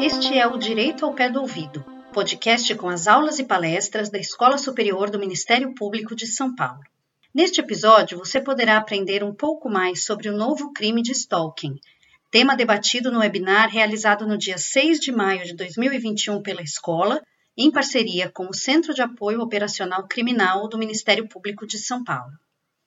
Este 0.00 0.38
é 0.38 0.46
o 0.46 0.56
Direito 0.56 1.04
ao 1.04 1.14
Pé 1.14 1.28
do 1.30 1.40
Ouvido, 1.40 1.84
podcast 2.12 2.74
com 2.74 2.88
as 2.88 3.06
aulas 3.06 3.38
e 3.38 3.44
palestras 3.44 4.10
da 4.10 4.18
Escola 4.18 4.58
Superior 4.58 5.10
do 5.10 5.18
Ministério 5.18 5.74
Público 5.74 6.14
de 6.14 6.26
São 6.26 6.54
Paulo. 6.54 6.80
Neste 7.34 7.60
episódio, 7.60 8.18
você 8.18 8.40
poderá 8.40 8.76
aprender 8.76 9.22
um 9.22 9.34
pouco 9.34 9.68
mais 9.68 10.04
sobre 10.04 10.28
o 10.28 10.36
novo 10.36 10.72
crime 10.72 11.02
de 11.02 11.12
stalking, 11.12 11.76
tema 12.30 12.56
debatido 12.56 13.10
no 13.10 13.20
webinar 13.20 13.68
realizado 13.70 14.26
no 14.26 14.36
dia 14.36 14.58
6 14.58 14.98
de 15.00 15.12
maio 15.12 15.44
de 15.44 15.54
2021 15.54 16.42
pela 16.42 16.62
escola, 16.62 17.20
em 17.62 17.70
parceria 17.70 18.30
com 18.30 18.48
o 18.48 18.54
Centro 18.54 18.94
de 18.94 19.02
Apoio 19.02 19.42
Operacional 19.42 20.08
Criminal 20.08 20.66
do 20.66 20.78
Ministério 20.78 21.28
Público 21.28 21.66
de 21.66 21.76
São 21.76 22.02
Paulo. 22.02 22.32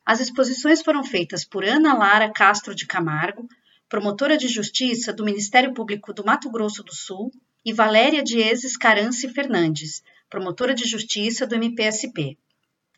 As 0.03 0.19
exposições 0.19 0.81
foram 0.81 1.03
feitas 1.03 1.45
por 1.45 1.63
Ana 1.63 1.93
Lara 1.93 2.31
Castro 2.31 2.73
de 2.73 2.87
Camargo, 2.87 3.47
promotora 3.87 4.35
de 4.35 4.47
justiça 4.47 5.13
do 5.13 5.23
Ministério 5.23 5.75
Público 5.75 6.11
do 6.11 6.25
Mato 6.25 6.49
Grosso 6.49 6.81
do 6.81 6.91
Sul, 6.91 7.31
e 7.63 7.71
Valéria 7.71 8.23
Dieses 8.23 8.75
Carance 8.75 9.29
Fernandes, 9.29 10.01
promotora 10.27 10.73
de 10.73 10.85
justiça 10.85 11.45
do 11.45 11.53
MPSP. 11.53 12.35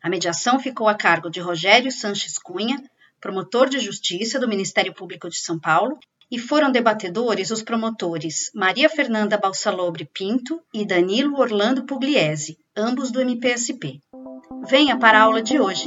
A 0.02 0.08
mediação 0.08 0.58
ficou 0.58 0.88
a 0.88 0.94
cargo 0.94 1.28
de 1.28 1.40
Rogério 1.40 1.92
Sanches 1.92 2.38
Cunha, 2.38 2.82
promotor 3.20 3.68
de 3.68 3.78
justiça 3.80 4.40
do 4.40 4.48
Ministério 4.48 4.94
Público 4.94 5.28
de 5.28 5.36
São 5.36 5.58
Paulo, 5.58 5.98
e 6.30 6.38
foram 6.38 6.70
debatedores 6.70 7.50
os 7.50 7.62
promotores 7.62 8.50
Maria 8.54 8.88
Fernanda 8.88 9.38
Balsalobre 9.38 10.08
Pinto 10.12 10.60
e 10.74 10.84
Danilo 10.84 11.38
Orlando 11.38 11.84
Pugliese, 11.84 12.58
ambos 12.76 13.10
do 13.10 13.20
MPSP. 13.20 14.00
Venha 14.68 14.98
para 14.98 15.18
a 15.18 15.22
aula 15.22 15.42
de 15.42 15.60
hoje. 15.60 15.86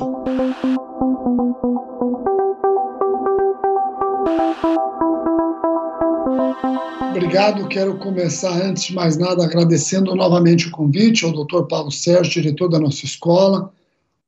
Obrigado. 7.09 7.67
Quero 7.67 7.97
começar, 7.97 8.53
antes 8.53 8.83
de 8.85 8.93
mais 8.95 9.17
nada, 9.17 9.43
agradecendo 9.43 10.15
novamente 10.15 10.67
o 10.67 10.71
convite 10.71 11.25
ao 11.25 11.31
Dr. 11.31 11.67
Paulo 11.67 11.91
Sérgio, 11.91 12.41
diretor 12.41 12.69
da 12.69 12.79
nossa 12.79 13.05
escola, 13.05 13.71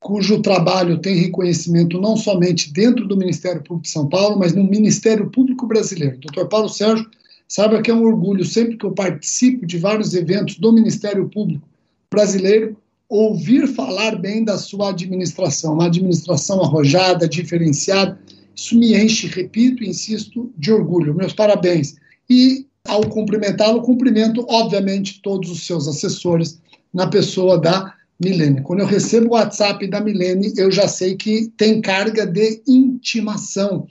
cujo 0.02 0.42
trabalho 0.42 0.98
tem 0.98 1.16
reconhecimento 1.16 2.02
não 2.02 2.18
somente 2.18 2.74
dentro 2.74 3.08
do 3.08 3.16
Ministério 3.16 3.62
Público 3.62 3.84
de 3.84 3.90
São 3.90 4.10
Paulo, 4.10 4.38
mas 4.38 4.52
no 4.52 4.64
Ministério 4.64 5.30
Público 5.30 5.68
Brasileiro. 5.68 6.18
Dr. 6.18 6.46
Paulo 6.48 6.68
Sérgio, 6.68 7.08
saiba 7.48 7.80
que 7.84 7.92
é 7.92 7.94
um 7.94 8.04
orgulho 8.04 8.44
sempre 8.44 8.78
que 8.78 8.86
eu 8.86 8.92
participo 8.94 9.64
de 9.64 9.78
vários 9.78 10.16
eventos 10.16 10.58
do 10.58 10.74
Ministério 10.74 11.30
Público 11.30 11.68
Brasileiro, 12.10 12.76
ouvir 13.08 13.68
falar 13.68 14.16
bem 14.16 14.44
da 14.44 14.58
sua 14.58 14.90
administração, 14.90 15.76
uma 15.76 15.86
administração 15.86 16.64
arrojada, 16.64 17.28
diferenciada. 17.28 18.20
Isso 18.56 18.76
me 18.76 18.96
enche, 18.96 19.28
repito 19.28 19.84
insisto, 19.84 20.52
de 20.58 20.74
orgulho. 20.74 21.14
Meus 21.14 21.34
parabéns. 21.34 21.98
E 22.28 22.66
ao 22.88 23.02
cumprimentá-lo, 23.02 23.84
cumprimento, 23.84 24.46
obviamente, 24.50 25.22
todos 25.22 25.52
os 25.52 25.68
seus 25.68 25.88
assessores, 25.88 26.60
na 26.92 27.06
pessoa 27.06 27.60
da 27.60 27.94
Milene. 28.24 28.62
Quando 28.62 28.82
eu 28.82 28.86
recebo 28.86 29.30
o 29.30 29.32
WhatsApp 29.32 29.88
da 29.88 30.00
Milene, 30.00 30.54
eu 30.56 30.70
já 30.70 30.88
sei 30.88 31.16
que 31.16 31.52
tem 31.58 31.82
carga 31.82 32.26
de 32.26 32.62
intimação. 32.68 33.88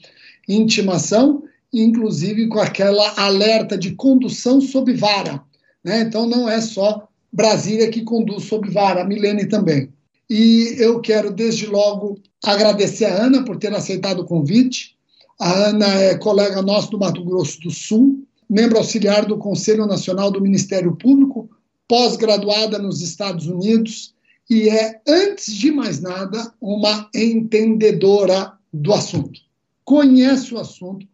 Intimação, 0.48 1.42
inclusive 1.72 2.48
com 2.48 2.60
aquela 2.60 3.12
alerta 3.16 3.76
de 3.76 3.94
condução 3.94 4.60
sob 4.60 4.94
vara. 4.94 5.42
Né? 5.84 6.02
Então, 6.02 6.26
não 6.26 6.48
é 6.48 6.60
só 6.60 7.08
Brasília 7.32 7.90
que 7.90 8.02
conduz 8.02 8.44
sob 8.44 8.70
vara, 8.70 9.02
a 9.02 9.04
Milene 9.04 9.46
também. 9.46 9.92
E 10.28 10.76
eu 10.78 11.00
quero, 11.00 11.32
desde 11.32 11.66
logo, 11.66 12.20
agradecer 12.44 13.06
a 13.06 13.24
Ana 13.24 13.44
por 13.44 13.56
ter 13.56 13.74
aceitado 13.74 14.20
o 14.20 14.24
convite. 14.24 14.96
A 15.40 15.52
Ana 15.52 15.86
é 15.86 16.14
colega 16.16 16.62
nosso 16.62 16.90
do 16.92 16.98
Mato 16.98 17.24
Grosso 17.24 17.60
do 17.60 17.70
Sul, 17.70 18.24
membro 18.48 18.78
auxiliar 18.78 19.26
do 19.26 19.38
Conselho 19.38 19.86
Nacional 19.86 20.30
do 20.30 20.40
Ministério 20.40 20.94
Público, 20.94 21.50
pós-graduada 21.88 22.78
nos 22.78 23.00
Estados 23.00 23.48
Unidos 23.48 24.14
e 24.50 24.68
é, 24.68 25.00
antes 25.06 25.54
de 25.54 25.70
mais 25.70 26.00
nada, 26.00 26.52
uma 26.60 27.08
entendedora 27.14 28.52
do 28.72 28.92
assunto. 28.92 29.38
Conhece 29.84 30.52
o 30.52 30.58
assunto, 30.58 31.06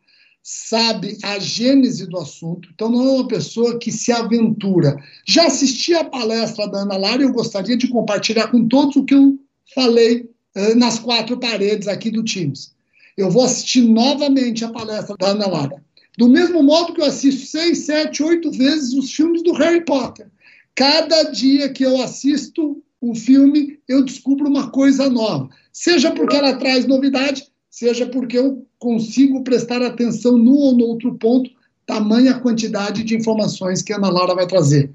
sabe 0.42 1.18
a 1.22 1.38
gênese 1.38 2.06
do 2.06 2.16
assunto, 2.16 2.70
então 2.72 2.90
não 2.90 3.06
é 3.06 3.12
uma 3.12 3.28
pessoa 3.28 3.78
que 3.78 3.92
se 3.92 4.10
aventura. 4.10 4.96
Já 5.26 5.48
assisti 5.48 5.92
a 5.92 6.04
palestra 6.04 6.66
da 6.66 6.78
Ana 6.78 6.96
Lara 6.96 7.20
e 7.20 7.26
eu 7.26 7.32
gostaria 7.32 7.76
de 7.76 7.88
compartilhar 7.88 8.48
com 8.48 8.66
todos 8.66 8.96
o 8.96 9.04
que 9.04 9.14
eu 9.14 9.38
falei 9.74 10.30
eh, 10.54 10.74
nas 10.74 10.98
quatro 10.98 11.38
paredes 11.38 11.88
aqui 11.88 12.10
do 12.10 12.24
Teams. 12.24 12.74
Eu 13.18 13.30
vou 13.30 13.44
assistir 13.44 13.82
novamente 13.82 14.64
a 14.64 14.70
palestra 14.70 15.14
da 15.18 15.28
Ana 15.28 15.46
Lara. 15.46 15.84
Do 16.16 16.26
mesmo 16.26 16.62
modo 16.62 16.94
que 16.94 17.02
eu 17.02 17.06
assisto 17.06 17.44
seis, 17.44 17.80
sete, 17.80 18.22
oito 18.22 18.50
vezes 18.50 18.94
os 18.94 19.12
filmes 19.12 19.42
do 19.42 19.52
Harry 19.52 19.84
Potter. 19.84 20.30
Cada 20.74 21.24
dia 21.24 21.68
que 21.68 21.84
eu 21.84 22.00
assisto 22.00 22.82
um 23.00 23.14
filme, 23.14 23.78
eu 23.88 24.04
descubro 24.04 24.48
uma 24.48 24.70
coisa 24.70 25.08
nova. 25.08 25.48
Seja 25.72 26.10
porque 26.12 26.36
ela 26.36 26.56
traz 26.56 26.86
novidade, 26.86 27.46
seja 27.70 28.06
porque 28.06 28.38
eu 28.38 28.66
consigo 28.78 29.44
prestar 29.44 29.82
atenção 29.82 30.36
num 30.36 30.56
ou 30.56 30.76
no 30.76 30.84
outro 30.86 31.14
ponto, 31.14 31.50
tamanha 31.84 32.40
quantidade 32.40 33.04
de 33.04 33.16
informações 33.16 33.82
que 33.82 33.92
a 33.92 33.96
Ana 33.96 34.10
Lara 34.10 34.34
vai 34.34 34.46
trazer. 34.46 34.90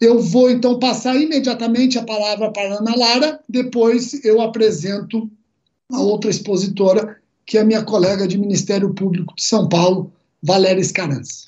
Eu 0.00 0.20
vou 0.20 0.48
então 0.50 0.78
passar 0.78 1.16
imediatamente 1.16 1.98
a 1.98 2.04
palavra 2.04 2.52
para 2.52 2.74
a 2.74 2.78
Ana 2.78 2.94
Lara, 2.96 3.40
depois 3.48 4.24
eu 4.24 4.40
apresento 4.40 5.28
a 5.90 6.00
outra 6.00 6.30
expositora, 6.30 7.16
que 7.44 7.58
é 7.58 7.62
a 7.62 7.64
minha 7.64 7.82
colega 7.82 8.28
de 8.28 8.38
Ministério 8.38 8.94
Público 8.94 9.34
de 9.34 9.42
São 9.42 9.68
Paulo, 9.68 10.12
Valéria 10.42 10.80
Escarança. 10.80 11.46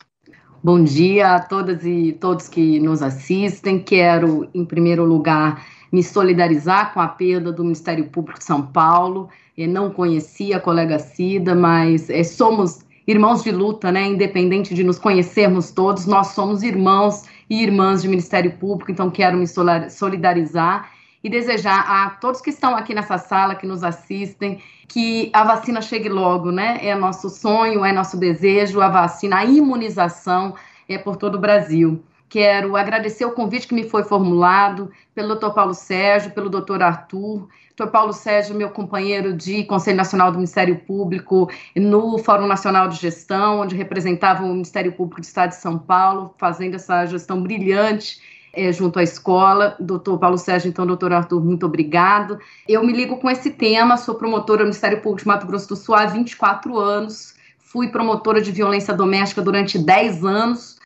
Bom 0.62 0.82
dia 0.82 1.36
a 1.36 1.40
todas 1.40 1.84
e 1.84 2.12
todos 2.20 2.48
que 2.48 2.80
nos 2.80 3.02
assistem. 3.02 3.78
Quero, 3.78 4.48
em 4.52 4.64
primeiro 4.64 5.04
lugar, 5.04 5.64
me 5.92 6.02
solidarizar 6.02 6.92
com 6.92 7.00
a 7.00 7.08
perda 7.08 7.52
do 7.52 7.62
Ministério 7.62 8.06
Público 8.06 8.38
de 8.38 8.44
São 8.44 8.62
Paulo. 8.62 9.28
Eu 9.56 9.68
não 9.68 9.90
conhecia 9.90 10.56
a 10.56 10.60
colega 10.60 10.98
Cida, 10.98 11.54
mas 11.54 12.08
é, 12.08 12.22
somos 12.22 12.84
irmãos 13.06 13.42
de 13.42 13.50
luta, 13.50 13.90
né? 13.90 14.06
Independente 14.06 14.74
de 14.74 14.84
nos 14.84 14.98
conhecermos 14.98 15.70
todos, 15.70 16.06
nós 16.06 16.28
somos 16.28 16.62
irmãos 16.62 17.24
e 17.48 17.62
irmãs 17.62 18.02
de 18.02 18.08
Ministério 18.08 18.52
Público, 18.52 18.92
então 18.92 19.10
quero 19.10 19.36
me 19.36 19.46
solidarizar 19.90 20.90
e 21.22 21.28
desejar 21.28 21.80
a 21.80 22.10
todos 22.10 22.40
que 22.40 22.50
estão 22.50 22.74
aqui 22.74 22.94
nessa 22.94 23.18
sala, 23.18 23.54
que 23.54 23.66
nos 23.66 23.84
assistem, 23.84 24.60
que 24.88 25.30
a 25.32 25.44
vacina 25.44 25.82
chegue 25.82 26.08
logo, 26.08 26.50
né? 26.50 26.78
É 26.82 26.94
nosso 26.94 27.28
sonho, 27.28 27.84
é 27.84 27.92
nosso 27.92 28.16
desejo, 28.16 28.80
a 28.80 28.88
vacina, 28.88 29.38
a 29.38 29.44
imunização 29.44 30.54
é 30.88 30.96
por 30.96 31.16
todo 31.16 31.34
o 31.34 31.40
Brasil. 31.40 32.02
Quero 32.30 32.76
agradecer 32.76 33.24
o 33.24 33.32
convite 33.32 33.66
que 33.66 33.74
me 33.74 33.82
foi 33.82 34.04
formulado 34.04 34.88
pelo 35.12 35.34
Dr. 35.34 35.50
Paulo 35.50 35.74
Sérgio, 35.74 36.30
pelo 36.30 36.48
Dr. 36.48 36.80
Arthur. 36.80 37.48
Dr. 37.76 37.88
Paulo 37.88 38.12
Sérgio, 38.12 38.54
meu 38.54 38.70
companheiro 38.70 39.32
de 39.32 39.64
Conselho 39.64 39.96
Nacional 39.96 40.30
do 40.30 40.36
Ministério 40.36 40.78
Público 40.78 41.50
no 41.74 42.18
Fórum 42.18 42.46
Nacional 42.46 42.86
de 42.86 42.98
Gestão, 42.98 43.62
onde 43.62 43.74
representava 43.74 44.44
o 44.44 44.52
Ministério 44.52 44.92
Público 44.92 45.20
do 45.20 45.24
Estado 45.24 45.50
de 45.50 45.56
São 45.56 45.76
Paulo, 45.76 46.32
fazendo 46.38 46.76
essa 46.76 47.04
gestão 47.04 47.42
brilhante 47.42 48.20
é, 48.52 48.70
junto 48.70 49.00
à 49.00 49.02
escola. 49.02 49.74
Doutor 49.80 50.16
Paulo 50.16 50.38
Sérgio, 50.38 50.68
então, 50.68 50.86
doutor 50.86 51.12
Arthur, 51.12 51.44
muito 51.44 51.66
obrigado. 51.66 52.38
Eu 52.68 52.86
me 52.86 52.92
ligo 52.92 53.16
com 53.16 53.28
esse 53.28 53.50
tema, 53.50 53.96
sou 53.96 54.14
promotora 54.14 54.58
do 54.58 54.66
Ministério 54.66 55.00
Público 55.00 55.22
de 55.22 55.26
Mato 55.26 55.48
Grosso 55.48 55.68
do 55.68 55.74
Sul 55.74 55.96
há 55.96 56.06
24 56.06 56.78
anos, 56.78 57.34
fui 57.58 57.88
promotora 57.88 58.40
de 58.40 58.52
violência 58.52 58.94
doméstica 58.94 59.42
durante 59.42 59.76
10 59.76 60.24
anos. 60.24 60.79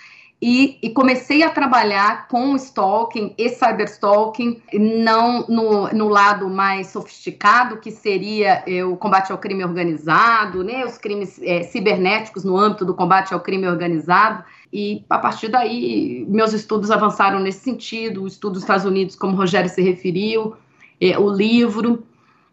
E, 0.47 0.79
e, 0.83 0.91
comecei 0.91 1.43
a 1.43 1.49
trabalhar 1.49 2.29
com 2.29 2.55
stalking 2.57 3.35
e 3.39 3.49
cyberstalking, 3.49 4.61
não 4.75 5.47
no, 5.49 5.89
no 5.89 6.07
lado 6.07 6.51
mais 6.51 6.89
sofisticado, 6.89 7.79
que 7.79 7.91
seria 7.91 8.63
o 8.87 8.95
combate 8.95 9.33
ao 9.33 9.39
crime 9.39 9.65
organizado, 9.65 10.63
né, 10.63 10.85
os 10.85 10.99
crimes 10.99 11.41
é, 11.43 11.63
cibernéticos 11.63 12.45
no 12.45 12.59
âmbito 12.59 12.85
do 12.85 12.93
combate 12.93 13.33
ao 13.33 13.41
crime 13.41 13.67
organizado, 13.67 14.45
e 14.71 15.03
a 15.09 15.17
partir 15.17 15.49
daí, 15.49 16.27
meus 16.29 16.53
estudos 16.53 16.91
avançaram 16.91 17.41
nesse 17.41 17.61
sentido, 17.61 18.25
o 18.25 18.27
estudo 18.27 18.53
dos 18.53 18.65
Estados 18.65 18.85
Unidos, 18.85 19.17
como 19.17 19.33
o 19.33 19.37
Rogério 19.37 19.71
se 19.71 19.81
referiu, 19.81 20.55
é, 21.01 21.19
o 21.19 21.31
livro. 21.31 22.05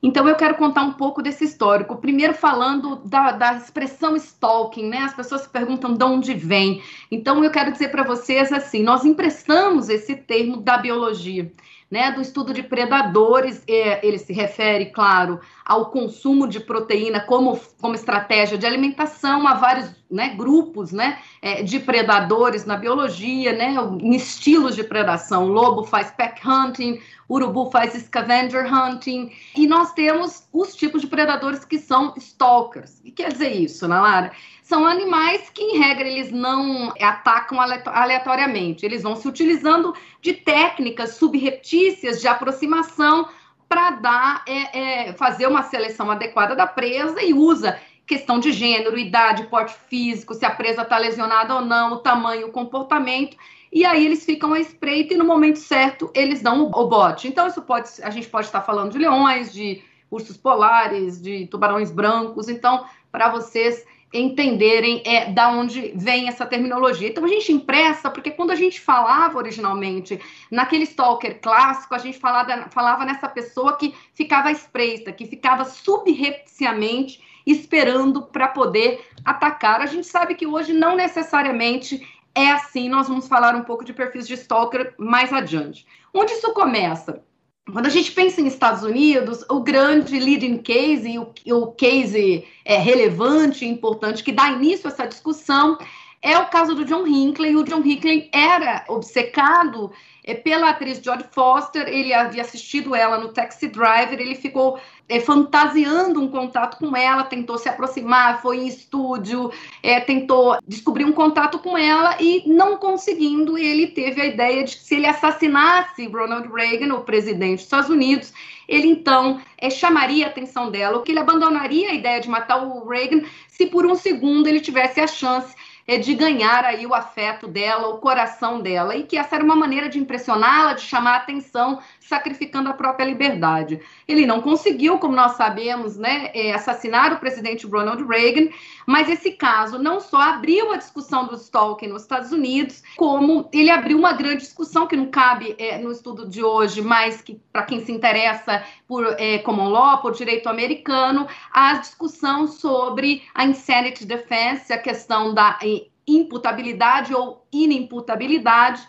Então, 0.04 0.28
eu 0.28 0.36
quero 0.36 0.56
contar 0.56 0.82
um 0.82 0.94
pouco 0.94 1.22
desse 1.22 1.46
histórico. 1.46 1.98
Primeiro, 1.98 2.34
falando 2.34 2.96
da, 3.06 3.32
da, 3.32 3.54
expressão 3.54 4.16
stalking, 4.16 4.90
né? 4.90 5.00
As 5.00 5.14
pessoas 5.14 5.42
se 5.42 5.50
perguntam 5.50 5.94
de 5.94 6.04
onde 6.04 6.34
vem. 6.34 6.82
Então, 7.12 7.44
eu 7.44 7.52
quero 7.52 7.72
dizer 7.72 7.90
para 7.90 8.04
vocês 8.04 8.52
assim: 8.52 8.82
nós 8.82 9.06
emprestamos 9.06 9.90
esse 9.90 10.16
termo 10.16 10.58
da 10.58 10.78
biologia. 10.78 11.52
né, 11.92 12.10
do 12.10 12.22
estudo 12.22 12.54
de 12.54 12.64
predadores, 12.64 13.62
é, 13.68 14.06
ele 14.08 14.18
se 14.18 14.32
refere, 14.32 14.86
claro, 14.86 15.42
ao 15.72 15.86
consumo 15.86 16.50
de 16.50 16.60
proteína 16.60 17.22
como, 17.22 17.58
como 17.80 17.96
estratégia 17.96 18.58
de 18.58 18.66
alimentação, 18.66 19.48
a 19.48 19.54
vários 19.54 19.90
né, 20.12 20.36
grupos 20.36 20.92
né, 20.92 21.20
é, 21.42 21.64
de 21.64 21.80
predadores 21.80 22.66
na 22.66 22.76
biologia, 22.76 23.54
né, 23.54 23.74
em 24.02 24.14
estilos 24.14 24.76
de 24.76 24.84
predação. 24.84 25.46
O 25.46 25.48
lobo 25.48 25.86
faz 25.86 26.12
pack 26.12 26.46
hunting, 26.46 27.00
urubu 27.30 27.72
faz 27.72 27.94
scavenger 27.94 28.66
hunting, 28.70 29.32
e 29.56 29.66
nós 29.66 29.94
temos 29.94 30.46
os 30.52 30.76
tipos 30.76 31.04
de 31.04 31.08
predadores 31.08 31.64
que 31.64 31.80
são 31.80 32.14
stalkers. 32.18 33.00
O 33.00 33.04
que 33.04 33.12
quer 33.12 33.32
dizer 33.32 33.52
isso, 33.54 33.88
Nalara? 33.88 34.34
São 34.62 34.86
animais 34.86 35.50
que, 35.54 35.62
em 35.62 35.80
regra, 35.80 36.06
eles 36.06 36.34
não 36.34 36.94
atacam 37.00 37.60
aleatoriamente, 37.62 38.86
eles 38.86 39.04
vão 39.04 39.16
se 39.16 39.26
utilizando 39.26 39.96
de 40.22 40.34
técnicas 40.34 41.12
subreptícias 41.16 42.20
de 42.20 42.28
aproximação 42.28 43.30
para 43.72 43.92
dar, 43.92 44.44
é, 44.46 44.80
é, 45.08 45.14
fazer 45.14 45.48
uma 45.48 45.64
seleção 45.64 46.12
adequada 46.12 46.54
da 46.54 46.68
presa 46.68 47.24
e 47.24 47.34
usa 47.34 47.80
questão 48.06 48.38
de 48.38 48.52
gênero, 48.52 49.00
idade, 49.00 49.44
porte 49.44 49.74
físico, 49.88 50.34
se 50.34 50.44
a 50.44 50.52
presa 50.52 50.82
está 50.82 50.98
lesionada 50.98 51.56
ou 51.56 51.62
não, 51.62 51.94
o 51.94 51.98
tamanho, 52.00 52.48
o 52.48 52.52
comportamento, 52.52 53.38
e 53.72 53.86
aí 53.86 54.06
eles 54.06 54.26
ficam 54.26 54.54
à 54.54 54.60
espreita 54.60 55.14
e 55.14 55.18
no 55.18 55.24
momento 55.24 55.58
certo 55.58 56.12
eles 56.14 56.42
dão 56.42 56.66
o 56.66 56.88
bote. 56.90 57.30
Então 57.30 57.48
isso 57.48 57.62
pode, 57.62 57.88
a 58.04 58.10
gente 58.10 58.28
pode 58.28 58.48
estar 58.48 58.60
falando 58.60 58.92
de 58.92 58.98
leões, 58.98 59.54
de 59.54 59.82
ursos 60.12 60.36
polares, 60.36 61.22
de 61.22 61.48
tubarões 61.48 61.90
brancos. 61.92 62.50
Então, 62.50 62.84
para 63.10 63.30
vocês 63.30 63.86
entenderem 64.14 65.02
é, 65.06 65.32
da 65.32 65.50
onde 65.50 65.94
vem 65.96 66.28
essa 66.28 66.46
terminologia. 66.46 67.08
Então 67.08 67.24
a 67.24 67.28
gente 67.28 67.52
impressa, 67.52 68.10
porque 68.10 68.32
quando 68.32 68.52
a 68.52 68.56
gente 68.56 68.80
falava 68.80 69.38
originalmente, 69.38 70.20
naquele 70.50 70.84
stalker 70.84 71.40
clássico, 71.40 71.96
a 71.96 71.98
gente 71.98 72.20
falava, 72.20 72.70
falava 72.70 73.06
nessa 73.06 73.30
pessoa 73.30 73.78
que 73.78 73.96
ficava 74.14 74.52
espreita, 74.52 75.12
que 75.12 75.26
ficava 75.26 75.64
subrepticiamente 75.64 77.22
esperando 77.46 78.24
para 78.24 78.48
poder 78.48 79.06
atacar. 79.24 79.82
A 79.82 79.86
gente 79.86 80.06
sabe 80.06 80.36
que 80.36 80.46
hoje 80.46 80.74
não 80.74 80.96
necessariamente 80.96 82.06
é 82.36 82.52
assim, 82.52 82.90
nós 82.90 83.08
vamos 83.08 83.28
falar 83.28 83.56
um 83.56 83.64
pouco 83.64 83.84
de 83.84 83.94
perfis 83.94 84.28
de 84.28 84.36
stalker 84.36 84.94
mais 84.98 85.34
adiante. 85.34 85.86
Onde 86.14 86.34
isso 86.34 86.54
começa? 86.54 87.24
Quando 87.72 87.86
a 87.86 87.90
gente 87.90 88.12
pensa 88.12 88.42
em 88.42 88.48
Estados 88.48 88.84
Unidos, 88.84 89.46
o 89.50 89.62
grande 89.62 90.20
leading 90.20 90.58
case, 90.58 91.18
o, 91.18 91.34
o 91.54 91.68
case 91.72 92.46
é, 92.66 92.78
relevante 92.78 93.64
e 93.64 93.70
importante 93.70 94.24
que 94.24 94.32
dá 94.32 94.50
início 94.50 94.88
a 94.90 94.92
essa 94.92 95.08
discussão 95.08 95.78
é 96.22 96.38
o 96.38 96.48
caso 96.48 96.76
do 96.76 96.86
John 96.86 97.08
Hinckley. 97.08 97.56
O 97.56 97.64
John 97.64 97.82
Hinckley 97.84 98.30
era 98.34 98.84
obcecado 98.88 99.92
é, 100.24 100.34
pela 100.34 100.70
atriz 100.70 101.02
Jodie 101.04 101.26
Foster, 101.32 101.88
ele 101.88 102.14
havia 102.14 102.42
assistido 102.42 102.94
ela 102.94 103.18
no 103.18 103.30
Taxi 103.30 103.68
Driver, 103.68 104.20
ele 104.20 104.36
ficou 104.36 104.80
é, 105.12 105.20
fantasiando 105.20 106.22
um 106.22 106.30
contato 106.30 106.78
com 106.78 106.96
ela, 106.96 107.26
tentou 107.26 107.58
se 107.58 107.68
aproximar, 107.68 108.42
foi 108.42 108.60
em 108.60 108.68
estúdio, 108.68 109.52
é, 109.84 110.00
tentou 110.00 110.58
descobrir 110.66 111.04
um 111.04 111.12
contato 111.12 111.60
com 111.60 111.78
ela 111.78 112.16
e 112.18 112.44
não 112.48 112.78
conseguindo, 112.78 113.58
ele 113.58 113.88
teve 113.88 114.22
a 114.22 114.26
ideia 114.26 114.64
de 114.64 114.78
que 114.78 114.84
se 114.84 114.96
ele 114.96 115.06
assassinasse 115.06 116.08
Ronald 116.08 116.48
Reagan, 116.48 116.94
o 116.94 117.02
presidente 117.02 117.56
dos 117.56 117.64
Estados 117.64 117.90
Unidos, 117.90 118.32
ele 118.70 118.88
então 118.88 119.42
é, 119.58 119.70
chamaria 119.70 120.28
a 120.28 120.30
atenção 120.30 120.72
dela, 120.72 121.04
que 121.04 121.12
ele 121.12 121.20
abandonaria 121.20 121.90
a 121.90 121.94
ideia 121.94 122.22
de 122.22 122.30
matar 122.30 122.64
o 122.64 122.88
Reagan 122.88 123.24
se 123.50 123.66
por 123.66 123.86
um 123.86 123.96
segundo 123.96 124.48
ele 124.48 124.62
tivesse 124.62 125.02
a 125.02 125.08
chance 125.08 125.54
é, 125.86 125.98
de 125.98 126.14
ganhar 126.14 126.64
aí 126.64 126.86
o 126.86 126.94
afeto 126.94 127.50
dela, 127.50 127.90
o 127.90 127.98
coração 127.98 128.62
dela, 128.62 128.96
e 128.96 129.04
que 129.04 129.18
essa 129.18 129.36
era 129.36 129.44
uma 129.44 129.58
maneira 129.58 129.90
de 129.90 130.00
impressioná-la, 130.00 130.72
de 130.72 130.84
chamar 130.84 131.16
a 131.16 131.18
atenção, 131.18 131.82
sacrificando 132.12 132.70
a 132.70 132.74
própria 132.74 133.06
liberdade. 133.06 133.80
Ele 134.06 134.26
não 134.26 134.42
conseguiu, 134.42 135.00
como 135.00 135.16
nós 135.16 135.38
sabemos, 135.38 135.96
né, 135.96 136.30
é, 136.34 136.52
assassinar 136.52 137.14
o 137.14 137.20
presidente 137.20 137.66
Ronald 137.66 138.06
Reagan, 138.06 138.50
mas 138.86 139.10
esse 139.10 139.32
caso 139.32 139.80
não 139.80 140.02
só 140.02 140.20
abriu 140.20 140.74
a 140.74 140.76
discussão 140.76 141.26
do 141.26 141.36
stalking 141.36 141.88
nos 141.88 142.02
Estados 142.02 142.34
Unidos, 142.34 142.84
como 142.98 143.50
ele 143.54 143.70
abriu 143.70 143.98
uma 143.98 144.12
grande 144.12 144.42
discussão 144.44 144.88
que 144.88 144.98
não 144.98 145.06
cabe 145.06 145.56
é, 145.58 145.78
no 145.78 145.90
estudo 145.90 146.28
de 146.28 146.44
hoje, 146.44 146.82
mas 146.82 147.22
que 147.22 147.40
para 147.50 147.64
quem 147.64 147.80
se 147.86 147.94
interessa 147.94 148.62
por 148.86 149.06
é, 149.18 149.38
common 149.38 149.70
law, 149.70 150.02
por 150.02 150.12
direito 150.12 150.50
americano, 150.50 151.26
a 151.54 151.76
discussão 151.76 152.46
sobre 152.46 153.24
a 153.34 153.46
insanity 153.46 154.06
defense, 154.06 154.74
a 154.74 154.78
questão 154.78 155.34
da 155.34 155.58
imputabilidade 156.06 157.14
ou 157.14 157.46
inimputabilidade, 157.54 158.82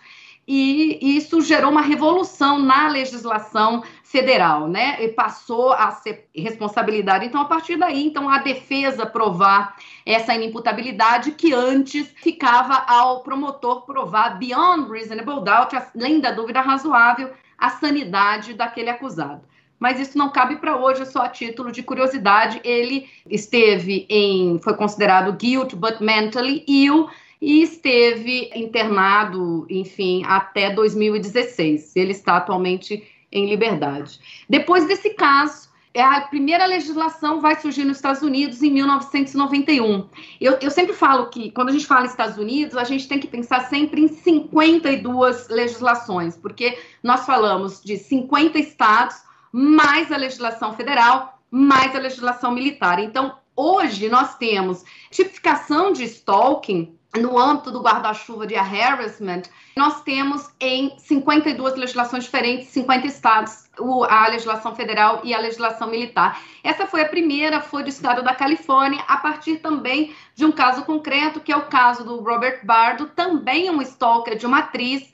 e 0.47 1.17
isso 1.17 1.41
gerou 1.41 1.71
uma 1.71 1.81
revolução 1.81 2.59
na 2.59 2.89
legislação 2.89 3.83
federal, 4.03 4.67
né? 4.67 5.03
E 5.03 5.07
passou 5.07 5.71
a 5.71 5.91
ser 5.91 6.27
responsabilidade. 6.35 7.25
Então, 7.25 7.41
a 7.41 7.45
partir 7.45 7.77
daí, 7.77 8.05
então 8.05 8.29
a 8.29 8.39
defesa 8.39 9.05
provar 9.05 9.75
essa 10.05 10.35
inimputabilidade 10.35 11.31
que 11.31 11.53
antes 11.53 12.07
ficava 12.15 12.83
ao 12.87 13.23
promotor 13.23 13.85
provar 13.85 14.37
beyond 14.37 14.91
reasonable 14.91 15.43
doubt, 15.43 15.75
além 15.95 16.19
da 16.19 16.31
dúvida 16.31 16.61
razoável, 16.61 17.31
a 17.57 17.69
sanidade 17.69 18.53
daquele 18.53 18.89
acusado 18.89 19.41
mas 19.83 19.99
isso 19.99 20.17
não 20.17 20.29
cabe 20.29 20.55
para 20.55 20.77
hoje, 20.77 21.01
é 21.01 21.05
só 21.05 21.23
a 21.23 21.29
título 21.29 21.69
de 21.69 21.83
curiosidade. 21.83 22.61
Ele 22.63 23.09
esteve 23.29 24.05
em, 24.07 24.57
foi 24.59 24.75
considerado 24.75 25.33
guilt 25.33 25.75
but 25.75 25.99
mentally 25.99 26.63
ill 26.65 27.09
e 27.43 27.61
esteve 27.61 28.49
internado, 28.55 29.67
enfim, 29.69 30.23
até 30.25 30.69
2016. 30.73 31.93
Ele 31.93 32.13
está 32.13 32.37
atualmente 32.37 33.03
em 33.29 33.49
liberdade. 33.49 34.17
Depois 34.47 34.87
desse 34.87 35.09
caso, 35.09 35.67
é 35.93 36.01
a 36.01 36.21
primeira 36.21 36.65
legislação 36.65 37.41
vai 37.41 37.59
surgir 37.59 37.83
nos 37.83 37.97
Estados 37.97 38.21
Unidos 38.21 38.63
em 38.63 38.71
1991. 38.71 40.07
Eu, 40.39 40.53
eu, 40.61 40.71
sempre 40.71 40.93
falo 40.93 41.27
que, 41.27 41.51
quando 41.51 41.67
a 41.67 41.71
gente 41.73 41.85
fala 41.85 42.05
Estados 42.05 42.37
Unidos, 42.37 42.77
a 42.77 42.85
gente 42.85 43.09
tem 43.09 43.19
que 43.19 43.27
pensar 43.27 43.67
sempre 43.67 44.01
em 44.01 44.07
52 44.07 45.49
legislações, 45.49 46.37
porque 46.37 46.79
nós 47.03 47.25
falamos 47.25 47.83
de 47.83 47.97
50 47.97 48.57
estados, 48.57 49.17
mais 49.51 50.13
a 50.13 50.15
legislação 50.15 50.73
federal, 50.77 51.41
mais 51.51 51.93
a 51.93 51.99
legislação 51.99 52.53
militar. 52.53 52.99
Então, 52.99 53.37
hoje 53.53 54.07
nós 54.07 54.37
temos 54.37 54.85
tipificação 55.11 55.91
de 55.91 56.05
stalking 56.05 56.97
no 57.19 57.37
âmbito 57.37 57.71
do 57.71 57.81
guarda-chuva 57.81 58.47
de 58.47 58.55
harassment, 58.55 59.43
nós 59.75 60.01
temos 60.01 60.49
em 60.59 60.97
52 60.97 61.75
legislações 61.75 62.23
diferentes, 62.23 62.69
50 62.69 63.07
estados, 63.07 63.69
a 64.09 64.27
legislação 64.27 64.75
federal 64.75 65.21
e 65.23 65.33
a 65.33 65.39
legislação 65.39 65.89
militar. 65.89 66.41
Essa 66.63 66.85
foi 66.87 67.01
a 67.01 67.09
primeira, 67.09 67.61
foi 67.61 67.83
do 67.83 67.89
estado 67.89 68.23
da 68.23 68.33
Califórnia, 68.33 69.03
a 69.07 69.17
partir 69.17 69.57
também 69.57 70.15
de 70.35 70.45
um 70.45 70.51
caso 70.51 70.83
concreto, 70.85 71.39
que 71.39 71.51
é 71.51 71.57
o 71.57 71.67
caso 71.67 72.03
do 72.03 72.21
Robert 72.21 72.65
Bardo, 72.65 73.07
também 73.07 73.69
um 73.69 73.81
stalker 73.81 74.37
de 74.37 74.45
uma 74.45 74.59
atriz, 74.59 75.13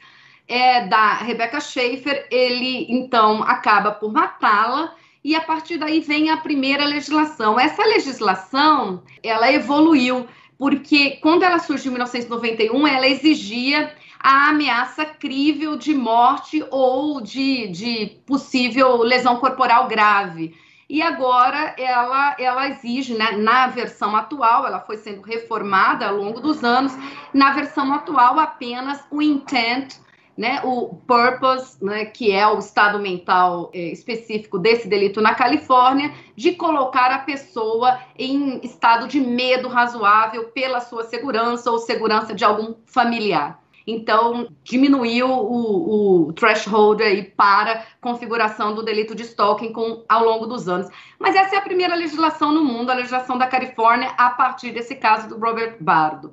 é, 0.50 0.88
da 0.88 1.14
Rebecca 1.14 1.62
Schaefer, 1.62 2.28
ele 2.32 2.88
então 2.90 3.44
acaba 3.44 3.92
por 3.92 4.12
matá-la 4.12 4.96
e 5.24 5.36
a 5.36 5.42
partir 5.42 5.78
daí 5.78 6.00
vem 6.00 6.32
a 6.32 6.38
primeira 6.38 6.86
legislação. 6.86 7.60
Essa 7.60 7.84
legislação, 7.84 9.04
ela 9.22 9.52
evoluiu, 9.52 10.28
porque 10.60 11.12
quando 11.22 11.44
ela 11.44 11.58
surgiu 11.58 11.90
em 11.90 11.94
1991, 11.94 12.86
ela 12.86 13.08
exigia 13.08 13.96
a 14.20 14.50
ameaça 14.50 15.06
crível 15.06 15.78
de 15.78 15.96
morte 15.96 16.62
ou 16.70 17.22
de, 17.22 17.70
de 17.70 18.18
possível 18.26 18.98
lesão 18.98 19.38
corporal 19.38 19.88
grave. 19.88 20.54
E 20.90 21.02
agora 21.02 21.76
ela, 21.78 22.36
ela 22.38 22.68
exige, 22.68 23.14
né, 23.14 23.32
na 23.38 23.68
versão 23.68 24.14
atual, 24.18 24.68
ela 24.68 24.82
foi 24.82 24.98
sendo 24.98 25.22
reformada 25.22 26.08
ao 26.08 26.18
longo 26.18 26.42
dos 26.42 26.62
anos, 26.62 26.92
na 27.34 27.54
versão 27.54 27.94
atual 27.94 28.38
apenas 28.38 29.02
o 29.10 29.22
intent 29.22 29.96
né, 30.40 30.62
o 30.64 30.96
purpose, 31.06 31.84
né, 31.84 32.06
que 32.06 32.32
é 32.32 32.48
o 32.48 32.60
estado 32.60 32.98
mental 32.98 33.70
é, 33.74 33.92
específico 33.92 34.58
desse 34.58 34.88
delito 34.88 35.20
na 35.20 35.36
Califórnia, 35.36 36.14
de 36.34 36.54
colocar 36.54 37.12
a 37.12 37.20
pessoa 37.20 38.00
em 38.18 38.62
estado 38.64 39.06
de 39.06 39.20
medo 39.20 39.68
razoável 39.68 40.46
pela 40.46 40.80
sua 40.80 41.04
segurança 41.04 41.70
ou 41.70 41.78
segurança 41.78 42.34
de 42.34 42.46
algum 42.46 42.74
familiar. 42.86 43.62
Então, 43.86 44.48
diminuiu 44.64 45.28
o, 45.30 46.28
o 46.28 46.32
threshold 46.32 47.04
aí 47.04 47.22
para 47.24 47.84
configuração 48.00 48.74
do 48.74 48.82
delito 48.82 49.14
de 49.14 49.24
stalking 49.24 49.74
com, 49.74 50.06
ao 50.08 50.24
longo 50.24 50.48
dos 50.48 50.70
anos. 50.70 50.88
Mas 51.20 51.36
essa 51.36 51.56
é 51.56 51.58
a 51.58 51.64
primeira 51.64 51.96
legislação 51.96 52.54
no 52.54 52.64
mundo, 52.64 52.92
a 52.92 52.96
legislação 52.96 53.38
da 53.38 53.46
Califórnia, 53.46 54.14
a 54.18 54.30
partir 54.30 54.72
desse 54.72 54.96
caso 54.96 55.28
do 55.28 55.38
Robert 55.38 55.76
Bardo. 55.82 56.32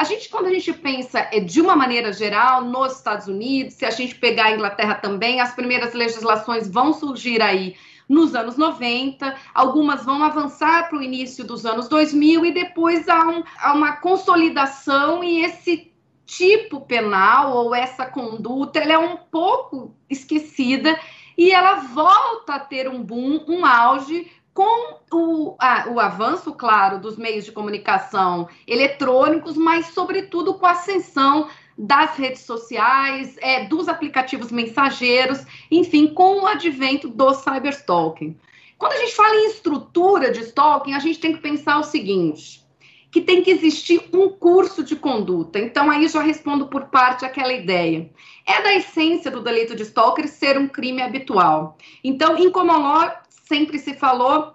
A 0.00 0.04
gente, 0.04 0.30
quando 0.30 0.46
a 0.46 0.50
gente 0.50 0.72
pensa 0.72 1.28
é, 1.30 1.40
de 1.40 1.60
uma 1.60 1.76
maneira 1.76 2.10
geral, 2.10 2.64
nos 2.64 2.96
Estados 2.96 3.26
Unidos, 3.26 3.74
se 3.74 3.84
a 3.84 3.90
gente 3.90 4.14
pegar 4.14 4.46
a 4.46 4.52
Inglaterra 4.52 4.94
também, 4.94 5.42
as 5.42 5.54
primeiras 5.54 5.92
legislações 5.92 6.66
vão 6.66 6.94
surgir 6.94 7.42
aí 7.42 7.76
nos 8.08 8.34
anos 8.34 8.56
90, 8.56 9.36
algumas 9.52 10.02
vão 10.02 10.24
avançar 10.24 10.88
para 10.88 10.98
o 10.98 11.02
início 11.02 11.44
dos 11.44 11.66
anos 11.66 11.86
2000 11.86 12.46
e 12.46 12.50
depois 12.50 13.10
há, 13.10 13.28
um, 13.28 13.42
há 13.58 13.74
uma 13.74 13.92
consolidação 13.96 15.22
e 15.22 15.44
esse 15.44 15.92
tipo 16.24 16.80
penal 16.80 17.54
ou 17.54 17.74
essa 17.74 18.06
conduta 18.06 18.78
ela 18.78 18.94
é 18.94 18.98
um 18.98 19.18
pouco 19.18 19.94
esquecida 20.08 20.98
e 21.36 21.50
ela 21.50 21.74
volta 21.74 22.54
a 22.54 22.58
ter 22.58 22.88
um 22.88 23.02
boom, 23.02 23.44
um 23.46 23.66
auge 23.66 24.30
com 24.60 25.00
o, 25.10 25.56
a, 25.58 25.88
o 25.88 25.98
avanço, 25.98 26.52
claro, 26.52 26.98
dos 26.98 27.16
meios 27.16 27.46
de 27.46 27.52
comunicação 27.52 28.46
eletrônicos, 28.66 29.56
mas, 29.56 29.86
sobretudo, 29.86 30.52
com 30.52 30.66
a 30.66 30.72
ascensão 30.72 31.48
das 31.78 32.14
redes 32.16 32.42
sociais, 32.42 33.38
é, 33.40 33.64
dos 33.64 33.88
aplicativos 33.88 34.52
mensageiros, 34.52 35.46
enfim, 35.70 36.08
com 36.08 36.42
o 36.42 36.46
advento 36.46 37.08
do 37.08 37.32
cyberstalking. 37.32 38.36
Quando 38.76 38.92
a 38.92 38.98
gente 38.98 39.14
fala 39.14 39.34
em 39.34 39.46
estrutura 39.46 40.30
de 40.30 40.40
stalking, 40.40 40.92
a 40.92 40.98
gente 40.98 41.18
tem 41.18 41.32
que 41.32 41.40
pensar 41.40 41.78
o 41.78 41.82
seguinte: 41.82 42.62
que 43.10 43.22
tem 43.22 43.42
que 43.42 43.50
existir 43.50 44.10
um 44.12 44.28
curso 44.28 44.84
de 44.84 44.94
conduta. 44.94 45.58
Então, 45.58 45.90
aí 45.90 46.06
já 46.06 46.20
respondo 46.20 46.66
por 46.66 46.86
parte 46.88 47.24
aquela 47.24 47.54
ideia. 47.54 48.10
É 48.46 48.62
da 48.62 48.74
essência 48.74 49.30
do 49.30 49.40
delito 49.40 49.74
de 49.74 49.84
stalker 49.84 50.28
ser 50.28 50.58
um 50.58 50.68
crime 50.68 51.00
habitual. 51.00 51.78
Então, 52.04 52.36
law, 52.36 53.10
sempre 53.50 53.80
se 53.80 53.94
falou 53.94 54.54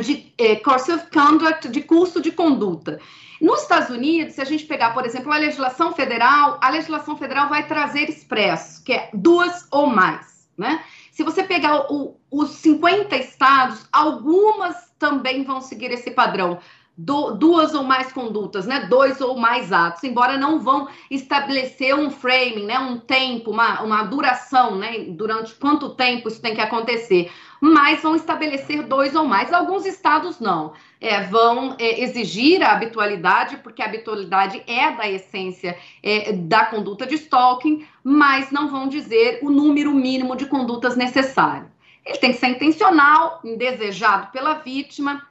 de 0.00 0.32
eh, 0.38 0.56
course 0.56 0.90
of 0.90 1.06
conduct, 1.10 1.68
de 1.68 1.82
curso 1.82 2.18
de 2.18 2.32
conduta. 2.32 2.98
Nos 3.38 3.60
Estados 3.60 3.90
Unidos, 3.90 4.34
se 4.34 4.40
a 4.40 4.44
gente 4.44 4.64
pegar, 4.64 4.94
por 4.94 5.04
exemplo, 5.04 5.30
a 5.30 5.36
legislação 5.36 5.92
federal, 5.92 6.58
a 6.62 6.70
legislação 6.70 7.14
federal 7.14 7.50
vai 7.50 7.66
trazer 7.66 8.08
expresso, 8.08 8.82
que 8.84 8.94
é 8.94 9.10
duas 9.12 9.66
ou 9.70 9.86
mais, 9.86 10.48
né? 10.56 10.82
Se 11.10 11.22
você 11.22 11.42
pegar 11.42 11.92
o, 11.92 12.16
os 12.30 12.52
50 12.52 13.14
estados, 13.16 13.86
algumas 13.92 14.90
também 14.98 15.44
vão 15.44 15.60
seguir 15.60 15.90
esse 15.90 16.10
padrão 16.12 16.58
do, 16.96 17.32
duas 17.32 17.74
ou 17.74 17.84
mais 17.84 18.12
condutas, 18.12 18.66
né? 18.66 18.80
Dois 18.80 19.20
ou 19.20 19.36
mais 19.36 19.72
atos, 19.72 20.04
embora 20.04 20.36
não 20.36 20.60
vão 20.60 20.88
estabelecer 21.10 21.94
um 21.94 22.10
framing, 22.10 22.66
né? 22.66 22.78
Um 22.78 22.98
tempo, 22.98 23.50
uma, 23.50 23.80
uma 23.82 24.02
duração, 24.02 24.76
né? 24.76 25.06
Durante 25.08 25.54
quanto 25.54 25.90
tempo 25.90 26.28
isso 26.28 26.40
tem 26.40 26.54
que 26.54 26.60
acontecer, 26.60 27.30
mas 27.60 28.02
vão 28.02 28.14
estabelecer 28.14 28.82
dois 28.82 29.14
ou 29.14 29.24
mais. 29.24 29.52
Alguns 29.52 29.86
estados 29.86 30.38
não. 30.38 30.74
É, 31.00 31.22
vão 31.22 31.74
é, 31.78 32.02
exigir 32.02 32.62
a 32.62 32.72
habitualidade, 32.72 33.56
porque 33.56 33.82
a 33.82 33.86
habitualidade 33.86 34.62
é 34.66 34.90
da 34.90 35.08
essência 35.08 35.76
é, 36.02 36.32
da 36.32 36.66
conduta 36.66 37.06
de 37.06 37.14
stalking, 37.14 37.86
mas 38.04 38.50
não 38.50 38.68
vão 38.68 38.86
dizer 38.86 39.40
o 39.42 39.50
número 39.50 39.92
mínimo 39.92 40.36
de 40.36 40.46
condutas 40.46 40.94
necessário. 40.94 41.72
Ele 42.04 42.18
tem 42.18 42.32
que 42.32 42.38
ser 42.38 42.48
intencional, 42.48 43.40
indesejado 43.44 44.28
pela 44.32 44.54
vítima, 44.54 45.22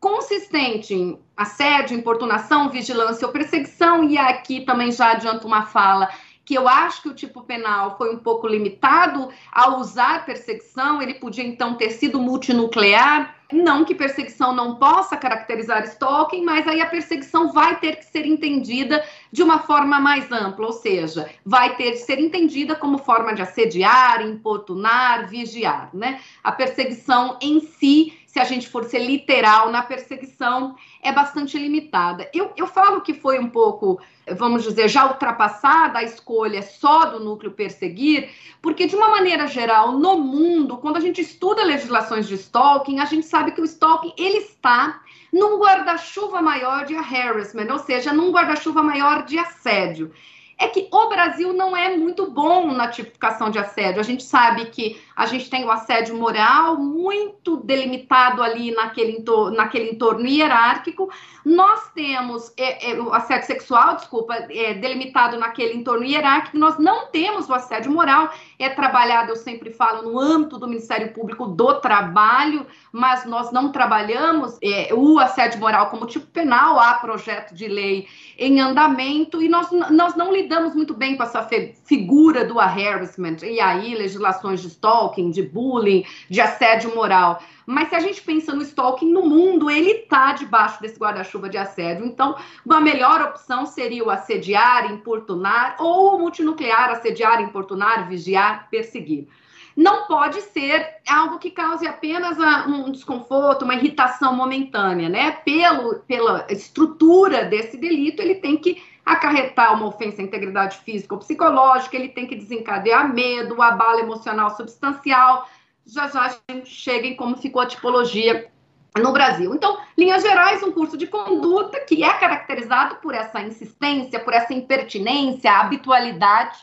consistente 0.00 0.94
em 0.94 1.20
assédio, 1.36 1.96
importunação, 1.96 2.70
vigilância 2.70 3.26
ou 3.26 3.32
perseguição, 3.32 4.02
e 4.02 4.16
aqui 4.16 4.62
também 4.62 4.90
já 4.90 5.12
adianto 5.12 5.46
uma 5.46 5.66
fala 5.66 6.08
que 6.50 6.54
eu 6.54 6.68
acho 6.68 7.02
que 7.02 7.08
o 7.08 7.14
tipo 7.14 7.42
penal 7.42 7.96
foi 7.96 8.12
um 8.12 8.18
pouco 8.18 8.48
limitado 8.48 9.28
ao 9.52 9.78
usar 9.78 10.24
perseguição, 10.24 11.00
ele 11.00 11.14
podia 11.14 11.44
então 11.44 11.76
ter 11.76 11.90
sido 11.90 12.18
multinuclear. 12.18 13.36
Não 13.52 13.84
que 13.84 13.94
perseguição 13.94 14.52
não 14.52 14.74
possa 14.74 15.16
caracterizar 15.16 15.84
stalking, 15.84 16.44
mas 16.44 16.66
aí 16.66 16.80
a 16.80 16.86
perseguição 16.86 17.52
vai 17.52 17.78
ter 17.78 17.96
que 17.96 18.04
ser 18.04 18.26
entendida 18.26 19.04
de 19.30 19.44
uma 19.44 19.60
forma 19.60 20.00
mais 20.00 20.30
ampla, 20.32 20.66
ou 20.66 20.72
seja, 20.72 21.30
vai 21.44 21.76
ter 21.76 21.92
que 21.92 21.98
ser 21.98 22.18
entendida 22.18 22.74
como 22.74 22.98
forma 22.98 23.32
de 23.32 23.42
assediar, 23.42 24.20
importunar, 24.22 25.28
vigiar, 25.28 25.90
né? 25.92 26.20
A 26.42 26.50
perseguição 26.50 27.38
em 27.40 27.60
si 27.60 28.19
se 28.30 28.38
a 28.38 28.44
gente 28.44 28.68
for 28.68 28.84
ser 28.84 29.00
literal 29.00 29.72
na 29.72 29.82
perseguição, 29.82 30.76
é 31.02 31.10
bastante 31.10 31.58
limitada. 31.58 32.30
Eu, 32.32 32.52
eu 32.56 32.64
falo 32.64 33.00
que 33.00 33.12
foi 33.12 33.40
um 33.40 33.50
pouco, 33.50 34.00
vamos 34.36 34.62
dizer, 34.62 34.88
já 34.88 35.04
ultrapassada 35.04 35.98
a 35.98 36.04
escolha 36.04 36.62
só 36.62 37.06
do 37.06 37.18
núcleo 37.18 37.50
perseguir, 37.50 38.30
porque, 38.62 38.86
de 38.86 38.94
uma 38.94 39.08
maneira 39.08 39.48
geral, 39.48 39.98
no 39.98 40.16
mundo, 40.16 40.78
quando 40.78 40.98
a 40.98 41.00
gente 41.00 41.20
estuda 41.20 41.64
legislações 41.64 42.28
de 42.28 42.36
stalking, 42.36 43.00
a 43.00 43.04
gente 43.04 43.26
sabe 43.26 43.50
que 43.50 43.60
o 43.60 43.64
stalking 43.64 44.14
ele 44.16 44.38
está 44.38 45.02
num 45.32 45.58
guarda-chuva 45.58 46.40
maior 46.40 46.84
de 46.84 46.94
harassment, 46.94 47.66
ou 47.68 47.80
seja, 47.80 48.12
num 48.12 48.30
guarda-chuva 48.30 48.80
maior 48.80 49.24
de 49.24 49.40
assédio 49.40 50.12
é 50.60 50.68
que 50.68 50.88
o 50.92 51.08
Brasil 51.08 51.54
não 51.54 51.74
é 51.74 51.96
muito 51.96 52.30
bom 52.30 52.70
na 52.70 52.86
tipificação 52.86 53.48
de 53.48 53.58
assédio. 53.58 53.98
A 53.98 54.04
gente 54.04 54.22
sabe 54.22 54.66
que 54.66 55.00
a 55.16 55.24
gente 55.24 55.48
tem 55.48 55.64
o 55.64 55.70
assédio 55.70 56.14
moral 56.14 56.76
muito 56.76 57.56
delimitado 57.56 58.42
ali 58.42 58.70
naquele, 58.70 59.12
entorno, 59.12 59.56
naquele 59.56 59.92
entorno 59.92 60.26
hierárquico. 60.26 61.10
Nós 61.46 61.90
temos 61.94 62.52
é, 62.58 62.90
é, 62.90 63.00
o 63.00 63.10
assédio 63.10 63.46
sexual, 63.46 63.96
desculpa, 63.96 64.34
é, 64.34 64.74
delimitado 64.74 65.38
naquele 65.38 65.78
entorno 65.78 66.04
hierárquico. 66.04 66.58
Nós 66.58 66.78
não 66.78 67.06
temos 67.06 67.48
o 67.48 67.54
assédio 67.54 67.90
moral. 67.90 68.30
É 68.60 68.68
trabalhado, 68.68 69.30
eu 69.30 69.36
sempre 69.36 69.70
falo, 69.70 70.02
no 70.02 70.20
âmbito 70.20 70.58
do 70.58 70.68
Ministério 70.68 71.14
Público 71.14 71.46
do 71.46 71.80
Trabalho, 71.80 72.66
mas 72.92 73.24
nós 73.24 73.50
não 73.50 73.72
trabalhamos 73.72 74.58
é, 74.62 74.92
o 74.92 75.18
assédio 75.18 75.58
moral 75.58 75.88
como 75.88 76.04
tipo 76.04 76.26
penal. 76.26 76.78
Há 76.78 76.92
projeto 76.94 77.54
de 77.54 77.66
lei 77.66 78.06
em 78.38 78.60
andamento 78.60 79.40
e 79.40 79.48
nós, 79.48 79.70
nós 79.90 80.14
não 80.14 80.30
lidamos 80.30 80.74
muito 80.74 80.92
bem 80.92 81.16
com 81.16 81.22
essa 81.22 81.48
figura 81.86 82.44
do 82.44 82.60
harassment, 82.60 83.38
e 83.42 83.58
aí 83.60 83.94
legislações 83.94 84.60
de 84.60 84.68
stalking, 84.68 85.30
de 85.30 85.42
bullying, 85.42 86.04
de 86.28 86.42
assédio 86.42 86.94
moral. 86.94 87.40
Mas 87.70 87.88
se 87.88 87.94
a 87.94 88.00
gente 88.00 88.20
pensa 88.22 88.52
no 88.52 88.62
stalking 88.62 89.12
no 89.12 89.22
mundo, 89.22 89.70
ele 89.70 89.92
está 89.92 90.32
debaixo 90.32 90.82
desse 90.82 90.98
guarda-chuva 90.98 91.48
de 91.48 91.56
assédio. 91.56 92.04
Então, 92.04 92.34
uma 92.66 92.80
melhor 92.80 93.22
opção 93.22 93.64
seria 93.64 94.04
o 94.04 94.10
assediar, 94.10 94.90
importunar, 94.90 95.76
ou 95.78 96.16
o 96.16 96.18
multinuclear, 96.18 96.90
assediar, 96.90 97.40
importunar, 97.40 98.08
vigiar, 98.08 98.68
perseguir 98.68 99.28
não 99.76 100.06
pode 100.06 100.42
ser 100.42 100.96
algo 101.08 101.38
que 101.38 101.50
cause 101.50 101.86
apenas 101.86 102.36
um 102.66 102.90
desconforto, 102.90 103.64
uma 103.64 103.74
irritação 103.74 104.34
momentânea, 104.34 105.08
né? 105.08 105.30
Pelo, 105.30 106.00
pela 106.00 106.44
estrutura 106.50 107.44
desse 107.44 107.78
delito, 107.78 108.20
ele 108.20 108.34
tem 108.34 108.56
que 108.56 108.82
acarretar 109.06 109.74
uma 109.74 109.86
ofensa 109.86 110.20
à 110.20 110.24
integridade 110.24 110.78
física 110.78 111.14
ou 111.14 111.20
psicológica, 111.20 111.96
ele 111.96 112.08
tem 112.08 112.26
que 112.26 112.36
desencadear 112.36 113.12
medo, 113.12 113.62
abalo 113.62 114.00
emocional 114.00 114.54
substancial. 114.56 115.48
Já 115.92 116.08
já 116.08 116.26
a 116.26 116.52
gente 116.52 116.70
chega 116.70 117.06
em 117.06 117.16
como 117.16 117.36
ficou 117.36 117.60
a 117.60 117.66
tipologia 117.66 118.50
no 118.98 119.12
Brasil. 119.12 119.54
Então, 119.54 119.78
linhas 119.96 120.22
gerais, 120.22 120.62
um 120.62 120.72
curso 120.72 120.96
de 120.96 121.06
conduta 121.06 121.80
que 121.80 122.02
é 122.02 122.12
caracterizado 122.14 122.96
por 122.96 123.14
essa 123.14 123.40
insistência, 123.40 124.20
por 124.20 124.32
essa 124.32 124.52
impertinência, 124.52 125.52
habitualidade, 125.52 126.58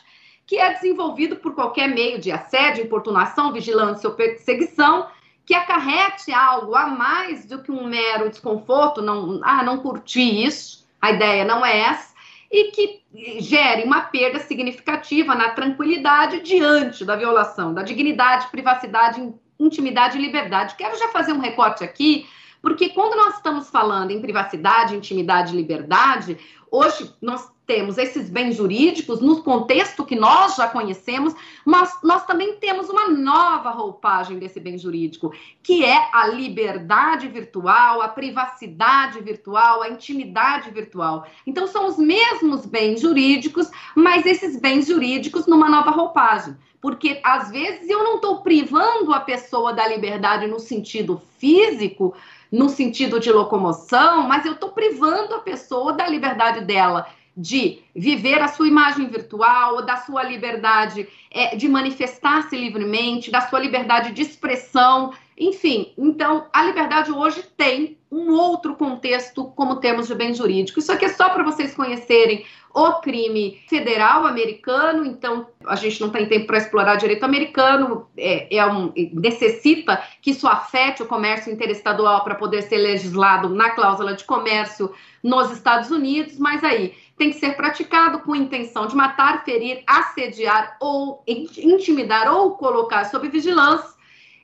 que 0.46 0.58
é 0.58 0.72
desenvolvido 0.72 1.36
por 1.36 1.54
qualquer 1.54 1.88
meio 1.88 2.18
de 2.18 2.30
assédio, 2.30 2.84
importunação, 2.84 3.52
vigilância 3.52 4.08
ou 4.08 4.16
perseguição, 4.16 5.08
que 5.44 5.54
acarrete 5.54 6.32
algo 6.32 6.74
a 6.74 6.86
mais 6.86 7.46
do 7.46 7.62
que 7.62 7.70
um 7.70 7.86
mero 7.86 8.28
desconforto, 8.28 9.00
não, 9.00 9.40
ah, 9.42 9.62
não 9.62 9.78
curti 9.78 10.44
isso, 10.44 10.86
a 11.00 11.10
ideia 11.10 11.44
não 11.44 11.64
é 11.64 11.78
essa, 11.80 12.07
e 12.50 12.70
que 12.70 13.02
gere 13.40 13.84
uma 13.84 14.02
perda 14.02 14.38
significativa 14.40 15.34
na 15.34 15.50
tranquilidade 15.50 16.40
diante 16.40 17.04
da 17.04 17.14
violação 17.14 17.74
da 17.74 17.82
dignidade, 17.82 18.48
privacidade, 18.50 19.34
intimidade 19.58 20.16
e 20.16 20.20
liberdade. 20.20 20.74
Quero 20.76 20.98
já 20.98 21.08
fazer 21.08 21.32
um 21.32 21.40
recorte 21.40 21.84
aqui, 21.84 22.26
porque 22.62 22.88
quando 22.88 23.16
nós 23.16 23.36
estamos 23.36 23.68
falando 23.68 24.10
em 24.10 24.20
privacidade, 24.20 24.96
intimidade 24.96 25.52
e 25.52 25.56
liberdade, 25.56 26.38
hoje 26.70 27.12
nós 27.20 27.50
temos 27.68 27.98
esses 27.98 28.30
bens 28.30 28.56
jurídicos 28.56 29.20
no 29.20 29.42
contexto 29.42 30.02
que 30.02 30.16
nós 30.16 30.56
já 30.56 30.66
conhecemos, 30.66 31.34
mas 31.66 31.98
nós 32.02 32.24
também 32.24 32.54
temos 32.54 32.88
uma 32.88 33.10
nova 33.10 33.68
roupagem 33.68 34.38
desse 34.38 34.58
bem 34.58 34.78
jurídico, 34.78 35.34
que 35.62 35.84
é 35.84 36.08
a 36.14 36.26
liberdade 36.28 37.28
virtual, 37.28 38.00
a 38.00 38.08
privacidade 38.08 39.20
virtual, 39.20 39.82
a 39.82 39.90
intimidade 39.90 40.70
virtual. 40.70 41.26
Então, 41.46 41.66
são 41.66 41.86
os 41.86 41.98
mesmos 41.98 42.64
bens 42.64 43.02
jurídicos, 43.02 43.70
mas 43.94 44.24
esses 44.24 44.58
bens 44.58 44.86
jurídicos 44.86 45.46
numa 45.46 45.68
nova 45.68 45.90
roupagem. 45.90 46.56
Porque 46.80 47.20
às 47.22 47.50
vezes 47.50 47.90
eu 47.90 48.02
não 48.02 48.14
estou 48.14 48.40
privando 48.40 49.12
a 49.12 49.20
pessoa 49.20 49.74
da 49.74 49.86
liberdade 49.86 50.46
no 50.46 50.58
sentido 50.58 51.20
físico, 51.36 52.14
no 52.50 52.70
sentido 52.70 53.20
de 53.20 53.30
locomoção, 53.30 54.22
mas 54.26 54.46
eu 54.46 54.52
estou 54.52 54.70
privando 54.70 55.34
a 55.34 55.40
pessoa 55.40 55.92
da 55.92 56.08
liberdade 56.08 56.64
dela 56.64 57.06
de 57.38 57.78
viver 57.94 58.40
a 58.40 58.48
sua 58.48 58.66
imagem 58.66 59.06
virtual, 59.06 59.86
da 59.86 59.96
sua 59.98 60.24
liberdade 60.24 61.08
é, 61.30 61.54
de 61.54 61.68
manifestar-se 61.68 62.56
livremente, 62.56 63.30
da 63.30 63.42
sua 63.42 63.60
liberdade 63.60 64.10
de 64.10 64.22
expressão, 64.22 65.12
enfim. 65.38 65.92
Então, 65.96 66.46
a 66.52 66.64
liberdade 66.64 67.12
hoje 67.12 67.44
tem 67.56 67.96
um 68.10 68.32
outro 68.32 68.74
contexto 68.74 69.44
como 69.54 69.76
termos 69.76 70.08
de 70.08 70.16
bem 70.16 70.34
jurídico. 70.34 70.80
Isso 70.80 70.90
aqui 70.90 71.04
é 71.04 71.10
só 71.10 71.28
para 71.28 71.44
vocês 71.44 71.76
conhecerem 71.76 72.44
o 72.74 73.00
crime 73.00 73.60
federal 73.68 74.26
americano, 74.26 75.04
então 75.04 75.46
a 75.66 75.74
gente 75.74 76.00
não 76.00 76.10
tem 76.10 76.26
tempo 76.26 76.46
para 76.46 76.58
explorar 76.58 76.96
direito 76.96 77.24
americano, 77.24 78.06
é, 78.16 78.56
é 78.56 78.66
um, 78.66 78.92
necessita 79.12 80.02
que 80.20 80.30
isso 80.30 80.46
afete 80.46 81.02
o 81.02 81.06
comércio 81.06 81.52
interestadual 81.52 82.22
para 82.22 82.34
poder 82.34 82.62
ser 82.62 82.78
legislado 82.78 83.48
na 83.48 83.70
cláusula 83.70 84.14
de 84.14 84.24
comércio 84.24 84.92
nos 85.22 85.50
Estados 85.50 85.90
Unidos, 85.90 86.38
mas 86.38 86.62
aí 86.62 86.94
tem 87.16 87.30
que 87.30 87.38
ser 87.38 87.56
praticado 87.56 88.20
com 88.20 88.36
intenção 88.36 88.86
de 88.86 88.94
matar, 88.94 89.44
ferir, 89.44 89.82
assediar 89.86 90.76
ou 90.80 91.24
intimidar 91.26 92.32
ou 92.32 92.52
colocar 92.52 93.04
sob 93.04 93.28
vigilância 93.28 93.97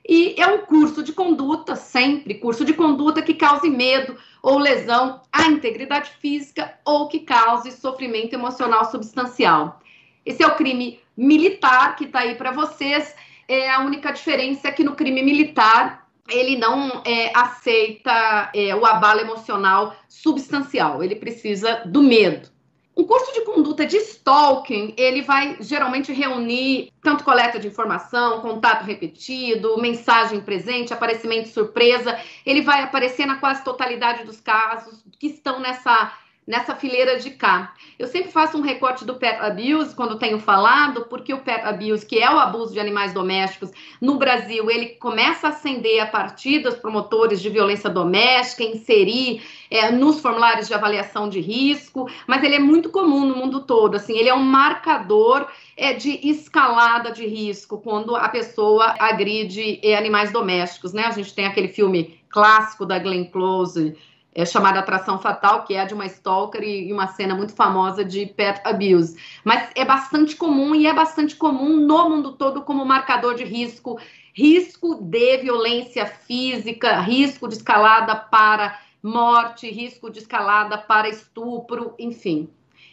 e 0.07 0.35
é 0.37 0.45
um 0.47 0.59
curso 0.59 1.01
de 1.01 1.11
conduta, 1.11 1.75
sempre, 1.75 2.35
curso 2.35 2.63
de 2.63 2.73
conduta 2.73 3.23
que 3.23 3.33
cause 3.33 3.69
medo 3.69 4.15
ou 4.41 4.59
lesão 4.59 5.21
à 5.31 5.47
integridade 5.47 6.11
física 6.21 6.77
ou 6.85 7.07
que 7.07 7.21
cause 7.21 7.71
sofrimento 7.71 8.33
emocional 8.33 8.85
substancial. 8.91 9.81
Esse 10.23 10.43
é 10.43 10.47
o 10.47 10.55
crime 10.55 10.99
militar 11.17 11.95
que 11.95 12.05
está 12.05 12.19
aí 12.19 12.35
para 12.35 12.51
vocês. 12.51 13.15
É 13.47 13.69
a 13.69 13.79
única 13.79 14.11
diferença 14.11 14.67
é 14.67 14.71
que 14.71 14.83
no 14.83 14.95
crime 14.95 15.23
militar 15.23 16.07
ele 16.29 16.57
não 16.57 17.01
é, 17.05 17.31
aceita 17.35 18.51
é, 18.53 18.75
o 18.75 18.85
abalo 18.85 19.21
emocional 19.21 19.95
substancial, 20.07 21.03
ele 21.03 21.15
precisa 21.15 21.81
do 21.85 22.01
medo. 22.01 22.49
Um 22.97 23.03
curso 23.03 23.33
de 23.33 23.41
conduta 23.41 23.85
de 23.85 23.97
stalking, 23.97 24.93
ele 24.97 25.21
vai 25.21 25.57
geralmente 25.59 26.13
reunir 26.13 26.93
tanto 27.01 27.25
coleta 27.25 27.59
de 27.59 27.67
informação, 27.67 28.39
contato 28.39 28.85
repetido, 28.85 29.77
mensagem 29.77 30.39
presente, 30.39 30.93
aparecimento 30.93 31.49
surpresa. 31.49 32.17
Ele 32.45 32.61
vai 32.61 32.83
aparecer 32.83 33.25
na 33.25 33.35
quase 33.35 33.63
totalidade 33.65 34.23
dos 34.23 34.39
casos 34.39 35.03
que 35.19 35.27
estão 35.27 35.59
nessa 35.59 36.13
nessa 36.45 36.75
fileira 36.75 37.19
de 37.19 37.31
cá. 37.31 37.73
Eu 37.97 38.07
sempre 38.07 38.31
faço 38.31 38.57
um 38.57 38.61
recorte 38.61 39.03
do 39.03 39.15
pet 39.15 39.39
abuse 39.39 39.95
quando 39.95 40.19
tenho 40.19 40.39
falado, 40.39 41.05
porque 41.05 41.33
o 41.33 41.39
pet 41.39 41.61
abuse, 41.61 42.05
que 42.05 42.19
é 42.19 42.29
o 42.29 42.37
abuso 42.37 42.73
de 42.73 42.79
animais 42.79 43.13
domésticos, 43.13 43.71
no 43.99 44.17
Brasil, 44.17 44.69
ele 44.69 44.89
começa 44.89 45.47
a 45.47 45.49
ascender 45.49 46.01
a 46.01 46.05
partir 46.05 46.59
dos 46.59 46.75
promotores 46.75 47.41
de 47.41 47.49
violência 47.49 47.89
doméstica, 47.89 48.63
inserir 48.63 49.41
é, 49.71 49.89
nos 49.91 50.19
formulários 50.19 50.67
de 50.67 50.73
avaliação 50.73 51.27
de 51.27 51.39
risco, 51.39 52.07
mas 52.27 52.43
ele 52.43 52.55
é 52.55 52.59
muito 52.59 52.89
comum 52.89 53.25
no 53.25 53.35
mundo 53.35 53.61
todo. 53.61 53.95
Assim, 53.95 54.17
ele 54.17 54.29
é 54.29 54.33
um 54.33 54.43
marcador 54.43 55.47
é, 55.75 55.93
de 55.93 56.19
escalada 56.27 57.11
de 57.11 57.25
risco 57.25 57.79
quando 57.79 58.15
a 58.15 58.29
pessoa 58.29 58.95
agride 58.99 59.79
é, 59.81 59.97
animais 59.97 60.31
domésticos, 60.31 60.93
né? 60.93 61.05
A 61.05 61.11
gente 61.11 61.33
tem 61.33 61.45
aquele 61.47 61.69
filme 61.69 62.19
clássico 62.29 62.85
da 62.85 62.99
Glenn 62.99 63.25
Close, 63.25 63.95
é 64.35 64.45
chamada 64.45 64.79
Atração 64.79 65.17
Fatal, 65.17 65.63
que 65.63 65.73
é 65.73 65.85
de 65.85 65.93
uma 65.93 66.05
stalker 66.05 66.61
e, 66.61 66.91
uma 66.91 67.07
cena 67.07 67.33
muito 67.33 67.53
famosa 67.53 68.03
de 68.03 68.25
pet 68.25 68.59
abuse. 68.65 69.17
Mas 69.45 69.69
é 69.73 69.85
bastante 69.85 70.35
comum 70.35 70.75
e 70.75 70.85
é 70.85 70.93
bastante 70.93 71.37
comum 71.37 71.77
no 71.77 72.09
mundo 72.09 72.33
todo 72.33 72.61
como 72.61 72.85
marcador 72.85 73.35
de 73.35 73.45
risco, 73.45 73.97
risco 74.33 74.95
de 74.95 75.37
violência 75.37 76.05
física, 76.05 76.99
risco 76.99 77.47
de 77.47 77.55
escalada 77.55 78.13
para 78.13 78.77
morte, 79.01 79.71
risco 79.71 80.11
de 80.11 80.19
escalada 80.19 80.77
para 80.77 81.07
estupro, 81.07 81.95
enfim. 81.97 82.49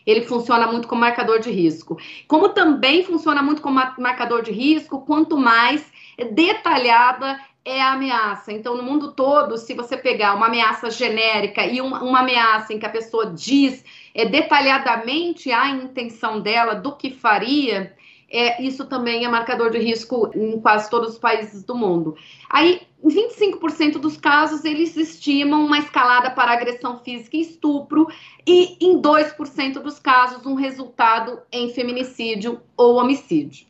Ele 0.06 0.22
funciona 0.22 0.66
muito 0.66 0.86
como 0.86 1.00
marcador 1.00 1.40
de 1.40 1.50
risco. 1.50 1.98
Como 2.28 2.50
também 2.50 3.04
funciona 3.04 3.42
muito 3.42 3.62
como 3.62 3.80
marcador 3.98 4.42
de 4.42 4.52
risco, 4.52 5.00
quanto 5.00 5.36
mais 5.36 5.84
detalhada 6.32 7.38
é 7.64 7.80
a 7.80 7.92
ameaça. 7.92 8.52
Então, 8.52 8.76
no 8.76 8.82
mundo 8.82 9.12
todo, 9.12 9.56
se 9.56 9.74
você 9.74 9.96
pegar 9.96 10.34
uma 10.34 10.46
ameaça 10.46 10.90
genérica 10.90 11.64
e 11.64 11.80
uma, 11.80 12.20
ameaça 12.20 12.72
em 12.72 12.78
que 12.78 12.86
a 12.86 12.90
pessoa 12.90 13.26
diz 13.26 13.84
é, 14.14 14.24
detalhadamente 14.24 15.52
a 15.52 15.68
intenção 15.68 16.40
dela 16.40 16.74
do 16.74 16.96
que 16.96 17.10
faria, 17.10 17.94
é, 18.28 18.62
isso 18.62 18.86
também 18.86 19.24
é 19.24 19.28
marcador 19.28 19.70
de 19.70 19.78
risco 19.78 20.30
em 20.34 20.58
quase 20.60 20.88
todos 20.88 21.10
os 21.10 21.18
países 21.18 21.62
do 21.62 21.74
mundo. 21.74 22.16
Aí, 22.48 22.80
em 23.04 23.08
25% 23.08 23.98
dos 23.98 24.16
casos, 24.16 24.64
eles 24.64 24.96
estimam 24.96 25.64
uma 25.64 25.78
escalada 25.78 26.30
para 26.30 26.52
agressão 26.52 26.98
física 26.98 27.36
e 27.36 27.42
estupro, 27.42 28.08
e 28.46 28.76
em 28.80 29.00
2% 29.00 29.74
dos 29.74 29.98
casos, 29.98 30.46
um 30.46 30.54
resultado 30.54 31.40
em 31.52 31.72
feminicídio 31.72 32.60
ou 32.76 32.96
homicídio. 32.96 33.66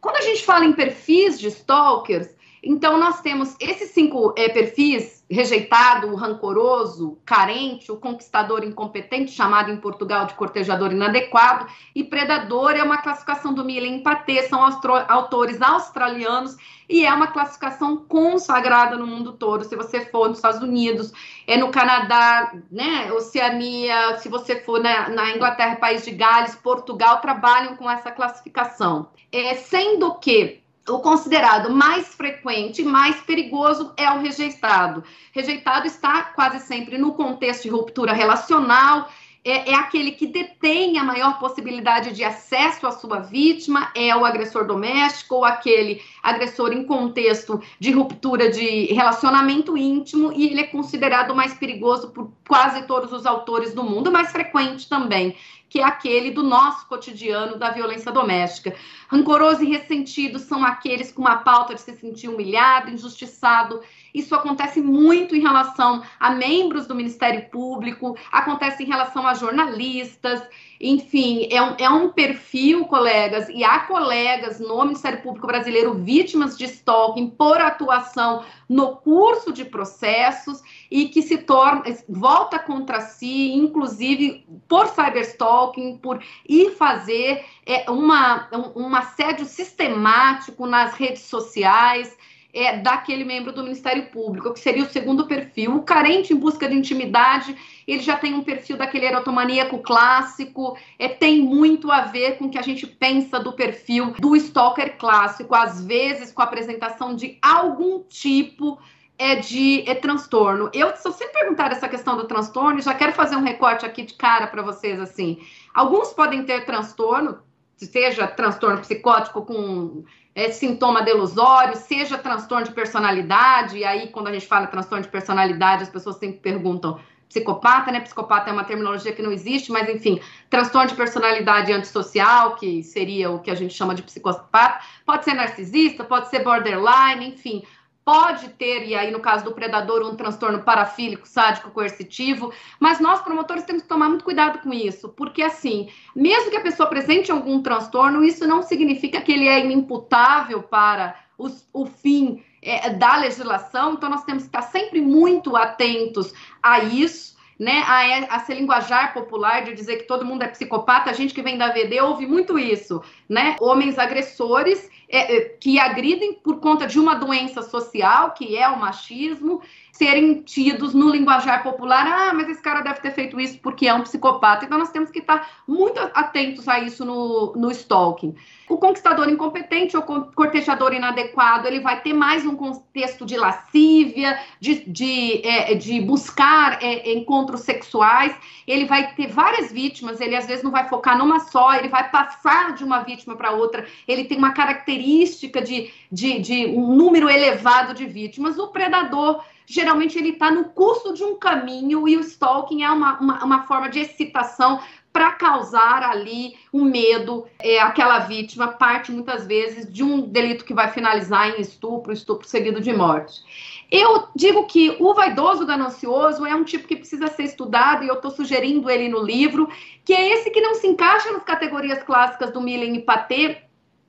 Quando 0.00 0.16
a 0.16 0.22
gente 0.22 0.42
fala 0.42 0.64
em 0.64 0.72
perfis 0.72 1.38
de 1.38 1.46
stalkers, 1.46 2.28
então, 2.62 2.96
nós 2.96 3.20
temos 3.20 3.56
esses 3.58 3.90
cinco 3.90 4.32
é, 4.38 4.48
perfis: 4.48 5.24
rejeitado, 5.28 6.14
rancoroso, 6.14 7.18
carente, 7.24 7.90
o 7.90 7.96
conquistador 7.96 8.62
incompetente, 8.62 9.32
chamado 9.32 9.72
em 9.72 9.76
Portugal 9.76 10.26
de 10.26 10.34
cortejador 10.34 10.92
inadequado, 10.92 11.66
e 11.92 12.04
predador 12.04 12.72
é 12.72 12.82
uma 12.82 12.98
classificação 12.98 13.52
do 13.52 13.64
Millen 13.64 14.02
Paté, 14.04 14.42
são 14.42 14.60
autores 15.08 15.60
australianos 15.60 16.56
e 16.88 17.04
é 17.04 17.12
uma 17.12 17.28
classificação 17.28 17.96
consagrada 17.96 18.96
no 18.96 19.06
mundo 19.08 19.32
todo. 19.32 19.64
Se 19.64 19.74
você 19.74 20.04
for 20.04 20.28
nos 20.28 20.38
Estados 20.38 20.62
Unidos, 20.62 21.12
é 21.48 21.56
no 21.56 21.70
Canadá, 21.70 22.52
né, 22.70 23.10
Oceania, 23.12 24.18
se 24.18 24.28
você 24.28 24.60
for 24.60 24.80
na, 24.80 25.08
na 25.08 25.30
Inglaterra, 25.34 25.76
país 25.76 26.04
de 26.04 26.12
Gales, 26.12 26.54
Portugal, 26.54 27.20
trabalham 27.20 27.76
com 27.76 27.90
essa 27.90 28.12
classificação. 28.12 29.08
É, 29.32 29.54
sendo 29.54 30.14
que 30.16 30.61
o 30.88 30.98
considerado 30.98 31.70
mais 31.70 32.08
frequente, 32.14 32.82
mais 32.82 33.16
perigoso 33.20 33.92
é 33.96 34.10
o 34.10 34.20
rejeitado. 34.20 35.04
Rejeitado 35.32 35.86
está 35.86 36.22
quase 36.22 36.60
sempre 36.60 36.98
no 36.98 37.14
contexto 37.14 37.62
de 37.62 37.68
ruptura 37.68 38.12
relacional, 38.12 39.08
é, 39.44 39.70
é, 39.70 39.74
aquele 39.74 40.12
que 40.12 40.26
detém 40.26 40.98
a 40.98 41.04
maior 41.04 41.38
possibilidade 41.38 42.12
de 42.12 42.22
acesso 42.22 42.86
à 42.86 42.92
sua 42.92 43.18
vítima, 43.18 43.90
é 43.94 44.14
o 44.14 44.24
agressor 44.24 44.66
doméstico 44.66 45.36
ou 45.36 45.44
aquele 45.44 46.00
agressor 46.22 46.72
em 46.72 46.84
contexto 46.84 47.60
de 47.80 47.90
ruptura 47.90 48.50
de 48.50 48.86
relacionamento 48.92 49.76
íntimo, 49.76 50.32
e 50.32 50.46
ele 50.46 50.60
é 50.60 50.66
considerado 50.66 51.34
mais 51.34 51.54
perigoso 51.54 52.10
por 52.10 52.32
quase 52.46 52.86
todos 52.86 53.12
os 53.12 53.26
autores 53.26 53.74
do 53.74 53.82
mundo, 53.82 54.12
mais 54.12 54.30
frequente 54.30 54.88
também 54.88 55.36
que 55.72 55.80
é 55.80 55.84
aquele 55.84 56.30
do 56.30 56.42
nosso 56.42 56.86
cotidiano 56.86 57.56
da 57.56 57.70
violência 57.70 58.12
doméstica. 58.12 58.76
Rancoroso 59.08 59.64
e 59.64 59.70
ressentido 59.70 60.38
são 60.38 60.62
aqueles 60.62 61.10
com 61.10 61.22
uma 61.22 61.38
pauta 61.38 61.74
de 61.74 61.80
se 61.80 61.96
sentir 61.96 62.28
humilhado, 62.28 62.90
injustiçado. 62.90 63.80
Isso 64.14 64.34
acontece 64.34 64.80
muito 64.80 65.34
em 65.34 65.40
relação 65.40 66.02
a 66.20 66.30
membros 66.30 66.86
do 66.86 66.94
Ministério 66.94 67.48
Público, 67.50 68.16
acontece 68.30 68.82
em 68.82 68.86
relação 68.86 69.26
a 69.26 69.34
jornalistas, 69.34 70.42
enfim, 70.82 71.46
é 71.48 71.62
um, 71.62 71.76
é 71.78 71.88
um 71.88 72.08
perfil, 72.10 72.86
colegas, 72.86 73.48
e 73.48 73.62
há 73.62 73.80
colegas 73.80 74.58
no 74.58 74.82
Ministério 74.82 75.22
Público 75.22 75.46
Brasileiro 75.46 75.94
vítimas 75.94 76.58
de 76.58 76.64
stalking 76.64 77.30
por 77.30 77.60
atuação 77.60 78.44
no 78.68 78.96
curso 78.96 79.52
de 79.52 79.64
processos 79.64 80.60
e 80.90 81.08
que 81.08 81.22
se 81.22 81.38
torna, 81.38 81.84
volta 82.08 82.58
contra 82.58 83.00
si, 83.00 83.52
inclusive 83.52 84.44
por 84.66 84.88
cyberstalking, 84.88 85.98
por 85.98 86.20
ir 86.48 86.72
fazer 86.72 87.44
é, 87.64 87.88
uma, 87.88 88.48
um, 88.52 88.86
um 88.86 88.94
assédio 88.96 89.46
sistemático 89.46 90.66
nas 90.66 90.94
redes 90.94 91.22
sociais 91.22 92.14
é, 92.52 92.76
daquele 92.76 93.24
membro 93.24 93.52
do 93.52 93.62
Ministério 93.62 94.06
Público, 94.06 94.52
que 94.52 94.60
seria 94.60 94.82
o 94.82 94.88
segundo 94.88 95.26
perfil. 95.26 95.76
O 95.76 95.82
carente 95.82 96.32
em 96.32 96.36
busca 96.36 96.68
de 96.68 96.74
intimidade, 96.74 97.56
ele 97.86 98.00
já 98.00 98.16
tem 98.16 98.34
um 98.34 98.44
perfil 98.44 98.76
daquele 98.76 99.06
erotomaníaco 99.06 99.78
clássico, 99.78 100.76
é, 100.98 101.08
tem 101.08 101.40
muito 101.40 101.90
a 101.90 102.02
ver 102.02 102.36
com 102.36 102.44
o 102.44 102.50
que 102.50 102.58
a 102.58 102.62
gente 102.62 102.86
pensa 102.86 103.40
do 103.40 103.52
perfil 103.52 104.12
do 104.18 104.36
stalker 104.36 104.98
clássico, 104.98 105.54
às 105.54 105.84
vezes 105.84 106.30
com 106.30 106.42
a 106.42 106.44
apresentação 106.44 107.16
de 107.16 107.38
algum 107.40 108.00
tipo 108.00 108.78
é 109.18 109.36
de 109.36 109.88
é 109.88 109.94
transtorno. 109.94 110.68
Eu, 110.72 110.96
se 110.96 111.06
eu 111.06 111.12
sempre 111.12 111.34
perguntar 111.34 111.70
essa 111.70 111.88
questão 111.88 112.16
do 112.16 112.24
transtorno, 112.24 112.80
já 112.80 112.92
quero 112.92 113.12
fazer 113.12 113.36
um 113.36 113.42
recorte 113.42 113.86
aqui 113.86 114.02
de 114.02 114.14
cara 114.14 114.46
para 114.46 114.62
vocês 114.62 115.00
assim. 115.00 115.38
Alguns 115.72 116.12
podem 116.12 116.44
ter 116.44 116.64
transtorno, 116.64 117.38
seja 117.76 118.26
transtorno 118.26 118.80
psicótico 118.80 119.42
com 119.42 120.04
é, 120.34 120.50
sintoma 120.50 121.02
delusório, 121.02 121.76
seja 121.76 122.16
transtorno 122.16 122.66
de 122.66 122.72
personalidade, 122.72 123.78
e 123.78 123.84
aí 123.84 124.08
quando 124.08 124.28
a 124.28 124.32
gente 124.32 124.46
fala 124.46 124.66
transtorno 124.66 125.04
de 125.04 125.10
personalidade, 125.10 125.82
as 125.82 125.88
pessoas 125.88 126.16
sempre 126.16 126.38
perguntam 126.38 126.98
psicopata, 127.28 127.90
né? 127.90 128.00
Psicopata 128.00 128.50
é 128.50 128.52
uma 128.52 128.64
terminologia 128.64 129.12
que 129.12 129.22
não 129.22 129.32
existe, 129.32 129.72
mas 129.72 129.88
enfim, 129.88 130.20
transtorno 130.50 130.88
de 130.88 130.94
personalidade 130.94 131.72
antissocial, 131.72 132.56
que 132.56 132.82
seria 132.82 133.30
o 133.30 133.40
que 133.40 133.50
a 133.50 133.54
gente 133.54 133.72
chama 133.72 133.94
de 133.94 134.02
psicopata, 134.02 134.80
pode 135.06 135.24
ser 135.24 135.32
narcisista, 135.34 136.04
pode 136.04 136.28
ser 136.28 136.44
borderline, 136.44 137.28
enfim, 137.28 137.62
pode 138.04 138.48
ter, 138.50 138.86
e 138.86 138.94
aí 138.94 139.10
no 139.10 139.20
caso 139.20 139.44
do 139.44 139.52
predador, 139.52 140.02
um 140.02 140.16
transtorno 140.16 140.62
parafílico, 140.62 141.26
sádico, 141.26 141.70
coercitivo, 141.70 142.52
mas 142.80 143.00
nós 143.00 143.22
promotores 143.22 143.64
temos 143.64 143.82
que 143.82 143.88
tomar 143.88 144.08
muito 144.08 144.24
cuidado 144.24 144.58
com 144.58 144.72
isso, 144.72 145.08
porque 145.10 145.42
assim, 145.42 145.88
mesmo 146.14 146.50
que 146.50 146.56
a 146.56 146.62
pessoa 146.62 146.86
apresente 146.86 147.30
algum 147.30 147.62
transtorno, 147.62 148.24
isso 148.24 148.46
não 148.46 148.62
significa 148.62 149.20
que 149.20 149.32
ele 149.32 149.46
é 149.46 149.60
inimputável 149.60 150.62
para 150.62 151.16
os, 151.38 151.66
o 151.72 151.86
fim 151.86 152.42
é, 152.60 152.90
da 152.90 153.16
legislação, 153.16 153.94
então 153.94 154.10
nós 154.10 154.24
temos 154.24 154.44
que 154.44 154.48
estar 154.48 154.62
sempre 154.62 155.00
muito 155.00 155.56
atentos 155.56 156.32
a 156.62 156.80
isso 156.80 157.31
né, 157.62 157.84
a, 157.86 158.38
a 158.38 158.54
linguajar 158.54 159.14
popular 159.14 159.62
de 159.62 159.72
dizer 159.72 159.98
que 159.98 160.08
todo 160.08 160.24
mundo 160.24 160.42
é 160.42 160.48
psicopata, 160.48 161.08
a 161.08 161.12
gente 161.12 161.32
que 161.32 161.42
vem 161.42 161.56
da 161.56 161.68
VD 161.68 162.00
ouve 162.00 162.26
muito 162.26 162.58
isso, 162.58 163.00
né? 163.28 163.54
Homens 163.60 164.00
agressores 164.00 164.90
é, 165.08 165.36
é, 165.36 165.40
que 165.60 165.78
agridem 165.78 166.32
por 166.32 166.58
conta 166.58 166.88
de 166.88 166.98
uma 166.98 167.14
doença 167.14 167.62
social, 167.62 168.32
que 168.32 168.56
é 168.56 168.68
o 168.68 168.80
machismo, 168.80 169.62
serem 169.92 170.42
tidos 170.42 170.94
no 170.94 171.10
linguajar 171.10 171.62
popular, 171.62 172.06
ah, 172.06 172.32
mas 172.32 172.48
esse 172.48 172.62
cara 172.62 172.80
deve 172.80 173.00
ter 173.00 173.12
feito 173.12 173.38
isso 173.38 173.58
porque 173.58 173.86
é 173.86 173.92
um 173.92 174.00
psicopata. 174.00 174.64
Então 174.64 174.78
nós 174.78 174.90
temos 174.90 175.10
que 175.10 175.18
estar 175.18 175.46
muito 175.68 176.00
atentos 176.14 176.66
a 176.66 176.80
isso 176.80 177.04
no, 177.04 177.52
no 177.54 177.70
stalking. 177.70 178.34
O 178.70 178.78
conquistador 178.78 179.28
incompetente 179.28 179.94
ou 179.94 180.02
cortejador 180.02 180.94
inadequado, 180.94 181.66
ele 181.66 181.78
vai 181.78 182.00
ter 182.00 182.14
mais 182.14 182.46
um 182.46 182.56
contexto 182.56 183.26
de 183.26 183.36
lascívia, 183.36 184.40
de, 184.58 184.82
de, 184.86 185.46
é, 185.46 185.74
de 185.74 186.00
buscar 186.00 186.82
é, 186.82 187.12
encontros 187.12 187.60
sexuais, 187.60 188.34
ele 188.66 188.86
vai 188.86 189.14
ter 189.14 189.26
várias 189.26 189.70
vítimas, 189.70 190.22
ele 190.22 190.34
às 190.34 190.46
vezes 190.46 190.64
não 190.64 190.70
vai 190.70 190.88
focar 190.88 191.18
numa 191.18 191.40
só, 191.40 191.74
ele 191.74 191.88
vai 191.88 192.08
passar 192.08 192.72
de 192.72 192.82
uma 192.82 193.00
vítima 193.00 193.36
para 193.36 193.50
outra, 193.50 193.86
ele 194.08 194.24
tem 194.24 194.38
uma 194.38 194.52
característica 194.52 195.60
de, 195.60 195.90
de, 196.10 196.38
de 196.38 196.66
um 196.66 196.94
número 196.94 197.28
elevado 197.28 197.92
de 197.92 198.06
vítimas. 198.06 198.58
O 198.58 198.68
predador 198.68 199.44
geralmente 199.66 200.18
ele 200.18 200.30
está 200.30 200.50
no 200.50 200.64
curso 200.66 201.12
de 201.12 201.24
um 201.24 201.36
caminho 201.36 202.08
e 202.08 202.16
o 202.16 202.20
stalking 202.20 202.82
é 202.82 202.90
uma, 202.90 203.18
uma, 203.18 203.44
uma 203.44 203.62
forma 203.62 203.88
de 203.88 204.00
excitação 204.00 204.80
para 205.12 205.32
causar 205.32 206.02
ali 206.02 206.54
um 206.72 206.84
medo. 206.84 207.46
É, 207.60 207.80
aquela 207.80 208.20
vítima 208.20 208.68
parte 208.68 209.12
muitas 209.12 209.46
vezes 209.46 209.92
de 209.92 210.02
um 210.02 210.22
delito 210.22 210.64
que 210.64 210.74
vai 210.74 210.88
finalizar 210.90 211.50
em 211.50 211.60
estupro, 211.60 212.12
estupro 212.12 212.48
seguido 212.48 212.80
de 212.80 212.92
morte. 212.92 213.42
Eu 213.90 214.28
digo 214.34 214.66
que 214.66 214.96
o 214.98 215.12
vaidoso 215.12 215.66
ganancioso 215.66 216.46
é 216.46 216.54
um 216.54 216.64
tipo 216.64 216.88
que 216.88 216.96
precisa 216.96 217.26
ser 217.26 217.42
estudado 217.42 218.02
e 218.02 218.08
eu 218.08 218.14
estou 218.14 218.30
sugerindo 218.30 218.88
ele 218.88 219.06
no 219.06 219.22
livro, 219.22 219.68
que 220.02 220.14
é 220.14 220.30
esse 220.30 220.50
que 220.50 220.62
não 220.62 220.74
se 220.74 220.86
encaixa 220.86 221.30
nas 221.30 221.44
categorias 221.44 222.02
clássicas 222.02 222.50
do 222.50 222.60
Millen 222.62 222.96
e 222.96 223.02
Paté, 223.02 223.64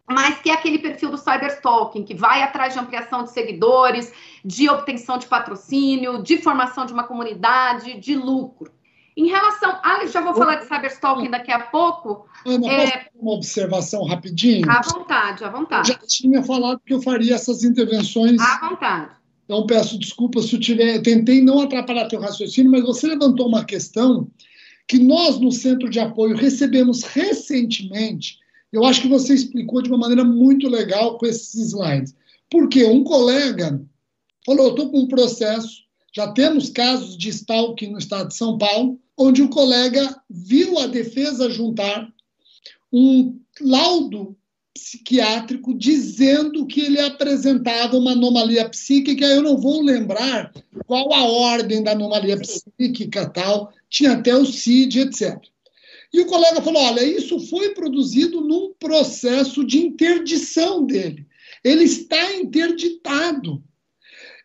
mas 0.10 0.40
que 0.40 0.50
é 0.50 0.54
aquele 0.54 0.80
perfil 0.80 1.10
do 1.10 1.18
cyberstalking, 1.18 2.04
que 2.04 2.14
vai 2.14 2.42
atrás 2.44 2.74
de 2.74 2.80
ampliação 2.80 3.24
de 3.24 3.32
seguidores, 3.32 4.12
de 4.44 4.70
obtenção 4.70 5.18
de 5.18 5.26
patrocínio, 5.28 6.22
de 6.22 6.38
formação 6.40 6.86
de 6.86 6.94
uma 6.94 7.04
comunidade, 7.04 8.00
de 8.00 8.16
lucro. 8.16 8.72
Em 9.16 9.28
relação. 9.28 9.80
Ah, 9.84 10.06
já 10.08 10.22
vou 10.22 10.34
falar 10.34 10.56
de 10.56 10.66
cyberstalking 10.66 11.30
daqui 11.30 11.52
a 11.52 11.60
pouco. 11.60 12.26
Ana, 12.46 12.68
é... 12.68 13.08
uma 13.16 13.34
observação 13.34 14.04
rapidinho? 14.04 14.70
À 14.70 14.82
vontade, 14.82 15.44
à 15.44 15.50
vontade. 15.50 15.92
Eu 15.92 15.96
já 15.96 16.08
tinha 16.08 16.44
falado 16.44 16.82
que 16.86 16.94
eu 16.94 17.02
faria 17.02 17.36
essas 17.36 17.64
intervenções. 17.64 18.42
À 18.42 18.70
vontade. 18.70 19.12
Então, 19.46 19.66
peço 19.68 20.00
desculpas 20.00 20.46
se 20.46 20.56
eu 20.56 20.60
tiver. 20.60 21.00
Tentei 21.02 21.42
não 21.42 21.62
atrapalhar 21.62 22.08
teu 22.08 22.20
raciocínio, 22.20 22.72
mas 22.72 22.82
você 22.82 23.08
levantou 23.08 23.48
uma 23.48 23.64
questão 23.64 24.28
que 24.88 24.98
nós, 24.98 25.40
no 25.40 25.52
Centro 25.52 25.90
de 25.90 26.00
Apoio, 26.00 26.36
recebemos 26.36 27.04
recentemente 27.04 28.43
eu 28.74 28.84
acho 28.84 29.02
que 29.02 29.08
você 29.08 29.36
explicou 29.36 29.84
de 29.84 29.90
uma 29.90 30.00
maneira 30.00 30.24
muito 30.24 30.68
legal 30.68 31.20
com 31.20 31.28
esses 31.28 31.54
slides. 31.54 32.16
Porque 32.50 32.84
um 32.84 33.04
colega 33.04 33.80
falou: 34.44 34.70
estou 34.70 34.90
com 34.90 35.02
um 35.02 35.08
processo, 35.08 35.84
já 36.12 36.32
temos 36.32 36.70
casos 36.70 37.16
de 37.16 37.30
stalking 37.30 37.92
no 37.92 38.00
estado 38.00 38.30
de 38.30 38.36
São 38.36 38.58
Paulo, 38.58 39.00
onde 39.16 39.44
o 39.44 39.50
colega 39.50 40.20
viu 40.28 40.80
a 40.80 40.88
defesa 40.88 41.52
juntar 41.52 42.12
um 42.92 43.40
laudo 43.62 44.36
psiquiátrico 44.74 45.74
dizendo 45.78 46.66
que 46.66 46.82
ele 46.82 47.00
apresentava 47.00 47.96
uma 47.96 48.14
anomalia 48.14 48.68
psíquica. 48.68 49.24
Eu 49.24 49.44
não 49.44 49.56
vou 49.56 49.82
lembrar 49.82 50.52
qual 50.88 51.14
a 51.14 51.24
ordem 51.24 51.84
da 51.84 51.92
anomalia 51.92 52.38
psíquica 52.40 53.30
tal, 53.30 53.72
tinha 53.88 54.14
até 54.14 54.36
o 54.36 54.46
CID, 54.46 55.02
etc. 55.02 55.53
E 56.14 56.20
o 56.20 56.28
colega 56.28 56.62
falou: 56.62 56.84
olha, 56.84 57.04
isso 57.04 57.40
foi 57.40 57.70
produzido 57.74 58.40
num 58.42 58.74
processo 58.80 59.64
de 59.66 59.80
interdição 59.80 60.86
dele. 60.86 61.26
Ele 61.64 61.86
está 61.86 62.36
interditado. 62.36 63.64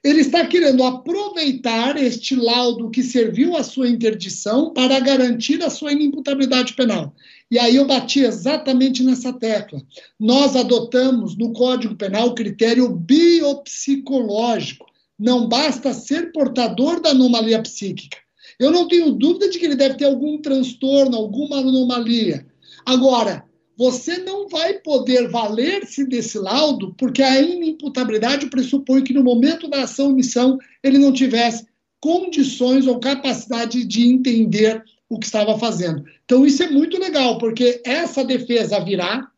Ele 0.03 0.21
está 0.21 0.47
querendo 0.47 0.85
aproveitar 0.85 2.01
este 2.01 2.37
laudo 2.37 2.89
que 2.89 3.03
serviu 3.03 3.57
à 3.57 3.65
sua 3.65 3.89
interdição 3.89 4.73
para 4.73 5.01
garantir 5.01 5.63
a 5.63 5.69
sua 5.69 5.91
inimputabilidade 5.93 6.75
penal. 6.75 7.13
E 7.51 7.59
aí 7.59 7.75
eu 7.77 7.85
bati 7.87 8.21
exatamente 8.21 9.03
nessa 9.03 9.33
tecla. 9.33 9.83
Nós 10.19 10.55
adotamos 10.55 11.37
no 11.37 11.53
Código 11.53 11.97
Penal 11.97 12.29
o 12.29 12.35
critério 12.35 12.89
biopsicológico. 12.89 14.87
Não 15.19 15.49
basta 15.49 15.93
ser 15.93 16.31
portador 16.31 17.01
da 17.01 17.11
anomalia 17.11 17.61
psíquica. 17.61 18.19
Eu 18.59 18.71
não 18.71 18.89
tenho 18.89 19.13
dúvida 19.13 19.49
de 19.49 19.59
que 19.59 19.65
ele 19.65 19.77
deve 19.77 19.97
ter 19.97 20.05
algum 20.05 20.39
transtorno, 20.39 21.17
alguma 21.17 21.59
anomalia. 21.59 22.47
Agora, 22.85 23.45
você 23.77 24.19
não 24.19 24.49
vai 24.49 24.75
poder 24.75 25.29
valer-se 25.29 26.05
desse 26.05 26.37
laudo, 26.37 26.93
porque 26.99 27.23
a 27.23 27.41
inimputabilidade 27.41 28.51
pressupõe 28.51 29.05
que 29.05 29.15
no 29.15 29.23
momento 29.23 29.69
da 29.69 29.85
ação 29.85 30.13
missão 30.13 30.59
ele 30.83 30.99
não 30.99 31.13
tivesse 31.13 31.65
condições 32.01 32.89
ou 32.89 32.99
capacidade 32.99 33.85
de 33.85 34.09
entender 34.09 34.83
o 35.09 35.19
que 35.19 35.27
estava 35.27 35.57
fazendo. 35.59 36.05
Então, 36.25 36.45
isso 36.45 36.63
é 36.63 36.71
muito 36.71 36.99
legal, 36.99 37.39
porque 37.39 37.81
essa 37.85 38.25
defesa 38.25 38.81
virá, 38.81 39.31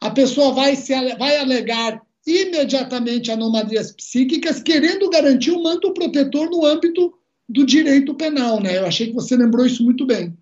a 0.00 0.10
pessoa 0.10 0.52
vai, 0.52 0.74
se, 0.74 0.92
vai 1.16 1.36
alegar 1.36 2.02
imediatamente 2.26 3.30
anomalias 3.30 3.92
psíquicas, 3.92 4.60
querendo 4.60 5.08
garantir 5.08 5.52
um 5.52 5.62
manto 5.62 5.94
protetor 5.94 6.50
no 6.50 6.66
âmbito 6.66 7.14
do 7.48 7.64
direito 7.64 8.14
penal, 8.14 8.60
né? 8.60 8.78
Eu 8.78 8.86
achei 8.86 9.08
que 9.08 9.14
você 9.14 9.36
lembrou 9.36 9.64
isso 9.64 9.84
muito 9.84 10.04
bem. 10.04 10.36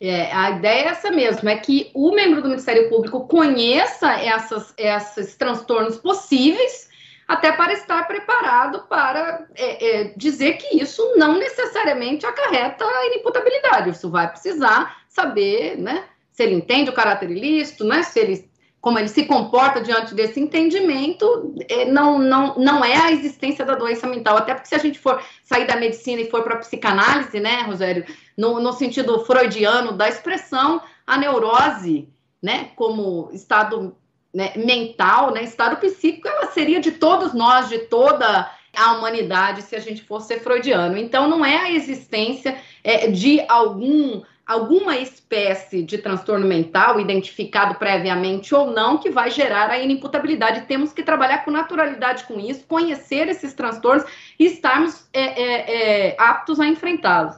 É, 0.00 0.30
a 0.30 0.50
ideia 0.50 0.82
é 0.82 0.88
essa 0.88 1.10
mesmo, 1.10 1.48
é 1.48 1.56
que 1.56 1.90
o 1.94 2.14
membro 2.14 2.42
do 2.42 2.50
Ministério 2.50 2.88
Público 2.90 3.26
conheça 3.26 4.12
essas, 4.12 4.74
esses 4.76 5.36
transtornos 5.36 5.96
possíveis, 5.96 6.90
até 7.26 7.50
para 7.50 7.72
estar 7.72 8.06
preparado 8.06 8.86
para 8.88 9.46
é, 9.54 10.02
é, 10.02 10.14
dizer 10.16 10.58
que 10.58 10.82
isso 10.82 11.02
não 11.16 11.38
necessariamente 11.38 12.26
acarreta 12.26 12.84
a 12.84 13.06
inimputabilidade. 13.06 13.90
Isso 13.90 14.10
vai 14.10 14.30
precisar 14.30 15.02
saber, 15.08 15.78
né? 15.78 16.04
Se 16.30 16.42
ele 16.42 16.54
entende 16.54 16.90
o 16.90 16.94
caráter 16.94 17.30
ilícito, 17.30 17.84
né? 17.84 18.02
Se 18.02 18.20
ele 18.20 18.48
como 18.86 19.00
ele 19.00 19.08
se 19.08 19.24
comporta 19.24 19.80
diante 19.80 20.14
desse 20.14 20.38
entendimento, 20.38 21.52
é, 21.68 21.86
não, 21.86 22.20
não, 22.20 22.54
não 22.54 22.84
é 22.84 22.96
a 22.96 23.10
existência 23.10 23.64
da 23.64 23.74
doença 23.74 24.06
mental. 24.06 24.36
Até 24.36 24.54
porque 24.54 24.68
se 24.68 24.76
a 24.76 24.78
gente 24.78 24.96
for 24.96 25.20
sair 25.42 25.66
da 25.66 25.74
medicina 25.74 26.22
e 26.22 26.30
for 26.30 26.44
para 26.44 26.54
a 26.54 26.58
psicanálise, 26.58 27.40
né, 27.40 27.62
Rogério, 27.62 28.06
no, 28.38 28.60
no 28.60 28.72
sentido 28.72 29.18
freudiano 29.24 29.90
da 29.90 30.08
expressão, 30.08 30.80
a 31.04 31.18
neurose, 31.18 32.08
né, 32.40 32.70
como 32.76 33.28
estado 33.32 33.96
né, 34.32 34.52
mental, 34.54 35.32
né, 35.32 35.42
estado 35.42 35.78
psíquico, 35.78 36.28
ela 36.28 36.52
seria 36.52 36.78
de 36.78 36.92
todos 36.92 37.34
nós, 37.34 37.68
de 37.68 37.78
toda 37.78 38.48
a 38.72 38.92
humanidade, 38.92 39.62
se 39.62 39.74
a 39.74 39.80
gente 39.80 40.04
fosse 40.04 40.38
freudiano. 40.38 40.96
Então, 40.96 41.26
não 41.26 41.44
é 41.44 41.56
a 41.56 41.72
existência 41.72 42.56
é, 42.84 43.08
de 43.08 43.44
algum 43.48 44.22
alguma 44.46 44.96
espécie 44.96 45.82
de 45.82 45.98
transtorno 45.98 46.46
mental, 46.46 47.00
identificado 47.00 47.74
previamente 47.74 48.54
ou 48.54 48.70
não, 48.70 48.96
que 48.96 49.10
vai 49.10 49.28
gerar 49.28 49.70
a 49.70 49.78
inimputabilidade. 49.78 50.66
Temos 50.66 50.92
que 50.92 51.02
trabalhar 51.02 51.44
com 51.44 51.50
naturalidade 51.50 52.24
com 52.24 52.38
isso, 52.38 52.64
conhecer 52.68 53.28
esses 53.28 53.52
transtornos 53.54 54.04
e 54.38 54.46
estarmos 54.46 55.08
é, 55.12 55.20
é, 55.20 56.10
é, 56.10 56.16
aptos 56.16 56.60
a 56.60 56.66
enfrentá-los. 56.66 57.34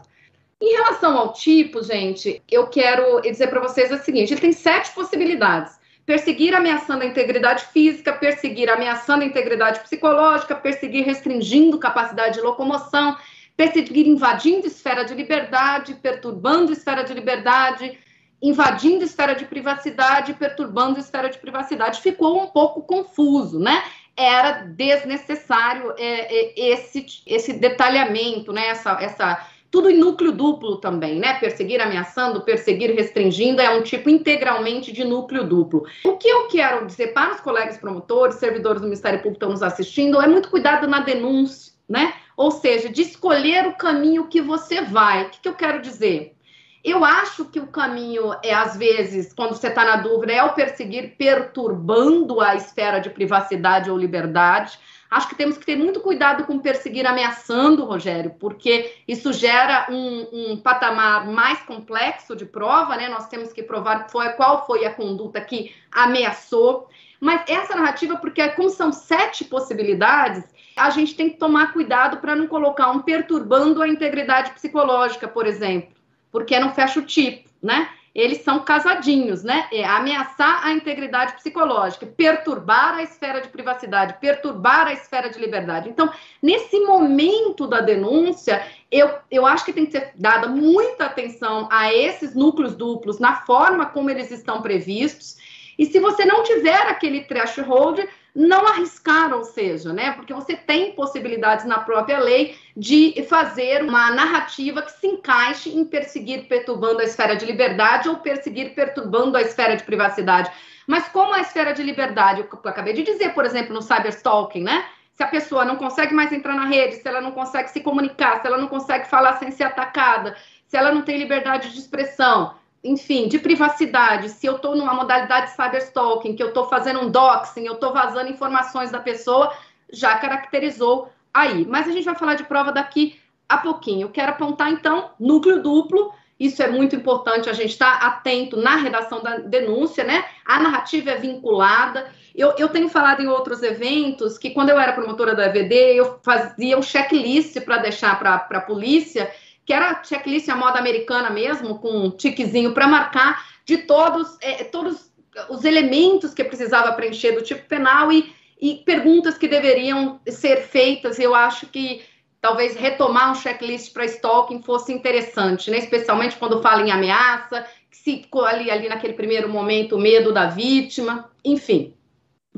Em 0.60 0.72
relação 0.72 1.16
ao 1.16 1.32
tipo, 1.32 1.82
gente, 1.82 2.42
eu 2.50 2.66
quero 2.66 3.20
dizer 3.22 3.46
para 3.46 3.60
vocês 3.60 3.90
o 3.90 3.98
seguinte: 3.98 4.34
ele 4.34 4.40
tem 4.40 4.52
sete 4.52 4.90
possibilidades. 4.92 5.78
Perseguir 6.04 6.54
ameaçando 6.54 7.04
a 7.04 7.06
integridade 7.06 7.64
física, 7.66 8.12
perseguir 8.12 8.68
ameaçando 8.70 9.22
a 9.22 9.26
integridade 9.26 9.80
psicológica, 9.80 10.54
perseguir 10.54 11.04
restringindo 11.04 11.78
capacidade 11.78 12.34
de 12.34 12.40
locomoção, 12.40 13.16
perseguir 13.58 14.06
invadindo 14.06 14.68
esfera 14.68 15.04
de 15.04 15.12
liberdade, 15.14 15.94
perturbando 15.94 16.72
esfera 16.72 17.02
de 17.02 17.12
liberdade, 17.12 17.98
invadindo 18.40 19.02
esfera 19.02 19.34
de 19.34 19.46
privacidade, 19.46 20.32
perturbando 20.34 21.00
esfera 21.00 21.28
de 21.28 21.38
privacidade. 21.38 22.00
Ficou 22.00 22.40
um 22.40 22.46
pouco 22.46 22.82
confuso, 22.82 23.58
né? 23.58 23.82
Era 24.16 24.62
desnecessário 24.62 25.92
é, 25.98 26.36
é, 26.36 26.70
esse, 26.70 27.04
esse 27.26 27.52
detalhamento, 27.54 28.52
né? 28.52 28.68
Essa, 28.68 28.92
essa, 29.00 29.44
tudo 29.72 29.90
em 29.90 29.98
núcleo 29.98 30.30
duplo 30.30 30.76
também, 30.76 31.18
né? 31.18 31.34
Perseguir 31.40 31.80
ameaçando, 31.80 32.42
perseguir 32.42 32.94
restringindo 32.94 33.60
é 33.60 33.70
um 33.70 33.82
tipo 33.82 34.08
integralmente 34.08 34.92
de 34.92 35.02
núcleo 35.02 35.42
duplo. 35.42 35.84
O 36.04 36.16
que 36.16 36.28
eu 36.28 36.46
quero 36.46 36.86
dizer 36.86 37.08
para 37.08 37.34
os 37.34 37.40
colegas 37.40 37.76
promotores, 37.76 38.36
servidores 38.36 38.80
do 38.80 38.86
Ministério 38.86 39.18
Público 39.18 39.40
que 39.40 39.44
estão 39.44 39.50
nos 39.50 39.64
assistindo, 39.64 40.22
é 40.22 40.28
muito 40.28 40.48
cuidado 40.48 40.86
na 40.86 41.00
denúncia, 41.00 41.72
né? 41.88 42.14
Ou 42.36 42.50
seja, 42.50 42.88
de 42.88 43.02
escolher 43.02 43.66
o 43.66 43.74
caminho 43.74 44.28
que 44.28 44.40
você 44.40 44.82
vai. 44.82 45.24
O 45.24 45.30
que, 45.30 45.40
que 45.40 45.48
eu 45.48 45.54
quero 45.54 45.80
dizer? 45.80 46.36
Eu 46.84 47.04
acho 47.04 47.46
que 47.46 47.58
o 47.58 47.66
caminho 47.66 48.32
é, 48.42 48.54
às 48.54 48.76
vezes, 48.76 49.32
quando 49.32 49.54
você 49.54 49.68
está 49.68 49.84
na 49.84 49.96
dúvida, 49.96 50.32
é 50.32 50.42
o 50.42 50.54
perseguir 50.54 51.16
perturbando 51.16 52.40
a 52.40 52.54
esfera 52.54 53.00
de 53.00 53.10
privacidade 53.10 53.90
ou 53.90 53.98
liberdade. 53.98 54.78
Acho 55.10 55.28
que 55.28 55.34
temos 55.34 55.56
que 55.56 55.64
ter 55.64 55.76
muito 55.76 56.00
cuidado 56.00 56.44
com 56.44 56.58
perseguir 56.58 57.06
ameaçando, 57.06 57.84
Rogério, 57.84 58.34
porque 58.38 58.94
isso 59.08 59.32
gera 59.32 59.86
um, 59.90 60.52
um 60.52 60.56
patamar 60.58 61.26
mais 61.26 61.60
complexo 61.62 62.36
de 62.36 62.44
prova, 62.44 62.94
né? 62.96 63.08
Nós 63.08 63.26
temos 63.26 63.52
que 63.52 63.62
provar 63.62 64.10
foi, 64.10 64.28
qual 64.30 64.66
foi 64.66 64.84
a 64.84 64.92
conduta 64.92 65.40
que 65.40 65.74
ameaçou. 65.90 66.88
Mas 67.18 67.42
essa 67.48 67.74
narrativa, 67.74 68.16
porque 68.16 68.46
como 68.50 68.68
são 68.68 68.92
sete 68.92 69.44
possibilidades, 69.44 70.44
a 70.76 70.90
gente 70.90 71.14
tem 71.14 71.30
que 71.30 71.36
tomar 71.36 71.72
cuidado 71.72 72.18
para 72.18 72.36
não 72.36 72.46
colocar 72.46 72.90
um 72.90 73.00
perturbando 73.00 73.82
a 73.82 73.88
integridade 73.88 74.52
psicológica, 74.52 75.26
por 75.26 75.46
exemplo, 75.46 75.96
porque 76.30 76.58
não 76.60 76.72
fecha 76.74 77.00
o 77.00 77.04
tipo, 77.04 77.48
né? 77.62 77.88
Eles 78.14 78.42
são 78.42 78.60
casadinhos, 78.60 79.42
né? 79.42 79.68
É 79.72 79.84
ameaçar 79.84 80.66
a 80.66 80.72
integridade 80.72 81.34
psicológica, 81.34 82.06
perturbar 82.06 82.96
a 82.96 83.02
esfera 83.02 83.40
de 83.40 83.48
privacidade, 83.48 84.16
perturbar 84.20 84.86
a 84.86 84.92
esfera 84.92 85.28
de 85.30 85.38
liberdade. 85.38 85.88
Então, 85.88 86.10
nesse 86.42 86.80
momento 86.80 87.66
da 87.66 87.80
denúncia, 87.80 88.64
eu, 88.90 89.10
eu 89.30 89.46
acho 89.46 89.64
que 89.64 89.72
tem 89.72 89.86
que 89.86 89.92
ser 89.92 90.12
dada 90.16 90.48
muita 90.48 91.04
atenção 91.04 91.68
a 91.70 91.92
esses 91.92 92.34
núcleos 92.34 92.74
duplos, 92.74 93.18
na 93.18 93.42
forma 93.42 93.86
como 93.86 94.10
eles 94.10 94.30
estão 94.30 94.62
previstos. 94.62 95.36
E 95.78 95.86
se 95.86 96.00
você 96.00 96.24
não 96.24 96.42
tiver 96.42 96.88
aquele 96.88 97.22
threshold, 97.24 98.08
não 98.38 98.68
arriscar, 98.68 99.34
ou 99.34 99.42
seja, 99.42 99.92
né? 99.92 100.12
Porque 100.12 100.32
você 100.32 100.54
tem 100.54 100.92
possibilidades 100.92 101.64
na 101.64 101.80
própria 101.80 102.20
lei 102.20 102.56
de 102.76 103.26
fazer 103.28 103.82
uma 103.82 104.12
narrativa 104.12 104.80
que 104.80 104.92
se 104.92 105.08
encaixe 105.08 105.76
em 105.76 105.84
perseguir 105.84 106.46
perturbando 106.46 107.00
a 107.00 107.04
esfera 107.04 107.34
de 107.34 107.44
liberdade 107.44 108.08
ou 108.08 108.18
perseguir 108.18 108.76
perturbando 108.76 109.36
a 109.36 109.42
esfera 109.42 109.76
de 109.76 109.82
privacidade. 109.82 110.52
Mas 110.86 111.08
como 111.08 111.34
a 111.34 111.40
esfera 111.40 111.72
de 111.72 111.82
liberdade, 111.82 112.42
eu 112.42 112.70
acabei 112.70 112.92
de 112.92 113.02
dizer, 113.02 113.34
por 113.34 113.44
exemplo, 113.44 113.74
no 113.74 113.82
cyberstalking, 113.82 114.62
né? 114.62 114.86
Se 115.14 115.24
a 115.24 115.26
pessoa 115.26 115.64
não 115.64 115.74
consegue 115.74 116.14
mais 116.14 116.32
entrar 116.32 116.54
na 116.54 116.66
rede, 116.66 116.94
se 116.94 117.08
ela 117.08 117.20
não 117.20 117.32
consegue 117.32 117.68
se 117.70 117.80
comunicar, 117.80 118.40
se 118.40 118.46
ela 118.46 118.56
não 118.56 118.68
consegue 118.68 119.08
falar 119.08 119.36
sem 119.38 119.50
ser 119.50 119.64
atacada, 119.64 120.36
se 120.68 120.76
ela 120.76 120.92
não 120.92 121.02
tem 121.02 121.18
liberdade 121.18 121.72
de 121.72 121.78
expressão, 121.80 122.54
enfim, 122.82 123.28
de 123.28 123.38
privacidade, 123.38 124.28
se 124.28 124.46
eu 124.46 124.56
estou 124.56 124.76
numa 124.76 124.94
modalidade 124.94 125.46
de 125.46 125.56
cyberstalking, 125.56 126.36
que 126.36 126.42
eu 126.42 126.48
estou 126.48 126.68
fazendo 126.68 127.00
um 127.00 127.10
doxing, 127.10 127.66
eu 127.66 127.74
estou 127.74 127.92
vazando 127.92 128.30
informações 128.30 128.90
da 128.90 129.00
pessoa, 129.00 129.52
já 129.92 130.16
caracterizou 130.16 131.10
aí. 131.34 131.66
Mas 131.66 131.88
a 131.88 131.92
gente 131.92 132.04
vai 132.04 132.14
falar 132.14 132.34
de 132.34 132.44
prova 132.44 132.72
daqui 132.72 133.18
a 133.48 133.56
pouquinho. 133.56 134.06
Eu 134.06 134.10
quero 134.10 134.32
apontar, 134.32 134.70
então, 134.70 135.10
núcleo 135.18 135.62
duplo. 135.62 136.12
Isso 136.38 136.62
é 136.62 136.68
muito 136.68 136.94
importante 136.94 137.50
a 137.50 137.52
gente 137.52 137.70
estar 137.70 137.98
tá 137.98 138.06
atento 138.06 138.56
na 138.56 138.76
redação 138.76 139.20
da 139.20 139.38
denúncia, 139.38 140.04
né? 140.04 140.24
A 140.44 140.60
narrativa 140.60 141.10
é 141.10 141.16
vinculada. 141.16 142.08
Eu, 142.32 142.54
eu 142.56 142.68
tenho 142.68 142.88
falado 142.88 143.20
em 143.20 143.26
outros 143.26 143.60
eventos 143.60 144.38
que, 144.38 144.50
quando 144.50 144.68
eu 144.68 144.78
era 144.78 144.92
promotora 144.92 145.34
da 145.34 145.46
EVD, 145.46 145.74
eu 145.96 146.20
fazia 146.22 146.78
um 146.78 146.82
checklist 146.82 147.60
para 147.62 147.78
deixar 147.78 148.16
para 148.20 148.36
a 148.36 148.60
polícia 148.60 149.28
que 149.68 149.72
era 149.74 150.02
checklist 150.02 150.48
a 150.48 150.56
moda 150.56 150.78
americana 150.78 151.28
mesmo, 151.28 151.78
com 151.78 151.90
um 151.90 152.10
tiquezinho 152.10 152.72
para 152.72 152.88
marcar 152.88 153.46
de 153.66 153.76
todos, 153.76 154.38
é, 154.40 154.64
todos 154.64 155.12
os 155.50 155.62
elementos 155.62 156.32
que 156.32 156.42
precisava 156.42 156.92
preencher 156.92 157.32
do 157.32 157.42
tipo 157.42 157.68
penal 157.68 158.10
e, 158.10 158.34
e 158.58 158.76
perguntas 158.76 159.36
que 159.36 159.46
deveriam 159.46 160.22
ser 160.26 160.62
feitas. 160.62 161.18
Eu 161.18 161.34
acho 161.34 161.66
que 161.66 162.02
talvez 162.40 162.76
retomar 162.76 163.30
um 163.30 163.34
checklist 163.34 163.92
para 163.92 164.06
stalking 164.06 164.62
fosse 164.62 164.90
interessante, 164.90 165.70
né? 165.70 165.76
especialmente 165.76 166.36
quando 166.36 166.62
fala 166.62 166.80
em 166.80 166.90
ameaça, 166.90 167.66
se 167.90 168.26
ali, 168.46 168.70
ali 168.70 168.88
naquele 168.88 169.12
primeiro 169.12 169.50
momento 169.50 169.96
o 169.96 170.00
medo 170.00 170.32
da 170.32 170.46
vítima, 170.46 171.30
enfim. 171.44 171.92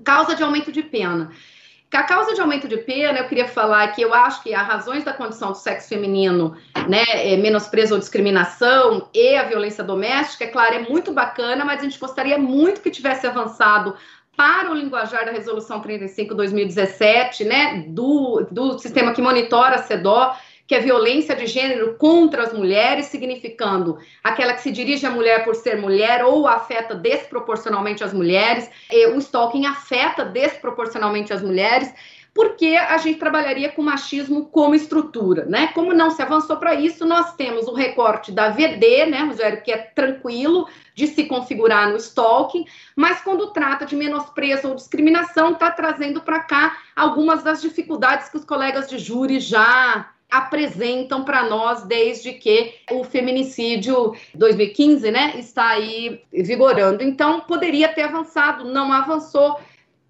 Causa 0.05 0.37
de 0.37 0.45
aumento 0.45 0.71
de 0.71 0.85
pena. 0.85 1.33
A 1.93 2.05
causa 2.05 2.35
de 2.35 2.41
aumento 2.41 2.69
de 2.69 2.77
pena, 2.77 3.19
eu 3.19 3.27
queria 3.27 3.49
falar 3.49 3.89
que 3.89 4.01
eu 4.01 4.15
acho 4.15 4.45
que 4.45 4.55
as 4.55 4.67
razões 4.67 5.03
da 5.03 5.13
condição 5.13 5.51
do 5.51 5.57
sexo 5.57 5.89
feminino, 5.89 6.57
né, 6.89 7.05
é 7.15 7.37
menosprezo 7.37 7.95
ou 7.95 8.01
discriminação 8.01 9.09
e 9.13 9.35
a 9.35 9.43
violência 9.43 9.83
doméstica, 9.83 10.45
é 10.45 10.47
claro, 10.47 10.77
é 10.77 10.89
muito 10.89 11.13
bacana, 11.13 11.65
mas 11.65 11.81
a 11.81 11.83
gente 11.83 11.99
gostaria 11.99 12.39
muito 12.39 12.81
que 12.81 12.91
tivesse 12.91 13.27
avançado 13.27 13.97
para 14.37 14.71
o 14.71 14.75
linguajar 14.75 15.25
da 15.25 15.33
Resolução 15.33 15.83
35-2017, 15.83 17.45
né, 17.45 17.85
do, 17.89 18.47
do 18.51 18.79
sistema 18.79 19.13
que 19.13 19.21
monitora 19.21 19.75
a 19.75 19.83
CEDO, 19.83 20.33
que 20.71 20.75
é 20.77 20.79
violência 20.79 21.35
de 21.35 21.49
gênero 21.49 21.97
contra 21.97 22.45
as 22.45 22.53
mulheres, 22.53 23.07
significando 23.07 23.99
aquela 24.23 24.53
que 24.53 24.63
se 24.63 24.71
dirige 24.71 25.05
à 25.05 25.11
mulher 25.11 25.43
por 25.43 25.57
ser 25.57 25.77
mulher 25.77 26.25
ou 26.25 26.47
afeta 26.47 26.95
desproporcionalmente 26.95 28.05
as 28.05 28.13
mulheres. 28.13 28.71
O 29.13 29.19
stalking 29.19 29.67
afeta 29.67 30.25
desproporcionalmente 30.25 31.33
as 31.33 31.43
mulheres 31.43 31.93
porque 32.33 32.77
a 32.77 32.97
gente 32.99 33.19
trabalharia 33.19 33.73
com 33.73 33.83
machismo 33.83 34.47
como 34.47 34.77
estrutura, 34.77 35.45
né? 35.47 35.73
Como 35.75 35.93
não 35.93 36.13
se 36.13 36.23
avançou 36.23 36.57
para 36.57 36.73
isso, 36.77 37.05
nós 37.05 37.35
temos 37.35 37.67
o 37.67 37.75
recorte 37.75 38.31
da 38.31 38.51
VD, 38.51 39.07
né, 39.07 39.25
Rogério, 39.25 39.63
que 39.65 39.73
é 39.73 39.77
tranquilo 39.77 40.69
de 40.95 41.09
se 41.09 41.25
configurar 41.25 41.91
no 41.91 41.97
stalking, 41.97 42.65
mas 42.95 43.21
quando 43.21 43.53
trata 43.53 43.85
de 43.85 43.97
menosprezo 43.97 44.69
ou 44.69 44.77
discriminação, 44.77 45.51
está 45.51 45.69
trazendo 45.69 46.21
para 46.21 46.39
cá 46.39 46.77
algumas 46.95 47.43
das 47.43 47.61
dificuldades 47.61 48.29
que 48.29 48.37
os 48.37 48.45
colegas 48.45 48.89
de 48.89 48.99
júri 49.01 49.41
já 49.41 50.09
apresentam 50.31 51.25
para 51.25 51.49
nós 51.49 51.83
desde 51.83 52.33
que 52.33 52.75
o 52.91 53.03
feminicídio 53.05 54.15
2015, 54.35 55.11
né, 55.11 55.35
está 55.39 55.69
aí 55.69 56.23
vigorando. 56.33 57.03
Então, 57.03 57.41
poderia 57.41 57.89
ter 57.89 58.03
avançado, 58.03 58.65
não 58.65 58.93
avançou, 58.93 59.59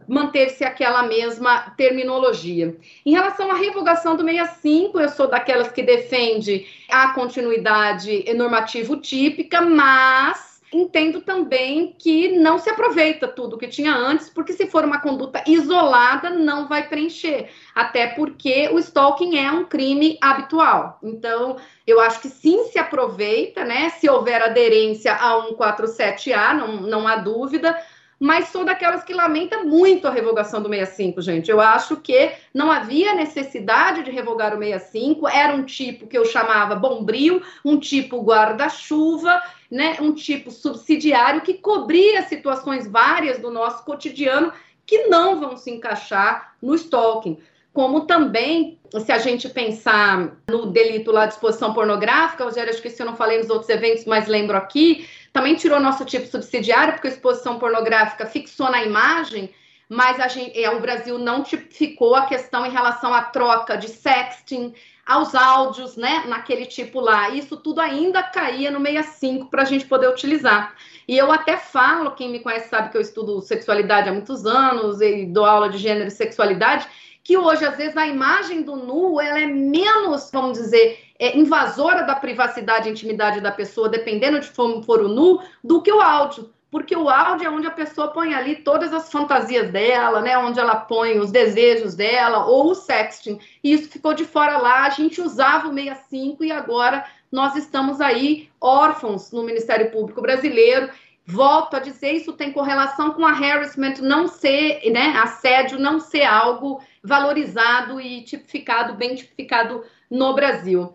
manteve-se 0.07 0.65
aquela 0.65 1.05
mesma 1.05 1.71
terminologia. 1.77 2.77
Em 3.07 3.13
relação 3.13 3.51
à 3.51 3.55
revogação 3.55 4.17
do 4.17 4.25
65, 4.25 4.99
eu 4.99 5.09
sou 5.09 5.29
daquelas 5.29 5.71
que 5.71 5.83
defende 5.83 6.67
a 6.89 7.13
continuidade 7.13 8.25
normativo 8.35 8.97
típica, 8.97 9.61
mas 9.61 10.50
entendo 10.73 11.21
também 11.21 11.95
que 11.99 12.39
não 12.39 12.59
se 12.59 12.71
aproveita 12.71 13.27
tudo 13.27 13.59
que 13.59 13.67
tinha 13.67 13.95
antes, 13.95 14.31
porque 14.31 14.53
se 14.53 14.67
for 14.67 14.85
uma 14.85 15.01
conduta 15.01 15.43
isolada, 15.47 16.31
não 16.31 16.69
vai 16.69 16.89
preencher. 16.89 17.51
Até 17.75 18.09
porque 18.09 18.69
o 18.69 18.79
stalking 18.79 19.37
é 19.37 19.51
um 19.51 19.65
crime 19.65 20.17
habitual. 20.21 20.99
Então, 21.03 21.57
eu 21.87 22.01
acho 22.01 22.21
que 22.21 22.29
sim 22.29 22.65
se 22.65 22.79
aproveita, 22.79 23.65
né? 23.65 23.91
Se 23.91 24.09
houver 24.09 24.41
aderência 24.43 25.13
a 25.13 25.49
147A, 25.49 26.55
não, 26.55 26.77
não 26.83 27.09
há 27.09 27.17
dúvida 27.17 27.77
mas 28.21 28.49
sou 28.49 28.67
daquelas 28.67 29.03
que 29.03 29.15
lamenta 29.15 29.65
muito 29.65 30.07
a 30.07 30.11
revogação 30.11 30.61
do 30.61 30.69
65, 30.69 31.23
gente. 31.23 31.51
Eu 31.51 31.59
acho 31.59 31.97
que 31.97 32.33
não 32.53 32.71
havia 32.71 33.15
necessidade 33.15 34.03
de 34.03 34.11
revogar 34.11 34.55
o 34.55 34.59
65, 34.59 35.27
era 35.27 35.55
um 35.55 35.65
tipo 35.65 36.07
que 36.07 36.19
eu 36.19 36.27
chamava 36.27 36.75
bombril, 36.75 37.41
um 37.65 37.79
tipo 37.79 38.21
guarda-chuva, 38.23 39.43
né, 39.71 39.97
um 40.01 40.13
tipo 40.13 40.51
subsidiário 40.51 41.41
que 41.41 41.55
cobria 41.55 42.21
situações 42.23 42.87
várias 42.87 43.39
do 43.39 43.51
nosso 43.51 43.87
cotidiano 43.87 44.53
que 44.85 45.07
não 45.07 45.41
vão 45.41 45.57
se 45.57 45.71
encaixar 45.71 46.55
no 46.61 46.75
stalking. 46.75 47.39
Como 47.73 48.01
também, 48.01 48.81
se 49.05 49.13
a 49.13 49.19
gente 49.19 49.49
pensar 49.49 50.37
no 50.49 50.67
delito 50.67 51.13
lá 51.13 51.27
de 51.27 51.35
exposição 51.35 51.73
pornográfica, 51.73 52.45
Rogério, 52.45 52.71
acho 52.71 52.83
que 52.83 52.89
isso 52.89 53.01
eu 53.01 53.07
não 53.07 53.17
falei 53.17 53.39
nos 53.39 53.49
outros 53.49 53.71
eventos, 53.71 54.05
mas 54.05 54.27
lembro 54.27 54.57
aqui, 54.57 55.09
também 55.33 55.55
tirou 55.55 55.81
nosso 55.81 56.05
tipo 56.05 56.27
subsidiário, 56.27 56.95
porque 56.95 57.09
a 57.09 57.11
exposição 57.11 57.59
pornográfica 57.59 58.27
fixou 58.27 58.71
na 58.71 58.83
imagem, 58.83 59.55
mas 59.89 60.21
a 60.21 60.29
gente, 60.29 60.61
é, 60.61 60.71
o 60.71 60.81
Brasil 60.81 61.19
não 61.19 61.43
tipificou 61.43 62.15
a 62.15 62.27
questão 62.27 62.65
em 62.65 62.71
relação 62.71 63.13
à 63.13 63.23
troca 63.23 63.77
de 63.77 63.89
sexting, 63.89 64.73
aos 65.05 65.35
áudios, 65.35 65.97
né, 65.97 66.23
naquele 66.29 66.65
tipo 66.67 67.01
lá. 67.01 67.31
Isso 67.31 67.57
tudo 67.57 67.81
ainda 67.81 68.23
caía 68.23 68.71
no 68.71 68.79
65 68.81 69.51
para 69.51 69.63
a 69.63 69.65
gente 69.65 69.85
poder 69.85 70.09
utilizar. 70.09 70.77
E 71.09 71.19
eu 71.19 71.33
até 71.33 71.57
falo, 71.57 72.13
quem 72.13 72.31
me 72.31 72.39
conhece 72.39 72.69
sabe 72.69 72.91
que 72.91 72.97
eu 72.97 73.01
estudo 73.01 73.41
sexualidade 73.41 74.09
há 74.09 74.13
muitos 74.13 74.47
anos 74.47 75.01
e 75.01 75.27
dou 75.27 75.45
aula 75.45 75.69
de 75.69 75.79
gênero 75.79 76.07
e 76.07 76.13
sexualidade, 76.13 76.87
que 77.25 77.37
hoje, 77.37 77.65
às 77.65 77.77
vezes, 77.77 77.97
a 77.97 78.07
imagem 78.07 78.63
do 78.63 78.77
nu, 78.77 79.21
ela 79.21 79.41
é 79.41 79.47
menos, 79.47 80.31
vamos 80.33 80.57
dizer, 80.57 81.10
é, 81.21 81.39
invasora 81.39 82.03
da 82.03 82.15
privacidade 82.15 82.89
e 82.89 82.91
intimidade 82.91 83.41
da 83.41 83.53
pessoa, 83.53 83.89
dependendo 83.89 84.41
de 84.41 84.51
como 84.51 84.83
for 84.83 85.03
o 85.03 85.09
nu, 85.09 85.41
do 85.63 85.83
que 85.83 85.93
o 85.93 86.01
áudio. 86.01 86.51
Porque 86.71 86.97
o 86.97 87.09
áudio 87.09 87.47
é 87.47 87.51
onde 87.51 87.67
a 87.67 87.73
pessoa 87.73 88.09
põe 88.09 88.33
ali 88.33 88.57
todas 88.57 88.93
as 88.93 89.11
fantasias 89.11 89.71
dela, 89.71 90.21
né? 90.21 90.39
Onde 90.39 90.59
ela 90.59 90.77
põe 90.77 91.19
os 91.19 91.31
desejos 91.31 91.95
dela, 91.95 92.47
ou 92.47 92.71
o 92.71 92.75
sexting. 92.75 93.39
E 93.63 93.73
isso 93.73 93.91
ficou 93.91 94.15
de 94.15 94.25
fora 94.25 94.57
lá. 94.57 94.85
A 94.85 94.91
gente 94.91 95.21
usava 95.21 95.69
o 95.69 95.75
65 95.75 96.45
e 96.45 96.51
agora 96.51 97.05
nós 97.31 97.55
estamos 97.55 98.01
aí 98.01 98.49
órfãos 98.61 99.31
no 99.31 99.43
Ministério 99.43 99.91
Público 99.91 100.23
Brasileiro 100.23 100.91
Volto 101.33 101.77
a 101.77 101.79
dizer, 101.79 102.13
isso 102.13 102.33
tem 102.33 102.53
correlação 102.53 103.13
com 103.13 103.25
a 103.25 103.31
harassment 103.31 103.99
não 104.01 104.27
ser, 104.27 104.81
né, 104.91 105.15
assédio 105.23 105.79
não 105.79 106.01
ser 106.01 106.25
algo 106.25 106.83
valorizado 107.05 108.01
e 108.01 108.23
tipificado, 108.23 108.95
bem 108.95 109.15
tipificado 109.15 109.85
no 110.11 110.35
Brasil. 110.35 110.93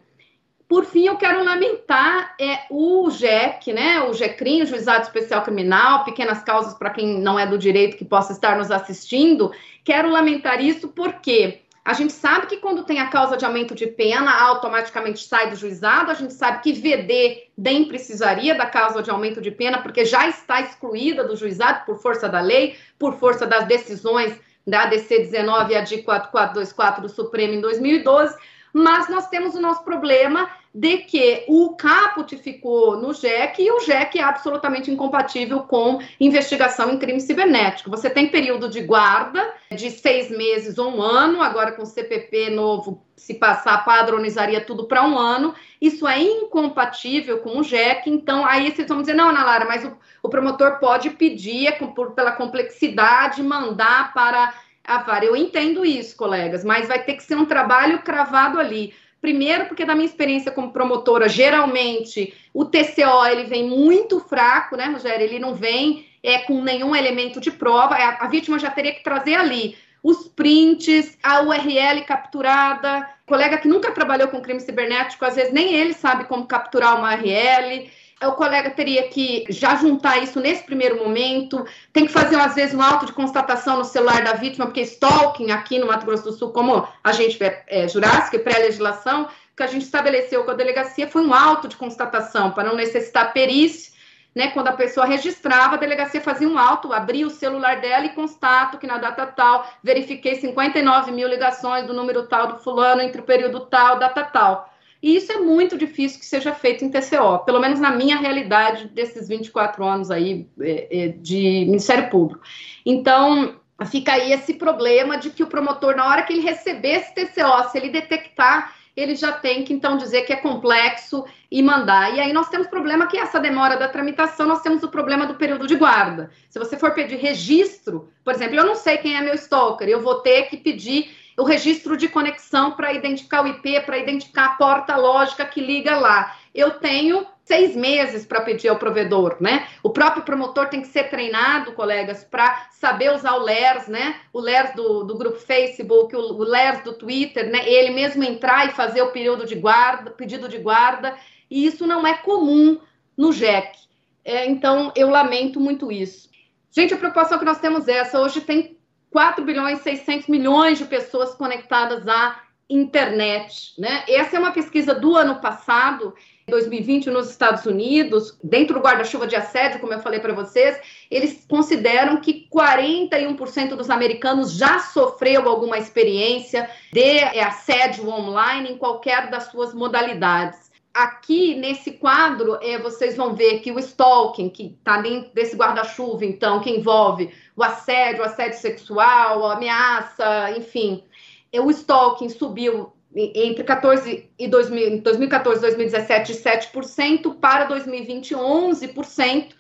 Por 0.68 0.86
fim, 0.86 1.06
eu 1.06 1.16
quero 1.16 1.44
lamentar 1.44 2.36
é, 2.40 2.62
o 2.72 3.10
JEC, 3.12 3.72
né, 3.72 4.02
o 4.02 4.14
JECRIM, 4.14 4.64
o 4.64 4.66
Juizado 4.66 5.04
Especial 5.04 5.44
Criminal, 5.44 6.04
pequenas 6.04 6.44
causas 6.44 6.74
para 6.74 6.90
quem 6.90 7.20
não 7.20 7.38
é 7.38 7.46
do 7.46 7.58
direito 7.58 7.98
que 7.98 8.06
possa 8.06 8.34
estar 8.34 8.58
nos 8.58 8.72
assistindo. 8.72 9.52
Quero 9.84 10.10
lamentar 10.10 10.60
isso 10.64 10.88
porque 10.88 11.62
a 11.84 11.94
gente 11.94 12.14
sabe 12.14 12.48
que 12.48 12.58
quando 12.58 12.84
tem 12.84 13.00
a 13.00 13.10
causa 13.10 13.38
de 13.38 13.46
aumento 13.46 13.76
de 13.76 13.86
pena, 13.86 14.32
automaticamente 14.42 15.20
sai 15.20 15.52
do 15.52 15.56
juizado. 15.56 16.10
A 16.10 16.16
gente 16.16 16.34
sabe 16.34 16.64
que 16.64 16.74
VD 16.74 17.44
nem 17.56 17.86
precisaria 17.86 18.56
da 18.56 18.66
causa 18.66 19.04
de 19.04 19.12
aumento 19.12 19.40
de 19.40 19.52
pena, 19.52 19.78
porque 19.78 20.04
já 20.04 20.28
está 20.28 20.62
excluída 20.62 21.24
do 21.24 21.36
juizado 21.36 21.86
por 21.86 22.00
força 22.00 22.28
da 22.28 22.42
lei, 22.42 22.76
por 22.98 23.20
força 23.20 23.46
das 23.46 23.68
decisões 23.68 24.36
da 24.66 24.88
DC 24.88 25.20
19 25.20 25.74
e 25.74 25.76
a 25.76 25.82
de 25.82 26.02
4424 26.02 27.04
do 27.04 27.10
Supremo 27.10 27.54
em 27.54 27.62
2012 27.62 28.36
mas 28.76 29.08
nós 29.08 29.30
temos 29.30 29.56
o 29.56 29.62
nosso 29.62 29.86
problema 29.86 30.50
de 30.74 30.98
que 30.98 31.46
o 31.48 31.78
caput 31.78 32.36
ficou 32.36 32.98
no 32.98 33.14
JEC 33.14 33.64
e 33.64 33.72
o 33.72 33.80
JEC 33.80 34.20
é 34.20 34.22
absolutamente 34.22 34.92
incompatível 34.92 35.62
com 35.62 36.02
investigação 36.20 36.92
em 36.92 37.00
crime 37.00 37.22
cibernético. 37.22 37.90
Você 37.90 38.10
tem 38.10 38.28
período 38.28 38.68
de 38.68 38.82
guarda 38.82 39.50
de 39.72 39.90
seis 39.92 40.30
meses 40.30 40.78
ou 40.78 40.94
um 40.94 41.02
ano, 41.02 41.42
agora 41.42 41.72
com 41.72 41.84
o 41.84 41.86
CPP 41.86 42.50
novo, 42.50 43.02
se 43.16 43.36
passar, 43.36 43.86
padronizaria 43.86 44.60
tudo 44.60 44.90
para 44.90 45.08
um 45.08 45.18
ano. 45.18 45.56
Isso 45.80 46.06
é 46.06 46.20
incompatível 46.22 47.40
com 47.40 47.58
o 47.60 47.64
JEC, 47.64 48.10
então 48.10 48.46
aí 48.46 48.76
vocês 48.76 48.90
vão 48.90 49.00
dizer, 49.00 49.14
não, 49.14 49.30
Ana 49.30 49.46
Lara, 49.46 49.64
mas 49.64 49.86
o, 49.86 49.98
o 50.22 50.28
promotor 50.28 50.80
pode 50.80 51.12
pedir, 51.12 51.68
é, 51.68 51.72
por, 51.72 52.12
pela 52.12 52.34
complexidade, 52.34 53.42
mandar 53.42 54.14
para 54.14 54.54
a 54.88 55.00
vara. 55.00 55.26
Eu 55.26 55.36
entendo 55.36 55.86
isso, 55.86 56.16
colegas, 56.16 56.64
mas 56.64 56.88
vai 56.88 57.04
ter 57.04 57.16
que 57.16 57.24
ser 57.24 57.36
um 57.36 57.46
trabalho 57.46 58.02
cravado 58.02 58.60
ali. 58.60 58.94
Primeiro, 59.22 59.66
porque 59.66 59.86
da 59.86 59.96
minha 59.96 60.06
experiência 60.06 60.52
como 60.52 60.72
promotora, 60.72 61.28
geralmente 61.28 62.34
o 62.54 62.64
TCO 62.64 63.26
ele 63.26 63.46
vem 63.46 63.68
muito 63.68 64.20
fraco, 64.20 64.76
né, 64.76 64.86
Rogério? 64.86 65.26
Ele 65.26 65.40
não 65.40 65.56
vem 65.56 66.06
é, 66.22 66.40
com 66.40 66.62
nenhum 66.62 66.96
elemento 66.96 67.40
de 67.40 67.52
prova. 67.52 67.96
A, 67.96 68.26
a 68.26 68.28
vítima 68.28 68.60
já 68.60 68.70
teria 68.70 68.94
que 68.94 69.04
trazer 69.04 69.36
ali 69.36 69.76
os 70.04 70.28
prints, 70.28 71.18
a 71.24 71.42
URL 71.42 72.04
capturada. 72.06 73.10
Colega 73.26 73.58
que 73.58 73.68
nunca 73.68 73.92
trabalhou 73.92 74.28
com 74.28 74.40
crime 74.40 74.60
cibernético, 74.60 75.26
às 75.26 75.36
vezes 75.36 75.52
nem 75.52 75.74
ele 75.74 75.94
sabe 75.94 76.26
como 76.26 76.46
capturar 76.46 76.96
uma 76.96 77.16
URL 77.16 77.90
o 78.28 78.34
colega 78.34 78.70
teria 78.70 79.08
que 79.08 79.46
já 79.50 79.76
juntar 79.76 80.22
isso 80.22 80.40
nesse 80.40 80.64
primeiro 80.64 80.98
momento, 80.98 81.66
tem 81.92 82.06
que 82.06 82.12
fazer, 82.12 82.36
às 82.36 82.56
vezes, 82.56 82.74
um 82.74 82.82
auto 82.82 83.06
de 83.06 83.14
constatação 83.14 83.78
no 83.78 83.86
celular 83.86 84.24
da 84.24 84.34
vítima, 84.34 84.66
porque 84.66 84.82
stalking 84.82 85.52
aqui 85.52 85.80
no 85.80 85.88
Mato 85.88 86.06
Grosso 86.06 86.24
do 86.24 86.32
Sul, 86.32 86.52
como 86.52 86.88
a 87.04 87.12
gente 87.12 87.42
é, 87.44 87.64
é 87.68 87.88
jurássica 87.88 88.38
e 88.38 88.40
pré-legislação, 88.40 89.28
que 89.56 89.64
a 89.64 89.68
gente 89.68 89.84
estabeleceu 89.84 90.44
com 90.44 90.52
a 90.52 90.56
delegacia 90.56 91.08
foi 91.08 91.26
um 91.26 91.34
auto 91.34 91.68
de 91.68 91.76
constatação, 91.76 92.52
para 92.52 92.68
não 92.68 92.76
necessitar 92.76 93.32
perícia, 93.32 93.96
né, 94.36 94.50
quando 94.50 94.68
a 94.68 94.74
pessoa 94.74 95.06
registrava, 95.06 95.76
a 95.76 95.80
delegacia 95.80 96.20
fazia 96.20 96.48
um 96.48 96.60
auto, 96.60 96.92
abria 96.92 97.26
o 97.26 97.30
celular 97.30 97.80
dela 97.80 98.06
e 98.06 98.10
constato 98.10 98.78
que 98.78 98.86
na 98.86 98.98
data 98.98 99.26
tal, 99.26 99.66
verifiquei 99.82 100.36
59 100.36 101.12
mil 101.14 101.28
ligações 101.28 101.88
do 101.88 101.94
número 101.94 102.28
tal 102.28 102.48
do 102.48 102.58
fulano 102.58 103.02
entre 103.02 103.22
o 103.22 103.24
período 103.24 103.62
tal, 103.62 103.98
data 103.98 104.26
tal. 104.26 104.75
E 105.06 105.18
isso 105.18 105.32
é 105.32 105.38
muito 105.38 105.78
difícil 105.78 106.20
que 106.20 106.26
seja 106.26 106.52
feito 106.52 106.84
em 106.84 106.90
TCO, 106.90 107.46
pelo 107.46 107.60
menos 107.60 107.80
na 107.80 107.92
minha 107.92 108.18
realidade 108.18 108.88
desses 108.88 109.28
24 109.28 109.86
anos 109.86 110.10
aí 110.10 110.48
é, 110.60 110.88
é, 110.90 111.08
de 111.10 111.64
Ministério 111.68 112.10
Público. 112.10 112.42
Então, 112.84 113.58
fica 113.86 114.14
aí 114.14 114.32
esse 114.32 114.56
problema 114.56 115.16
de 115.16 115.30
que 115.30 115.44
o 115.44 115.48
promotor, 115.48 115.96
na 115.96 116.08
hora 116.08 116.24
que 116.24 116.34
ele 116.34 116.42
receber 116.42 116.94
esse 116.94 117.14
TCO, 117.14 117.70
se 117.70 117.78
ele 117.78 117.90
detectar, 117.90 118.74
ele 118.98 119.14
já 119.14 119.32
tem 119.32 119.64
que 119.64 119.74
então 119.74 119.96
dizer 119.96 120.24
que 120.24 120.34
é 120.34 120.38
complexo 120.38 121.24
e 121.52 121.62
mandar. 121.62 122.16
E 122.16 122.20
aí 122.20 122.34
nós 122.34 122.50
temos 122.50 122.66
problema 122.66 123.06
que 123.06 123.20
essa 123.20 123.40
demora 123.40 123.78
da 123.78 123.88
tramitação, 123.88 124.48
nós 124.48 124.64
temos 124.64 124.82
o 124.82 124.90
problema 124.90 125.28
do 125.28 125.36
período 125.36 125.68
de 125.68 125.76
guarda. 125.76 126.32
Se 126.50 126.58
você 126.58 126.80
for 126.80 126.96
pedir 126.96 127.18
registro, 127.18 128.10
por 128.24 128.34
exemplo, 128.34 128.56
eu 128.56 128.66
não 128.66 128.74
sei 128.74 128.98
quem 128.98 129.16
é 129.16 129.22
meu 129.22 129.36
stalker, 129.36 129.88
eu 129.88 130.02
vou 130.02 130.22
ter 130.22 130.50
que 130.50 130.58
pedir 130.58 131.12
o 131.38 131.44
registro 131.44 131.98
de 131.98 132.08
conexão 132.08 132.72
para 132.72 132.94
identificar 132.94 133.44
o 133.44 133.48
IP, 133.48 133.82
para 133.82 133.98
identificar 133.98 134.46
a 134.46 134.56
porta 134.56 134.96
lógica 134.96 135.46
que 135.46 135.60
liga 135.60 135.98
lá. 135.98 136.36
Eu 136.54 136.72
tenho 136.72 137.26
seis 137.44 137.76
meses 137.76 138.26
para 138.26 138.42
pedir 138.42 138.70
ao 138.70 138.78
provedor, 138.78 139.38
né? 139.40 139.68
O 139.84 139.90
próprio 139.90 140.24
promotor 140.24 140.68
tem 140.68 140.82
que 140.82 140.88
ser 140.88 141.10
treinado, 141.10 141.74
colegas, 141.74 142.24
para 142.24 142.70
saber 142.72 143.14
usar 143.14 143.36
o 143.36 143.44
LERS, 143.44 143.88
né? 143.88 144.16
O 144.34 144.40
LERS 144.40 144.74
do, 144.74 145.04
do 145.04 145.18
grupo 145.18 145.38
Facebook, 145.38 146.16
o, 146.16 146.20
o 146.20 146.44
LERS 146.44 146.84
do 146.84 146.94
Twitter, 146.94 147.50
né? 147.50 147.70
Ele 147.70 147.92
mesmo 147.92 148.24
entrar 148.24 148.68
e 148.68 148.72
fazer 148.72 149.02
o 149.02 149.12
período 149.12 149.46
de 149.46 149.56
guarda, 149.56 150.12
pedido 150.12 150.50
de 150.50 150.58
guarda, 150.58 151.16
e 151.52 151.66
isso 151.66 151.86
não 151.86 152.08
é 152.08 152.16
comum 152.16 152.80
no 153.16 153.32
JEC. 153.32 153.78
É, 154.24 154.48
então, 154.48 154.92
eu 154.96 155.10
lamento 155.10 155.60
muito 155.60 155.92
isso. 155.92 156.30
Gente, 156.72 156.94
a 156.94 156.98
preocupação 156.98 157.38
que 157.38 157.46
nós 157.46 157.60
temos 157.60 157.88
é 157.88 158.00
essa. 158.00 158.20
Hoje 158.20 158.42
tem 158.42 158.75
4 159.16 159.46
bilhões 159.46 159.80
e 159.80 159.84
600 159.84 160.28
milhões 160.28 160.78
de 160.78 160.84
pessoas 160.84 161.34
conectadas 161.36 162.06
à 162.06 162.38
internet. 162.70 163.74
Né? 163.80 164.04
Essa 164.10 164.36
é 164.36 164.40
uma 164.40 164.52
pesquisa 164.52 164.94
do 164.94 165.16
ano 165.16 165.36
passado, 165.40 166.14
2020, 166.50 167.10
nos 167.12 167.30
Estados 167.30 167.66
Unidos, 167.66 168.38
dentro 168.44 168.74
do 168.74 168.82
guarda-chuva 168.82 169.26
de 169.26 169.38
assédio, 169.38 169.80
como 169.80 169.94
eu 169.94 170.02
falei 170.02 170.20
para 170.20 170.34
vocês, 170.34 170.78
eles 171.10 171.46
consideram 171.48 172.18
que 172.18 172.46
41% 172.54 173.70
dos 173.70 173.90
americanos 173.90 174.52
já 174.52 174.80
sofreu 174.80 175.48
alguma 175.48 175.78
experiência 175.78 176.70
de 176.92 177.20
assédio 177.40 178.10
online 178.10 178.72
em 178.72 178.78
qualquer 178.78 179.30
das 179.30 179.46
suas 179.46 179.74
modalidades 179.74 180.65
aqui 180.96 181.56
nesse 181.56 181.92
quadro, 181.92 182.58
é, 182.62 182.78
vocês 182.78 183.18
vão 183.18 183.36
ver 183.36 183.60
que 183.60 183.70
o 183.70 183.78
stalking, 183.78 184.48
que 184.48 184.78
está 184.80 185.02
dentro 185.02 185.30
desse 185.34 185.54
guarda-chuva, 185.54 186.24
então, 186.24 186.62
que 186.62 186.70
envolve 186.70 187.34
o 187.54 187.62
assédio, 187.62 188.22
o 188.22 188.26
assédio 188.26 188.58
sexual, 188.58 189.46
a 189.46 189.56
ameaça, 189.56 190.52
enfim, 190.58 191.04
é, 191.52 191.60
o 191.60 191.70
stalking 191.70 192.30
subiu 192.30 192.94
entre 193.14 193.64
14 193.64 194.30
e 194.40 194.48
2000, 194.48 195.02
2014 195.02 195.58
e 195.58 195.62
2017 195.62 196.34
de 196.34 196.40
7% 196.40 197.36
para 197.40 197.66
2020 197.66 198.34
11%. 198.34 199.54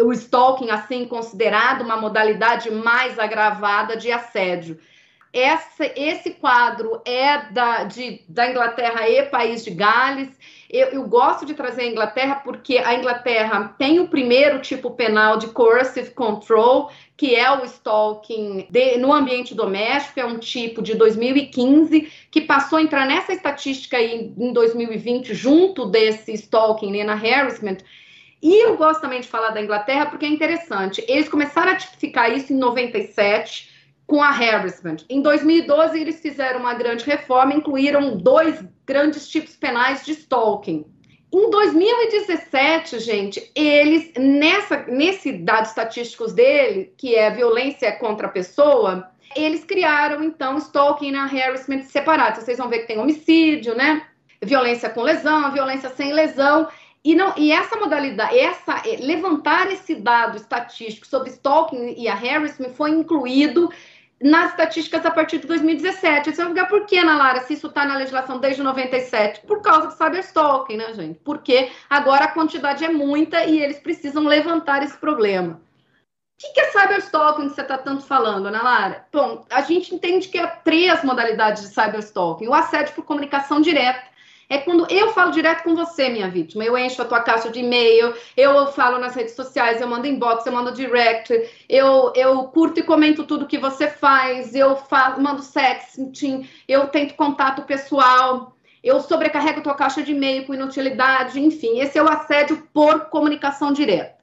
O 0.00 0.12
stalking, 0.12 0.70
assim, 0.70 1.06
considerado 1.06 1.82
uma 1.82 1.96
modalidade 1.96 2.70
mais 2.70 3.18
agravada 3.18 3.96
de 3.96 4.12
assédio. 4.12 4.78
Essa, 5.32 5.90
esse 5.96 6.30
quadro 6.32 7.00
é 7.04 7.50
da, 7.50 7.84
de, 7.84 8.22
da 8.28 8.50
Inglaterra 8.50 9.08
e 9.08 9.22
País 9.24 9.64
de 9.64 9.70
Gales. 9.70 10.30
Eu, 10.70 10.88
eu, 10.88 11.04
gosto 11.04 11.46
de 11.46 11.54
trazer 11.54 11.82
a 11.82 11.86
Inglaterra 11.86 12.36
porque 12.36 12.78
a 12.78 12.94
Inglaterra 12.94 13.74
tem 13.78 14.00
o 14.00 14.08
primeiro 14.08 14.60
tipo 14.60 14.90
penal 14.90 15.38
de 15.38 15.48
coercive 15.48 16.10
control, 16.10 16.90
que 17.16 17.34
é 17.36 17.50
o 17.50 17.64
stalking 17.64 18.66
de, 18.68 18.98
no 18.98 19.12
ambiente 19.12 19.54
doméstico, 19.54 20.18
é 20.18 20.24
um 20.24 20.38
tipo 20.38 20.82
de 20.82 20.94
2015, 20.94 22.12
que 22.30 22.40
passou 22.40 22.78
a 22.78 22.82
entrar 22.82 23.06
nessa 23.06 23.32
estatística 23.32 23.96
aí 23.96 24.32
em 24.36 24.52
2020, 24.52 25.34
junto 25.34 25.86
desse 25.86 26.32
stalking, 26.32 26.90
né, 26.90 27.04
na 27.04 27.14
harassment. 27.14 27.78
E 28.42 28.64
eu 28.64 28.76
gosto 28.76 29.00
também 29.00 29.20
de 29.20 29.28
falar 29.28 29.50
da 29.50 29.62
Inglaterra 29.62 30.06
porque 30.06 30.26
é 30.26 30.28
interessante. 30.28 31.04
Eles 31.08 31.28
começaram 31.28 31.72
a 31.72 31.76
tipificar 31.76 32.30
isso 32.30 32.52
em 32.52 32.56
97 32.56 33.75
com 34.06 34.22
a 34.22 34.28
harassment. 34.28 34.98
Em 35.10 35.20
2012, 35.20 36.00
eles 36.00 36.20
fizeram 36.20 36.60
uma 36.60 36.74
grande 36.74 37.04
reforma, 37.04 37.54
incluíram 37.54 38.16
dois 38.16 38.64
grandes 38.86 39.28
tipos 39.28 39.56
penais 39.56 40.04
de 40.04 40.12
stalking. 40.12 40.84
Em 41.32 41.50
2017, 41.50 43.00
gente, 43.00 43.50
eles, 43.54 44.12
nessa, 44.16 44.84
nesse 44.86 45.32
dados 45.32 45.70
estatísticos 45.70 46.32
dele, 46.32 46.94
que 46.96 47.16
é 47.16 47.30
violência 47.30 47.90
contra 47.92 48.28
a 48.28 48.30
pessoa, 48.30 49.10
eles 49.34 49.64
criaram, 49.64 50.22
então, 50.22 50.56
stalking 50.56 51.12
e 51.12 51.16
harassment 51.16 51.82
separados. 51.82 52.42
Vocês 52.42 52.58
vão 52.58 52.68
ver 52.68 52.80
que 52.80 52.86
tem 52.86 52.98
homicídio, 52.98 53.74
né? 53.74 54.06
Violência 54.42 54.88
com 54.88 55.02
lesão, 55.02 55.52
violência 55.52 55.90
sem 55.90 56.12
lesão. 56.12 56.68
E, 57.04 57.14
não, 57.14 57.34
e 57.36 57.52
essa 57.52 57.76
modalidade, 57.76 58.38
essa, 58.38 58.82
levantar 59.00 59.70
esse 59.70 59.94
dado 59.94 60.36
estatístico 60.36 61.06
sobre 61.06 61.30
stalking 61.30 61.94
e 61.96 62.08
a 62.08 62.14
harassment 62.14 62.70
foi 62.70 62.90
incluído 62.90 63.70
nas 64.22 64.50
estatísticas 64.50 65.04
a 65.04 65.10
partir 65.10 65.38
de 65.38 65.46
2017. 65.46 66.34
Você 66.34 66.42
vai 66.42 66.52
ficar 66.52 66.66
por 66.66 66.86
que, 66.86 66.98
Ana 66.98 67.16
Lara, 67.16 67.40
se 67.40 67.54
isso 67.54 67.66
está 67.66 67.84
na 67.84 67.96
legislação 67.96 68.38
desde 68.38 68.62
97? 68.62 69.42
Por 69.42 69.60
causa 69.60 69.88
do 69.88 69.92
cyberstalking, 69.92 70.76
né, 70.76 70.94
gente? 70.94 71.20
Porque 71.20 71.70
agora 71.88 72.24
a 72.24 72.32
quantidade 72.32 72.84
é 72.84 72.88
muita 72.88 73.44
e 73.44 73.60
eles 73.60 73.78
precisam 73.78 74.24
levantar 74.24 74.82
esse 74.82 74.96
problema. 74.96 75.60
O 76.38 76.38
que, 76.38 76.52
que 76.52 76.60
é 76.60 76.70
cyberstalking 76.70 77.48
que 77.48 77.54
você 77.54 77.62
está 77.62 77.78
tanto 77.78 78.04
falando, 78.04 78.46
Ana 78.46 78.62
Lara? 78.62 79.06
Bom, 79.10 79.44
a 79.50 79.62
gente 79.62 79.94
entende 79.94 80.28
que 80.28 80.38
há 80.38 80.46
três 80.46 81.02
modalidades 81.02 81.62
de 81.62 81.68
cyberstalking. 81.68 82.48
O 82.48 82.54
assédio 82.54 82.94
por 82.94 83.04
comunicação 83.04 83.60
direta, 83.60 84.02
é 84.48 84.58
quando 84.58 84.86
eu 84.90 85.12
falo 85.12 85.32
direto 85.32 85.64
com 85.64 85.74
você, 85.74 86.08
minha 86.08 86.28
vítima. 86.28 86.64
Eu 86.64 86.76
encho 86.78 87.02
a 87.02 87.04
tua 87.04 87.20
caixa 87.20 87.50
de 87.50 87.60
e-mail, 87.60 88.14
eu 88.36 88.66
falo 88.68 88.98
nas 88.98 89.14
redes 89.14 89.34
sociais, 89.34 89.80
eu 89.80 89.88
mando 89.88 90.06
inbox, 90.06 90.46
eu 90.46 90.52
mando 90.52 90.72
direct, 90.72 91.32
eu, 91.68 92.12
eu 92.14 92.44
curto 92.44 92.80
e 92.80 92.82
comento 92.82 93.24
tudo 93.24 93.46
que 93.46 93.58
você 93.58 93.88
faz, 93.88 94.54
eu 94.54 94.76
falo, 94.76 95.22
mando 95.22 95.42
sexting, 95.42 96.48
eu 96.68 96.88
tento 96.88 97.14
contato 97.14 97.62
pessoal, 97.62 98.56
eu 98.82 99.00
sobrecarrego 99.00 99.62
tua 99.62 99.74
caixa 99.74 100.02
de 100.02 100.12
e-mail 100.12 100.46
com 100.46 100.54
inutilidade, 100.54 101.40
enfim, 101.40 101.80
esse 101.80 101.98
é 101.98 102.02
o 102.02 102.08
assédio 102.08 102.68
por 102.72 103.06
comunicação 103.06 103.72
direta. 103.72 104.15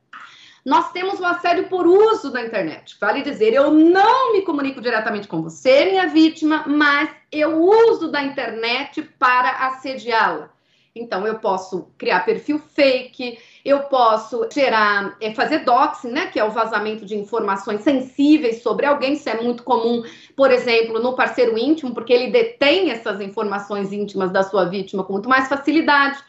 Nós 0.65 0.91
temos 0.91 1.19
o 1.19 1.26
assédio 1.26 1.67
por 1.67 1.86
uso 1.86 2.32
da 2.32 2.42
internet. 2.42 2.96
Vale 3.00 3.21
dizer, 3.21 3.54
eu 3.54 3.71
não 3.71 4.31
me 4.31 4.44
comunico 4.44 4.79
diretamente 4.79 5.27
com 5.27 5.42
você, 5.42 5.85
minha 5.85 6.08
vítima, 6.08 6.63
mas 6.65 7.10
eu 7.31 7.62
uso 7.62 8.10
da 8.10 8.23
internet 8.23 9.02
para 9.19 9.67
assediá-la. 9.67 10.54
Então, 10.96 11.25
eu 11.25 11.40
posso 11.40 11.88
criar 11.98 12.19
perfil 12.19 12.60
fake, 12.60 13.40
eu 13.65 13.79
posso 13.83 14.48
gerar, 14.54 15.17
é, 15.19 15.33
fazer 15.33 15.65
doxing, 15.65 16.12
né, 16.12 16.27
que 16.27 16.40
é 16.40 16.44
o 16.44 16.52
vazamento 16.52 17.04
de 17.04 17.17
informações 17.17 17.81
sensíveis 17.81 18.62
sobre 18.62 18.85
alguém. 18.85 19.13
Isso 19.13 19.27
é 19.27 19.42
muito 19.42 19.63
comum, 19.63 20.04
por 20.35 20.52
exemplo, 20.52 21.02
no 21.02 21.15
parceiro 21.15 21.58
íntimo, 21.58 21.96
porque 21.96 22.13
ele 22.13 22.31
detém 22.31 22.92
essas 22.92 23.19
informações 23.21 23.92
íntimas 23.92 24.31
da 24.31 24.44
sua 24.44 24.65
vítima 24.65 25.04
com 25.04 25.13
muito 25.13 25.27
mais 25.27 25.50
facilidade. 25.50 26.19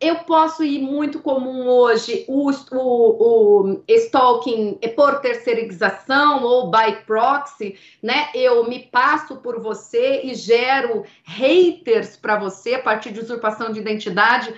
Eu 0.00 0.16
posso 0.16 0.64
ir 0.64 0.80
muito 0.80 1.20
comum 1.20 1.66
hoje 1.66 2.24
o, 2.28 2.50
o, 2.50 3.72
o 3.72 3.84
stalking 3.88 4.78
por 4.94 5.20
terceirização 5.20 6.42
ou 6.42 6.70
by 6.70 7.04
proxy, 7.06 7.78
né? 8.02 8.28
Eu 8.34 8.68
me 8.68 8.80
passo 8.80 9.36
por 9.36 9.60
você 9.60 10.22
e 10.24 10.34
gero 10.34 11.04
haters 11.24 12.16
para 12.16 12.36
você 12.36 12.74
a 12.74 12.82
partir 12.82 13.12
de 13.12 13.20
usurpação 13.20 13.72
de 13.72 13.80
identidade. 13.80 14.52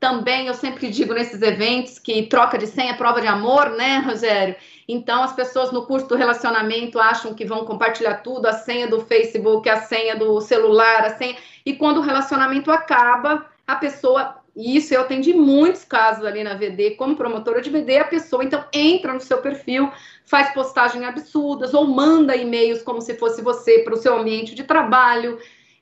Também 0.00 0.46
eu 0.46 0.54
sempre 0.54 0.88
digo 0.88 1.14
nesses 1.14 1.40
eventos 1.40 1.98
que 1.98 2.22
troca 2.24 2.58
de 2.58 2.66
senha 2.66 2.92
é 2.92 2.96
prova 2.96 3.20
de 3.20 3.26
amor, 3.26 3.70
né, 3.70 3.98
Rogério? 3.98 4.56
Então 4.88 5.22
as 5.22 5.34
pessoas 5.34 5.70
no 5.70 5.86
curso 5.86 6.08
do 6.08 6.16
relacionamento 6.16 6.98
acham 6.98 7.32
que 7.32 7.44
vão 7.44 7.64
compartilhar 7.64 8.14
tudo, 8.16 8.46
a 8.46 8.52
senha 8.54 8.88
do 8.88 9.00
Facebook, 9.02 9.68
a 9.68 9.82
senha 9.82 10.16
do 10.16 10.40
celular, 10.40 11.04
a 11.04 11.16
senha. 11.16 11.36
E 11.64 11.74
quando 11.74 11.98
o 11.98 12.02
relacionamento 12.02 12.72
acaba, 12.72 13.46
a 13.66 13.76
pessoa 13.76 14.39
isso 14.60 14.94
eu 14.94 15.02
atendi 15.02 15.32
muitos 15.32 15.84
casos 15.84 16.24
ali 16.24 16.42
na 16.42 16.54
VD, 16.54 16.92
como 16.92 17.16
promotora 17.16 17.60
de 17.60 17.70
VD, 17.70 17.98
a 17.98 18.04
pessoa 18.04 18.44
então 18.44 18.64
entra 18.72 19.12
no 19.12 19.20
seu 19.20 19.38
perfil, 19.38 19.90
faz 20.24 20.52
postagens 20.52 21.04
absurdas 21.04 21.74
ou 21.74 21.86
manda 21.86 22.36
e-mails 22.36 22.82
como 22.82 23.00
se 23.00 23.14
fosse 23.16 23.42
você 23.42 23.80
para 23.80 23.94
o 23.94 23.96
seu 23.96 24.16
ambiente 24.16 24.54
de 24.54 24.64
trabalho. 24.64 25.38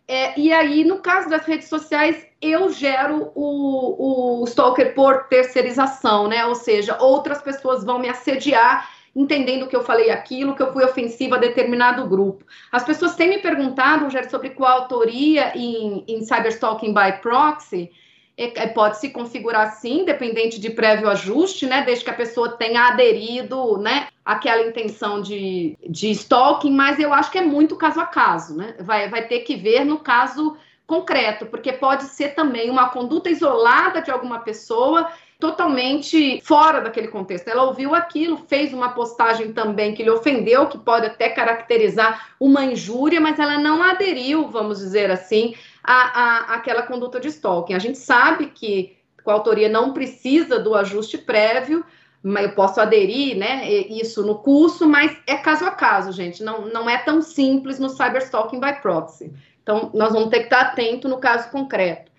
É, 0.06 0.38
e 0.38 0.52
aí, 0.52 0.84
no 0.84 1.00
caso 1.00 1.28
das 1.28 1.44
redes 1.44 1.68
sociais, 1.68 2.26
eu 2.40 2.70
gero 2.70 3.30
o, 3.34 4.40
o 4.40 4.44
stalker 4.44 4.94
por 4.94 5.24
terceirização, 5.24 6.28
né? 6.28 6.46
Ou 6.46 6.54
seja, 6.54 6.96
outras 6.98 7.42
pessoas 7.42 7.84
vão 7.84 7.98
me 7.98 8.08
assediar 8.08 8.88
entendendo 9.14 9.66
que 9.66 9.74
eu 9.74 9.82
falei 9.82 10.10
aquilo, 10.10 10.54
que 10.54 10.62
eu 10.62 10.72
fui 10.72 10.84
ofensiva 10.84 11.36
a 11.36 11.40
determinado 11.40 12.06
grupo. 12.06 12.44
As 12.70 12.84
pessoas 12.84 13.16
têm 13.16 13.28
me 13.28 13.38
perguntado, 13.38 14.04
Rogério, 14.04 14.30
sobre 14.30 14.50
qual 14.50 14.82
autoria 14.82 15.56
em, 15.56 16.04
em 16.06 16.24
cyberstalking 16.24 16.94
by 16.94 17.20
proxy. 17.20 17.90
É, 18.38 18.62
é, 18.62 18.66
pode 18.68 18.98
se 18.98 19.10
configurar 19.10 19.72
sim, 19.72 20.04
dependente 20.04 20.60
de 20.60 20.70
prévio 20.70 21.10
ajuste, 21.10 21.66
né? 21.66 21.82
Desde 21.82 22.04
que 22.04 22.10
a 22.10 22.14
pessoa 22.14 22.50
tenha 22.50 22.86
aderido, 22.86 23.76
né? 23.78 24.06
Aquela 24.24 24.62
intenção 24.62 25.20
de, 25.20 25.76
de 25.84 26.10
stalking, 26.12 26.70
mas 26.70 27.00
eu 27.00 27.12
acho 27.12 27.32
que 27.32 27.38
é 27.38 27.42
muito 27.42 27.74
caso 27.74 27.98
a 27.98 28.06
caso, 28.06 28.56
né? 28.56 28.76
Vai, 28.78 29.08
vai 29.08 29.26
ter 29.26 29.40
que 29.40 29.56
ver 29.56 29.84
no 29.84 29.98
caso 29.98 30.56
concreto, 30.86 31.46
porque 31.46 31.72
pode 31.72 32.04
ser 32.04 32.34
também 32.36 32.70
uma 32.70 32.90
conduta 32.90 33.28
isolada 33.28 34.00
de 34.00 34.10
alguma 34.10 34.38
pessoa 34.38 35.10
totalmente 35.38 36.40
fora 36.42 36.80
daquele 36.80 37.08
contexto. 37.08 37.48
Ela 37.48 37.64
ouviu 37.64 37.94
aquilo, 37.94 38.44
fez 38.48 38.72
uma 38.72 38.90
postagem 38.90 39.52
também 39.52 39.94
que 39.94 40.02
lhe 40.02 40.10
ofendeu, 40.10 40.66
que 40.66 40.78
pode 40.78 41.06
até 41.06 41.28
caracterizar 41.28 42.30
uma 42.40 42.64
injúria, 42.64 43.20
mas 43.20 43.38
ela 43.38 43.58
não 43.58 43.82
aderiu, 43.82 44.48
vamos 44.48 44.78
dizer 44.78 45.10
assim, 45.10 45.54
a, 45.88 45.94
a, 45.94 46.54
aquela 46.56 46.82
conduta 46.82 47.18
de 47.18 47.28
stalking. 47.28 47.72
A 47.72 47.78
gente 47.78 47.96
sabe 47.96 48.48
que 48.48 48.98
a 49.26 49.32
autoria 49.32 49.70
não 49.70 49.94
precisa 49.94 50.58
do 50.58 50.74
ajuste 50.74 51.16
prévio, 51.16 51.82
mas 52.22 52.44
eu 52.44 52.52
posso 52.52 52.78
aderir, 52.78 53.38
né, 53.38 53.66
isso 53.66 54.22
no 54.26 54.36
curso, 54.36 54.86
mas 54.86 55.16
é 55.26 55.36
caso 55.36 55.64
a 55.64 55.70
caso, 55.70 56.12
gente, 56.12 56.42
não, 56.42 56.66
não 56.66 56.90
é 56.90 56.98
tão 56.98 57.22
simples 57.22 57.78
no 57.78 57.88
cyberstalking 57.88 58.60
by 58.60 58.82
proxy. 58.82 59.32
Então, 59.62 59.90
nós 59.94 60.12
vamos 60.12 60.28
ter 60.28 60.40
que 60.40 60.44
estar 60.44 60.60
atento 60.60 61.08
no 61.08 61.18
caso 61.18 61.50
concreto. 61.50 62.12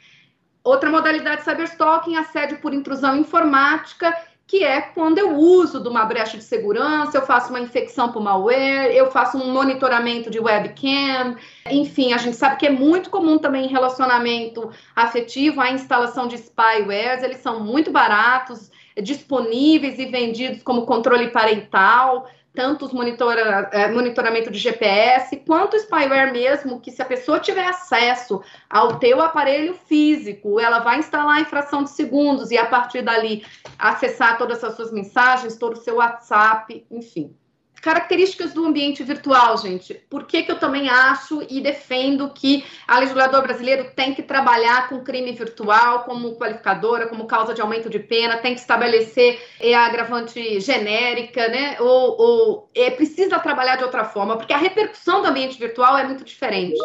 Outra 0.63 0.89
modalidade 0.89 1.37
de 1.37 1.43
cyberstalking, 1.43 2.15
assédio 2.15 2.59
por 2.59 2.73
intrusão 2.73 3.15
informática, 3.17 4.15
que 4.49 4.63
é 4.63 4.81
quando 4.81 5.19
eu 5.19 5.37
uso 5.37 5.79
de 5.79 5.87
uma 5.87 6.03
brecha 6.05 6.35
de 6.35 6.43
segurança, 6.43 7.15
eu 7.15 7.21
faço 7.21 7.51
uma 7.51 7.59
infecção 7.59 8.11
por 8.11 8.19
malware, 8.19 8.91
eu 8.91 9.11
faço 9.11 9.37
um 9.37 9.53
monitoramento 9.53 10.31
de 10.31 10.39
webcam, 10.39 11.35
enfim, 11.69 12.13
a 12.13 12.17
gente 12.17 12.35
sabe 12.35 12.57
que 12.57 12.65
é 12.65 12.71
muito 12.71 13.11
comum 13.11 13.37
também 13.37 13.65
em 13.65 13.69
relacionamento 13.69 14.71
afetivo 14.95 15.61
a 15.61 15.69
instalação 15.71 16.27
de 16.27 16.35
spywares, 16.35 17.21
eles 17.21 17.37
são 17.37 17.59
muito 17.59 17.91
baratos, 17.91 18.71
disponíveis 18.99 19.99
e 19.99 20.07
vendidos 20.07 20.63
como 20.63 20.87
controle 20.87 21.27
parental, 21.29 22.27
tanto 22.59 22.83
os 22.83 22.91
monitora, 22.91 23.69
é, 23.71 23.89
monitoramento 23.89 24.51
de 24.51 24.59
GPS, 24.59 25.37
quanto 25.47 25.75
o 25.75 25.79
spyware 25.79 26.29
mesmo, 26.33 26.81
que 26.81 26.91
se 26.91 27.01
a 27.01 27.05
pessoa 27.05 27.39
tiver 27.39 27.65
acesso 27.65 28.43
ao 28.69 28.99
teu 28.99 29.21
aparelho 29.21 29.73
físico, 29.73 30.59
ela 30.59 30.79
vai 30.79 30.99
instalar 30.99 31.39
em 31.39 31.45
fração 31.45 31.85
de 31.85 31.91
segundos 31.91 32.51
e 32.51 32.57
a 32.57 32.65
partir 32.65 33.01
dali 33.01 33.45
acessar 33.77 34.37
todas 34.37 34.61
as 34.61 34.75
suas 34.75 34.91
mensagens, 34.91 35.55
todo 35.55 35.75
o 35.75 35.81
seu 35.81 35.95
WhatsApp, 35.95 36.85
enfim 36.91 37.33
características 37.79 38.53
do 38.53 38.65
ambiente 38.65 39.03
virtual, 39.03 39.57
gente. 39.57 39.93
Por 40.09 40.25
que, 40.25 40.43
que 40.43 40.51
eu 40.51 40.59
também 40.59 40.89
acho 40.89 41.45
e 41.49 41.61
defendo 41.61 42.29
que 42.29 42.65
a 42.87 42.99
legislador 42.99 43.41
brasileiro 43.41 43.91
tem 43.95 44.13
que 44.13 44.21
trabalhar 44.21 44.89
com 44.89 45.03
crime 45.03 45.31
virtual 45.31 46.03
como 46.03 46.35
qualificadora, 46.35 47.07
como 47.07 47.25
causa 47.25 47.53
de 47.53 47.61
aumento 47.61 47.89
de 47.89 47.99
pena, 47.99 48.37
tem 48.37 48.53
que 48.53 48.59
estabelecer 48.59 49.39
é, 49.59 49.73
a 49.73 49.85
agravante 49.85 50.59
genérica, 50.59 51.47
né? 51.47 51.77
Ou, 51.79 52.21
ou 52.21 52.69
é, 52.75 52.91
precisa 52.91 53.39
trabalhar 53.39 53.77
de 53.77 53.83
outra 53.83 54.05
forma, 54.05 54.37
porque 54.37 54.53
a 54.53 54.57
repercussão 54.57 55.21
do 55.21 55.27
ambiente 55.27 55.57
virtual 55.57 55.97
é 55.97 56.03
muito 56.03 56.23
diferente. 56.23 56.77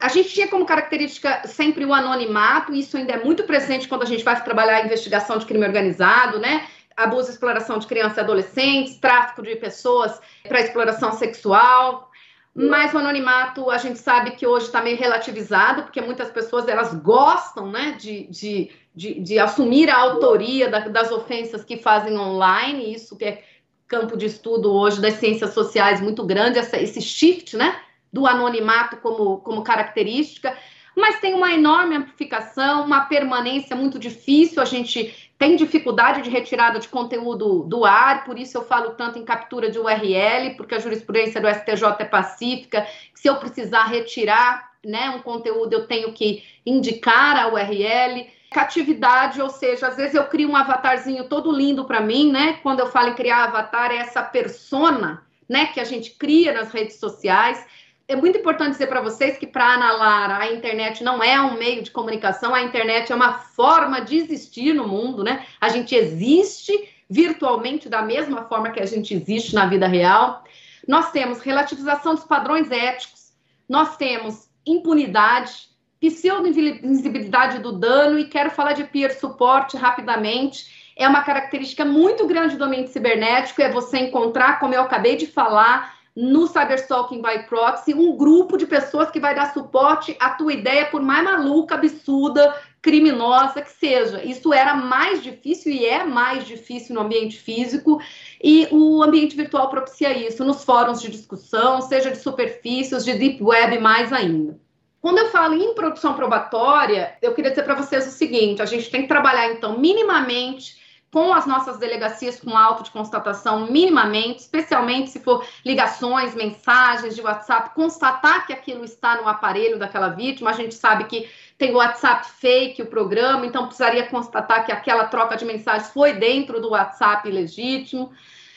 A 0.00 0.08
gente 0.08 0.28
tinha 0.28 0.46
como 0.46 0.64
característica 0.64 1.42
sempre 1.44 1.84
o 1.84 1.92
anonimato, 1.92 2.72
isso 2.72 2.96
ainda 2.96 3.14
é 3.14 3.24
muito 3.24 3.42
presente 3.42 3.88
quando 3.88 4.02
a 4.02 4.06
gente 4.06 4.22
vai 4.22 4.40
trabalhar 4.44 4.76
a 4.76 4.84
investigação 4.84 5.38
de 5.38 5.46
crime 5.46 5.66
organizado, 5.66 6.38
né? 6.38 6.68
Abuso 6.98 7.28
e 7.28 7.32
exploração 7.32 7.78
de 7.78 7.86
crianças 7.86 8.18
e 8.18 8.20
adolescentes, 8.20 8.98
tráfico 8.98 9.40
de 9.40 9.54
pessoas 9.54 10.20
para 10.42 10.60
exploração 10.60 11.12
sexual. 11.12 12.10
Mas 12.52 12.92
o 12.92 12.98
anonimato, 12.98 13.70
a 13.70 13.78
gente 13.78 14.00
sabe 14.00 14.32
que 14.32 14.44
hoje 14.44 14.66
está 14.66 14.82
meio 14.82 14.98
relativizado, 14.98 15.84
porque 15.84 16.00
muitas 16.00 16.28
pessoas 16.28 16.66
elas 16.66 16.92
gostam 16.94 17.70
né, 17.70 17.96
de, 18.00 18.26
de, 18.26 18.70
de, 18.92 19.20
de 19.20 19.38
assumir 19.38 19.88
a 19.88 19.96
autoria 19.96 20.68
da, 20.68 20.80
das 20.80 21.12
ofensas 21.12 21.64
que 21.64 21.76
fazem 21.76 22.18
online, 22.18 22.92
isso 22.92 23.16
que 23.16 23.24
é 23.24 23.44
campo 23.86 24.16
de 24.16 24.26
estudo 24.26 24.72
hoje 24.72 25.00
das 25.00 25.14
ciências 25.14 25.54
sociais 25.54 26.00
muito 26.00 26.26
grande, 26.26 26.58
essa, 26.58 26.76
esse 26.76 27.00
shift 27.00 27.56
né, 27.56 27.80
do 28.12 28.26
anonimato 28.26 28.96
como, 28.96 29.38
como 29.38 29.62
característica 29.62 30.52
mas 30.98 31.20
tem 31.20 31.32
uma 31.32 31.52
enorme 31.52 31.94
amplificação, 31.94 32.84
uma 32.84 33.02
permanência 33.02 33.76
muito 33.76 34.00
difícil. 34.00 34.60
A 34.60 34.64
gente 34.64 35.27
tem 35.38 35.54
dificuldade 35.54 36.22
de 36.22 36.30
retirada 36.30 36.80
de 36.80 36.88
conteúdo 36.88 37.62
do 37.62 37.84
ar, 37.84 38.24
por 38.24 38.36
isso 38.36 38.58
eu 38.58 38.64
falo 38.64 38.90
tanto 38.90 39.18
em 39.18 39.24
captura 39.24 39.70
de 39.70 39.78
URL, 39.78 40.56
porque 40.56 40.74
a 40.74 40.80
jurisprudência 40.80 41.40
do 41.40 41.48
STJ 41.48 41.96
é 42.00 42.04
pacífica. 42.04 42.86
Se 43.14 43.28
eu 43.28 43.36
precisar 43.36 43.84
retirar 43.84 44.72
né, 44.84 45.10
um 45.10 45.20
conteúdo, 45.20 45.72
eu 45.72 45.86
tenho 45.86 46.12
que 46.12 46.42
indicar 46.66 47.36
a 47.36 47.48
URL. 47.52 48.26
Catividade, 48.50 49.40
ou 49.40 49.50
seja, 49.50 49.88
às 49.88 49.96
vezes 49.96 50.14
eu 50.14 50.24
crio 50.24 50.50
um 50.50 50.56
avatarzinho 50.56 51.28
todo 51.28 51.52
lindo 51.52 51.84
para 51.84 52.00
mim, 52.00 52.32
né? 52.32 52.58
Quando 52.62 52.80
eu 52.80 52.86
falo 52.86 53.10
em 53.10 53.14
criar 53.14 53.44
avatar, 53.44 53.92
é 53.92 53.96
essa 53.96 54.22
persona, 54.22 55.22
né, 55.48 55.66
que 55.66 55.78
a 55.78 55.84
gente 55.84 56.12
cria 56.12 56.52
nas 56.52 56.72
redes 56.72 56.96
sociais 56.96 57.64
é 58.08 58.16
muito 58.16 58.38
importante 58.38 58.72
dizer 58.72 58.86
para 58.86 59.02
vocês 59.02 59.36
que 59.36 59.46
para 59.46 59.74
Ana 59.74 59.92
Lara 59.92 60.38
a 60.38 60.50
internet 60.50 61.04
não 61.04 61.22
é 61.22 61.38
um 61.38 61.58
meio 61.58 61.82
de 61.82 61.90
comunicação, 61.90 62.54
a 62.54 62.62
internet 62.62 63.12
é 63.12 63.14
uma 63.14 63.34
forma 63.34 64.00
de 64.00 64.16
existir 64.16 64.72
no 64.72 64.88
mundo, 64.88 65.22
né? 65.22 65.44
A 65.60 65.68
gente 65.68 65.94
existe 65.94 66.88
virtualmente 67.08 67.86
da 67.86 68.00
mesma 68.00 68.44
forma 68.44 68.70
que 68.70 68.80
a 68.80 68.86
gente 68.86 69.12
existe 69.14 69.54
na 69.54 69.66
vida 69.66 69.86
real. 69.86 70.42
Nós 70.86 71.10
temos 71.10 71.40
relativização 71.40 72.14
dos 72.14 72.24
padrões 72.24 72.70
éticos, 72.70 73.34
nós 73.68 73.98
temos 73.98 74.48
impunidade, 74.66 75.68
pseudo-invisibilidade 76.00 77.58
do 77.58 77.72
dano 77.72 78.18
e 78.18 78.28
quero 78.28 78.50
falar 78.50 78.72
de 78.72 78.84
peer 78.84 79.18
support 79.18 79.74
rapidamente. 79.74 80.88
É 80.96 81.06
uma 81.06 81.22
característica 81.22 81.84
muito 81.84 82.26
grande 82.26 82.56
do 82.56 82.64
ambiente 82.64 82.90
cibernético, 82.90 83.60
é 83.60 83.70
você 83.70 83.98
encontrar, 83.98 84.60
como 84.60 84.74
eu 84.74 84.82
acabei 84.82 85.16
de 85.16 85.26
falar, 85.26 85.97
no 86.18 86.48
Cyberstalking 86.48 87.22
by 87.22 87.44
Proxy, 87.46 87.94
um 87.94 88.16
grupo 88.16 88.56
de 88.56 88.66
pessoas 88.66 89.08
que 89.08 89.20
vai 89.20 89.36
dar 89.36 89.54
suporte 89.54 90.16
à 90.18 90.30
tua 90.30 90.52
ideia, 90.52 90.86
por 90.86 91.00
mais 91.00 91.22
maluca, 91.22 91.76
absurda, 91.76 92.60
criminosa 92.82 93.62
que 93.62 93.70
seja. 93.70 94.24
Isso 94.24 94.52
era 94.52 94.74
mais 94.74 95.22
difícil 95.22 95.72
e 95.72 95.86
é 95.86 96.02
mais 96.02 96.44
difícil 96.44 96.96
no 96.96 97.02
ambiente 97.02 97.38
físico, 97.38 98.00
e 98.42 98.66
o 98.72 99.00
ambiente 99.00 99.36
virtual 99.36 99.70
propicia 99.70 100.12
isso, 100.12 100.44
nos 100.44 100.64
fóruns 100.64 101.00
de 101.00 101.08
discussão, 101.08 101.80
seja 101.80 102.10
de 102.10 102.18
superfícies, 102.18 103.04
de 103.04 103.14
deep 103.14 103.40
web, 103.40 103.78
mais 103.78 104.12
ainda. 104.12 104.58
Quando 105.00 105.18
eu 105.18 105.28
falo 105.28 105.54
em 105.54 105.72
produção 105.72 106.14
probatória, 106.14 107.16
eu 107.22 107.32
queria 107.32 107.50
dizer 107.50 107.62
para 107.62 107.76
vocês 107.76 108.08
o 108.08 108.10
seguinte: 108.10 108.60
a 108.60 108.66
gente 108.66 108.90
tem 108.90 109.02
que 109.02 109.08
trabalhar, 109.08 109.52
então, 109.52 109.78
minimamente 109.78 110.87
com 111.12 111.32
as 111.32 111.46
nossas 111.46 111.78
delegacias 111.78 112.38
com 112.38 112.56
auto 112.56 112.82
de 112.82 112.90
constatação, 112.90 113.66
minimamente, 113.70 114.40
especialmente 114.40 115.10
se 115.10 115.20
for 115.20 115.44
ligações, 115.64 116.34
mensagens 116.34 117.14
de 117.14 117.22
WhatsApp, 117.22 117.74
constatar 117.74 118.46
que 118.46 118.52
aquilo 118.52 118.84
está 118.84 119.16
no 119.16 119.26
aparelho 119.26 119.78
daquela 119.78 120.10
vítima. 120.10 120.50
A 120.50 120.54
gente 120.54 120.74
sabe 120.74 121.04
que 121.04 121.28
tem 121.56 121.74
WhatsApp 121.74 122.26
fake, 122.38 122.82
o 122.82 122.86
programa, 122.86 123.44
então 123.44 123.66
precisaria 123.66 124.06
constatar 124.06 124.64
que 124.64 124.72
aquela 124.72 125.04
troca 125.04 125.36
de 125.36 125.44
mensagens 125.44 125.90
foi 125.90 126.12
dentro 126.12 126.60
do 126.60 126.70
WhatsApp 126.70 127.28
legítimo. 127.30 128.12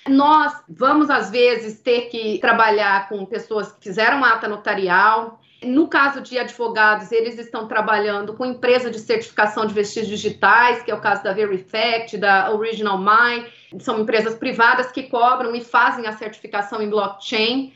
Nós 0.08 0.54
vamos, 0.68 1.10
às 1.10 1.30
vezes, 1.30 1.80
ter 1.80 2.10
que 2.10 2.38
trabalhar 2.40 3.08
com 3.08 3.26
pessoas 3.26 3.72
que 3.72 3.84
fizeram 3.84 4.24
ata 4.24 4.48
notarial. 4.48 5.41
No 5.64 5.88
caso 5.88 6.22
de 6.22 6.40
advogados, 6.40 7.12
eles 7.12 7.38
estão 7.38 7.68
trabalhando 7.68 8.34
com 8.34 8.44
empresa 8.44 8.90
de 8.90 8.98
certificação 8.98 9.66
de 9.66 9.74
vestígios 9.74 10.20
digitais, 10.20 10.82
que 10.82 10.90
é 10.90 10.96
o 10.96 11.00
caso 11.02 11.24
da 11.24 11.34
Verifact, 11.34 12.18
da 12.18 12.52
Original 12.52 12.98
Mine. 12.98 13.46
São 13.80 14.00
empresas 14.00 14.36
privadas 14.36 14.92
que 14.92 15.04
cobram 15.04 15.56
e 15.56 15.62
fazem 15.62 16.08
a 16.08 16.14
certificação 16.14 16.82
em 16.82 16.90
blockchain 16.90 17.74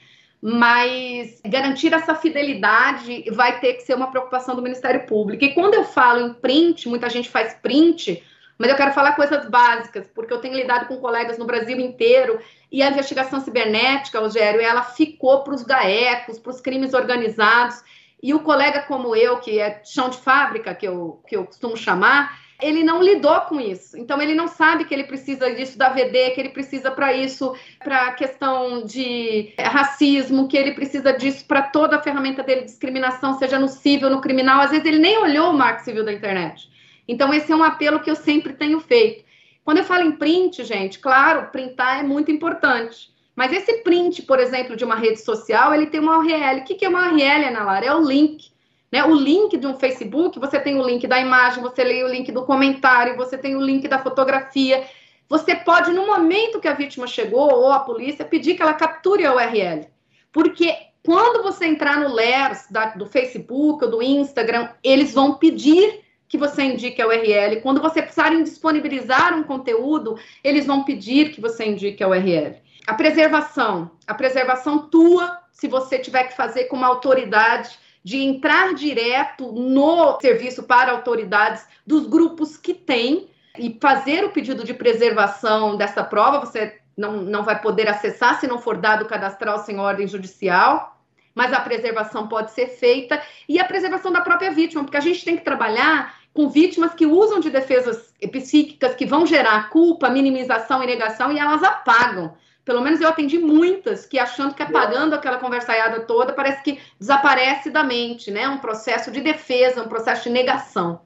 mas 0.47 1.41
garantir 1.43 1.91
essa 1.91 2.13
fidelidade 2.13 3.25
vai 3.31 3.59
ter 3.59 3.73
que 3.73 3.81
ser 3.81 3.95
uma 3.95 4.11
preocupação 4.11 4.55
do 4.55 4.61
Ministério 4.61 5.03
Público. 5.07 5.43
E 5.43 5.55
quando 5.55 5.73
eu 5.73 5.83
falo 5.83 6.19
em 6.19 6.33
print, 6.35 6.87
muita 6.87 7.09
gente 7.09 7.27
faz 7.27 7.55
print, 7.55 8.23
mas 8.55 8.69
eu 8.69 8.75
quero 8.75 8.93
falar 8.93 9.13
coisas 9.13 9.49
básicas, 9.49 10.07
porque 10.13 10.31
eu 10.31 10.39
tenho 10.39 10.53
lidado 10.53 10.87
com 10.87 10.97
colegas 10.97 11.39
no 11.39 11.45
Brasil 11.45 11.79
inteiro 11.79 12.39
e 12.75 12.83
a 12.83 12.89
investigação 12.89 13.39
cibernética, 13.39 14.19
Rogério, 14.19 14.59
ela 14.59 14.83
ficou 14.83 15.45
para 15.45 15.55
os 15.55 15.63
GAECos, 15.63 16.37
para 16.37 16.49
os 16.49 16.59
crimes 16.59 16.93
organizados. 16.93 17.81
E 18.21 18.33
o 18.33 18.41
colega 18.41 18.81
como 18.81 19.15
eu, 19.15 19.37
que 19.37 19.61
é 19.61 19.81
chão 19.85 20.09
de 20.09 20.17
fábrica, 20.17 20.75
que 20.75 20.85
eu, 20.85 21.21
que 21.25 21.37
eu 21.37 21.45
costumo 21.45 21.77
chamar, 21.77 22.37
ele 22.61 22.83
não 22.83 23.01
lidou 23.01 23.39
com 23.41 23.61
isso. 23.61 23.97
Então, 23.97 24.21
ele 24.21 24.35
não 24.35 24.49
sabe 24.49 24.83
que 24.83 24.93
ele 24.93 25.05
precisa 25.05 25.55
disso 25.55 25.77
da 25.77 25.87
VD, 25.87 26.31
que 26.31 26.41
ele 26.41 26.49
precisa 26.49 26.91
para 26.91 27.13
isso, 27.13 27.55
para 27.81 28.07
a 28.07 28.11
questão 28.11 28.83
de 28.83 29.53
racismo, 29.57 30.49
que 30.49 30.57
ele 30.57 30.73
precisa 30.73 31.13
disso 31.13 31.45
para 31.45 31.61
toda 31.61 31.95
a 31.95 32.01
ferramenta 32.01 32.43
dele 32.43 32.61
de 32.61 32.67
discriminação, 32.67 33.39
seja 33.39 33.57
no 33.57 33.69
civil, 33.69 34.09
no 34.09 34.19
criminal. 34.19 34.59
Às 34.59 34.71
vezes, 34.71 34.85
ele 34.85 34.99
nem 34.99 35.17
olhou 35.17 35.51
o 35.51 35.57
marco 35.57 35.81
civil 35.81 36.03
da 36.03 36.11
internet. 36.11 36.69
Então, 37.07 37.33
esse 37.33 37.53
é 37.53 37.55
um 37.55 37.63
apelo 37.63 38.01
que 38.01 38.11
eu 38.11 38.17
sempre 38.17 38.51
tenho 38.51 38.81
feito. 38.81 39.24
Quando 39.65 39.79
eu 39.79 39.83
falo 39.83 40.03
em 40.03 40.11
print, 40.11 40.63
gente, 40.63 40.99
claro, 40.99 41.49
printar 41.51 41.99
é 41.99 42.03
muito 42.03 42.31
importante. 42.31 43.11
Mas 43.35 43.51
esse 43.51 43.81
print, 43.81 44.21
por 44.21 44.39
exemplo, 44.39 44.75
de 44.75 44.85
uma 44.85 44.95
rede 44.95 45.19
social, 45.19 45.73
ele 45.73 45.87
tem 45.87 45.99
uma 45.99 46.19
URL. 46.19 46.61
O 46.61 46.63
que 46.63 46.85
é 46.85 46.87
uma 46.87 47.11
URL, 47.11 47.47
Ana 47.47 47.63
Lara? 47.63 47.85
É 47.87 47.93
o 47.93 47.99
link. 47.99 48.51
Né? 48.91 49.03
O 49.03 49.13
link 49.15 49.57
de 49.57 49.65
um 49.65 49.73
Facebook, 49.73 50.39
você 50.39 50.59
tem 50.59 50.79
o 50.79 50.85
link 50.85 51.07
da 51.07 51.19
imagem, 51.19 51.63
você 51.63 51.83
lê 51.83 52.03
o 52.03 52.07
link 52.07 52.31
do 52.31 52.45
comentário, 52.45 53.17
você 53.17 53.39
tem 53.39 53.55
o 53.55 53.61
link 53.61 53.87
da 53.87 53.97
fotografia. 53.97 54.85
Você 55.27 55.55
pode, 55.55 55.91
no 55.91 56.05
momento 56.05 56.59
que 56.59 56.67
a 56.67 56.73
vítima 56.75 57.07
chegou, 57.07 57.51
ou 57.51 57.71
a 57.71 57.79
polícia, 57.79 58.23
pedir 58.23 58.53
que 58.53 58.61
ela 58.61 58.75
capture 58.75 59.25
a 59.25 59.33
URL. 59.33 59.87
Porque 60.31 60.71
quando 61.03 61.41
você 61.41 61.65
entrar 61.65 61.99
no 61.99 62.13
LERS 62.13 62.67
da, 62.69 62.89
do 62.89 63.07
Facebook 63.07 63.83
ou 63.83 63.89
do 63.89 64.03
Instagram, 64.03 64.69
eles 64.83 65.11
vão 65.11 65.33
pedir 65.33 66.04
que 66.27 66.37
você 66.37 66.63
indique 66.63 67.01
a 67.01 67.07
URL. 67.07 67.61
Quando 67.61 67.81
você 67.81 68.01
precisarem 68.01 68.43
disponibilizar 68.43 69.37
um 69.37 69.43
conteúdo, 69.43 70.17
eles 70.43 70.65
vão 70.65 70.83
pedir 70.83 71.31
que 71.31 71.41
você 71.41 71.65
indique 71.65 72.03
a 72.03 72.07
URL. 72.07 72.55
A 72.87 72.93
preservação, 72.93 73.91
a 74.05 74.13
preservação 74.13 74.89
tua, 74.89 75.39
se 75.51 75.67
você 75.67 75.97
tiver 75.97 76.25
que 76.25 76.35
fazer 76.35 76.65
com 76.65 76.75
uma 76.75 76.87
autoridade, 76.87 77.77
de 78.03 78.21
entrar 78.21 78.75
direto 78.75 79.51
no 79.51 80.19
serviço 80.21 80.61
para 80.63 80.91
autoridades 80.91 81.65
dos 81.87 82.05
grupos 82.05 82.55
que 82.55 82.71
tem 82.71 83.27
e 83.57 83.75
fazer 83.81 84.23
o 84.23 84.29
pedido 84.29 84.63
de 84.63 84.75
preservação 84.75 85.75
dessa 85.75 86.03
prova, 86.03 86.39
você 86.39 86.79
não, 86.95 87.13
não 87.13 87.43
vai 87.43 87.59
poder 87.59 87.89
acessar 87.89 88.39
se 88.39 88.45
não 88.45 88.59
for 88.59 88.77
dado 88.77 89.05
cadastral 89.05 89.57
sem 89.59 89.79
ordem 89.79 90.07
judicial 90.07 90.94
mas 91.35 91.51
a 91.51 91.59
preservação 91.59 92.27
pode 92.27 92.51
ser 92.51 92.67
feita 92.67 93.21
e 93.47 93.59
a 93.59 93.65
preservação 93.65 94.11
da 94.11 94.21
própria 94.21 94.51
vítima, 94.51 94.83
porque 94.83 94.97
a 94.97 95.01
gente 95.01 95.23
tem 95.23 95.35
que 95.35 95.43
trabalhar 95.43 96.15
com 96.33 96.49
vítimas 96.49 96.93
que 96.93 97.05
usam 97.05 97.39
de 97.39 97.49
defesas 97.49 98.13
psíquicas 98.31 98.95
que 98.95 99.05
vão 99.05 99.25
gerar 99.25 99.69
culpa, 99.69 100.09
minimização 100.09 100.81
e 100.81 100.87
negação 100.87 101.31
e 101.31 101.37
elas 101.37 101.61
apagam. 101.61 102.35
Pelo 102.63 102.81
menos 102.81 102.99
eu 102.99 103.07
atendi 103.07 103.37
muitas 103.37 104.05
que 104.05 104.17
achando 104.17 104.55
que 104.55 104.63
apagando 104.63 105.13
aquela 105.13 105.37
conversaiada 105.37 105.99
toda 106.01 106.33
parece 106.33 106.63
que 106.63 106.79
desaparece 106.99 107.69
da 107.69 107.83
mente, 107.83 108.31
né? 108.31 108.49
Um 108.49 108.57
processo 108.57 109.11
de 109.11 109.21
defesa, 109.21 109.83
um 109.83 109.87
processo 109.87 110.23
de 110.23 110.31
negação. 110.31 111.01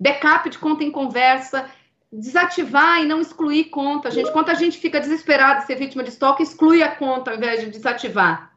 Backup 0.00 0.48
de 0.48 0.58
conta 0.58 0.82
em 0.82 0.90
conversa, 0.90 1.66
desativar 2.10 3.02
e 3.02 3.06
não 3.06 3.20
excluir 3.20 3.64
conta, 3.64 4.10
gente. 4.10 4.32
Quando 4.32 4.48
a 4.48 4.54
gente 4.54 4.78
fica 4.78 4.98
desesperado 4.98 5.60
de 5.60 5.66
ser 5.66 5.76
vítima 5.76 6.02
de 6.02 6.08
estoque, 6.08 6.42
exclui 6.42 6.82
a 6.82 6.96
conta 6.96 7.30
ao 7.30 7.36
invés 7.36 7.60
de 7.60 7.70
desativar. 7.70 8.51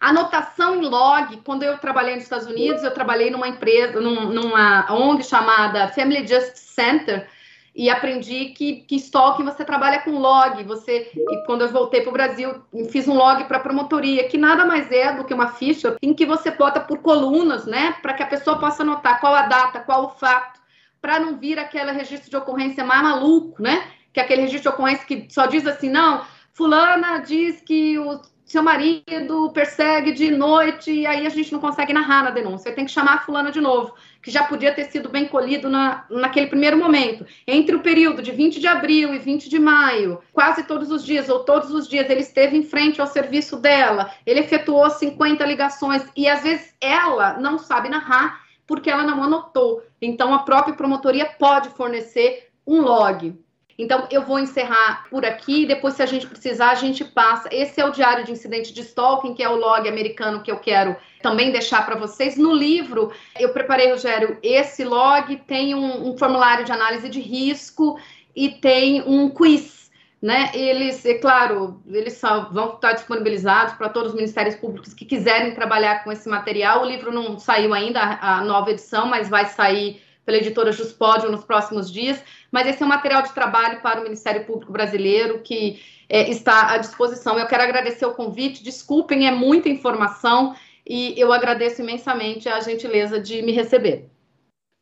Anotação 0.00 0.76
em 0.76 0.86
log, 0.86 1.40
quando 1.44 1.64
eu 1.64 1.76
trabalhei 1.78 2.14
nos 2.14 2.24
Estados 2.24 2.46
Unidos, 2.46 2.84
eu 2.84 2.92
trabalhei 2.92 3.30
numa 3.30 3.48
empresa, 3.48 4.00
num, 4.00 4.32
numa 4.32 4.92
ONG 4.92 5.24
chamada 5.24 5.88
Family 5.88 6.26
Justice 6.26 6.72
Center, 6.72 7.28
e 7.74 7.88
aprendi 7.90 8.46
que, 8.46 8.76
que 8.82 8.96
stalking 8.96 9.44
você 9.44 9.64
trabalha 9.64 10.00
com 10.00 10.18
log. 10.18 10.62
Você, 10.64 11.10
e 11.14 11.44
quando 11.46 11.62
eu 11.62 11.68
voltei 11.68 12.00
para 12.00 12.10
o 12.10 12.12
Brasil, 12.12 12.62
fiz 12.90 13.06
um 13.06 13.14
log 13.14 13.44
para 13.44 13.60
promotoria, 13.60 14.28
que 14.28 14.36
nada 14.36 14.64
mais 14.64 14.90
é 14.90 15.12
do 15.12 15.24
que 15.24 15.34
uma 15.34 15.48
ficha 15.48 15.96
em 16.02 16.12
que 16.12 16.26
você 16.26 16.50
bota 16.50 16.80
por 16.80 16.98
colunas, 16.98 17.66
né, 17.66 17.94
para 18.02 18.14
que 18.14 18.22
a 18.22 18.26
pessoa 18.26 18.58
possa 18.58 18.82
anotar 18.82 19.20
qual 19.20 19.34
a 19.34 19.42
data, 19.42 19.80
qual 19.80 20.06
o 20.06 20.08
fato, 20.10 20.60
para 21.00 21.20
não 21.20 21.38
vir 21.38 21.58
aquele 21.58 21.92
registro 21.92 22.30
de 22.30 22.36
ocorrência 22.36 22.84
mais 22.84 23.02
maluco, 23.02 23.62
né? 23.62 23.84
Que 24.12 24.18
é 24.18 24.24
aquele 24.24 24.42
registro 24.42 24.70
de 24.70 24.74
ocorrência 24.74 25.06
que 25.06 25.28
só 25.30 25.46
diz 25.46 25.64
assim, 25.64 25.88
não, 25.88 26.24
fulana 26.52 27.18
diz 27.18 27.60
que 27.60 27.96
o 27.98 28.20
seu 28.48 28.62
marido 28.62 29.50
persegue 29.52 30.10
de 30.10 30.30
noite 30.30 30.90
e 30.90 31.06
aí 31.06 31.26
a 31.26 31.28
gente 31.28 31.52
não 31.52 31.60
consegue 31.60 31.92
narrar 31.92 32.24
na 32.24 32.30
denúncia. 32.30 32.72
Tem 32.72 32.86
que 32.86 32.90
chamar 32.90 33.16
a 33.16 33.20
fulana 33.20 33.52
de 33.52 33.60
novo, 33.60 33.94
que 34.22 34.30
já 34.30 34.42
podia 34.44 34.72
ter 34.72 34.84
sido 34.84 35.10
bem 35.10 35.28
colhido 35.28 35.68
na, 35.68 36.06
naquele 36.08 36.46
primeiro 36.46 36.78
momento. 36.78 37.26
Entre 37.46 37.76
o 37.76 37.80
período 37.80 38.22
de 38.22 38.32
20 38.32 38.58
de 38.58 38.66
abril 38.66 39.14
e 39.14 39.18
20 39.18 39.50
de 39.50 39.58
maio, 39.58 40.22
quase 40.32 40.62
todos 40.62 40.90
os 40.90 41.04
dias 41.04 41.28
ou 41.28 41.40
todos 41.44 41.70
os 41.70 41.86
dias 41.86 42.08
ele 42.08 42.22
esteve 42.22 42.56
em 42.56 42.62
frente 42.62 43.02
ao 43.02 43.06
serviço 43.06 43.56
dela, 43.56 44.10
ele 44.24 44.40
efetuou 44.40 44.88
50 44.88 45.44
ligações 45.44 46.06
e 46.16 46.26
às 46.26 46.42
vezes 46.42 46.74
ela 46.80 47.38
não 47.38 47.58
sabe 47.58 47.90
narrar 47.90 48.40
porque 48.66 48.88
ela 48.88 49.02
não 49.02 49.22
anotou. 49.22 49.82
Então 50.00 50.32
a 50.32 50.38
própria 50.38 50.74
promotoria 50.74 51.26
pode 51.38 51.68
fornecer 51.70 52.48
um 52.66 52.80
log. 52.80 53.34
Então, 53.78 54.08
eu 54.10 54.22
vou 54.22 54.40
encerrar 54.40 55.06
por 55.08 55.24
aqui. 55.24 55.64
Depois, 55.64 55.94
se 55.94 56.02
a 56.02 56.06
gente 56.06 56.26
precisar, 56.26 56.70
a 56.70 56.74
gente 56.74 57.04
passa. 57.04 57.48
Esse 57.52 57.80
é 57.80 57.84
o 57.84 57.92
diário 57.92 58.24
de 58.24 58.32
incidente 58.32 58.72
de 58.72 58.80
stalking, 58.80 59.34
que 59.34 59.42
é 59.42 59.48
o 59.48 59.54
log 59.54 59.88
americano 59.88 60.42
que 60.42 60.50
eu 60.50 60.58
quero 60.58 60.96
também 61.22 61.52
deixar 61.52 61.86
para 61.86 61.94
vocês. 61.94 62.36
No 62.36 62.52
livro, 62.52 63.12
eu 63.38 63.50
preparei, 63.50 63.90
Rogério, 63.90 64.36
esse 64.42 64.84
log 64.84 65.36
tem 65.46 65.76
um, 65.76 66.08
um 66.08 66.18
formulário 66.18 66.64
de 66.64 66.72
análise 66.72 67.08
de 67.08 67.20
risco 67.20 68.00
e 68.34 68.48
tem 68.48 69.02
um 69.02 69.30
quiz 69.30 69.78
né, 70.20 70.50
eles, 70.52 71.04
é 71.06 71.14
claro, 71.14 71.80
eles 71.86 72.14
só 72.14 72.50
vão 72.50 72.74
estar 72.74 72.92
disponibilizados 72.92 73.74
para 73.74 73.88
todos 73.88 74.10
os 74.10 74.16
ministérios 74.16 74.56
públicos 74.56 74.92
que 74.92 75.04
quiserem 75.04 75.54
trabalhar 75.54 76.02
com 76.02 76.10
esse 76.10 76.28
material. 76.28 76.82
O 76.82 76.86
livro 76.86 77.12
não 77.12 77.38
saiu 77.38 77.72
ainda, 77.72 78.00
a 78.20 78.42
nova 78.42 78.72
edição, 78.72 79.06
mas 79.06 79.28
vai 79.28 79.46
sair 79.46 80.02
pela 80.28 80.36
editora 80.36 80.70
Juspódio 80.70 81.32
nos 81.32 81.42
próximos 81.42 81.90
dias, 81.90 82.22
mas 82.52 82.66
esse 82.68 82.82
é 82.82 82.84
um 82.84 82.88
material 82.90 83.22
de 83.22 83.32
trabalho 83.32 83.80
para 83.80 83.98
o 83.98 84.02
Ministério 84.02 84.44
Público 84.44 84.70
Brasileiro 84.70 85.40
que 85.42 85.80
é, 86.06 86.30
está 86.30 86.74
à 86.74 86.76
disposição. 86.76 87.38
Eu 87.38 87.46
quero 87.46 87.62
agradecer 87.62 88.04
o 88.04 88.12
convite, 88.12 88.62
desculpem, 88.62 89.26
é 89.26 89.30
muita 89.30 89.70
informação 89.70 90.54
e 90.86 91.14
eu 91.16 91.32
agradeço 91.32 91.80
imensamente 91.80 92.46
a 92.46 92.60
gentileza 92.60 93.18
de 93.18 93.40
me 93.40 93.52
receber. 93.52 94.10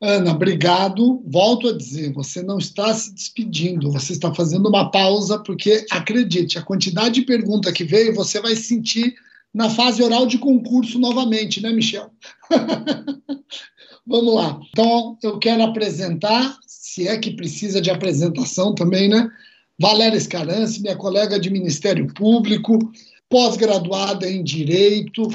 Ana, 0.02 0.32
obrigado. 0.32 1.22
Volto 1.24 1.68
a 1.68 1.76
dizer, 1.76 2.12
você 2.12 2.42
não 2.42 2.58
está 2.58 2.92
se 2.92 3.14
despedindo, 3.14 3.92
você 3.92 4.14
está 4.14 4.34
fazendo 4.34 4.68
uma 4.68 4.90
pausa, 4.90 5.38
porque 5.38 5.86
acredite, 5.92 6.58
a 6.58 6.62
quantidade 6.62 7.20
de 7.20 7.22
pergunta 7.22 7.72
que 7.72 7.84
veio, 7.84 8.16
você 8.16 8.40
vai 8.40 8.56
sentir 8.56 9.14
na 9.54 9.70
fase 9.70 10.02
oral 10.02 10.26
de 10.26 10.38
concurso 10.38 10.98
novamente, 10.98 11.62
né, 11.62 11.70
Michel? 11.70 12.10
Vamos 14.06 14.34
lá. 14.34 14.60
Então, 14.70 15.18
eu 15.22 15.38
quero 15.38 15.62
apresentar, 15.62 16.58
se 16.66 17.08
é 17.08 17.18
que 17.18 17.32
precisa 17.32 17.80
de 17.80 17.90
apresentação 17.90 18.74
também, 18.74 19.08
né? 19.08 19.28
Valéria 19.78 20.16
Escarance, 20.16 20.80
minha 20.80 20.96
colega 20.96 21.38
de 21.38 21.50
Ministério 21.50 22.06
Público, 22.14 22.78
pós-graduada 23.28 24.30
em 24.30 24.44
Direito, 24.44 25.28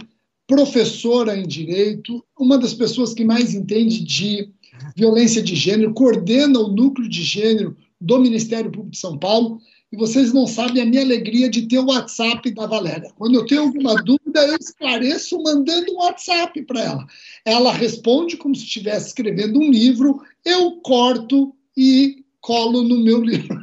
professora 0.47 1.37
em 1.37 1.45
Direito, 1.45 2.23
uma 2.39 2.57
das 2.57 2.73
pessoas 2.73 3.13
que 3.13 3.25
mais 3.25 3.53
entende 3.53 4.03
de 4.03 4.49
violência 4.95 5.41
de 5.41 5.55
gênero, 5.55 5.93
coordena 5.93 6.59
o 6.59 6.71
núcleo 6.71 7.09
de 7.09 7.23
gênero 7.23 7.75
do 7.99 8.19
Ministério 8.19 8.71
Público 8.71 8.91
de 8.91 8.97
São 8.97 9.17
Paulo 9.17 9.59
e 9.91 9.97
vocês 9.97 10.31
não 10.31 10.47
sabem 10.47 10.81
a 10.81 10.85
minha 10.85 11.01
alegria 11.01 11.49
de 11.49 11.67
ter 11.67 11.79
o 11.79 11.87
WhatsApp 11.87 12.49
da 12.51 12.65
Valéria. 12.65 13.11
Quando 13.17 13.35
eu 13.35 13.45
tenho 13.45 13.63
alguma 13.63 13.95
dúvida, 14.01 14.47
eu 14.47 14.55
esclareço 14.55 15.41
mandando 15.43 15.91
um 15.93 15.97
WhatsApp 15.97 16.61
para 16.63 16.81
ela. 16.81 17.05
Ela 17.43 17.73
responde 17.73 18.37
como 18.37 18.55
se 18.55 18.63
estivesse 18.63 19.07
escrevendo 19.07 19.59
um 19.59 19.69
livro, 19.69 20.21
eu 20.45 20.79
corto 20.81 21.53
e 21.75 22.23
colo 22.39 22.83
no 22.83 22.99
meu 22.99 23.21
livro. 23.21 23.59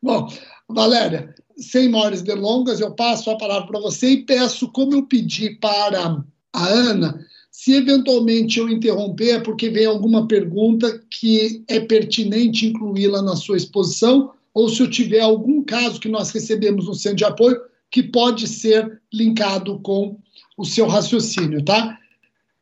Bom, 0.00 0.28
Valéria, 0.68 1.34
sem 1.56 1.88
maiores 1.88 2.22
delongas, 2.22 2.80
eu 2.80 2.94
passo 2.94 3.30
a 3.30 3.36
palavra 3.36 3.66
para 3.66 3.80
você 3.80 4.10
e 4.10 4.24
peço, 4.24 4.70
como 4.70 4.94
eu 4.94 5.02
pedi 5.02 5.50
para 5.56 6.22
a 6.52 6.66
Ana, 6.66 7.26
se 7.50 7.74
eventualmente 7.74 8.58
eu 8.58 8.68
interromper, 8.68 9.36
é 9.36 9.40
porque 9.40 9.68
vem 9.68 9.84
alguma 9.84 10.26
pergunta 10.26 11.00
que 11.10 11.62
é 11.68 11.80
pertinente 11.80 12.66
incluí-la 12.66 13.22
na 13.22 13.36
sua 13.36 13.56
exposição, 13.56 14.32
ou 14.54 14.68
se 14.68 14.82
eu 14.82 14.90
tiver 14.90 15.20
algum 15.20 15.62
caso 15.64 16.00
que 16.00 16.08
nós 16.08 16.30
recebemos 16.30 16.86
no 16.86 16.94
centro 16.94 17.16
de 17.18 17.24
apoio 17.24 17.60
que 17.90 18.02
pode 18.02 18.48
ser 18.48 19.00
linkado 19.12 19.78
com 19.80 20.18
o 20.56 20.64
seu 20.64 20.86
raciocínio, 20.86 21.64
tá? 21.64 21.98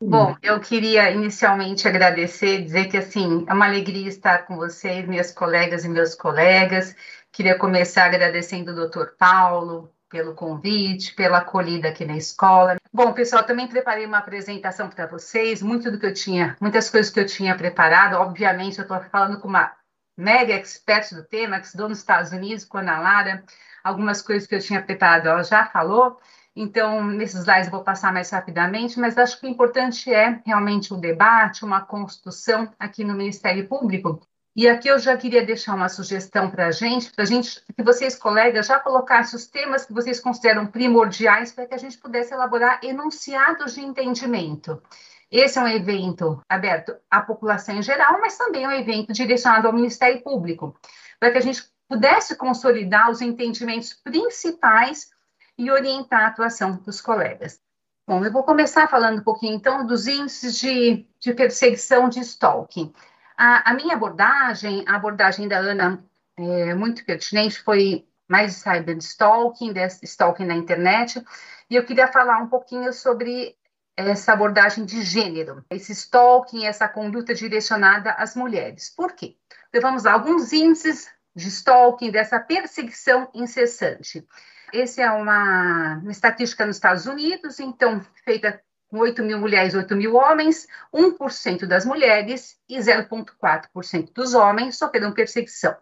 Bom, 0.02 0.34
eu 0.42 0.58
queria 0.60 1.10
inicialmente 1.10 1.86
agradecer, 1.86 2.62
dizer 2.62 2.88
que 2.88 2.96
assim 2.96 3.44
é 3.46 3.52
uma 3.52 3.66
alegria 3.66 4.08
estar 4.08 4.46
com 4.46 4.56
vocês, 4.56 5.06
minhas 5.06 5.30
colegas 5.30 5.84
e 5.84 5.88
meus 5.88 6.14
colegas. 6.14 6.96
Queria 7.30 7.56
começar 7.58 8.06
agradecendo 8.06 8.72
o 8.72 8.88
Dr. 8.88 9.08
Paulo 9.18 9.92
pelo 10.08 10.34
convite, 10.34 11.14
pela 11.14 11.38
acolhida 11.38 11.88
aqui 11.88 12.04
na 12.04 12.16
escola. 12.16 12.76
Bom, 12.92 13.12
pessoal, 13.12 13.44
também 13.44 13.68
preparei 13.68 14.06
uma 14.06 14.18
apresentação 14.18 14.88
para 14.88 15.06
vocês, 15.06 15.62
muito 15.62 15.90
do 15.90 15.98
que 15.98 16.06
eu 16.06 16.14
tinha, 16.14 16.56
muitas 16.60 16.90
coisas 16.90 17.12
que 17.12 17.20
eu 17.20 17.26
tinha 17.26 17.54
preparado. 17.54 18.14
Obviamente, 18.14 18.78
eu 18.78 18.82
estou 18.82 18.98
falando 19.12 19.38
com 19.38 19.46
uma 19.46 19.72
mega 20.20 20.54
expert 20.54 21.14
do 21.14 21.24
tema, 21.24 21.58
que 21.58 21.66
estudou 21.66 21.88
nos 21.88 21.98
Estados 21.98 22.30
Unidos, 22.30 22.64
com 22.64 22.78
a 22.78 22.80
Ana 22.82 23.00
Lara. 23.00 23.44
Algumas 23.82 24.20
coisas 24.20 24.46
que 24.46 24.54
eu 24.54 24.60
tinha 24.60 24.82
preparado, 24.82 25.28
ela 25.28 25.42
já 25.42 25.66
falou. 25.66 26.20
Então, 26.54 27.04
nesses 27.04 27.40
slides 27.40 27.66
eu 27.66 27.72
vou 27.72 27.82
passar 27.82 28.12
mais 28.12 28.30
rapidamente, 28.30 28.98
mas 28.98 29.16
acho 29.16 29.40
que 29.40 29.46
o 29.46 29.50
importante 29.50 30.12
é 30.12 30.40
realmente 30.44 30.92
o 30.92 30.96
debate, 30.96 31.64
uma 31.64 31.80
construção 31.80 32.70
aqui 32.78 33.04
no 33.04 33.14
Ministério 33.14 33.66
Público. 33.66 34.20
E 34.54 34.68
aqui 34.68 34.88
eu 34.88 34.98
já 34.98 35.16
queria 35.16 35.46
deixar 35.46 35.74
uma 35.74 35.88
sugestão 35.88 36.50
para 36.50 36.66
a 36.66 36.70
gente, 36.72 37.12
para 37.12 37.24
gente, 37.24 37.62
que 37.74 37.82
vocês, 37.84 38.16
colegas, 38.16 38.66
já 38.66 38.80
colocassem 38.80 39.36
os 39.36 39.46
temas 39.46 39.86
que 39.86 39.92
vocês 39.92 40.18
consideram 40.18 40.66
primordiais 40.66 41.52
para 41.52 41.66
que 41.66 41.74
a 41.74 41.78
gente 41.78 41.96
pudesse 41.96 42.34
elaborar 42.34 42.80
enunciados 42.82 43.74
de 43.74 43.80
entendimento. 43.80 44.82
Esse 45.30 45.58
é 45.58 45.62
um 45.62 45.68
evento 45.68 46.42
aberto 46.48 46.96
à 47.08 47.20
população 47.20 47.76
em 47.76 47.82
geral, 47.82 48.20
mas 48.20 48.36
também 48.36 48.64
é 48.64 48.68
um 48.68 48.72
evento 48.72 49.12
direcionado 49.12 49.68
ao 49.68 49.72
Ministério 49.72 50.22
Público, 50.22 50.76
para 51.20 51.30
que 51.30 51.38
a 51.38 51.42
gente 51.42 51.62
pudesse 51.88 52.36
consolidar 52.36 53.10
os 53.10 53.20
entendimentos 53.20 53.94
principais 53.94 55.10
e 55.56 55.70
orientar 55.70 56.22
a 56.22 56.26
atuação 56.28 56.76
dos 56.78 57.00
colegas. 57.00 57.60
Bom, 58.06 58.24
eu 58.24 58.32
vou 58.32 58.42
começar 58.42 58.88
falando 58.88 59.20
um 59.20 59.24
pouquinho, 59.24 59.54
então, 59.54 59.86
dos 59.86 60.08
índices 60.08 60.58
de, 60.58 61.06
de 61.20 61.32
perseguição 61.32 62.08
de 62.08 62.18
stalking. 62.20 62.92
A, 63.36 63.70
a, 63.70 63.74
minha 63.74 63.94
abordagem, 63.94 64.84
a 64.88 64.96
abordagem 64.96 65.46
da 65.46 65.58
Ana, 65.58 66.04
é 66.36 66.74
muito 66.74 67.04
pertinente, 67.04 67.62
foi 67.62 68.04
mais 68.28 68.54
cyber 68.54 68.96
stalking, 68.98 69.74
stalking 70.02 70.44
na 70.44 70.54
internet, 70.54 71.24
e 71.68 71.76
eu 71.76 71.84
queria 71.84 72.08
falar 72.08 72.38
um 72.38 72.48
pouquinho 72.48 72.92
sobre 72.92 73.56
essa 73.96 74.32
abordagem 74.32 74.84
de 74.84 75.02
gênero, 75.02 75.64
esse 75.70 75.92
stalking, 75.92 76.64
essa 76.64 76.88
conduta 76.88 77.34
direcionada 77.34 78.12
às 78.12 78.34
mulheres. 78.34 78.90
Por 78.94 79.12
quê? 79.12 79.36
Então, 79.72 79.94
alguns 80.06 80.52
índices 80.52 81.08
de 81.34 81.48
stalking, 81.48 82.10
dessa 82.10 82.40
perseguição 82.40 83.30
incessante. 83.34 84.26
Essa 84.72 85.02
é 85.02 85.10
uma, 85.10 85.98
uma 85.98 86.12
estatística 86.12 86.64
nos 86.64 86.76
Estados 86.76 87.06
Unidos, 87.06 87.58
então, 87.60 88.00
feita 88.24 88.60
com 88.90 88.98
8 88.98 89.22
mil 89.22 89.38
mulheres, 89.38 89.74
8 89.74 89.94
mil 89.94 90.16
homens, 90.16 90.66
1% 90.92 91.64
das 91.66 91.86
mulheres 91.86 92.58
e 92.68 92.76
0,4% 92.76 94.12
dos 94.12 94.34
homens 94.34 94.76
sofreram 94.76 95.12
perseguição. 95.12 95.76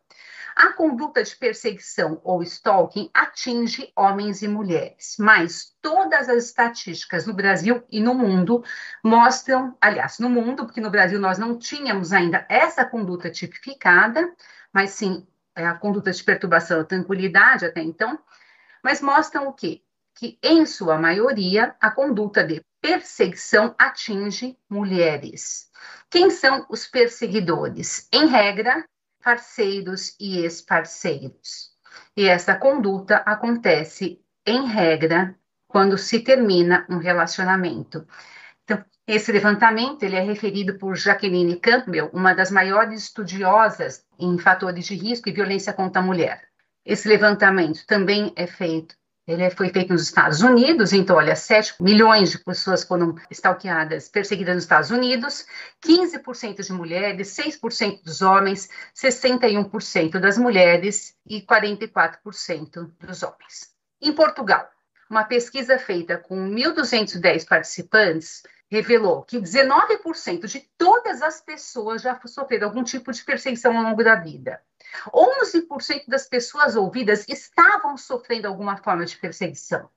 A 0.55 0.73
conduta 0.73 1.23
de 1.23 1.35
perseguição 1.37 2.21
ou 2.25 2.43
stalking 2.43 3.09
atinge 3.15 3.93
homens 3.97 4.43
e 4.43 4.49
mulheres, 4.49 5.15
mas 5.19 5.73
todas 5.81 6.29
as 6.29 6.47
estatísticas 6.47 7.27
no 7.27 7.33
Brasil 7.33 7.83
e 7.89 8.01
no 8.01 8.13
mundo 8.13 8.65
mostram, 9.03 9.77
aliás, 9.81 10.19
no 10.19 10.29
mundo, 10.29 10.67
porque 10.67 10.81
no 10.81 10.91
Brasil 10.91 11.21
nós 11.21 11.39
não 11.39 11.57
tínhamos 11.57 12.13
ainda 12.13 12.45
essa 12.49 12.85
conduta 12.85 13.31
tipificada, 13.31 14.35
mas 14.73 14.91
sim 14.91 15.27
é, 15.55 15.65
a 15.65 15.75
conduta 15.75 16.11
de 16.11 16.23
perturbação 16.23 16.79
da 16.79 16.85
tranquilidade 16.85 17.65
até 17.65 17.81
então, 17.81 18.19
mas 18.83 19.01
mostram 19.01 19.47
o 19.47 19.53
quê? 19.53 19.83
Que, 20.19 20.37
em 20.43 20.67
sua 20.67 20.99
maioria, 20.99 21.77
a 21.81 21.93
conduta 21.93 22.43
de 22.43 22.61
perseguição 22.81 23.73
atinge 23.79 24.59
mulheres. 24.69 25.71
Quem 26.11 26.29
são 26.29 26.67
os 26.69 26.89
perseguidores? 26.89 28.09
Em 28.13 28.27
regra, 28.27 28.85
parceiros 29.23 30.17
e 30.19 30.39
ex-parceiros. 30.39 31.71
E 32.17 32.27
essa 32.27 32.57
conduta 32.57 33.19
acontece, 33.19 34.21
em 34.45 34.67
regra, 34.67 35.37
quando 35.69 35.97
se 35.97 36.19
termina 36.19 36.85
um 36.91 36.99
relacionamento. 36.99 38.05
Então, 38.65 38.85
esse 39.07 39.31
levantamento 39.31 40.03
ele 40.03 40.17
é 40.17 40.21
referido 40.21 40.77
por 40.79 40.97
Jacqueline 40.97 41.61
Campbell, 41.61 42.11
uma 42.13 42.35
das 42.35 42.51
maiores 42.51 43.05
estudiosas 43.05 44.05
em 44.19 44.37
fatores 44.37 44.85
de 44.87 44.97
risco 44.97 45.29
e 45.29 45.33
violência 45.33 45.73
contra 45.73 46.03
a 46.03 46.05
mulher. 46.05 46.49
Esse 46.85 47.07
levantamento 47.07 47.87
também 47.87 48.33
é 48.35 48.49
feito 48.49 48.97
ele 49.29 49.51
foi 49.51 49.69
feito 49.69 49.93
nos 49.93 50.05
Estados 50.05 50.41
Unidos, 50.41 50.95
então, 50.95 51.17
olha, 51.17 51.37
7 51.37 51.75
milhões 51.81 52.31
de 52.31 52.39
pessoas 52.39 52.83
foram 52.83 53.15
stalkeadas, 53.31 54.09
perseguidas 54.09 54.55
nos 54.55 54.65
Estados 54.65 54.91
Unidos, 54.91 55.45
15% 55.85 56.65
de 56.65 56.73
mulheres, 56.73 57.37
6% 57.37 58.03
dos 58.03 58.23
homens, 58.23 58.71
61% 58.97 60.19
das 60.19 60.39
mulheres 60.39 61.15
e 61.29 61.43
44% 61.43 62.91
dos 62.99 63.23
homens. 63.23 63.75
Em 64.01 64.15
Portugal, 64.15 64.67
uma 65.11 65.25
pesquisa 65.25 65.79
feita 65.79 66.17
com 66.17 66.35
1.210 66.49 67.47
participantes 67.47 68.43
revelou 68.71 69.25
que 69.25 69.39
19% 69.39 70.47
de 70.47 70.61
todas 70.79 71.21
as 71.21 71.41
pessoas 71.41 72.01
já 72.01 72.19
sofreram 72.25 72.69
algum 72.69 72.83
tipo 72.83 73.13
de 73.13 73.23
perseguição 73.23 73.77
ao 73.77 73.83
longo 73.83 74.03
da 74.03 74.15
vida. 74.15 74.59
11% 75.13 76.05
das 76.09 76.29
pessoas 76.29 76.77
ouvidas 76.77 77.25
estavam 77.29 77.97
sofrendo 77.97 78.49
alguma 78.49 78.77
forma 78.77 79.05
de 79.05 79.17
perseguição. 79.17 79.89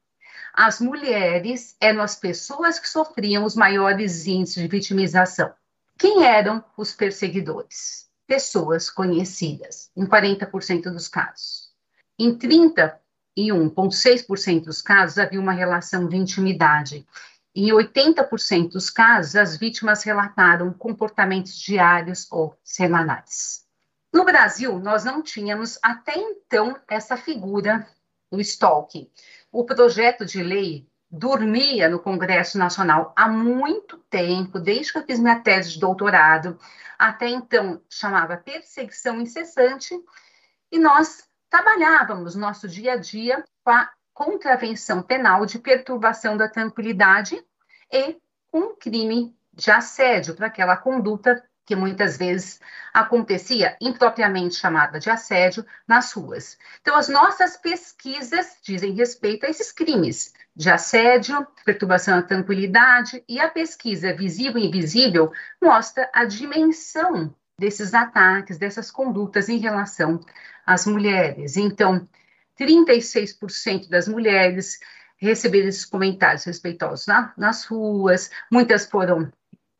As 0.54 0.82
mulheres 0.82 1.78
eram 1.80 2.02
as 2.02 2.16
pessoas 2.16 2.78
que 2.78 2.90
sofriam 2.90 3.46
os 3.46 3.56
maiores 3.56 4.28
índices 4.28 4.62
de 4.62 4.68
vitimização. 4.68 5.54
Quem 5.98 6.26
eram 6.26 6.62
os 6.76 6.94
perseguidores? 6.94 8.12
Pessoas 8.28 8.90
conhecidas, 8.90 9.90
em 9.96 10.06
40% 10.06 10.92
dos 10.92 11.08
casos. 11.08 11.72
Em 12.20 12.38
31,6% 12.38 14.66
dos 14.66 14.82
casos 14.82 15.18
havia 15.18 15.40
uma 15.40 15.54
relação 15.54 16.06
de 16.08 16.18
intimidade. 16.18 17.08
Em 17.56 17.72
80% 17.72 18.72
dos 18.72 18.90
casos, 18.90 19.36
as 19.36 19.56
vítimas 19.58 20.04
relataram 20.04 20.74
comportamentos 20.74 21.58
diários 21.60 22.28
ou 22.32 22.58
semanais. 22.64 23.66
No 24.12 24.26
Brasil, 24.26 24.78
nós 24.80 25.06
não 25.06 25.22
tínhamos 25.22 25.80
até 25.82 26.14
então 26.16 26.78
essa 26.88 27.16
figura 27.16 27.88
do 28.30 28.42
stalking. 28.42 29.10
O 29.52 29.66
projeto 29.66 30.26
de 30.26 30.44
lei 30.44 30.88
dormia 31.10 31.90
no 31.90 32.00
Congresso 32.00 32.58
Nacional 32.58 33.14
há 33.16 33.28
muito 33.28 33.98
tempo, 34.10 34.60
desde 34.60 34.92
que 34.92 35.00
eu 35.00 35.06
fiz 35.06 35.20
minha 35.20 35.40
tese 35.40 35.72
de 35.72 35.80
doutorado. 35.80 36.58
Até 36.98 37.28
então, 37.28 37.82
chamava 37.90 38.38
perseguição 38.38 39.20
incessante, 39.20 39.94
e 40.72 40.80
nós 40.80 41.28
trabalhávamos 41.50 42.36
nosso 42.36 42.68
dia 42.68 42.94
a 42.94 42.98
dia 42.98 43.44
com 43.64 43.72
a 43.72 43.92
contravenção 44.14 45.02
penal 45.02 45.46
de 45.46 45.60
perturbação 45.60 46.38
da 46.38 46.48
tranquilidade 46.48 47.44
e 47.92 48.18
um 48.54 48.76
crime 48.76 49.36
de 49.54 49.70
assédio 49.70 50.36
para 50.36 50.48
aquela 50.48 50.78
conduta 50.78 51.44
que 51.72 51.76
muitas 51.78 52.18
vezes 52.18 52.60
acontecia 52.94 53.78
impropriamente 53.80 54.56
chamada 54.56 55.00
de 55.00 55.10
assédio 55.10 55.66
nas 55.88 56.12
ruas. 56.12 56.58
Então, 56.82 56.98
as 56.98 57.08
nossas 57.08 57.56
pesquisas 57.56 58.58
dizem 58.62 58.92
respeito 58.92 59.46
a 59.46 59.50
esses 59.50 59.72
crimes 59.72 60.34
de 60.54 60.70
assédio, 60.70 61.48
perturbação 61.64 62.18
da 62.18 62.28
tranquilidade, 62.28 63.24
e 63.26 63.40
a 63.40 63.48
pesquisa 63.48 64.14
visível 64.14 64.62
e 64.62 64.68
invisível 64.68 65.32
mostra 65.64 66.10
a 66.14 66.26
dimensão 66.26 67.34
desses 67.58 67.94
ataques, 67.94 68.58
dessas 68.58 68.92
condutas 68.92 69.48
em 69.48 69.58
relação 69.58 70.20
às 70.66 70.86
mulheres. 70.86 71.56
Então, 71.56 72.06
36% 72.60 73.88
das 73.88 74.10
mulheres 74.10 74.78
receberam 75.16 75.70
esses 75.70 75.86
comentários 75.86 76.44
respeitosos 76.44 77.08
na, 77.08 77.32
nas 77.38 77.64
ruas, 77.64 78.30
muitas 78.52 78.86
foram 78.86 79.32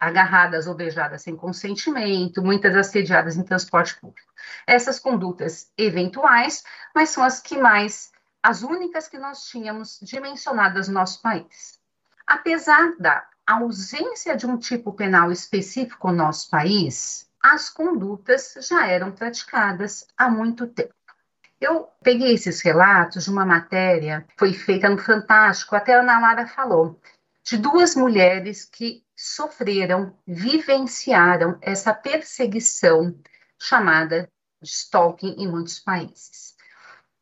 agarradas 0.02 0.66
ou 0.66 0.74
beijadas 0.74 1.22
sem 1.22 1.36
consentimento, 1.36 2.42
muitas 2.42 2.76
assediadas 2.76 3.38
em 3.38 3.44
transporte 3.44 3.96
público. 4.02 4.34
Essas 4.66 4.98
condutas 4.98 5.72
eventuais, 5.78 6.64
mas 6.96 7.10
são 7.10 7.24
as 7.24 7.40
que 7.40 7.56
mais, 7.56 8.12
as 8.42 8.64
únicas 8.64 9.08
que 9.08 9.20
nós 9.20 9.46
tínhamos 9.46 10.00
dimensionadas 10.02 10.88
no 10.88 10.96
nosso 10.96 11.22
país. 11.22 11.80
Apesar 12.26 12.96
da 12.98 13.24
ausência 13.46 14.36
de 14.36 14.48
um 14.48 14.58
tipo 14.58 14.92
penal 14.92 15.32
específico 15.32 16.08
no 16.08 16.18
nosso 16.18 16.50
país, 16.50 17.30
as 17.40 17.70
condutas 17.70 18.56
já 18.68 18.88
eram 18.88 19.12
praticadas 19.12 20.08
há 20.18 20.28
muito 20.28 20.66
tempo. 20.66 20.96
Eu 21.60 21.88
peguei 22.02 22.34
esses 22.34 22.60
relatos 22.62 23.26
de 23.26 23.30
uma 23.30 23.46
matéria, 23.46 24.26
foi 24.36 24.52
feita 24.52 24.90
no 24.90 24.98
Fantástico, 24.98 25.76
até 25.76 25.94
a 25.94 26.00
Ana 26.00 26.20
Lara 26.20 26.48
falou, 26.48 27.00
de 27.44 27.56
duas 27.58 27.96
mulheres 27.96 28.66
que 28.66 29.04
sofreram, 29.22 30.18
vivenciaram 30.26 31.56
essa 31.62 31.94
perseguição 31.94 33.16
chamada 33.60 34.28
de 34.60 34.68
stalking 34.68 35.36
em 35.38 35.48
muitos 35.48 35.78
países. 35.80 36.56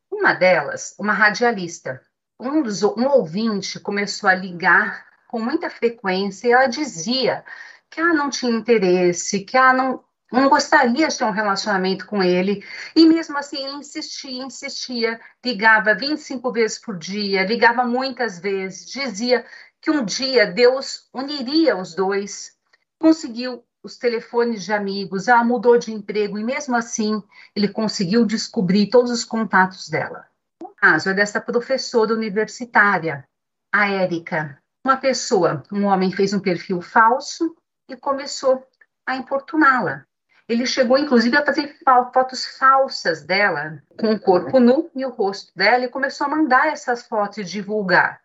Uma 0.10 0.32
delas, 0.34 0.95
uma 0.97 1.12
radialista, 1.12 2.02
um, 2.39 2.62
dos, 2.62 2.84
um 2.84 3.06
ouvinte 3.06 3.82
começou 3.82 4.30
a 4.30 4.34
ligar 4.34 5.06
com 5.28 5.41
muita 5.41 5.70
frequência 5.70 6.47
e 6.47 6.52
ela 6.54 6.68
dizia 6.68 7.43
que 7.89 8.00
ela 8.00 8.14
não 8.14 8.30
tinha 8.30 8.54
interesse, 8.54 9.41
que 9.41 9.58
ela 9.58 9.74
não, 9.74 10.04
não 10.32 10.47
gostaria 10.47 11.06
de 11.06 11.18
ter 11.18 11.26
um 11.26 11.32
relacionamento 11.32 12.06
com 12.06 12.24
ele, 12.24 12.64
e 12.95 13.06
mesmo 13.06 13.38
assim 13.38 13.78
insistia, 13.78 14.43
insistia, 14.43 15.20
ligava 15.43 15.93
25 15.93 16.50
vezes 16.54 16.80
por 16.80 16.97
dia, 16.97 17.45
ligava 17.45 17.84
muitas 17.84 18.39
vezes, 18.39 18.89
dizia 18.89 19.45
que 19.82 19.92
um 19.92 20.04
dia 20.04 20.46
Deus 20.46 21.08
uniria 21.14 21.78
os 21.78 21.94
dois, 21.94 22.54
conseguiu 23.00 23.64
os 23.82 23.98
telefones 23.98 24.64
de 24.64 24.74
amigos, 24.74 25.28
ela 25.28 25.44
mudou 25.44 25.78
de 25.78 25.94
emprego 25.94 26.38
e 26.38 26.44
mesmo 26.44 26.76
assim 26.76 27.24
ele 27.56 27.70
conseguiu 27.70 28.26
descobrir 28.26 28.88
todos 28.90 29.10
os 29.10 29.24
contatos 29.24 29.88
dela. 29.88 30.26
O 30.62 30.68
caso 30.68 31.10
é 31.10 31.14
dessa 31.14 31.40
professora 31.40 32.14
universitária, 32.14 33.26
a 33.72 33.88
Érica. 33.88 34.62
Uma 34.84 34.98
pessoa, 34.98 35.64
um 35.72 35.86
homem 35.86 36.12
fez 36.12 36.34
um 36.34 36.40
perfil 36.40 36.82
falso 36.82 37.56
e 37.88 37.96
começou 37.96 38.66
a 39.06 39.16
importuná-la. 39.16 40.06
Ele 40.48 40.66
chegou, 40.66 40.98
inclusive, 40.98 41.38
a 41.38 41.46
fazer 41.46 41.78
fotos 42.12 42.46
falsas 42.58 43.22
dela, 43.22 43.84
com 44.00 44.12
o 44.12 44.20
corpo 44.20 44.60
nu 44.60 44.90
e 44.96 45.06
o 45.06 45.10
rosto 45.10 45.52
dela, 45.56 45.86
e 45.86 45.90
começou 45.90 46.26
a 46.26 46.30
mandar 46.30 46.68
essas 46.68 47.04
fotos 47.04 47.38
e 47.38 47.44
divulgar. 47.44 48.20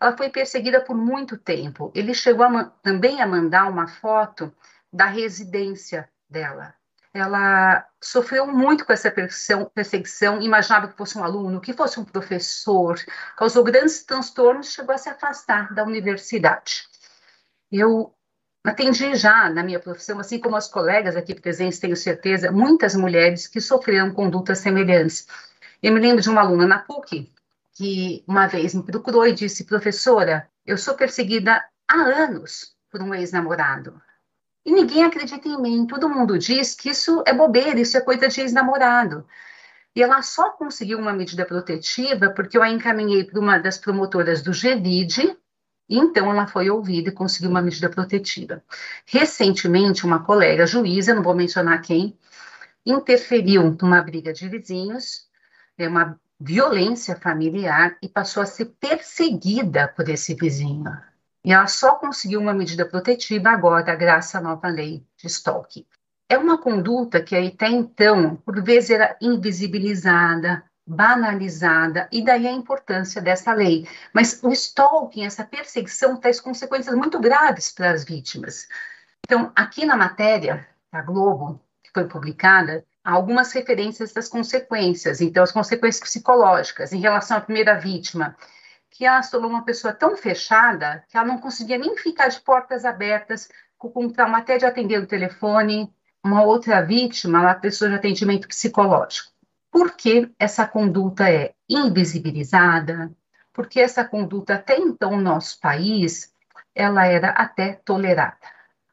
Ela 0.00 0.16
foi 0.16 0.28
perseguida 0.30 0.80
por 0.80 0.96
muito 0.96 1.36
tempo. 1.36 1.90
Ele 1.94 2.14
chegou 2.14 2.44
a 2.44 2.64
também 2.82 3.20
a 3.22 3.26
mandar 3.26 3.68
uma 3.68 3.86
foto 3.86 4.52
da 4.92 5.06
residência 5.06 6.08
dela. 6.28 6.74
Ela 7.12 7.86
sofreu 8.02 8.46
muito 8.46 8.84
com 8.84 8.92
essa 8.92 9.10
perseguição, 9.10 9.70
perseguição, 9.74 10.42
imaginava 10.42 10.88
que 10.88 10.96
fosse 10.96 11.16
um 11.16 11.24
aluno, 11.24 11.62
que 11.62 11.72
fosse 11.72 11.98
um 11.98 12.04
professor, 12.04 12.98
causou 13.36 13.64
grandes 13.64 14.04
transtornos, 14.04 14.72
chegou 14.72 14.94
a 14.94 14.98
se 14.98 15.08
afastar 15.08 15.72
da 15.72 15.82
universidade. 15.82 16.86
Eu 17.72 18.14
atendi 18.62 19.14
já 19.14 19.48
na 19.48 19.62
minha 19.62 19.80
profissão, 19.80 20.18
assim 20.18 20.38
como 20.38 20.56
as 20.56 20.68
colegas 20.68 21.16
aqui 21.16 21.34
presentes, 21.34 21.78
tenho 21.78 21.96
certeza, 21.96 22.52
muitas 22.52 22.94
mulheres 22.94 23.46
que 23.46 23.62
sofreram 23.62 24.12
condutas 24.12 24.58
semelhantes. 24.58 25.26
Eu 25.82 25.92
me 25.92 26.00
lembro 26.00 26.20
de 26.20 26.28
uma 26.28 26.42
aluna 26.42 26.66
na 26.66 26.80
PUC, 26.80 27.32
que 27.76 28.24
uma 28.26 28.46
vez 28.46 28.74
me 28.74 28.82
procurou 28.82 29.26
e 29.26 29.34
disse: 29.34 29.64
professora, 29.64 30.48
eu 30.64 30.78
sou 30.78 30.94
perseguida 30.94 31.62
há 31.86 31.94
anos 31.94 32.74
por 32.90 33.02
um 33.02 33.14
ex-namorado. 33.14 34.00
E 34.64 34.72
ninguém 34.72 35.04
acredita 35.04 35.46
em 35.46 35.60
mim. 35.60 35.86
Todo 35.86 36.08
mundo 36.08 36.38
diz 36.38 36.74
que 36.74 36.88
isso 36.90 37.22
é 37.26 37.32
bobeira, 37.32 37.78
isso 37.78 37.96
é 37.96 38.00
coisa 38.00 38.28
de 38.28 38.40
ex-namorado. 38.40 39.26
E 39.94 40.02
ela 40.02 40.22
só 40.22 40.50
conseguiu 40.50 40.98
uma 40.98 41.12
medida 41.12 41.44
protetiva 41.44 42.30
porque 42.30 42.58
eu 42.58 42.62
a 42.62 42.70
encaminhei 42.70 43.24
para 43.24 43.40
uma 43.40 43.58
das 43.58 43.78
promotoras 43.78 44.42
do 44.42 44.50
GVID, 44.52 45.36
então 45.88 46.30
ela 46.30 46.46
foi 46.46 46.68
ouvida 46.68 47.10
e 47.10 47.12
conseguiu 47.12 47.50
uma 47.50 47.62
medida 47.62 47.88
protetiva. 47.88 48.62
Recentemente, 49.06 50.04
uma 50.04 50.24
colega 50.24 50.66
juíza, 50.66 51.14
não 51.14 51.22
vou 51.22 51.34
mencionar 51.34 51.80
quem, 51.80 52.18
interferiu 52.84 53.76
numa 53.80 54.02
briga 54.02 54.32
de 54.32 54.48
vizinhos, 54.48 55.28
é 55.78 55.88
uma 55.88 56.18
violência 56.38 57.16
familiar 57.16 57.96
e 58.02 58.08
passou 58.08 58.42
a 58.42 58.46
ser 58.46 58.66
perseguida 58.80 59.88
por 59.88 60.08
esse 60.08 60.34
vizinho. 60.34 60.84
E 61.44 61.52
ela 61.52 61.66
só 61.66 61.94
conseguiu 61.94 62.40
uma 62.40 62.52
medida 62.52 62.84
protetiva 62.84 63.50
agora, 63.50 63.94
graças 63.94 64.34
à 64.34 64.40
nova 64.40 64.68
lei 64.68 65.06
de 65.16 65.26
stalking. 65.28 65.86
É 66.28 66.36
uma 66.36 66.58
conduta 66.58 67.22
que 67.22 67.36
até 67.36 67.68
então, 67.68 68.34
por 68.36 68.60
vezes, 68.62 68.90
era 68.90 69.16
invisibilizada, 69.20 70.64
banalizada, 70.84 72.08
e 72.10 72.24
daí 72.24 72.46
a 72.46 72.52
importância 72.52 73.22
dessa 73.22 73.52
lei. 73.52 73.88
Mas 74.12 74.42
o 74.42 74.50
stalking, 74.50 75.24
essa 75.24 75.44
perseguição, 75.44 76.16
traz 76.16 76.40
consequências 76.40 76.94
muito 76.96 77.20
graves 77.20 77.70
para 77.70 77.92
as 77.92 78.04
vítimas. 78.04 78.66
Então, 79.24 79.52
aqui 79.54 79.86
na 79.86 79.96
matéria 79.96 80.66
da 80.92 81.00
Globo, 81.02 81.60
que 81.82 81.90
foi 81.92 82.06
publicada, 82.06 82.84
algumas 83.12 83.52
referências 83.52 84.12
das 84.12 84.28
consequências, 84.28 85.20
então 85.20 85.44
as 85.44 85.52
consequências 85.52 86.02
psicológicas 86.02 86.92
em 86.92 86.98
relação 86.98 87.36
à 87.36 87.40
primeira 87.40 87.78
vítima, 87.78 88.36
que 88.90 89.04
ela 89.04 89.22
se 89.22 89.30
tornou 89.30 89.48
uma 89.48 89.64
pessoa 89.64 89.92
tão 89.92 90.16
fechada 90.16 91.04
que 91.08 91.16
ela 91.16 91.26
não 91.26 91.38
conseguia 91.38 91.78
nem 91.78 91.96
ficar 91.96 92.28
de 92.28 92.40
portas 92.40 92.84
abertas, 92.84 93.48
com 93.78 94.08
trauma 94.08 94.38
até 94.38 94.58
de 94.58 94.66
atender 94.66 95.00
o 95.00 95.06
telefone, 95.06 95.92
uma 96.24 96.42
outra 96.42 96.82
vítima, 96.82 97.40
uma 97.40 97.54
pessoa 97.54 97.90
de 97.90 97.96
atendimento 97.96 98.48
psicológico. 98.48 99.30
Por 99.70 99.92
que 99.92 100.32
essa 100.38 100.66
conduta 100.66 101.30
é 101.30 101.54
invisibilizada? 101.68 103.12
Porque 103.52 103.78
essa 103.78 104.04
conduta, 104.04 104.54
até 104.54 104.78
então, 104.78 105.12
no 105.12 105.22
nosso 105.22 105.60
país, 105.60 106.32
ela 106.74 107.06
era 107.06 107.28
até 107.28 107.74
tolerada. 107.84 108.36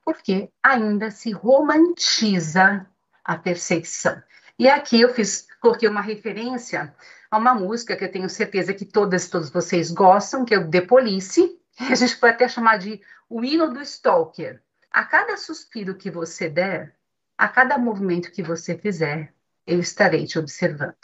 Porque 0.05 0.49
ainda 0.61 1.09
se 1.09 1.31
romantiza 1.31 2.85
a 3.23 3.37
perseguição. 3.37 4.21
E 4.57 4.67
aqui 4.69 5.01
eu 5.01 5.13
fiz, 5.13 5.47
coloquei 5.59 5.89
uma 5.89 6.01
referência 6.01 6.93
a 7.31 7.37
uma 7.37 7.55
música 7.55 7.95
que 7.95 8.03
eu 8.03 8.11
tenho 8.11 8.29
certeza 8.29 8.73
que 8.73 8.85
todas 8.85 9.27
todos 9.27 9.49
vocês 9.49 9.91
gostam, 9.91 10.45
que 10.45 10.53
é 10.53 10.59
o 10.59 10.69
The 10.69 10.81
Police. 10.81 11.59
A 11.89 11.95
gente 11.95 12.17
pode 12.17 12.35
até 12.35 12.47
chamar 12.47 12.77
de 12.77 13.01
o 13.29 13.43
hino 13.43 13.73
do 13.73 13.81
stalker. 13.81 14.61
A 14.91 15.03
cada 15.03 15.35
suspiro 15.37 15.95
que 15.95 16.11
você 16.11 16.47
der, 16.47 16.95
a 17.35 17.47
cada 17.47 17.79
movimento 17.79 18.31
que 18.31 18.43
você 18.43 18.77
fizer, 18.77 19.33
eu 19.65 19.79
estarei 19.79 20.27
te 20.27 20.37
observando. 20.37 20.95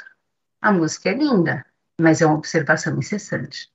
A 0.62 0.72
música 0.72 1.10
é 1.10 1.14
linda, 1.14 1.66
mas 2.00 2.22
é 2.22 2.26
uma 2.26 2.36
observação 2.36 2.96
incessante. 2.98 3.72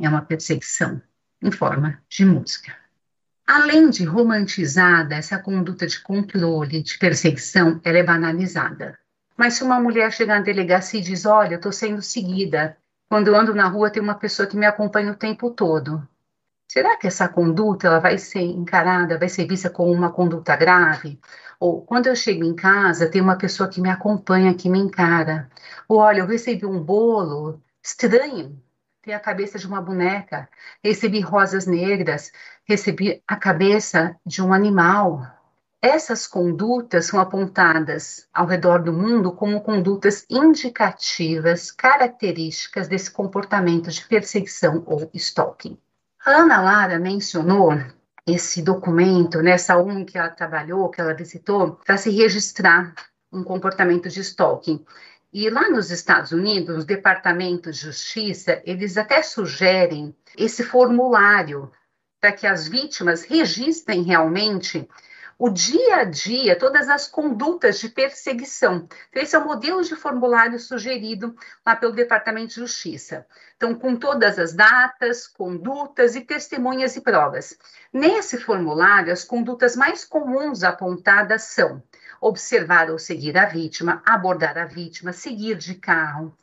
É 0.00 0.08
uma 0.08 0.22
perseguição 0.22 1.02
em 1.42 1.50
forma 1.50 2.02
de 2.08 2.24
música. 2.24 2.74
Além 3.50 3.88
de 3.88 4.04
romantizada, 4.04 5.14
essa 5.14 5.38
conduta 5.38 5.86
de 5.86 5.98
controle, 6.02 6.82
de 6.82 6.98
perseguição, 6.98 7.80
ela 7.82 7.96
é 7.96 8.02
banalizada. 8.02 8.98
Mas 9.38 9.54
se 9.54 9.64
uma 9.64 9.80
mulher 9.80 10.12
chega 10.12 10.34
na 10.34 10.42
delegacia 10.42 11.00
e 11.00 11.02
diz: 11.02 11.24
Olha, 11.24 11.54
eu 11.54 11.56
estou 11.56 11.72
sendo 11.72 12.02
seguida, 12.02 12.76
quando 13.08 13.28
eu 13.28 13.34
ando 13.34 13.54
na 13.54 13.66
rua 13.66 13.88
tem 13.88 14.02
uma 14.02 14.16
pessoa 14.16 14.46
que 14.46 14.54
me 14.54 14.66
acompanha 14.66 15.12
o 15.12 15.16
tempo 15.16 15.50
todo. 15.50 16.06
Será 16.70 16.98
que 16.98 17.06
essa 17.06 17.26
conduta 17.26 17.86
ela 17.86 18.00
vai 18.00 18.18
ser 18.18 18.42
encarada, 18.42 19.18
vai 19.18 19.30
ser 19.30 19.48
vista 19.48 19.70
como 19.70 19.90
uma 19.92 20.12
conduta 20.12 20.54
grave? 20.54 21.18
Ou 21.58 21.80
quando 21.80 22.08
eu 22.08 22.14
chego 22.14 22.44
em 22.44 22.54
casa, 22.54 23.10
tem 23.10 23.22
uma 23.22 23.38
pessoa 23.38 23.70
que 23.70 23.80
me 23.80 23.88
acompanha, 23.88 24.52
que 24.52 24.68
me 24.68 24.78
encara. 24.78 25.50
Ou 25.88 26.00
olha, 26.00 26.20
eu 26.20 26.26
recebi 26.26 26.66
um 26.66 26.78
bolo 26.78 27.62
estranho, 27.82 28.62
tem 29.00 29.14
a 29.14 29.20
cabeça 29.20 29.58
de 29.58 29.66
uma 29.66 29.80
boneca, 29.80 30.46
recebi 30.84 31.20
rosas 31.20 31.66
negras, 31.66 32.30
recebi 32.68 33.22
a 33.26 33.34
cabeça 33.34 34.14
de 34.26 34.42
um 34.42 34.52
animal. 34.52 35.26
Essas 35.80 36.26
condutas 36.26 37.06
são 37.06 37.18
apontadas 37.18 38.28
ao 38.32 38.46
redor 38.46 38.82
do 38.82 38.92
mundo 38.92 39.32
como 39.32 39.62
condutas 39.62 40.26
indicativas, 40.28 41.70
características 41.70 42.86
desse 42.86 43.10
comportamento 43.10 43.90
de 43.90 44.04
perseguição 44.04 44.82
ou 44.86 45.08
stalking. 45.14 45.78
A 46.26 46.32
Ana 46.32 46.60
Lara 46.60 46.98
mencionou 46.98 47.72
esse 48.26 48.60
documento, 48.60 49.40
nessa 49.40 49.74
né, 49.74 49.80
ONG 49.80 50.04
que 50.04 50.18
ela 50.18 50.28
trabalhou, 50.28 50.90
que 50.90 51.00
ela 51.00 51.14
visitou, 51.14 51.78
para 51.86 51.96
se 51.96 52.10
registrar 52.10 52.92
um 53.32 53.42
comportamento 53.42 54.10
de 54.10 54.20
stalking. 54.20 54.84
E 55.32 55.48
lá 55.48 55.70
nos 55.70 55.90
Estados 55.90 56.32
Unidos, 56.32 56.78
os 56.78 56.84
departamentos 56.84 57.76
de 57.76 57.86
justiça, 57.86 58.60
eles 58.66 58.98
até 58.98 59.22
sugerem 59.22 60.14
esse 60.36 60.62
formulário 60.62 61.70
para 62.20 62.32
que 62.32 62.46
as 62.46 62.66
vítimas 62.66 63.22
registrem 63.22 64.02
realmente 64.02 64.88
o 65.38 65.48
dia 65.48 65.98
a 65.98 66.04
dia, 66.04 66.58
todas 66.58 66.88
as 66.88 67.06
condutas 67.06 67.78
de 67.78 67.88
perseguição. 67.88 68.88
Então, 69.08 69.22
esse 69.22 69.36
é 69.36 69.38
o 69.38 69.44
modelo 69.44 69.82
de 69.84 69.94
formulário 69.94 70.58
sugerido 70.58 71.36
lá 71.64 71.76
pelo 71.76 71.92
Departamento 71.92 72.48
de 72.48 72.54
Justiça. 72.56 73.24
Então, 73.56 73.72
com 73.72 73.94
todas 73.94 74.36
as 74.36 74.52
datas, 74.52 75.28
condutas 75.28 76.16
e 76.16 76.22
testemunhas 76.22 76.96
e 76.96 77.00
provas. 77.00 77.56
Nesse 77.92 78.36
formulário, 78.36 79.12
as 79.12 79.22
condutas 79.22 79.76
mais 79.76 80.04
comuns 80.04 80.64
apontadas 80.64 81.42
são 81.42 81.80
observar 82.20 82.90
ou 82.90 82.98
seguir 82.98 83.38
a 83.38 83.46
vítima, 83.46 84.02
abordar 84.04 84.58
a 84.58 84.64
vítima, 84.64 85.12
seguir 85.12 85.56
de 85.56 85.76
carro, 85.76 86.36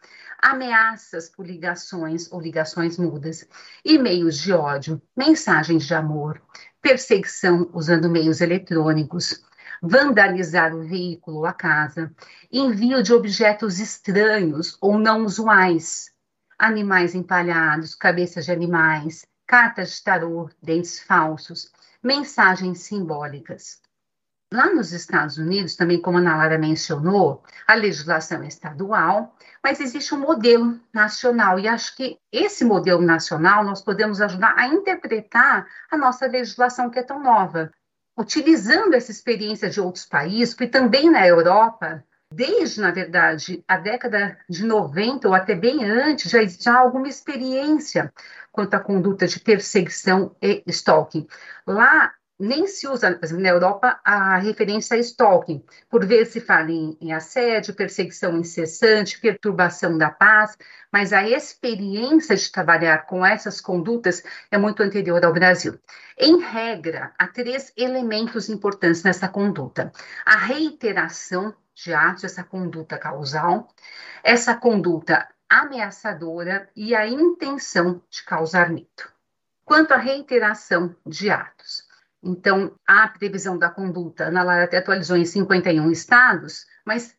ameaças 0.45 1.27
por 1.27 1.43
ligações 1.43 2.31
ou 2.31 2.39
ligações 2.39 2.99
mudas, 2.99 3.47
e-mails 3.83 4.37
de 4.37 4.53
ódio, 4.53 5.01
mensagens 5.17 5.87
de 5.87 5.95
amor, 5.95 6.39
perseguição 6.79 7.67
usando 7.73 8.07
meios 8.07 8.41
eletrônicos, 8.41 9.43
vandalizar 9.81 10.75
o 10.75 10.87
veículo 10.87 11.37
ou 11.37 11.45
a 11.47 11.53
casa, 11.53 12.13
envio 12.51 13.01
de 13.01 13.11
objetos 13.11 13.79
estranhos 13.79 14.77
ou 14.79 14.99
não 14.99 15.25
usuais, 15.25 16.11
animais 16.59 17.15
empalhados, 17.15 17.95
cabeças 17.95 18.45
de 18.45 18.51
animais, 18.51 19.25
cartas 19.47 19.95
de 19.95 20.03
tarô, 20.03 20.47
dentes 20.61 20.99
falsos, 20.99 21.71
mensagens 22.03 22.81
simbólicas. 22.81 23.81
Lá 24.55 24.73
nos 24.73 24.93
Estados 24.93 25.37
Unidos, 25.37 25.75
também 25.75 26.01
como 26.01 26.17
a 26.17 26.21
Ana 26.21 26.37
Lara 26.37 26.57
mencionou, 26.57 27.43
a 27.67 27.73
legislação 27.73 28.41
é 28.41 28.47
estadual, 28.47 29.35
mas 29.61 29.81
existe 29.81 30.15
um 30.15 30.19
modelo 30.19 30.79
nacional, 30.93 31.59
e 31.59 31.67
acho 31.67 31.93
que 31.97 32.17
esse 32.31 32.63
modelo 32.63 33.01
nacional 33.01 33.65
nós 33.65 33.81
podemos 33.81 34.21
ajudar 34.21 34.53
a 34.55 34.67
interpretar 34.67 35.67
a 35.91 35.97
nossa 35.97 36.25
legislação 36.25 36.89
que 36.89 36.99
é 36.99 37.03
tão 37.03 37.21
nova. 37.21 37.69
Utilizando 38.17 38.93
essa 38.93 39.11
experiência 39.11 39.69
de 39.69 39.81
outros 39.81 40.05
países, 40.05 40.53
porque 40.53 40.71
também 40.71 41.11
na 41.11 41.27
Europa, 41.27 42.01
desde, 42.33 42.79
na 42.79 42.91
verdade, 42.91 43.61
a 43.67 43.75
década 43.75 44.37
de 44.49 44.65
90 44.65 45.27
ou 45.27 45.33
até 45.33 45.53
bem 45.53 45.83
antes, 45.83 46.31
já 46.31 46.41
existia 46.41 46.75
alguma 46.75 47.09
experiência 47.09 48.09
quanto 48.53 48.73
à 48.73 48.79
conduta 48.79 49.27
de 49.27 49.37
perseguição 49.37 50.33
e 50.41 50.63
stalking. 50.65 51.27
Lá 51.67 52.13
nem 52.39 52.67
se 52.67 52.87
usa, 52.87 53.19
na 53.31 53.49
Europa, 53.49 53.99
a 54.03 54.37
referência 54.37 54.95
a 54.95 54.99
stalking. 54.99 55.63
Por 55.89 56.05
vezes 56.05 56.33
se 56.33 56.41
fala 56.41 56.69
em, 56.69 56.97
em, 56.99 57.13
assédio, 57.13 57.73
perseguição 57.73 58.37
incessante, 58.37 59.19
perturbação 59.19 59.97
da 59.97 60.09
paz, 60.09 60.57
mas 60.91 61.13
a 61.13 61.27
experiência 61.27 62.35
de 62.35 62.51
trabalhar 62.51 63.05
com 63.05 63.25
essas 63.25 63.61
condutas 63.61 64.21
é 64.51 64.57
muito 64.57 64.83
anterior 64.83 65.23
ao 65.23 65.33
Brasil. 65.33 65.79
Em 66.17 66.41
regra, 66.41 67.13
há 67.17 67.27
três 67.27 67.71
elementos 67.77 68.49
importantes 68.49 69.03
nessa 69.03 69.27
conduta: 69.27 69.91
a 70.25 70.37
reiteração 70.37 71.55
de 71.73 71.93
atos, 71.93 72.23
essa 72.23 72.43
conduta 72.43 72.97
causal, 72.97 73.67
essa 74.23 74.55
conduta 74.55 75.27
ameaçadora 75.49 76.69
e 76.75 76.95
a 76.95 77.07
intenção 77.07 78.01
de 78.09 78.23
causar 78.23 78.69
medo. 78.69 79.15
Quanto 79.63 79.93
à 79.93 79.97
reiteração 79.97 80.95
de 81.05 81.29
atos, 81.29 81.84
então, 82.25 82.75
a 82.87 83.07
previsão 83.07 83.55
da 83.55 83.69
conduta, 83.69 84.31
na 84.31 84.41
Lara 84.41 84.63
até 84.63 84.77
atualizou 84.77 85.15
em 85.15 85.25
51 85.25 85.91
estados, 85.91 86.65
mas 86.83 87.15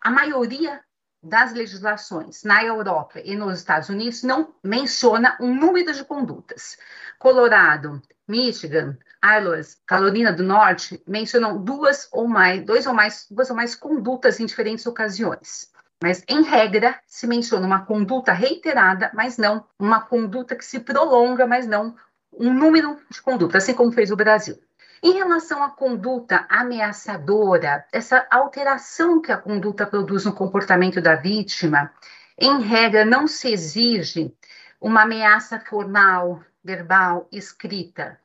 a 0.00 0.08
maioria 0.08 0.80
das 1.20 1.52
legislações 1.52 2.44
na 2.44 2.64
Europa 2.64 3.20
e 3.24 3.34
nos 3.34 3.58
Estados 3.58 3.88
Unidos 3.88 4.22
não 4.22 4.54
menciona 4.62 5.36
um 5.40 5.52
número 5.52 5.92
de 5.92 6.04
condutas. 6.04 6.78
Colorado, 7.18 8.00
Michigan, 8.26 8.96
Iowa, 9.22 9.60
Carolina 9.84 10.32
do 10.32 10.44
Norte 10.44 11.02
mencionam 11.06 11.62
duas 11.62 12.08
ou 12.12 12.28
mais, 12.28 12.64
dois 12.64 12.86
ou 12.86 12.94
mais, 12.94 13.26
duas 13.28 13.50
ou 13.50 13.56
mais 13.56 13.74
condutas 13.74 14.38
em 14.38 14.46
diferentes 14.46 14.86
ocasiões. 14.86 15.68
Mas, 16.02 16.24
em 16.28 16.42
regra, 16.42 16.98
se 17.04 17.26
menciona 17.26 17.66
uma 17.66 17.84
conduta 17.84 18.32
reiterada, 18.32 19.10
mas 19.12 19.36
não 19.36 19.66
uma 19.78 20.00
conduta 20.00 20.54
que 20.54 20.64
se 20.64 20.80
prolonga, 20.80 21.46
mas 21.46 21.66
não 21.66 21.94
um 22.32 22.52
número 22.52 22.98
de 23.10 23.20
conduta, 23.20 23.58
assim 23.58 23.74
como 23.74 23.92
fez 23.92 24.10
o 24.10 24.16
Brasil. 24.16 24.58
Em 25.02 25.12
relação 25.12 25.62
à 25.62 25.70
conduta 25.70 26.46
ameaçadora, 26.48 27.86
essa 27.90 28.26
alteração 28.30 29.20
que 29.20 29.32
a 29.32 29.36
conduta 29.36 29.86
produz 29.86 30.26
no 30.26 30.34
comportamento 30.34 31.00
da 31.00 31.16
vítima, 31.16 31.90
em 32.36 32.60
regra, 32.60 33.04
não 33.04 33.26
se 33.26 33.50
exige 33.50 34.34
uma 34.80 35.02
ameaça 35.02 35.58
formal, 35.58 36.42
verbal, 36.62 37.26
escrita, 37.32 38.20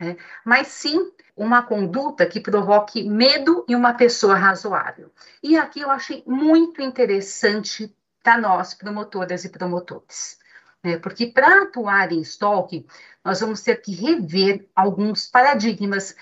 né? 0.00 0.16
mas 0.44 0.68
sim 0.68 1.12
uma 1.36 1.62
conduta 1.62 2.26
que 2.26 2.40
provoque 2.40 3.08
medo 3.08 3.64
em 3.68 3.74
uma 3.74 3.94
pessoa 3.94 4.34
razoável. 4.34 5.12
E 5.42 5.56
aqui 5.56 5.80
eu 5.80 5.90
achei 5.90 6.24
muito 6.26 6.82
interessante 6.82 7.94
para 8.22 8.38
nós, 8.38 8.74
promotoras 8.74 9.44
e 9.44 9.48
promotores 9.48 10.38
né? 10.84 10.98
Porque 10.98 11.26
para 11.26 11.62
atuar 11.62 12.12
em 12.12 12.20
stalking, 12.20 12.86
nós 13.24 13.40
vamos 13.40 13.62
ter 13.62 13.76
que 13.76 13.92
rever 13.94 14.68
alguns 14.74 15.26
paradigmas, 15.26 16.14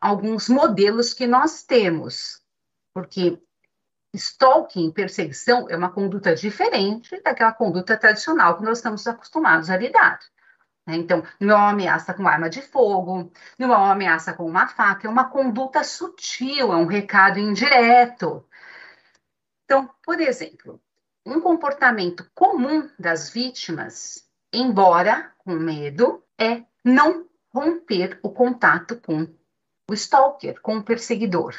alguns 0.00 0.48
modelos 0.48 1.14
que 1.14 1.26
nós 1.26 1.62
temos, 1.62 2.42
porque 2.92 3.40
stalking, 4.14 4.90
perseguição, 4.90 5.68
é 5.68 5.76
uma 5.76 5.90
conduta 5.90 6.34
diferente 6.34 7.20
daquela 7.22 7.52
conduta 7.52 7.96
tradicional 7.96 8.56
que 8.56 8.64
nós 8.64 8.78
estamos 8.78 9.06
acostumados 9.06 9.70
a 9.70 9.76
lidar. 9.76 10.18
Né? 10.86 10.96
Então, 10.96 11.22
não 11.38 11.54
é 11.54 11.58
uma 11.58 11.70
ameaça 11.70 12.14
com 12.14 12.26
arma 12.26 12.48
de 12.48 12.62
fogo, 12.62 13.30
não 13.58 13.72
é 13.72 13.76
uma 13.76 13.92
ameaça 13.92 14.32
com 14.32 14.46
uma 14.46 14.66
faca, 14.66 15.06
é 15.06 15.10
uma 15.10 15.28
conduta 15.28 15.84
sutil, 15.84 16.72
é 16.72 16.76
um 16.76 16.86
recado 16.86 17.38
indireto. 17.38 18.44
Então, 19.64 19.88
por 20.02 20.18
exemplo, 20.20 20.80
um 21.28 21.40
comportamento 21.40 22.26
comum 22.34 22.88
das 22.98 23.30
vítimas, 23.30 24.24
embora 24.52 25.30
com 25.38 25.52
medo, 25.52 26.24
é 26.38 26.62
não 26.82 27.26
romper 27.52 28.18
o 28.22 28.30
contato 28.30 28.96
com 28.96 29.28
o 29.88 29.94
stalker, 29.94 30.60
com 30.60 30.78
o 30.78 30.82
perseguidor. 30.82 31.54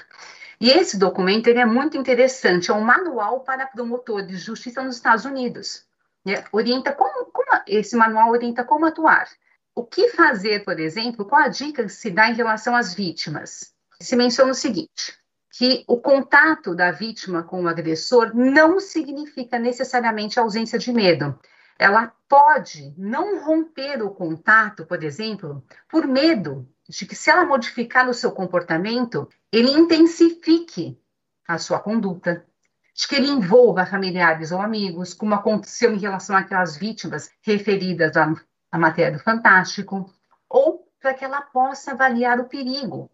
E 0.59 0.69
esse 0.69 0.97
documento 0.97 1.47
ele 1.47 1.59
é 1.59 1.65
muito 1.65 1.97
interessante, 1.97 2.71
é 2.71 2.73
um 2.73 2.81
manual 2.81 3.41
para 3.41 3.67
promotores 3.67 4.27
de 4.27 4.37
justiça 4.37 4.83
nos 4.83 4.95
Estados 4.95 5.25
Unidos. 5.25 5.85
Né? 6.25 6.43
Orienta 6.51 6.91
como, 6.91 7.25
como, 7.25 7.61
esse 7.67 7.95
manual 7.95 8.31
orienta 8.31 8.63
como 8.63 8.85
atuar. 8.85 9.29
O 9.75 9.85
que 9.85 10.09
fazer, 10.09 10.65
por 10.65 10.79
exemplo, 10.79 11.25
qual 11.25 11.43
a 11.43 11.47
dica 11.47 11.83
que 11.83 11.89
se 11.89 12.09
dá 12.09 12.29
em 12.29 12.33
relação 12.33 12.75
às 12.75 12.93
vítimas? 12.93 13.73
Se 14.01 14.15
menciona 14.15 14.51
o 14.51 14.55
seguinte: 14.55 15.17
que 15.51 15.83
o 15.87 15.97
contato 15.97 16.75
da 16.75 16.91
vítima 16.91 17.43
com 17.43 17.63
o 17.63 17.67
agressor 17.67 18.35
não 18.35 18.79
significa 18.79 19.57
necessariamente 19.57 20.39
ausência 20.39 20.77
de 20.77 20.91
medo. 20.93 21.37
Ela 21.77 22.13
pode 22.27 22.93
não 22.97 23.43
romper 23.43 24.03
o 24.03 24.11
contato, 24.11 24.85
por 24.85 25.03
exemplo, 25.03 25.63
por 25.89 26.05
medo 26.05 26.67
de 26.87 27.05
que, 27.05 27.15
se 27.15 27.29
ela 27.29 27.45
modificar 27.45 28.07
o 28.09 28.13
seu 28.13 28.31
comportamento, 28.31 29.29
ele 29.51 29.71
intensifique 29.71 30.99
a 31.47 31.57
sua 31.57 31.79
conduta, 31.79 32.45
de 32.93 33.07
que 33.07 33.15
ele 33.15 33.29
envolva 33.29 33.85
familiares 33.85 34.51
ou 34.51 34.61
amigos, 34.61 35.13
como 35.13 35.33
aconteceu 35.33 35.93
em 35.93 35.99
relação 35.99 36.35
àquelas 36.35 36.75
vítimas 36.75 37.31
referidas 37.41 38.15
à 38.17 38.77
matéria 38.77 39.17
do 39.17 39.23
Fantástico, 39.23 40.11
ou 40.49 40.85
para 40.99 41.13
que 41.13 41.23
ela 41.23 41.41
possa 41.41 41.91
avaliar 41.91 42.39
o 42.39 42.49
perigo 42.49 43.09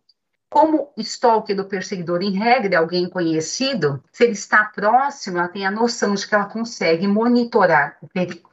como 0.56 0.90
o 0.96 1.02
stalker 1.02 1.54
do 1.54 1.66
perseguidor, 1.66 2.22
em 2.22 2.32
regra, 2.32 2.76
é 2.76 2.78
alguém 2.78 3.10
conhecido, 3.10 4.02
se 4.10 4.24
ele 4.24 4.32
está 4.32 4.64
próximo, 4.64 5.38
ela 5.38 5.50
tem 5.50 5.68
a 5.68 5.70
noção 5.70 6.16
de 6.16 6.26
que 6.26 6.34
ela 6.34 6.46
consegue 6.46 7.06
monitorar 7.06 7.98
o 8.02 8.08
perigo. 8.08 8.50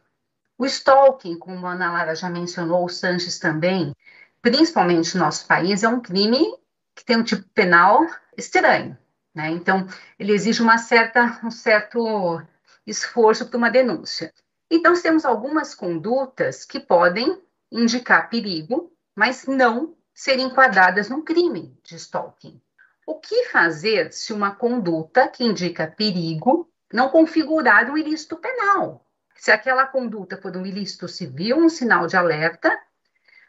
O 0.58 0.66
stalking, 0.66 1.38
como 1.38 1.64
a 1.64 1.74
Ana 1.74 1.92
Lara 1.92 2.16
já 2.16 2.28
mencionou, 2.28 2.84
o 2.84 2.88
Sanches 2.88 3.38
também, 3.38 3.94
principalmente 4.40 5.14
no 5.14 5.22
nosso 5.22 5.46
país, 5.46 5.84
é 5.84 5.88
um 5.88 6.00
crime 6.00 6.44
que 6.92 7.04
tem 7.04 7.18
um 7.18 7.22
tipo 7.22 7.48
penal 7.50 8.04
estranho. 8.36 8.98
Né? 9.32 9.50
Então, 9.50 9.86
ele 10.18 10.32
exige 10.32 10.60
uma 10.60 10.78
certa, 10.78 11.38
um 11.44 11.52
certo 11.52 12.42
esforço 12.84 13.46
para 13.46 13.56
uma 13.56 13.70
denúncia. 13.70 14.34
Então, 14.68 15.00
temos 15.00 15.24
algumas 15.24 15.72
condutas 15.72 16.64
que 16.64 16.80
podem 16.80 17.40
indicar 17.70 18.28
perigo, 18.28 18.92
mas 19.14 19.46
não 19.46 19.94
ser 20.14 20.38
enquadradas 20.38 21.08
num 21.08 21.22
crime 21.22 21.76
de 21.82 21.96
stalking. 21.96 22.60
O 23.06 23.18
que 23.18 23.48
fazer 23.48 24.12
se 24.12 24.32
uma 24.32 24.54
conduta 24.54 25.28
que 25.28 25.44
indica 25.44 25.86
perigo 25.86 26.70
não 26.92 27.08
configurar 27.08 27.90
um 27.90 27.96
ilícito 27.96 28.36
penal? 28.36 29.04
Se 29.34 29.50
aquela 29.50 29.86
conduta 29.86 30.36
for 30.36 30.56
um 30.56 30.64
ilícito 30.64 31.08
civil, 31.08 31.58
um 31.58 31.68
sinal 31.68 32.06
de 32.06 32.16
alerta, 32.16 32.78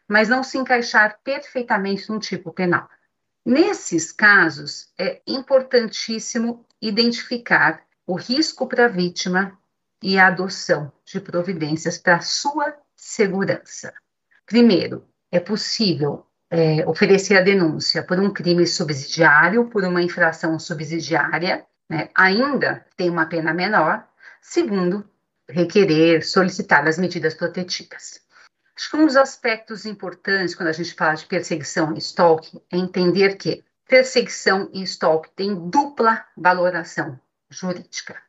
mas 0.07 0.29
não 0.29 0.43
se 0.43 0.57
encaixar 0.57 1.19
perfeitamente 1.23 2.09
num 2.09 2.19
tipo 2.19 2.51
penal. 2.51 2.89
Nesses 3.45 4.11
casos, 4.11 4.91
é 4.97 5.21
importantíssimo 5.27 6.65
identificar 6.81 7.85
o 8.07 8.15
risco 8.15 8.67
para 8.67 8.85
a 8.85 8.89
vítima 8.89 9.57
e 10.01 10.17
a 10.17 10.27
adoção 10.27 10.91
de 11.05 11.19
providências 11.19 11.97
para 11.97 12.21
sua 12.21 12.75
segurança. 12.95 13.93
Primeiro, 14.45 15.07
é 15.31 15.39
possível 15.39 16.25
é, 16.53 16.87
oferecer 16.87 17.35
a 17.35 17.41
denúncia 17.41 18.03
por 18.03 18.19
um 18.19 18.31
crime 18.31 18.67
subsidiário, 18.67 19.65
por 19.69 19.83
uma 19.83 20.03
infração 20.03 20.59
subsidiária, 20.59 21.65
né, 21.89 22.09
ainda 22.13 22.85
tem 22.95 23.09
uma 23.09 23.25
pena 23.25 23.51
menor. 23.51 24.07
Segundo, 24.39 25.03
requerer, 25.49 26.23
solicitar 26.23 26.87
as 26.87 26.99
medidas 26.99 27.33
protetivas. 27.33 28.21
Acho 28.77 28.91
que 28.91 28.97
um 28.97 29.07
dos 29.07 29.15
aspectos 29.15 29.83
importantes 29.87 30.53
quando 30.53 30.69
a 30.69 30.73
gente 30.73 30.93
fala 30.93 31.15
de 31.15 31.25
perseguição 31.25 31.95
e 31.95 31.97
stalking 31.97 32.61
é 32.71 32.77
entender 32.77 33.35
que 33.35 33.63
perseguição 33.87 34.69
e 34.71 34.83
stalking 34.83 35.31
têm 35.35 35.69
dupla 35.69 36.23
valoração 36.37 37.19
jurídica, 37.49 38.21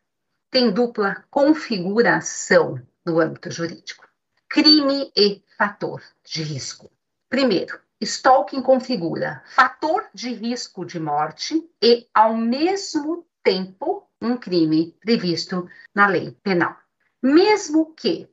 tem 0.51 0.71
dupla 0.71 1.23
configuração 1.31 2.81
no 3.05 3.21
âmbito 3.21 3.51
jurídico. 3.51 4.09
Crime 4.49 5.13
e 5.15 5.43
fator 5.59 6.03
de 6.25 6.43
risco. 6.43 6.91
Primeiro, 7.29 7.84
stalking 8.01 8.63
configura 8.63 9.43
fator 9.47 10.07
de 10.13 10.33
risco 10.33 10.85
de 10.85 10.99
morte 10.99 11.63
e, 11.83 12.09
ao 12.13 12.37
mesmo 12.37 13.27
tempo, 13.43 14.09
um 14.21 14.37
crime 14.37 14.97
previsto 15.01 15.69
na 15.95 16.07
lei 16.07 16.33
penal. 16.43 16.77
Mesmo 17.23 17.95
que 17.95 18.29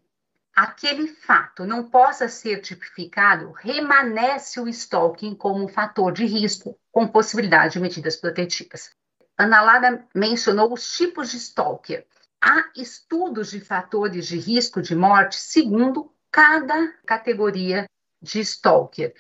aquele 0.55 1.07
fato 1.07 1.65
não 1.65 1.89
possa 1.89 2.27
ser 2.27 2.61
tipificado, 2.61 3.51
remanesce 3.51 4.59
o 4.59 4.67
stalking 4.67 5.35
como 5.35 5.67
fator 5.67 6.11
de 6.11 6.25
risco, 6.25 6.77
com 6.91 7.07
possibilidade 7.07 7.73
de 7.73 7.79
medidas 7.79 8.15
protetivas. 8.15 8.91
Ana 9.37 9.61
Lara 9.61 10.07
mencionou 10.13 10.73
os 10.73 10.95
tipos 10.95 11.31
de 11.31 11.37
stalker. 11.37 12.05
Há 12.41 12.69
estudos 12.75 13.51
de 13.51 13.59
fatores 13.59 14.27
de 14.27 14.37
risco 14.37 14.81
de 14.81 14.95
morte 14.95 15.35
segundo 15.35 16.11
cada 16.31 16.91
categoria 17.05 17.85
de 18.21 18.41
stalker. 18.41 19.13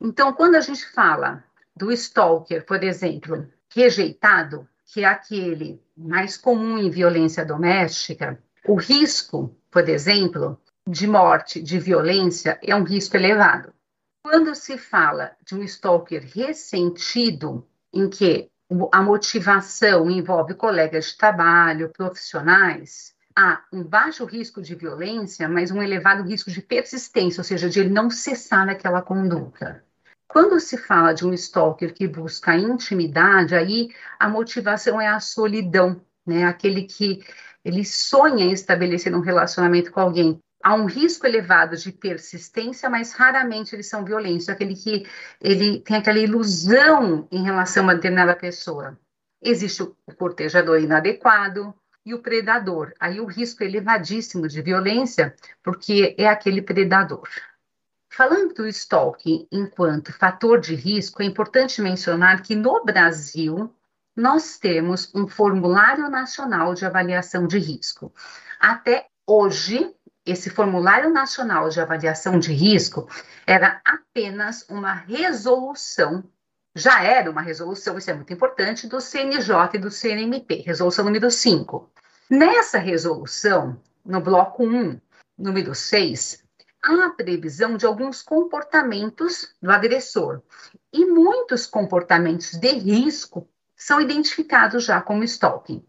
Então, 0.00 0.32
quando 0.32 0.56
a 0.56 0.60
gente 0.60 0.84
fala 0.92 1.42
do 1.74 1.90
stalker, 1.92 2.64
por 2.64 2.82
exemplo, 2.82 3.48
rejeitado, 3.74 4.68
que 4.84 5.02
é 5.02 5.04
aquele 5.04 5.82
mais 5.96 6.36
comum 6.36 6.78
em 6.78 6.90
violência 6.90 7.44
doméstica, 7.44 8.42
o 8.66 8.74
risco, 8.74 9.56
por 9.70 9.88
exemplo, 9.88 10.60
de 10.88 11.06
morte, 11.06 11.62
de 11.62 11.78
violência, 11.78 12.58
é 12.62 12.74
um 12.74 12.84
risco 12.84 13.16
elevado. 13.16 13.72
Quando 14.22 14.54
se 14.54 14.76
fala 14.76 15.36
de 15.44 15.54
um 15.54 15.62
stalker 15.62 16.24
ressentido, 16.34 17.66
em 17.92 18.08
que 18.08 18.50
a 18.92 19.02
motivação 19.02 20.10
envolve 20.10 20.54
colegas 20.54 21.06
de 21.06 21.16
trabalho, 21.16 21.90
profissionais, 21.90 23.14
há 23.36 23.62
um 23.72 23.84
baixo 23.84 24.24
risco 24.24 24.60
de 24.60 24.74
violência, 24.74 25.48
mas 25.48 25.70
um 25.70 25.82
elevado 25.82 26.22
risco 26.22 26.50
de 26.50 26.60
persistência, 26.60 27.40
ou 27.40 27.44
seja, 27.44 27.68
de 27.68 27.80
ele 27.80 27.90
não 27.90 28.10
cessar 28.10 28.66
naquela 28.66 29.02
conduta. 29.02 29.84
Quando 30.36 30.60
se 30.60 30.76
fala 30.76 31.14
de 31.14 31.24
um 31.24 31.32
stalker 31.32 31.94
que 31.94 32.06
busca 32.06 32.54
intimidade, 32.54 33.54
aí 33.54 33.88
a 34.18 34.28
motivação 34.28 35.00
é 35.00 35.08
a 35.08 35.18
solidão, 35.18 35.98
né? 36.26 36.44
Aquele 36.44 36.82
que 36.82 37.24
ele 37.64 37.82
sonha 37.86 38.44
em 38.44 38.52
estabelecer 38.52 39.14
um 39.14 39.20
relacionamento 39.20 39.90
com 39.90 39.98
alguém. 39.98 40.38
Há 40.62 40.74
um 40.74 40.84
risco 40.84 41.26
elevado 41.26 41.74
de 41.74 41.90
persistência, 41.90 42.90
mas 42.90 43.14
raramente 43.14 43.74
eles 43.74 43.88
são 43.88 44.04
violentos. 44.04 44.50
Aquele 44.50 44.76
que 44.76 45.06
ele 45.40 45.80
tem 45.80 45.96
aquela 45.96 46.18
ilusão 46.18 47.26
em 47.32 47.42
relação 47.42 47.84
a 47.84 47.86
uma 47.86 47.94
determinada 47.94 48.36
pessoa. 48.36 49.00
Existe 49.40 49.84
o 49.84 49.96
cortejador 50.18 50.78
inadequado 50.78 51.74
e 52.04 52.12
o 52.12 52.20
predador. 52.20 52.92
Aí 53.00 53.20
o 53.20 53.24
risco 53.24 53.62
é 53.62 53.66
elevadíssimo 53.66 54.46
de 54.48 54.60
violência, 54.60 55.34
porque 55.62 56.14
é 56.18 56.28
aquele 56.28 56.60
predador. 56.60 57.26
Falando 58.16 58.54
do 58.54 58.66
stalking 58.66 59.46
enquanto 59.52 60.10
fator 60.10 60.58
de 60.58 60.74
risco, 60.74 61.22
é 61.22 61.26
importante 61.26 61.82
mencionar 61.82 62.40
que 62.40 62.56
no 62.56 62.82
Brasil 62.82 63.70
nós 64.16 64.56
temos 64.56 65.14
um 65.14 65.28
formulário 65.28 66.08
nacional 66.08 66.72
de 66.72 66.86
avaliação 66.86 67.46
de 67.46 67.58
risco. 67.58 68.10
Até 68.58 69.06
hoje, 69.26 69.94
esse 70.24 70.48
formulário 70.48 71.12
nacional 71.12 71.68
de 71.68 71.78
avaliação 71.78 72.38
de 72.38 72.54
risco 72.54 73.06
era 73.46 73.82
apenas 73.84 74.64
uma 74.70 74.94
resolução, 74.94 76.24
já 76.74 77.04
era 77.04 77.30
uma 77.30 77.42
resolução, 77.42 77.98
isso 77.98 78.10
é 78.10 78.14
muito 78.14 78.32
importante, 78.32 78.86
do 78.86 78.98
CNJ 78.98 79.72
e 79.74 79.78
do 79.78 79.90
CNMP, 79.90 80.62
resolução 80.64 81.04
número 81.04 81.30
5. 81.30 81.92
Nessa 82.30 82.78
resolução, 82.78 83.78
no 84.02 84.22
bloco 84.22 84.64
1, 84.64 84.98
número 85.36 85.74
6, 85.74 86.45
a 86.86 87.10
previsão 87.10 87.76
de 87.76 87.84
alguns 87.84 88.22
comportamentos 88.22 89.54
do 89.60 89.70
agressor. 89.70 90.42
E 90.92 91.04
muitos 91.04 91.66
comportamentos 91.66 92.52
de 92.52 92.68
risco 92.68 93.48
são 93.76 94.00
identificados 94.00 94.84
já 94.84 95.00
como 95.00 95.24
stalking. 95.24 95.84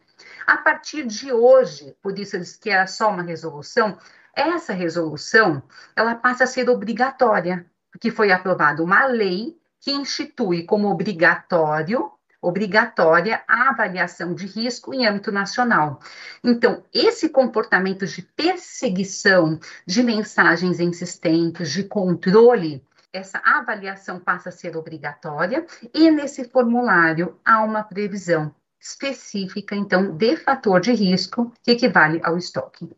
A 0.45 0.58
partir 0.58 1.06
de 1.06 1.32
hoje, 1.32 1.95
por 2.02 2.18
isso 2.18 2.36
eu 2.36 2.39
disse 2.39 2.60
que 2.60 2.70
era 2.70 2.88
só 2.88 3.10
uma 3.10 3.22
resolução, 3.22 3.98
essa 4.34 4.74
resolução 4.74 5.62
ela 5.95 6.16
passa 6.16 6.45
a 6.45 6.48
ser 6.48 6.70
obrigatória, 6.70 7.70
porque 7.91 8.12
foi 8.12 8.32
aprovada 8.32 8.84
uma 8.84 9.06
lei 9.06 9.60
que 9.80 9.91
institui 9.91 10.64
como 10.64 10.89
obrigatório 10.89 12.12
obrigatória 12.41 13.43
a 13.47 13.69
avaliação 13.69 14.33
de 14.33 14.45
risco 14.45 14.93
em 14.93 15.07
âmbito 15.07 15.31
nacional. 15.31 15.99
Então, 16.43 16.83
esse 16.93 17.29
comportamento 17.29 18.05
de 18.05 18.21
perseguição 18.21 19.59
de 19.85 20.03
mensagens 20.03 20.79
insistentes, 20.79 21.71
de 21.71 21.83
controle, 21.83 22.83
essa 23.11 23.41
avaliação 23.43 24.19
passa 24.19 24.49
a 24.49 24.51
ser 24.51 24.77
obrigatória 24.77 25.65
e 25.93 26.11
nesse 26.11 26.43
formulário 26.49 27.39
há 27.43 27.63
uma 27.63 27.83
previsão 27.83 28.53
específica, 28.79 29.75
então, 29.75 30.15
de 30.15 30.38
fator 30.38 30.79
de 30.79 30.91
risco 30.91 31.51
que 31.63 31.71
equivale 31.71 32.21
ao 32.23 32.38
estoque. 32.38 32.89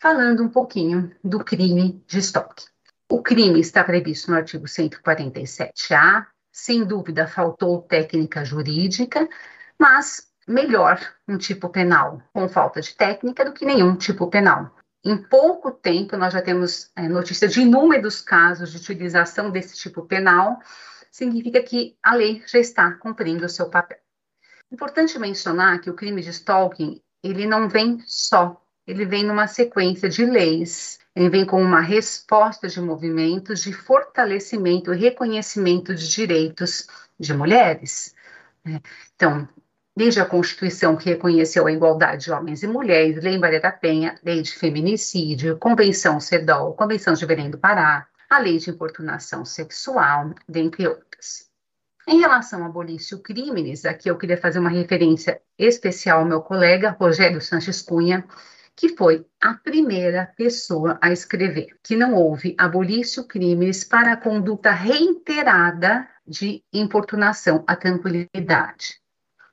Falando 0.00 0.42
um 0.42 0.48
pouquinho 0.48 1.14
do 1.22 1.44
crime 1.44 2.02
de 2.06 2.18
estoque. 2.18 2.64
O 3.08 3.22
crime 3.22 3.60
está 3.60 3.82
previsto 3.84 4.30
no 4.30 4.36
artigo 4.36 4.66
147-A. 4.66 6.26
Sem 6.52 6.84
dúvida, 6.84 7.26
faltou 7.26 7.82
técnica 7.82 8.44
jurídica, 8.44 9.28
mas 9.78 10.30
melhor 10.46 10.98
um 11.28 11.38
tipo 11.38 11.68
penal 11.68 12.20
com 12.32 12.48
falta 12.48 12.80
de 12.80 12.94
técnica 12.94 13.44
do 13.44 13.52
que 13.52 13.64
nenhum 13.64 13.96
tipo 13.96 14.28
penal. 14.28 14.74
Em 15.04 15.16
pouco 15.16 15.70
tempo, 15.70 16.16
nós 16.16 16.32
já 16.32 16.42
temos 16.42 16.90
é, 16.94 17.08
notícia 17.08 17.48
de 17.48 17.62
inúmeros 17.62 18.20
casos 18.20 18.70
de 18.70 18.76
utilização 18.76 19.50
desse 19.50 19.76
tipo 19.76 20.04
penal, 20.04 20.58
significa 21.10 21.62
que 21.62 21.96
a 22.02 22.14
lei 22.14 22.42
já 22.46 22.58
está 22.58 22.92
cumprindo 22.92 23.46
o 23.46 23.48
seu 23.48 23.70
papel. 23.70 23.98
Importante 24.70 25.18
mencionar 25.18 25.80
que 25.80 25.90
o 25.90 25.94
crime 25.94 26.20
de 26.20 26.30
stalking, 26.30 27.00
ele 27.22 27.46
não 27.46 27.68
vem 27.68 28.02
só, 28.06 28.60
ele 28.90 29.06
vem 29.06 29.24
numa 29.24 29.46
sequência 29.46 30.08
de 30.08 30.24
leis, 30.24 30.98
ele 31.14 31.28
vem 31.28 31.46
com 31.46 31.62
uma 31.62 31.80
resposta 31.80 32.66
de 32.66 32.80
movimentos 32.80 33.62
de 33.62 33.72
fortalecimento 33.72 34.92
e 34.92 34.98
reconhecimento 34.98 35.94
de 35.94 36.08
direitos 36.08 36.88
de 37.18 37.32
mulheres. 37.32 38.14
Né? 38.64 38.80
Então, 39.14 39.48
desde 39.96 40.20
a 40.20 40.26
Constituição 40.26 40.96
que 40.96 41.08
reconheceu 41.08 41.68
a 41.68 41.72
igualdade 41.72 42.24
de 42.24 42.32
homens 42.32 42.64
e 42.64 42.66
mulheres, 42.66 43.22
Lei 43.22 43.38
Maria 43.38 43.60
da 43.60 43.70
Penha, 43.70 44.18
Lei 44.24 44.42
de 44.42 44.52
Feminicídio, 44.52 45.56
Convenção 45.58 46.18
CEDOL, 46.18 46.74
Convenção 46.74 47.14
de 47.14 47.24
Belém 47.24 47.48
do 47.48 47.58
Pará, 47.58 48.08
a 48.28 48.38
Lei 48.38 48.58
de 48.58 48.70
Importunação 48.70 49.44
Sexual, 49.44 50.34
dentre 50.48 50.88
outras. 50.88 51.48
Em 52.08 52.18
relação 52.18 52.64
a 52.64 52.66
abolício 52.66 53.20
crimes, 53.20 53.84
aqui 53.84 54.08
eu 54.08 54.18
queria 54.18 54.36
fazer 54.36 54.58
uma 54.58 54.70
referência 54.70 55.40
especial 55.56 56.20
ao 56.20 56.26
meu 56.26 56.40
colega 56.40 56.96
Rogério 56.98 57.40
Sanches 57.40 57.82
Cunha, 57.82 58.24
que 58.80 58.96
foi 58.96 59.26
a 59.38 59.52
primeira 59.52 60.32
pessoa 60.34 60.98
a 61.02 61.12
escrever 61.12 61.76
que 61.84 61.94
não 61.94 62.14
houve 62.14 62.56
abolício 62.56 63.24
crimes 63.24 63.84
para 63.84 64.12
a 64.12 64.16
conduta 64.16 64.70
reiterada 64.70 66.08
de 66.26 66.64
importunação 66.72 67.62
à 67.66 67.76
tranquilidade. 67.76 68.98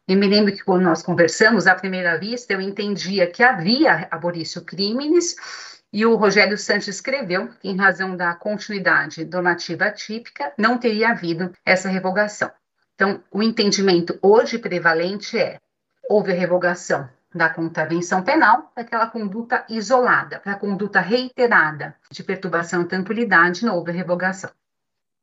E 0.07 0.15
me 0.15 0.29
lembro 0.29 0.53
que 0.53 0.63
quando 0.63 0.83
nós 0.83 1.03
conversamos, 1.03 1.67
à 1.67 1.75
primeira 1.75 2.17
vista, 2.17 2.53
eu 2.53 2.61
entendia 2.61 3.29
que 3.29 3.43
havia 3.43 4.07
abolício 4.09 4.61
crimes, 4.61 5.35
e 5.91 6.05
o 6.05 6.15
Rogério 6.15 6.57
Santos 6.57 6.87
escreveu 6.87 7.49
que, 7.59 7.67
em 7.67 7.75
razão 7.75 8.15
da 8.15 8.33
continuidade 8.33 9.25
donativa 9.25 9.91
típica, 9.91 10.53
não 10.57 10.77
teria 10.77 11.09
havido 11.09 11.51
essa 11.65 11.89
revogação. 11.89 12.49
Então, 12.95 13.21
o 13.29 13.43
entendimento 13.43 14.17
hoje 14.21 14.57
prevalente 14.57 15.37
é: 15.37 15.59
houve 16.09 16.31
a 16.31 16.35
revogação 16.35 17.09
da 17.33 17.49
contravenção 17.49 18.23
penal 18.23 18.71
para 18.73 18.83
aquela 18.83 19.07
conduta 19.07 19.65
isolada, 19.69 20.39
para 20.39 20.53
a 20.53 20.59
conduta 20.59 20.99
reiterada 20.99 21.95
de 22.09 22.23
perturbação 22.23 22.81
à 22.81 22.85
tranquilidade, 22.85 23.65
não 23.65 23.75
houve 23.75 23.91
revogação. 23.91 24.49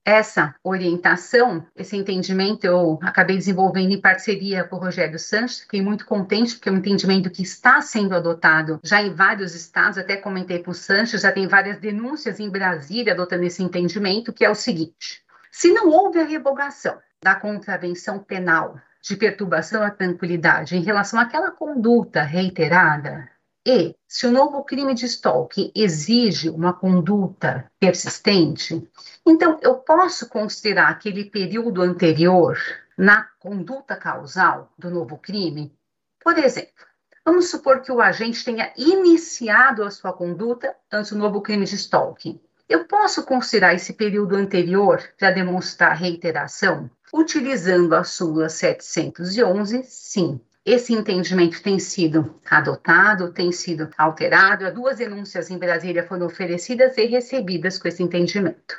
Essa 0.07 0.55
orientação, 0.62 1.66
esse 1.74 1.96
entendimento, 1.96 2.66
eu 2.66 2.98
acabei 3.00 3.38
desenvolvendo 3.38 3.90
em 3.90 4.00
parceria 4.00 4.62
com 4.62 4.76
o 4.76 4.78
Rogério 4.78 5.18
Santos, 5.18 5.61
fiquei 5.61 5.80
muito 5.80 6.05
contente, 6.05 6.57
porque 6.57 6.68
é 6.68 6.72
um 6.72 6.76
entendimento 6.76 7.30
que 7.30 7.42
está 7.42 7.80
sendo 7.80 8.14
adotado 8.14 8.78
já 8.84 9.00
em 9.00 9.14
vários 9.14 9.55
estados, 9.55 9.96
até 9.96 10.18
comentei 10.18 10.62
com 10.62 10.72
o 10.72 10.74
Santos, 10.74 11.22
já 11.22 11.32
tem 11.32 11.48
várias 11.48 11.78
denúncias 11.78 12.38
em 12.38 12.50
Brasília 12.50 13.14
adotando 13.14 13.44
esse 13.44 13.62
entendimento, 13.62 14.30
que 14.30 14.44
é 14.44 14.50
o 14.50 14.55
seguinte: 14.55 15.24
Se 15.50 15.72
não 15.72 15.88
houve 15.88 16.20
a 16.20 16.24
revogação 16.24 16.98
da 17.22 17.34
contravenção 17.34 18.18
penal 18.18 18.78
de 19.05 19.16
perturbação 19.16 19.82
à 19.82 19.90
tranquilidade 19.90 20.74
em 20.74 20.82
relação 20.82 21.20
àquela 21.20 21.50
conduta 21.50 22.22
reiterada, 22.22 23.30
e 23.66 23.94
se 24.09 24.26
o 24.26 24.30
novo 24.30 24.62
crime 24.64 24.94
de 24.94 25.07
stalking 25.07 25.70
exige 25.74 26.48
uma 26.48 26.72
conduta 26.72 27.70
persistente, 27.78 28.86
então 29.26 29.59
eu 29.62 29.76
posso 29.76 30.28
considerar 30.28 30.88
aquele 30.88 31.24
período 31.26 31.82
anterior 31.82 32.59
na 32.96 33.24
conduta 33.38 33.96
causal 33.96 34.72
do 34.78 34.90
novo 34.90 35.18
crime? 35.18 35.74
Por 36.22 36.38
exemplo, 36.38 36.72
vamos 37.24 37.50
supor 37.50 37.80
que 37.80 37.92
o 37.92 38.00
agente 38.00 38.44
tenha 38.44 38.72
iniciado 38.76 39.82
a 39.82 39.90
sua 39.90 40.12
conduta 40.12 40.74
antes 40.92 41.12
do 41.12 41.18
novo 41.18 41.40
crime 41.40 41.64
de 41.64 41.74
stalking. 41.74 42.40
Eu 42.66 42.86
posso 42.86 43.24
considerar 43.24 43.74
esse 43.74 43.92
período 43.92 44.36
anterior 44.36 45.02
para 45.18 45.30
demonstrar 45.30 45.96
reiteração? 45.96 46.90
Utilizando 47.16 47.94
a 47.94 48.02
súmula 48.02 48.48
711, 48.48 49.84
sim. 49.84 50.40
Esse 50.66 50.92
entendimento 50.92 51.62
tem 51.62 51.78
sido 51.78 52.40
adotado, 52.50 53.32
tem 53.32 53.52
sido 53.52 53.88
alterado. 53.96 54.74
Duas 54.74 54.98
denúncias 54.98 55.48
em 55.48 55.56
Brasília 55.56 56.04
foram 56.04 56.26
oferecidas 56.26 56.98
e 56.98 57.04
recebidas 57.04 57.78
com 57.78 57.86
esse 57.86 58.02
entendimento. 58.02 58.76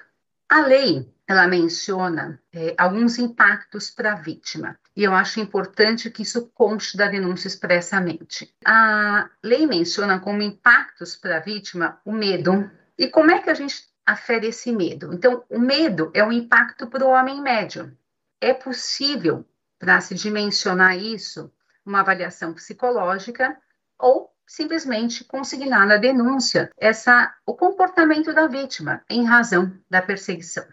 A 0.49 0.59
lei 0.59 1.09
ela 1.25 1.47
menciona 1.47 2.37
é, 2.51 2.75
alguns 2.77 3.17
impactos 3.17 3.89
para 3.89 4.11
a 4.11 4.15
vítima. 4.15 4.77
E 4.93 5.05
eu 5.05 5.13
acho 5.13 5.39
importante 5.39 6.11
que 6.11 6.23
isso 6.23 6.51
conste 6.53 6.97
da 6.97 7.07
denúncia 7.07 7.47
expressamente. 7.47 8.53
A 8.65 9.29
lei 9.41 9.65
menciona 9.65 10.19
como 10.19 10.41
impactos 10.41 11.15
para 11.15 11.37
a 11.37 11.39
vítima 11.39 12.01
o 12.03 12.11
medo. 12.11 12.69
E 12.97 13.07
como 13.07 13.31
é 13.31 13.39
que 13.39 13.49
a 13.49 13.53
gente 13.53 13.85
afere 14.05 14.47
esse 14.47 14.73
medo? 14.73 15.13
Então, 15.13 15.41
o 15.49 15.57
medo 15.57 16.11
é 16.13 16.21
um 16.21 16.33
impacto 16.33 16.87
para 16.87 17.05
o 17.05 17.11
homem 17.11 17.41
médio. 17.41 17.97
É 18.41 18.53
possível, 18.53 19.45
para 19.79 20.01
se 20.01 20.15
dimensionar 20.15 20.97
isso, 20.97 21.51
uma 21.85 22.01
avaliação 22.01 22.53
psicológica 22.53 23.57
ou 23.97 24.33
simplesmente 24.47 25.23
consignar 25.23 25.85
na 25.85 25.97
denúncia 25.97 26.69
essa, 26.77 27.33
o 27.45 27.55
comportamento 27.55 28.33
da 28.33 28.47
vítima 28.47 29.01
em 29.09 29.25
razão 29.25 29.75
da 29.89 30.01
perseguição. 30.01 30.65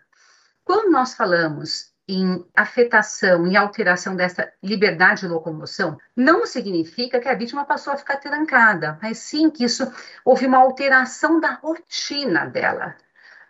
Quando 0.64 0.90
nós 0.90 1.14
falamos 1.14 1.92
em 2.06 2.44
afetação 2.54 3.46
e 3.46 3.56
alteração 3.56 4.14
dessa 4.14 4.52
liberdade 4.62 5.22
de 5.22 5.28
locomoção, 5.28 5.96
não 6.16 6.44
significa 6.46 7.20
que 7.20 7.28
a 7.28 7.34
vítima 7.34 7.64
passou 7.64 7.92
a 7.92 7.96
ficar 7.96 8.16
trancada, 8.16 8.98
mas 9.00 9.18
sim 9.18 9.50
que 9.50 9.64
isso 9.64 9.90
houve 10.24 10.46
uma 10.46 10.58
alteração 10.58 11.40
da 11.40 11.52
rotina 11.52 12.46
dela, 12.46 12.96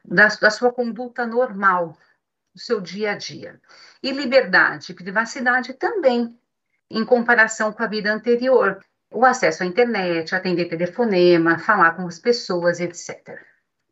da, 0.05 0.29
da 0.29 0.51
sua 0.51 0.73
conduta 0.73 1.27
normal, 1.27 1.97
do 2.55 2.61
seu 2.61 2.81
dia 2.81 3.13
a 3.13 3.17
dia. 3.17 3.61
E 4.03 4.13
liberdade 4.13 4.93
e 4.93 4.95
privacidade 4.95 5.73
também 5.75 6.35
em 6.91 7.05
comparação 7.05 7.73
com 7.73 7.83
a 7.83 7.87
vida 7.87 8.13
anterior. 8.13 8.81
O 9.11 9.25
acesso 9.25 9.63
à 9.63 9.67
internet, 9.67 10.35
atender 10.35 10.67
telefonema, 10.67 11.59
falar 11.59 11.93
com 11.93 12.07
as 12.07 12.19
pessoas, 12.19 12.81
etc. 12.81 13.39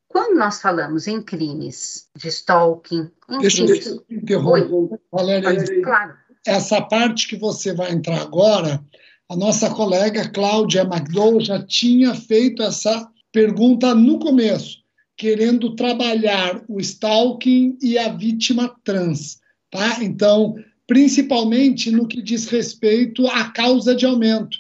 Quando 0.08 0.36
nós 0.36 0.61
falamos 0.61 1.06
em 1.06 1.22
crimes 1.22 2.08
de 2.16 2.28
stalking, 2.28 3.11
em 3.28 3.38
Deixa 3.38 3.64
crimes... 3.64 3.86
eu 3.86 4.04
interromper, 4.11 4.98
Valéria. 5.11 5.82
Claro. 5.82 6.14
Essa 6.46 6.82
parte 6.82 7.28
que 7.28 7.36
você 7.36 7.72
vai 7.72 7.92
entrar 7.92 8.20
agora, 8.20 8.82
a 9.28 9.36
nossa 9.36 9.70
colega 9.70 10.28
Cláudia 10.28 10.82
McDowell 10.82 11.40
já 11.40 11.64
tinha 11.64 12.14
feito 12.14 12.62
essa 12.62 13.08
pergunta 13.30 13.94
no 13.94 14.18
começo, 14.18 14.80
querendo 15.20 15.76
trabalhar 15.76 16.64
o 16.66 16.80
stalking 16.80 17.76
e 17.82 17.98
a 17.98 18.08
vítima 18.08 18.74
trans, 18.82 19.38
tá? 19.70 20.02
Então, 20.02 20.54
principalmente 20.86 21.90
no 21.90 22.08
que 22.08 22.22
diz 22.22 22.46
respeito 22.48 23.26
à 23.26 23.50
causa 23.50 23.94
de 23.94 24.06
aumento. 24.06 24.56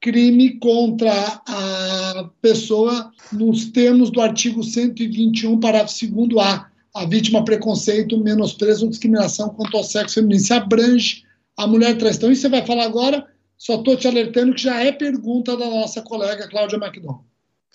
Crime 0.00 0.58
contra 0.60 1.12
a 1.46 2.30
pessoa 2.40 3.12
nos 3.30 3.66
termos 3.66 4.08
do 4.08 4.22
artigo 4.22 4.64
121, 4.64 5.60
parágrafo 5.60 5.92
2A, 5.94 6.64
a 6.94 7.04
vítima 7.04 7.44
preconceito, 7.44 8.16
menosprezo 8.16 8.86
ou 8.86 8.90
discriminação 8.90 9.50
quanto 9.50 9.76
ao 9.76 9.84
sexo 9.84 10.14
feminino. 10.14 10.40
Se 10.40 10.54
abrange 10.54 11.24
a 11.54 11.66
mulher 11.66 11.98
trans. 11.98 12.16
Então, 12.16 12.32
isso 12.32 12.40
você 12.40 12.48
vai 12.48 12.64
falar 12.64 12.84
agora, 12.84 13.26
só 13.58 13.74
estou 13.74 13.94
te 13.94 14.08
alertando 14.08 14.54
que 14.54 14.62
já 14.62 14.82
é 14.82 14.90
pergunta 14.90 15.54
da 15.54 15.68
nossa 15.68 16.00
colega 16.00 16.48
Cláudia 16.48 16.78
McDonald. 16.78 17.27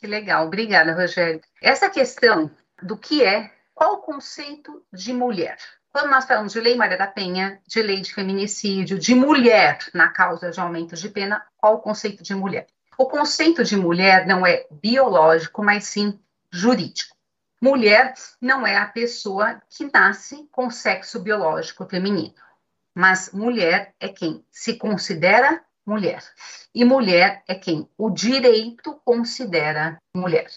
Que 0.03 0.07
legal, 0.07 0.47
obrigada, 0.47 0.91
Rogério. 0.91 1.39
Essa 1.61 1.89
questão 1.89 2.51
do 2.81 2.97
que 2.97 3.23
é, 3.23 3.49
qual 3.73 3.93
o 3.93 3.97
conceito 3.99 4.85
de 4.91 5.13
mulher? 5.13 5.57
Quando 5.93 6.09
nós 6.09 6.25
falamos 6.25 6.51
de 6.51 6.59
Lei 6.59 6.75
Maria 6.75 6.97
da 6.97 7.07
Penha, 7.07 7.61
de 7.65 7.81
lei 7.81 8.01
de 8.01 8.13
feminicídio, 8.13 8.99
de 8.99 9.15
mulher 9.15 9.77
na 9.93 10.09
causa 10.09 10.51
de 10.51 10.59
aumento 10.59 10.93
de 10.97 11.07
pena, 11.07 11.41
qual 11.55 11.75
o 11.75 11.79
conceito 11.79 12.21
de 12.21 12.35
mulher? 12.35 12.67
O 12.97 13.05
conceito 13.05 13.63
de 13.63 13.77
mulher 13.77 14.27
não 14.27 14.45
é 14.45 14.67
biológico, 14.69 15.63
mas 15.63 15.85
sim 15.85 16.19
jurídico. 16.51 17.15
Mulher 17.61 18.13
não 18.41 18.67
é 18.67 18.75
a 18.75 18.85
pessoa 18.85 19.61
que 19.69 19.89
nasce 19.89 20.49
com 20.51 20.69
sexo 20.69 21.17
biológico 21.21 21.85
feminino, 21.85 22.35
mas 22.93 23.31
mulher 23.31 23.95
é 24.01 24.09
quem 24.09 24.45
se 24.51 24.75
considera 24.75 25.63
mulher. 25.85 26.23
E 26.73 26.83
mulher 26.83 27.43
é 27.47 27.55
quem 27.55 27.87
o 27.97 28.09
direito 28.09 28.99
considera 29.05 29.97
mulher. 30.15 30.47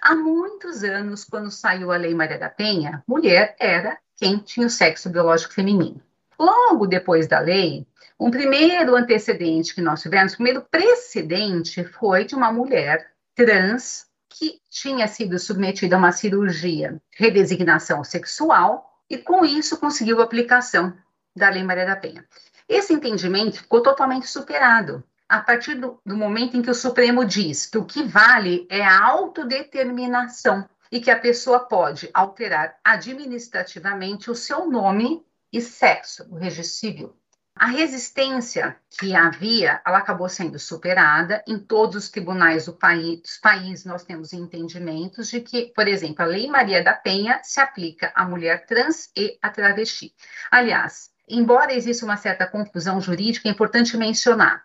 Há 0.00 0.14
muitos 0.14 0.82
anos, 0.82 1.24
quando 1.24 1.50
saiu 1.50 1.92
a 1.92 1.96
Lei 1.96 2.14
Maria 2.14 2.38
da 2.38 2.48
Penha, 2.48 3.02
mulher 3.06 3.54
era 3.58 3.98
quem 4.16 4.38
tinha 4.38 4.66
o 4.66 4.70
sexo 4.70 5.10
biológico 5.10 5.52
feminino. 5.52 6.00
Logo 6.38 6.86
depois 6.86 7.26
da 7.26 7.38
lei, 7.38 7.86
um 8.18 8.30
primeiro 8.30 8.96
antecedente 8.96 9.74
que 9.74 9.82
nós 9.82 10.00
tivemos, 10.00 10.32
o 10.32 10.36
primeiro 10.36 10.62
precedente 10.70 11.84
foi 11.84 12.24
de 12.24 12.34
uma 12.34 12.50
mulher 12.50 13.10
trans 13.34 14.06
que 14.28 14.60
tinha 14.70 15.06
sido 15.06 15.38
submetida 15.38 15.96
a 15.96 15.98
uma 15.98 16.12
cirurgia 16.12 16.92
de 16.92 17.24
redesignação 17.24 18.02
sexual 18.04 18.90
e 19.08 19.18
com 19.18 19.44
isso 19.44 19.78
conseguiu 19.78 20.20
a 20.20 20.24
aplicação 20.24 20.96
da 21.36 21.50
Lei 21.50 21.62
Maria 21.62 21.86
da 21.86 21.96
Penha. 21.96 22.24
Esse 22.70 22.92
entendimento 22.92 23.56
ficou 23.56 23.82
totalmente 23.82 24.28
superado 24.28 25.02
a 25.28 25.40
partir 25.40 25.74
do, 25.74 26.00
do 26.06 26.16
momento 26.16 26.56
em 26.56 26.62
que 26.62 26.70
o 26.70 26.74
Supremo 26.74 27.24
diz 27.24 27.66
que 27.66 27.76
o 27.76 27.84
que 27.84 28.04
vale 28.04 28.64
é 28.70 28.80
a 28.80 29.06
autodeterminação 29.06 30.68
e 30.88 31.00
que 31.00 31.10
a 31.10 31.18
pessoa 31.18 31.58
pode 31.58 32.08
alterar 32.14 32.76
administrativamente 32.84 34.30
o 34.30 34.36
seu 34.36 34.70
nome 34.70 35.26
e 35.52 35.60
sexo 35.60 36.28
no 36.28 36.36
registro 36.36 36.78
civil. 36.78 37.16
A 37.56 37.66
resistência 37.66 38.76
que 39.00 39.16
havia, 39.16 39.82
ela 39.84 39.98
acabou 39.98 40.28
sendo 40.28 40.56
superada 40.56 41.42
em 41.48 41.58
todos 41.58 41.96
os 41.96 42.08
tribunais 42.08 42.66
do 42.66 42.72
país, 42.72 43.20
dos 43.20 43.36
países. 43.38 43.84
Nós 43.84 44.04
temos 44.04 44.32
entendimentos 44.32 45.28
de 45.28 45.40
que, 45.40 45.72
por 45.74 45.88
exemplo, 45.88 46.22
a 46.22 46.28
Lei 46.28 46.46
Maria 46.46 46.84
da 46.84 46.94
Penha 46.94 47.40
se 47.42 47.60
aplica 47.60 48.12
à 48.14 48.24
mulher 48.24 48.64
trans 48.64 49.10
e 49.16 49.36
à 49.42 49.50
travesti. 49.50 50.14
Aliás, 50.52 51.10
embora 51.36 51.74
exista 51.74 52.04
uma 52.04 52.16
certa 52.16 52.46
confusão 52.46 53.00
jurídica, 53.00 53.48
é 53.48 53.52
importante 53.52 53.96
mencionar 53.96 54.64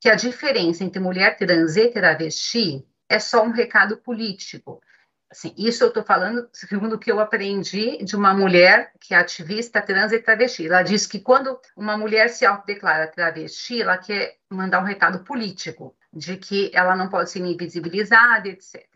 que 0.00 0.08
a 0.08 0.14
diferença 0.14 0.84
entre 0.84 1.00
mulher 1.00 1.36
trans 1.36 1.76
e 1.76 1.88
travesti 1.88 2.86
é 3.08 3.18
só 3.18 3.44
um 3.44 3.50
recado 3.50 3.96
político. 3.98 4.80
Assim, 5.30 5.52
isso 5.58 5.82
eu 5.82 5.88
estou 5.88 6.04
falando 6.04 6.48
segundo 6.52 6.94
o 6.94 6.98
que 6.98 7.10
eu 7.10 7.18
aprendi 7.18 8.02
de 8.04 8.14
uma 8.14 8.32
mulher 8.32 8.92
que 9.00 9.12
é 9.12 9.18
ativista 9.18 9.82
trans 9.82 10.12
e 10.12 10.20
travesti. 10.20 10.66
Ela 10.66 10.82
diz 10.82 11.06
que 11.06 11.18
quando 11.18 11.58
uma 11.76 11.96
mulher 11.96 12.30
se 12.30 12.46
autodeclara 12.46 13.08
travesti, 13.08 13.82
ela 13.82 13.98
quer 13.98 14.36
mandar 14.48 14.80
um 14.80 14.84
recado 14.84 15.24
político 15.24 15.96
de 16.12 16.36
que 16.36 16.70
ela 16.72 16.94
não 16.94 17.08
pode 17.08 17.30
ser 17.30 17.40
invisibilizada, 17.40 18.48
etc. 18.48 18.86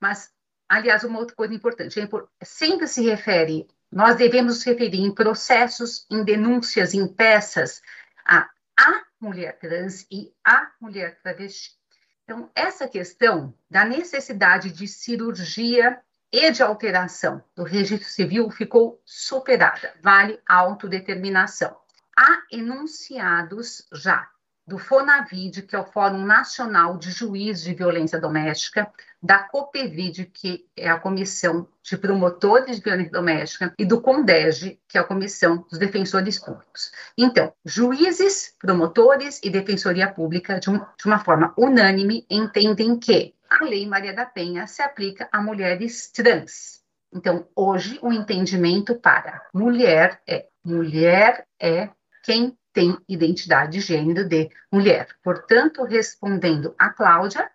Mas, 0.00 0.30
aliás, 0.68 1.02
uma 1.02 1.18
outra 1.18 1.34
coisa 1.34 1.52
importante, 1.52 2.00
é 2.00 2.08
sempre 2.44 2.86
se 2.86 3.02
refere, 3.02 3.66
nós 3.94 4.16
devemos 4.16 4.62
referir 4.64 5.00
em 5.00 5.14
processos, 5.14 6.04
em 6.10 6.24
denúncias, 6.24 6.92
em 6.92 7.06
peças, 7.06 7.80
a 8.26 8.50
a 8.76 9.04
mulher 9.20 9.56
trans 9.58 10.04
e 10.10 10.34
a 10.44 10.70
mulher 10.80 11.18
travesti. 11.22 11.78
Então, 12.24 12.50
essa 12.54 12.88
questão 12.88 13.54
da 13.70 13.84
necessidade 13.84 14.72
de 14.72 14.88
cirurgia 14.88 16.00
e 16.32 16.50
de 16.50 16.62
alteração 16.62 17.42
do 17.54 17.62
registro 17.62 18.08
civil 18.08 18.50
ficou 18.50 19.00
superada, 19.04 19.94
vale 20.02 20.40
a 20.48 20.56
autodeterminação. 20.56 21.76
Há 22.16 22.42
enunciados 22.50 23.86
já 23.92 24.28
do 24.66 24.78
FONAVID, 24.78 25.62
que 25.62 25.76
é 25.76 25.78
o 25.78 25.84
Fórum 25.84 26.24
Nacional 26.24 26.96
de 26.96 27.10
Juízes 27.10 27.64
de 27.64 27.74
Violência 27.74 28.18
Doméstica, 28.18 28.90
da 29.22 29.38
COPEVID, 29.38 30.26
que 30.26 30.66
é 30.76 30.88
a 30.88 30.98
Comissão 30.98 31.68
de 31.82 31.96
Promotores 31.96 32.76
de 32.76 32.82
Violência 32.82 33.12
Doméstica, 33.12 33.74
e 33.78 33.84
do 33.84 34.00
CONDEG, 34.00 34.80
que 34.88 34.98
é 34.98 35.00
a 35.00 35.04
Comissão 35.04 35.66
dos 35.70 35.78
Defensores 35.78 36.38
Públicos. 36.38 36.92
Então, 37.16 37.52
juízes, 37.64 38.54
promotores 38.58 39.40
e 39.42 39.50
defensoria 39.50 40.10
pública, 40.10 40.58
de, 40.58 40.70
um, 40.70 40.78
de 40.78 41.06
uma 41.06 41.18
forma 41.18 41.54
unânime, 41.56 42.26
entendem 42.30 42.98
que 42.98 43.34
a 43.48 43.64
Lei 43.64 43.86
Maria 43.86 44.14
da 44.14 44.26
Penha 44.26 44.66
se 44.66 44.82
aplica 44.82 45.28
a 45.30 45.40
mulheres 45.40 46.10
trans. 46.10 46.82
Então, 47.12 47.46
hoje, 47.54 47.98
o 48.02 48.12
entendimento 48.12 48.94
para 48.96 49.46
mulher 49.54 50.20
é 50.26 50.48
mulher 50.64 51.46
é 51.60 51.90
quem 52.24 52.56
tem 52.74 52.98
identidade 53.08 53.72
de 53.72 53.80
gênero 53.80 54.28
de 54.28 54.50
mulher. 54.70 55.08
Portanto, 55.22 55.84
respondendo 55.84 56.74
a 56.76 56.90
Cláudia, 56.90 57.48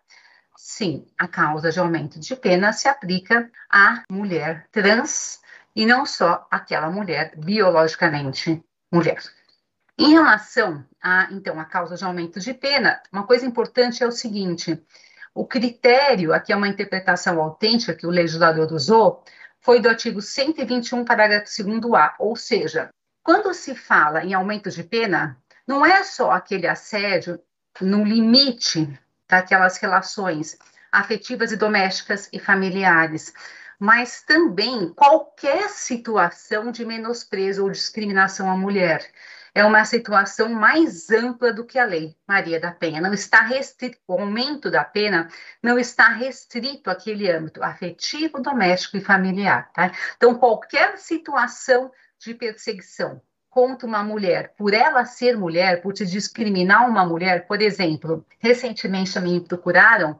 sim, 0.56 1.06
a 1.18 1.28
causa 1.28 1.70
de 1.72 1.80
aumento 1.80 2.20
de 2.20 2.36
pena 2.36 2.72
se 2.72 2.88
aplica 2.88 3.52
à 3.70 4.04
mulher 4.10 4.66
trans 4.72 5.42
e 5.76 5.86
não 5.86 6.06
só 6.06 6.48
àquela 6.50 6.90
mulher 6.90 7.34
biologicamente 7.38 8.64
mulher. 8.92 9.22
Em 9.98 10.14
relação 10.14 10.86
a, 11.04 11.28
então, 11.32 11.60
a 11.60 11.66
causa 11.66 11.98
de 11.98 12.06
aumento 12.06 12.40
de 12.40 12.54
pena, 12.54 13.02
uma 13.12 13.28
coisa 13.28 13.46
importante 13.46 14.02
é 14.02 14.08
o 14.08 14.12
seguinte: 14.12 14.82
o 15.36 15.46
critério, 15.46 16.34
aqui 16.34 16.54
é 16.54 16.56
uma 16.56 16.70
interpretação 16.70 17.42
autêntica 17.42 17.94
que 17.94 18.08
o 18.08 18.10
legislador 18.10 18.72
usou, 18.72 19.22
foi 19.60 19.82
do 19.82 19.90
artigo 19.90 20.22
121, 20.22 21.04
parágrafo 21.04 21.46
2A, 21.48 22.14
ou 22.18 22.38
seja, 22.38 22.90
quando 23.24 23.54
se 23.54 23.76
fala 23.76 24.24
em 24.24 24.34
aumento 24.34 24.70
de 24.70 24.84
pena, 24.84 25.38
não 25.68 25.86
é 25.86 26.04
só 26.04 26.32
aquele 26.32 26.68
assédio 26.68 27.40
no 27.80 28.04
limite 28.04 29.00
daquelas 29.28 29.78
relações 29.78 30.58
afetivas 30.92 31.52
e 31.52 31.58
domésticas 31.58 32.28
e 32.34 32.40
familiares, 32.40 33.34
mas 33.78 34.24
também 34.24 34.92
qualquer 34.94 35.70
situação 35.70 36.72
de 36.72 36.84
menosprezo 36.84 37.64
ou 37.64 37.72
discriminação 37.72 38.50
à 38.50 38.58
mulher. 38.58 39.10
É 39.54 39.64
uma 39.64 39.84
situação 39.84 40.50
mais 40.50 41.10
ampla 41.10 41.52
do 41.52 41.66
que 41.66 41.80
a 41.80 41.86
lei 41.86 42.16
Maria 42.28 42.60
da 42.60 42.72
Penha. 42.72 43.02
Não 43.02 43.14
está 43.14 43.42
restrito, 43.42 43.98
o 44.08 44.14
aumento 44.14 44.70
da 44.70 44.84
pena 44.84 45.28
não 45.62 45.80
está 45.80 46.10
restrito 46.10 46.90
àquele 46.90 47.30
âmbito 47.32 47.64
afetivo, 47.64 48.42
doméstico 48.42 48.98
e 48.98 49.02
familiar. 49.02 49.72
Tá? 49.74 49.92
Então, 50.18 50.36
qualquer 50.36 50.98
situação 50.98 51.92
de 52.20 52.34
perseguição 52.34 53.22
contra 53.50 53.88
uma 53.88 54.04
mulher, 54.04 54.54
por 54.58 54.74
ela 54.74 55.06
ser 55.06 55.36
mulher, 55.38 55.82
por 55.82 55.94
te 55.94 56.06
discriminar 56.06 56.88
uma 56.88 57.06
mulher, 57.06 57.48
por 57.48 57.62
exemplo, 57.62 58.26
recentemente 58.38 59.14
também 59.14 59.34
me 59.34 59.42
procuraram 59.42 60.20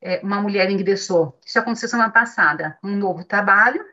é, 0.00 0.20
uma 0.22 0.40
mulher 0.40 0.70
ingressou, 0.70 1.38
isso 1.44 1.58
aconteceu 1.58 1.88
semana 1.88 2.10
passada, 2.10 2.78
um 2.82 2.96
novo 2.96 3.22
trabalho, 3.22 3.84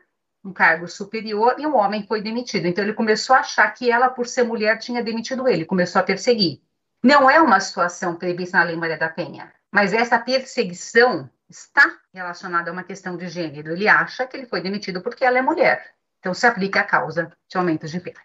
um 0.42 0.52
cargo 0.52 0.88
superior, 0.88 1.56
e 1.58 1.66
um 1.66 1.76
homem 1.76 2.06
foi 2.06 2.22
demitido. 2.22 2.66
Então 2.66 2.82
ele 2.82 2.94
começou 2.94 3.36
a 3.36 3.40
achar 3.40 3.68
que 3.74 3.90
ela, 3.90 4.08
por 4.08 4.26
ser 4.26 4.44
mulher, 4.44 4.78
tinha 4.78 5.02
demitido 5.02 5.46
ele, 5.46 5.66
começou 5.66 6.00
a 6.00 6.04
perseguir. 6.04 6.62
Não 7.02 7.28
é 7.28 7.40
uma 7.40 7.60
situação 7.60 8.16
prevista 8.16 8.56
na 8.56 8.64
Lei 8.64 8.76
Maria 8.76 8.96
da 8.96 9.08
Penha, 9.08 9.52
mas 9.70 9.92
essa 9.92 10.18
perseguição 10.18 11.28
está 11.48 11.84
relacionada 12.12 12.70
a 12.70 12.72
uma 12.72 12.82
questão 12.82 13.16
de 13.16 13.28
gênero. 13.28 13.72
Ele 13.72 13.86
acha 13.86 14.26
que 14.26 14.36
ele 14.36 14.46
foi 14.46 14.60
demitido 14.62 15.02
porque 15.02 15.24
ela 15.24 15.38
é 15.38 15.42
mulher. 15.42 15.97
Então 16.18 16.34
se 16.34 16.46
aplica 16.46 16.80
a 16.80 16.84
causa 16.84 17.32
de 17.48 17.56
aumento 17.56 17.86
de 17.86 18.00
pena. 18.00 18.20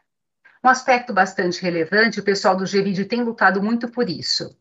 Um 0.63 0.69
aspecto 0.69 1.13
bastante 1.13 1.61
relevante, 1.61 2.19
o 2.19 2.23
pessoal 2.23 2.55
do 2.55 2.63
GVID 2.63 3.05
tem 3.05 3.23
lutado 3.23 3.61
muito 3.61 3.89
por 3.89 4.09
isso, 4.09 4.57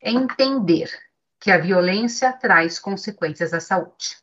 é 0.00 0.10
entender 0.10 0.90
que 1.40 1.50
a 1.50 1.58
violência 1.58 2.32
traz 2.32 2.78
consequências 2.78 3.52
à 3.52 3.60
saúde. 3.60 4.16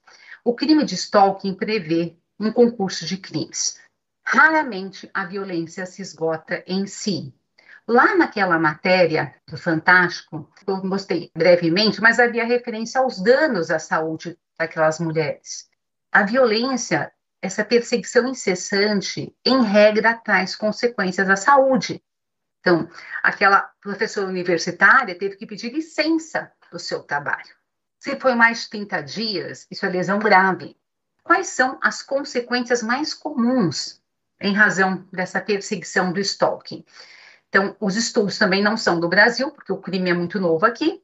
O 0.44 0.56
crime 0.56 0.84
de 0.84 0.96
stalking 0.96 1.54
prevê 1.54 2.18
um 2.40 2.52
concurso 2.52 3.06
de 3.06 3.18
crimes. 3.18 3.80
Raramente 4.26 5.10
a 5.14 5.26
violência 5.26 5.86
se 5.86 6.02
esgota 6.02 6.64
em 6.66 6.86
si. 6.88 7.34
Lá 7.88 8.16
naquela 8.16 8.58
matéria 8.58 9.36
do 9.48 9.58
Fantástico, 9.58 10.50
eu 10.66 10.84
mostrei 10.84 11.32
brevemente, 11.36 12.02
mas 12.02 12.20
havia 12.20 12.46
referência 12.46 13.02
aos 13.02 13.22
danos 13.22 13.70
à 13.70 13.80
saúde 13.80 14.38
daquelas 14.58 15.00
mulheres. 15.00 15.70
A 16.12 16.24
violência, 16.24 17.12
essa 17.42 17.66
perseguição 17.66 18.28
incessante, 18.28 19.36
em 19.44 19.64
regra, 19.64 20.14
traz 20.14 20.56
consequências 20.56 21.30
à 21.30 21.36
saúde. 21.36 22.04
Então, 22.60 22.88
aquela 23.24 23.72
professora 23.82 24.28
universitária 24.28 25.18
teve 25.18 25.36
que 25.36 25.48
pedir 25.48 25.74
licença 25.74 26.52
do 26.72 26.78
seu 26.78 27.02
trabalho. 27.02 27.50
Se 28.00 28.16
foi 28.20 28.36
mais 28.36 28.62
de 28.62 28.70
30 28.70 29.02
dias, 29.02 29.68
isso 29.72 29.86
é 29.86 29.90
lesão 29.90 30.20
grave. 30.20 30.78
Quais 31.24 31.48
são 31.48 31.80
as 31.82 32.04
consequências 32.04 32.84
mais 32.84 33.14
comuns 33.14 34.02
em 34.40 34.54
razão 34.54 35.08
dessa 35.12 35.42
perseguição 35.42 36.14
do 36.14 36.20
stalking? 36.20 36.86
Então, 37.50 37.76
os 37.80 37.96
estudos 37.96 38.38
também 38.38 38.64
não 38.64 38.78
são 38.78 39.00
do 39.00 39.10
Brasil, 39.10 39.52
porque 39.52 39.74
o 39.74 39.82
crime 39.82 40.10
é 40.10 40.14
muito 40.14 40.40
novo 40.40 40.66
aqui, 40.66 41.02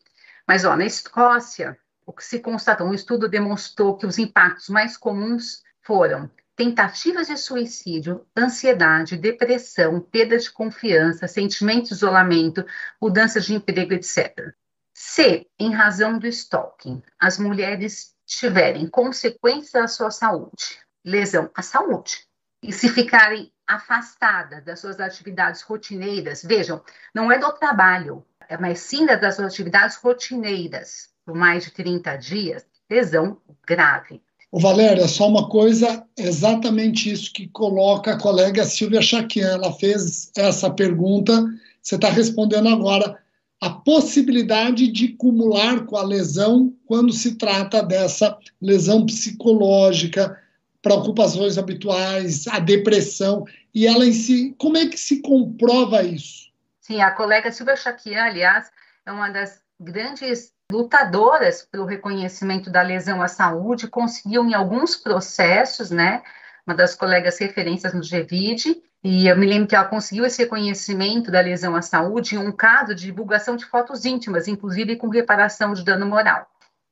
mas 0.47 0.63
ó, 0.63 0.75
na 0.75 0.85
Escócia, 0.85 1.77
o 2.05 2.13
que 2.13 2.23
se 2.23 2.39
constatou, 2.39 2.87
um 2.87 2.93
estudo 2.93 3.27
demonstrou 3.27 3.97
que 3.97 4.05
os 4.05 4.17
impactos 4.17 4.69
mais 4.69 4.95
comuns 4.95 5.61
foram 5.87 6.29
tentativas 6.53 7.27
de 7.27 7.37
suicídio, 7.37 8.27
ansiedade, 8.37 9.15
depressão, 9.15 10.01
perda 10.01 10.37
de 10.37 10.51
confiança, 10.51 11.29
sentimento 11.29 11.87
de 11.87 11.93
isolamento, 11.93 12.65
mudança 13.01 13.39
de 13.39 13.53
emprego, 13.53 13.93
etc. 13.93 14.53
Se, 14.93 15.47
em 15.57 15.73
razão 15.73 16.19
do 16.19 16.27
stalking, 16.27 17.01
as 17.17 17.39
mulheres 17.39 18.13
tiverem 18.25 18.85
consequências 18.87 19.75
à 19.75 19.87
sua 19.87 20.11
saúde, 20.11 20.77
lesão 21.05 21.49
à 21.55 21.61
saúde, 21.61 22.27
e 22.61 22.73
se 22.73 22.89
ficarem 22.89 23.49
afastadas 23.65 24.65
das 24.65 24.81
suas 24.81 24.99
atividades 24.99 25.61
rotineiras, 25.61 26.43
vejam, 26.43 26.83
não 27.15 27.31
é 27.31 27.37
do 27.37 27.53
trabalho, 27.53 28.25
é 28.49 28.57
mas 28.57 28.79
sim 28.79 29.05
das 29.05 29.35
suas 29.35 29.53
atividades 29.53 29.95
rotineiras 29.97 31.15
por 31.23 31.35
mais 31.35 31.65
de 31.65 31.71
30 31.71 32.15
dias, 32.17 32.65
lesão 32.89 33.41
grave. 33.65 34.23
O 34.49 34.59
Valéria, 34.59 35.07
só 35.07 35.27
uma 35.27 35.49
coisa, 35.49 36.05
exatamente 36.17 37.11
isso 37.11 37.33
que 37.33 37.47
coloca 37.47 38.13
a 38.13 38.19
colega 38.19 38.63
Silvia 38.63 39.01
Chaquian. 39.01 39.55
Ela 39.55 39.73
fez 39.73 40.31
essa 40.37 40.69
pergunta, 40.69 41.45
você 41.81 41.95
está 41.95 42.09
respondendo 42.09 42.69
agora 42.69 43.17
a 43.59 43.69
possibilidade 43.69 44.87
de 44.87 45.09
cumular 45.09 45.85
com 45.85 45.97
a 45.97 46.03
lesão 46.03 46.73
quando 46.85 47.11
se 47.11 47.35
trata 47.35 47.83
dessa 47.83 48.37
lesão 48.61 49.05
psicológica, 49.05 50.39
preocupações 50.81 51.57
habituais, 51.57 52.47
a 52.47 52.59
depressão, 52.59 53.45
e 53.73 53.85
ela 53.85 54.05
em 54.05 54.13
si, 54.13 54.55
como 54.57 54.77
é 54.77 54.85
que 54.87 54.97
se 54.97 55.21
comprova 55.21 56.03
isso? 56.03 56.51
Sim, 56.79 57.01
a 57.01 57.11
colega 57.11 57.51
Silvia 57.51 57.75
Chaquian, 57.75 58.23
aliás, 58.23 58.71
é 59.05 59.11
uma 59.11 59.29
das 59.29 59.61
grandes 59.79 60.53
lutadoras 60.71 61.63
pelo 61.63 61.85
reconhecimento 61.85 62.69
da 62.69 62.81
lesão 62.81 63.21
à 63.21 63.27
saúde, 63.27 63.87
conseguiu 63.87 64.43
em 64.45 64.53
alguns 64.53 64.95
processos, 64.95 65.89
né, 65.89 66.21
uma 66.65 66.75
das 66.75 66.93
colegas 66.93 67.39
referências 67.39 67.93
no 67.93 68.01
GVID, 68.01 68.83
e 69.03 69.27
eu 69.27 69.37
me 69.37 69.45
lembro 69.45 69.67
que 69.67 69.75
ela 69.75 69.85
conseguiu 69.85 70.25
esse 70.25 70.43
reconhecimento 70.43 71.31
da 71.31 71.39
lesão 71.39 71.75
à 71.75 71.81
saúde 71.81 72.35
em 72.35 72.39
um 72.39 72.51
caso 72.51 72.93
de 72.93 73.05
divulgação 73.05 73.55
de 73.55 73.65
fotos 73.65 74.03
íntimas, 74.03 74.47
inclusive 74.47 74.97
com 74.97 75.07
reparação 75.07 75.73
de 75.73 75.83
dano 75.85 76.05
moral. 76.05 76.45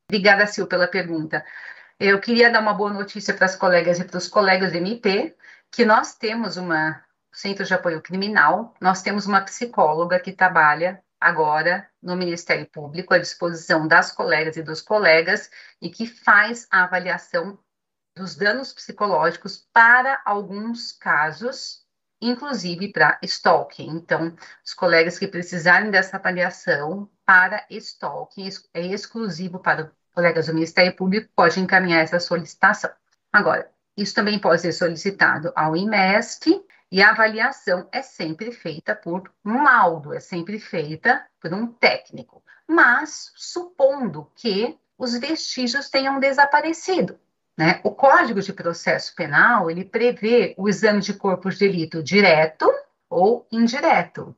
Obrigada, 0.10 0.46
Sil, 0.48 0.68
pela 0.68 0.88
pergunta. 0.88 1.44
Eu 2.00 2.20
queria 2.20 2.50
dar 2.50 2.62
uma 2.62 2.74
boa 2.74 2.94
notícia 2.94 3.34
para 3.34 3.46
as 3.46 3.56
colegas 3.56 4.00
e 4.00 4.06
para 4.06 4.18
os 4.18 4.28
colegas 4.28 4.72
do 4.72 4.78
MP, 4.78 5.36
que 5.72 5.84
nós 5.84 6.16
temos 6.16 6.56
uma 6.56 7.04
Centro 7.34 7.66
de 7.66 7.74
Apoio 7.74 8.02
Criminal, 8.02 8.74
nós 8.80 9.02
temos 9.02 9.26
uma 9.26 9.42
psicóloga 9.42 10.18
que 10.20 10.32
trabalha 10.32 11.02
agora 11.26 11.90
no 12.04 12.16
Ministério 12.16 12.68
Público 12.68 13.12
à 13.12 13.18
disposição 13.18 13.88
das 13.88 14.12
colegas 14.12 14.58
e 14.58 14.62
dos 14.62 14.80
colegas 14.80 15.50
e 15.82 15.90
que 15.90 16.06
faz 16.06 16.68
a 16.70 16.84
avaliação 16.84 17.58
dos 18.16 18.36
danos 18.36 18.72
psicológicos 18.72 19.68
para 19.74 20.22
alguns 20.24 20.92
casos 20.92 21.84
inclusive 22.22 22.92
para 22.92 23.20
stalking. 23.24 23.90
Então, 23.90 24.36
os 24.64 24.74
colegas 24.74 25.18
que 25.18 25.28
precisarem 25.28 25.92
dessa 25.92 26.18
avaliação 26.18 27.10
para 27.26 27.66
stalking, 27.72 28.48
é 28.74 28.82
exclusivo 28.82 29.60
para 29.60 29.92
colegas 30.14 30.46
do 30.46 30.54
Ministério 30.54 30.96
Público, 30.96 31.30
pode 31.36 31.60
encaminhar 31.60 32.04
essa 32.04 32.20
solicitação. 32.20 32.92
Agora, 33.34 33.70
isso 33.98 34.14
também 34.14 34.40
pode 34.40 34.62
ser 34.62 34.72
solicitado 34.72 35.52
ao 35.56 35.76
IMEST, 35.76 36.50
e 36.96 37.02
a 37.02 37.10
avaliação 37.10 37.90
é 37.92 38.02
sempre 38.02 38.54
feita 38.54 38.96
por 38.96 39.30
um 39.44 39.62
laudo, 39.64 40.14
é 40.14 40.22
sempre 40.22 40.58
feita 40.58 41.28
por 41.42 41.54
um 41.54 41.68
técnico. 41.68 42.42
Mas, 42.66 43.34
supondo 43.36 44.32
que 44.34 44.80
os 44.98 45.14
vestígios 45.18 45.90
tenham 45.90 46.22
desaparecido, 46.22 47.20
né? 47.58 47.82
O 47.84 47.92
Código 47.92 48.42
de 48.42 48.54
Processo 48.54 49.14
Penal 49.14 49.70
ele 49.70 49.84
prevê 49.84 50.56
o 50.58 50.70
exame 50.70 51.02
de 51.02 51.14
corpo 51.14 51.50
de 51.50 51.60
delito 51.60 52.02
direto 52.02 52.74
ou 53.10 53.46
indireto. 53.52 54.34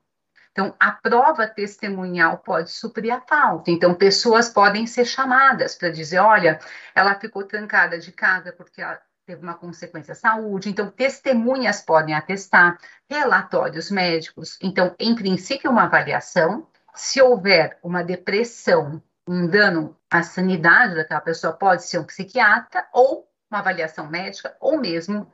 Então, 0.52 0.74
a 0.80 0.92
prova 0.92 1.46
testemunhal 1.46 2.40
pode 2.40 2.72
suprir 2.72 3.14
a 3.14 3.22
falta. 3.22 3.70
Então, 3.70 3.94
pessoas 3.94 4.50
podem 4.50 4.88
ser 4.88 5.06
chamadas 5.06 5.76
para 5.76 5.92
dizer: 5.92 6.18
olha, 6.18 6.60
ela 6.96 7.14
ficou 7.20 7.44
trancada 7.44 8.00
de 8.00 8.12
casa 8.12 8.52
porque 8.52 8.82
ela 8.82 9.00
teve 9.28 9.44
uma 9.44 9.56
consequência 9.56 10.14
à 10.14 10.16
saúde. 10.16 10.70
Então, 10.70 10.90
testemunhas 10.90 11.82
podem 11.82 12.16
atestar, 12.16 12.80
relatórios 13.10 13.92
médicos. 13.92 14.58
Então, 14.64 14.96
em 14.98 15.14
princípio, 15.14 15.70
uma 15.70 15.84
avaliação. 15.84 16.66
Se 16.96 17.22
houver 17.22 17.78
uma 17.84 18.04
depressão 18.04 19.04
um 19.28 19.46
dano 19.46 19.98
à 20.10 20.24
sanidade 20.24 20.96
daquela 20.96 21.20
pessoa 21.20 21.52
pode 21.52 21.84
ser 21.84 22.00
um 22.00 22.06
psiquiatra 22.06 22.88
ou 22.94 23.28
uma 23.52 23.60
avaliação 23.60 24.08
médica, 24.08 24.56
ou 24.62 24.80
mesmo 24.80 25.30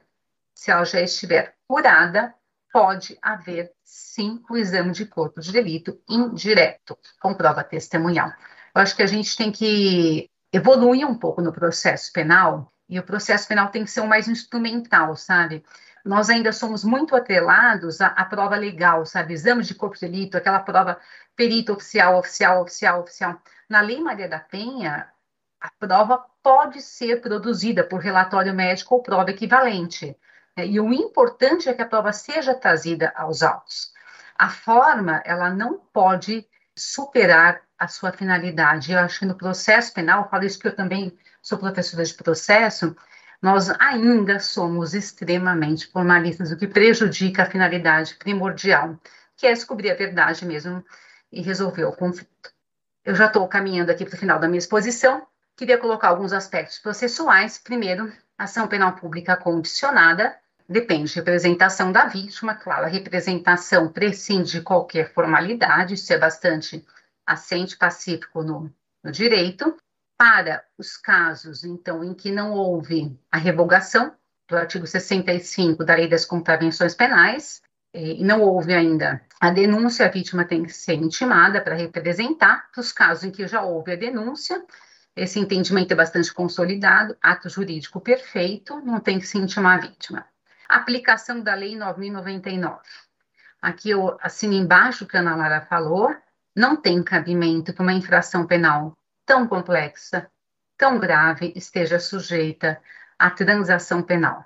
se 0.55 0.71
ela 0.71 0.83
já 0.83 0.99
estiver 0.99 1.55
curada, 1.67 2.33
pode 2.71 3.15
haver 3.21 3.71
sim 3.83 4.43
o 4.49 4.57
exame 4.57 4.91
de 4.91 5.05
corpo 5.05 5.39
de 5.39 5.51
delito 5.51 6.01
indireto, 6.09 6.97
com 7.21 7.35
prova 7.35 7.63
testemunhal. 7.63 8.29
Eu 8.73 8.81
acho 8.81 8.95
que 8.95 9.03
a 9.03 9.07
gente 9.07 9.37
tem 9.37 9.51
que 9.51 10.27
evoluir 10.51 11.07
um 11.07 11.15
pouco 11.15 11.39
no 11.41 11.53
processo 11.53 12.11
penal, 12.11 12.72
e 12.89 12.99
o 12.99 13.03
processo 13.03 13.47
penal 13.47 13.69
tem 13.69 13.83
que 13.83 13.91
ser 13.91 14.01
o 14.01 14.07
mais 14.07 14.27
instrumental, 14.27 15.15
sabe? 15.15 15.63
Nós 16.03 16.29
ainda 16.29 16.51
somos 16.51 16.83
muito 16.83 17.15
atrelados 17.15 18.01
à, 18.01 18.07
à 18.07 18.25
prova 18.25 18.55
legal, 18.55 19.05
sabe? 19.05 19.33
Exame 19.33 19.63
de 19.63 19.73
corpo 19.73 19.95
de 19.95 20.01
delito, 20.01 20.37
aquela 20.37 20.59
prova 20.59 20.99
perito 21.35 21.73
oficial, 21.73 22.17
oficial, 22.17 22.61
oficial, 22.61 23.01
oficial. 23.01 23.41
Na 23.69 23.81
Lei 23.81 24.01
Maria 24.01 24.27
da 24.27 24.39
Penha, 24.39 25.07
a 25.61 25.71
prova 25.79 26.25
pode 26.43 26.81
ser 26.81 27.21
produzida 27.21 27.85
por 27.85 28.01
relatório 28.01 28.53
médico 28.53 28.95
ou 28.95 29.01
prova 29.01 29.31
equivalente. 29.31 30.15
Né? 30.57 30.67
E 30.67 30.79
o 30.79 30.91
importante 30.93 31.69
é 31.69 31.73
que 31.73 31.81
a 31.81 31.87
prova 31.87 32.11
seja 32.11 32.53
trazida 32.53 33.13
aos 33.15 33.41
autos. 33.41 33.93
A 34.37 34.49
forma, 34.49 35.21
ela 35.25 35.49
não 35.49 35.79
pode 35.93 36.45
superar 36.75 37.61
a 37.79 37.87
sua 37.87 38.11
finalidade. 38.11 38.91
Eu 38.91 38.99
acho 38.99 39.19
que 39.19 39.25
no 39.25 39.35
processo 39.35 39.93
penal, 39.93 40.29
falo 40.29 40.43
isso 40.43 40.57
porque 40.57 40.69
eu 40.69 40.75
também 40.75 41.17
sou 41.43 41.57
professora 41.57 42.03
de 42.03 42.13
processo, 42.13 42.95
nós 43.41 43.69
ainda 43.77 44.39
somos 44.39 44.93
extremamente 44.93 45.87
formalistas, 45.87 46.51
o 46.51 46.57
que 46.57 46.65
prejudica 46.65 47.43
a 47.43 47.45
finalidade 47.45 48.15
primordial, 48.15 48.97
que 49.35 49.45
é 49.45 49.51
descobrir 49.51 49.91
a 49.91 49.95
verdade 49.95 50.45
mesmo 50.45 50.83
e 51.29 51.41
resolver 51.41 51.83
o 51.83 51.91
conflito. 51.91 52.53
Eu 53.03 53.13
já 53.13 53.25
estou 53.25 53.45
caminhando 53.49 53.91
aqui 53.91 54.05
para 54.05 54.15
o 54.15 54.17
final 54.17 54.39
da 54.39 54.47
minha 54.47 54.59
exposição, 54.59 55.27
queria 55.57 55.77
colocar 55.77 56.07
alguns 56.07 56.31
aspectos 56.31 56.79
processuais. 56.79 57.57
Primeiro, 57.57 58.11
ação 58.37 58.65
penal 58.65 58.93
pública 58.95 59.35
condicionada, 59.35 60.33
depende 60.69 61.09
de 61.09 61.15
representação 61.15 61.91
da 61.91 62.05
vítima, 62.05 62.55
claro, 62.55 62.85
a 62.85 62.89
representação 62.89 63.91
prescinde 63.91 64.51
de 64.51 64.61
qualquer 64.61 65.11
formalidade, 65.13 65.95
isso 65.95 66.13
é 66.13 66.17
bastante 66.17 66.85
assente 67.25 67.75
pacífico 67.75 68.41
no, 68.41 68.73
no 69.03 69.11
direito. 69.11 69.75
Para 70.17 70.63
os 70.77 70.95
casos, 70.95 71.63
então, 71.63 72.03
em 72.03 72.13
que 72.13 72.31
não 72.31 72.53
houve 72.53 73.17
a 73.31 73.37
revogação 73.37 74.15
do 74.47 74.55
artigo 74.55 74.85
65 74.85 75.83
da 75.83 75.95
Lei 75.95 76.07
das 76.07 76.25
Contravenções 76.25 76.93
Penais, 76.93 77.61
eh, 77.93 78.15
e 78.19 78.23
não 78.23 78.41
houve 78.41 78.73
ainda 78.73 79.21
a 79.39 79.49
denúncia, 79.49 80.05
a 80.05 80.09
vítima 80.09 80.45
tem 80.45 80.63
que 80.63 80.73
ser 80.73 80.95
intimada 80.95 81.61
para 81.61 81.75
representar. 81.75 82.69
Para 82.71 82.81
os 82.81 82.91
casos 82.91 83.23
em 83.23 83.31
que 83.31 83.47
já 83.47 83.61
houve 83.61 83.91
a 83.91 83.95
denúncia, 83.95 84.63
esse 85.15 85.39
entendimento 85.39 85.91
é 85.91 85.95
bastante 85.95 86.33
consolidado, 86.33 87.15
ato 87.21 87.49
jurídico 87.49 88.01
perfeito, 88.01 88.79
não 88.81 88.99
tem 88.99 89.19
que 89.19 89.27
se 89.27 89.37
intimar 89.37 89.77
a 89.77 89.81
vítima. 89.81 90.25
Aplicação 90.67 91.41
da 91.41 91.53
Lei 91.53 91.75
9.099. 91.75 92.79
Aqui 93.61 93.91
eu 93.91 94.17
assino 94.21 94.53
embaixo 94.53 95.03
o 95.03 95.07
que 95.07 95.15
a 95.15 95.19
Ana 95.19 95.35
Lara 95.35 95.61
falou, 95.61 96.15
não 96.55 96.75
tem 96.75 97.03
cabimento 97.03 97.73
que 97.73 97.81
uma 97.81 97.93
infração 97.93 98.45
penal 98.45 98.97
tão 99.25 99.47
complexa, 99.47 100.29
tão 100.77 100.99
grave, 100.99 101.53
esteja 101.55 101.99
sujeita 101.99 102.81
à 103.17 103.29
transação 103.29 104.01
penal. 104.01 104.45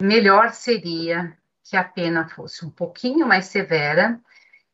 Melhor 0.00 0.50
seria 0.50 1.36
que 1.62 1.76
a 1.76 1.84
pena 1.84 2.28
fosse 2.28 2.64
um 2.64 2.70
pouquinho 2.70 3.26
mais 3.26 3.46
severa 3.46 4.20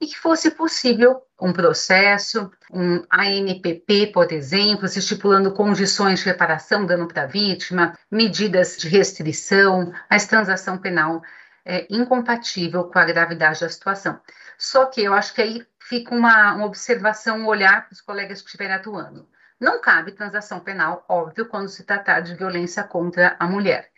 e 0.00 0.06
que 0.06 0.18
fosse 0.18 0.50
possível 0.50 1.22
um 1.40 1.52
processo, 1.52 2.50
um 2.72 3.04
ANPP, 3.10 4.08
por 4.12 4.32
exemplo, 4.32 4.86
estipulando 4.86 5.52
condições 5.52 6.20
de 6.20 6.24
reparação, 6.24 6.86
dano 6.86 7.06
para 7.06 7.24
a 7.24 7.26
vítima, 7.26 7.96
medidas 8.10 8.78
de 8.78 8.88
restrição, 8.88 9.92
mas 10.10 10.26
transação 10.26 10.78
penal 10.78 11.22
é 11.64 11.86
incompatível 11.90 12.84
com 12.84 12.98
a 12.98 13.04
gravidade 13.04 13.60
da 13.60 13.68
situação. 13.68 14.18
Só 14.58 14.86
que 14.86 15.02
eu 15.02 15.12
acho 15.12 15.34
que 15.34 15.42
aí 15.42 15.66
fica 15.90 16.14
uma, 16.14 16.54
uma 16.54 16.66
observação, 16.66 17.40
um 17.40 17.46
olhar 17.48 17.84
para 17.84 17.92
os 17.92 18.00
colegas 18.00 18.40
que 18.40 18.46
estiverem 18.46 18.76
atuando. 18.76 19.28
Não 19.58 19.80
cabe 19.80 20.12
transação 20.12 20.60
penal, 20.60 21.04
óbvio, 21.08 21.48
quando 21.48 21.68
se 21.68 21.82
tratar 21.82 22.20
de 22.20 22.36
violência 22.36 22.84
contra 22.84 23.34
a 23.40 23.46
mulher. 23.48 23.90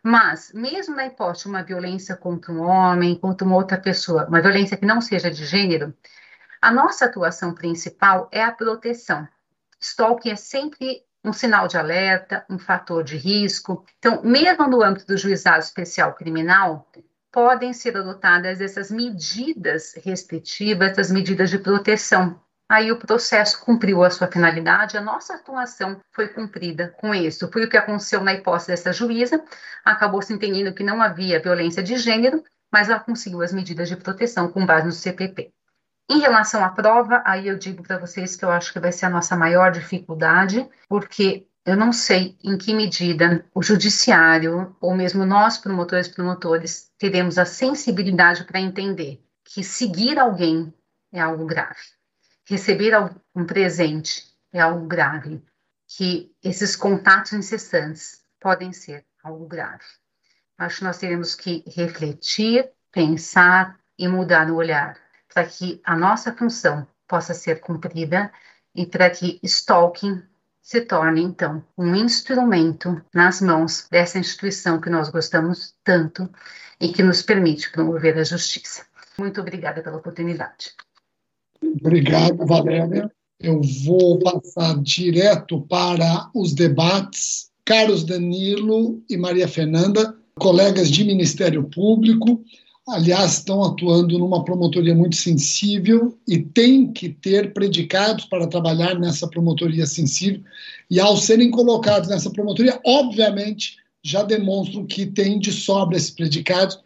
Mas, 0.00 0.52
mesmo 0.54 0.94
na 0.94 1.06
hipótese 1.06 1.42
de 1.42 1.48
uma 1.50 1.64
violência 1.64 2.16
contra 2.16 2.52
um 2.52 2.60
homem, 2.60 3.18
contra 3.18 3.44
uma 3.44 3.56
outra 3.56 3.76
pessoa, 3.76 4.26
uma 4.28 4.40
violência 4.40 4.76
que 4.76 4.86
não 4.86 5.00
seja 5.00 5.28
de 5.28 5.44
gênero, 5.44 5.92
a 6.62 6.70
nossa 6.70 7.06
atuação 7.06 7.52
principal 7.52 8.28
é 8.30 8.44
a 8.44 8.52
proteção. 8.52 9.26
Stalking 9.80 10.30
é 10.30 10.36
sempre 10.36 11.02
um 11.24 11.32
sinal 11.32 11.66
de 11.66 11.76
alerta, 11.76 12.46
um 12.48 12.60
fator 12.60 13.02
de 13.02 13.16
risco. 13.16 13.84
Então, 13.98 14.22
mesmo 14.22 14.68
no 14.68 14.84
âmbito 14.84 15.04
do 15.04 15.16
juizado 15.16 15.64
especial 15.64 16.14
criminal, 16.14 16.88
podem 17.32 17.72
ser 17.72 17.96
adotadas 17.96 18.60
essas 18.60 18.90
medidas 18.90 19.94
restritivas, 20.04 20.90
essas 20.90 21.10
medidas 21.10 21.50
de 21.50 21.58
proteção. 21.58 22.40
Aí 22.68 22.92
o 22.92 22.98
processo 22.98 23.64
cumpriu 23.64 24.04
a 24.04 24.10
sua 24.10 24.28
finalidade, 24.28 24.96
a 24.96 25.00
nossa 25.00 25.34
atuação 25.34 26.00
foi 26.12 26.28
cumprida 26.28 26.94
com 26.98 27.12
isso. 27.12 27.50
Foi 27.50 27.64
o 27.64 27.68
que 27.68 27.76
aconteceu 27.76 28.22
na 28.22 28.32
hipótese 28.32 28.68
dessa 28.68 28.92
juíza, 28.92 29.42
acabou 29.84 30.22
se 30.22 30.32
entendendo 30.32 30.72
que 30.72 30.84
não 30.84 31.02
havia 31.02 31.42
violência 31.42 31.82
de 31.82 31.96
gênero, 31.96 32.44
mas 32.72 32.88
ela 32.88 33.00
conseguiu 33.00 33.42
as 33.42 33.52
medidas 33.52 33.88
de 33.88 33.96
proteção 33.96 34.48
com 34.52 34.64
base 34.64 34.86
no 34.86 34.92
CPP. 34.92 35.52
Em 36.08 36.20
relação 36.20 36.64
à 36.64 36.68
prova, 36.68 37.22
aí 37.24 37.48
eu 37.48 37.58
digo 37.58 37.82
para 37.82 37.98
vocês 37.98 38.36
que 38.36 38.44
eu 38.44 38.50
acho 38.50 38.72
que 38.72 38.80
vai 38.80 38.92
ser 38.92 39.06
a 39.06 39.10
nossa 39.10 39.36
maior 39.36 39.70
dificuldade, 39.70 40.68
porque 40.88 41.46
eu 41.64 41.76
não 41.76 41.92
sei 41.92 42.38
em 42.42 42.56
que 42.56 42.72
medida 42.72 43.44
o 43.54 43.62
judiciário, 43.62 44.74
ou 44.80 44.94
mesmo 44.94 45.26
nós, 45.26 45.58
promotores 45.58 46.06
e 46.06 46.14
promotores, 46.14 46.90
teremos 46.98 47.38
a 47.38 47.44
sensibilidade 47.44 48.44
para 48.44 48.60
entender 48.60 49.22
que 49.44 49.62
seguir 49.62 50.18
alguém 50.18 50.72
é 51.12 51.20
algo 51.20 51.44
grave, 51.44 51.80
receber 52.44 52.94
um 53.34 53.44
presente 53.44 54.30
é 54.52 54.60
algo 54.60 54.86
grave, 54.86 55.42
que 55.86 56.34
esses 56.42 56.74
contatos 56.74 57.32
incessantes 57.32 58.22
podem 58.40 58.72
ser 58.72 59.04
algo 59.22 59.46
grave. 59.46 59.84
Acho 60.56 60.78
que 60.78 60.84
nós 60.84 60.98
teremos 60.98 61.34
que 61.34 61.64
refletir, 61.66 62.70
pensar 62.90 63.78
e 63.98 64.08
mudar 64.08 64.50
o 64.50 64.56
olhar 64.56 64.98
para 65.32 65.46
que 65.46 65.80
a 65.84 65.96
nossa 65.96 66.34
função 66.34 66.86
possa 67.06 67.34
ser 67.34 67.60
cumprida 67.60 68.32
e 68.74 68.86
para 68.86 69.10
que 69.10 69.38
stalking 69.42 70.22
se 70.70 70.82
torne, 70.82 71.20
então, 71.20 71.64
um 71.76 71.96
instrumento 71.96 73.02
nas 73.12 73.40
mãos 73.40 73.88
dessa 73.90 74.20
instituição 74.20 74.80
que 74.80 74.88
nós 74.88 75.10
gostamos 75.10 75.74
tanto 75.82 76.30
e 76.80 76.92
que 76.92 77.02
nos 77.02 77.22
permite 77.22 77.72
promover 77.72 78.16
a 78.16 78.22
justiça. 78.22 78.86
Muito 79.18 79.40
obrigada 79.40 79.82
pela 79.82 79.96
oportunidade. 79.96 80.70
Obrigado, 81.60 82.46
Valéria. 82.46 83.10
Eu 83.40 83.60
vou 83.84 84.20
passar 84.20 84.80
direto 84.80 85.60
para 85.62 86.30
os 86.32 86.54
debates. 86.54 87.50
Carlos 87.64 88.04
Danilo 88.04 89.02
e 89.10 89.16
Maria 89.16 89.48
Fernanda, 89.48 90.16
colegas 90.36 90.88
de 90.88 91.02
Ministério 91.02 91.64
Público, 91.64 92.44
aliás, 92.92 93.34
estão 93.34 93.62
atuando 93.62 94.18
numa 94.18 94.44
promotoria 94.44 94.94
muito 94.94 95.16
sensível 95.16 96.18
e 96.26 96.38
tem 96.38 96.92
que 96.92 97.08
ter 97.08 97.52
predicados 97.52 98.24
para 98.24 98.46
trabalhar 98.46 98.98
nessa 98.98 99.28
promotoria 99.28 99.86
sensível. 99.86 100.42
E 100.90 101.00
ao 101.00 101.16
serem 101.16 101.50
colocados 101.50 102.08
nessa 102.08 102.30
promotoria, 102.30 102.80
obviamente, 102.84 103.76
já 104.02 104.22
demonstram 104.22 104.86
que 104.86 105.06
tem 105.06 105.38
de 105.38 105.52
sobra 105.52 105.96
esses 105.96 106.10
predicados. 106.10 106.78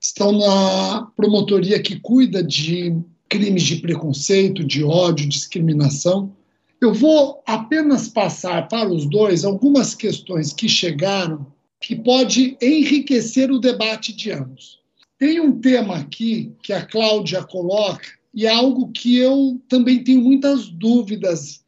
Estão 0.00 0.32
na 0.32 1.08
promotoria 1.16 1.80
que 1.80 2.00
cuida 2.00 2.42
de 2.42 2.96
crimes 3.28 3.62
de 3.62 3.76
preconceito, 3.76 4.64
de 4.64 4.82
ódio, 4.82 5.28
discriminação. 5.28 6.32
Eu 6.80 6.92
vou 6.92 7.42
apenas 7.46 8.08
passar 8.08 8.66
para 8.68 8.92
os 8.92 9.06
dois 9.06 9.44
algumas 9.44 9.94
questões 9.94 10.52
que 10.52 10.68
chegaram 10.68 11.46
que 11.80 11.94
pode 11.96 12.58
enriquecer 12.60 13.50
o 13.50 13.58
debate 13.58 14.12
de 14.12 14.32
ambos. 14.32 14.79
Tem 15.20 15.38
um 15.38 15.60
tema 15.60 15.96
aqui 15.96 16.50
que 16.62 16.72
a 16.72 16.82
Cláudia 16.82 17.44
coloca, 17.44 18.08
e 18.32 18.46
é 18.46 18.48
algo 18.48 18.90
que 18.90 19.18
eu 19.18 19.60
também 19.68 20.02
tenho 20.02 20.22
muitas 20.22 20.70
dúvidas, 20.70 21.62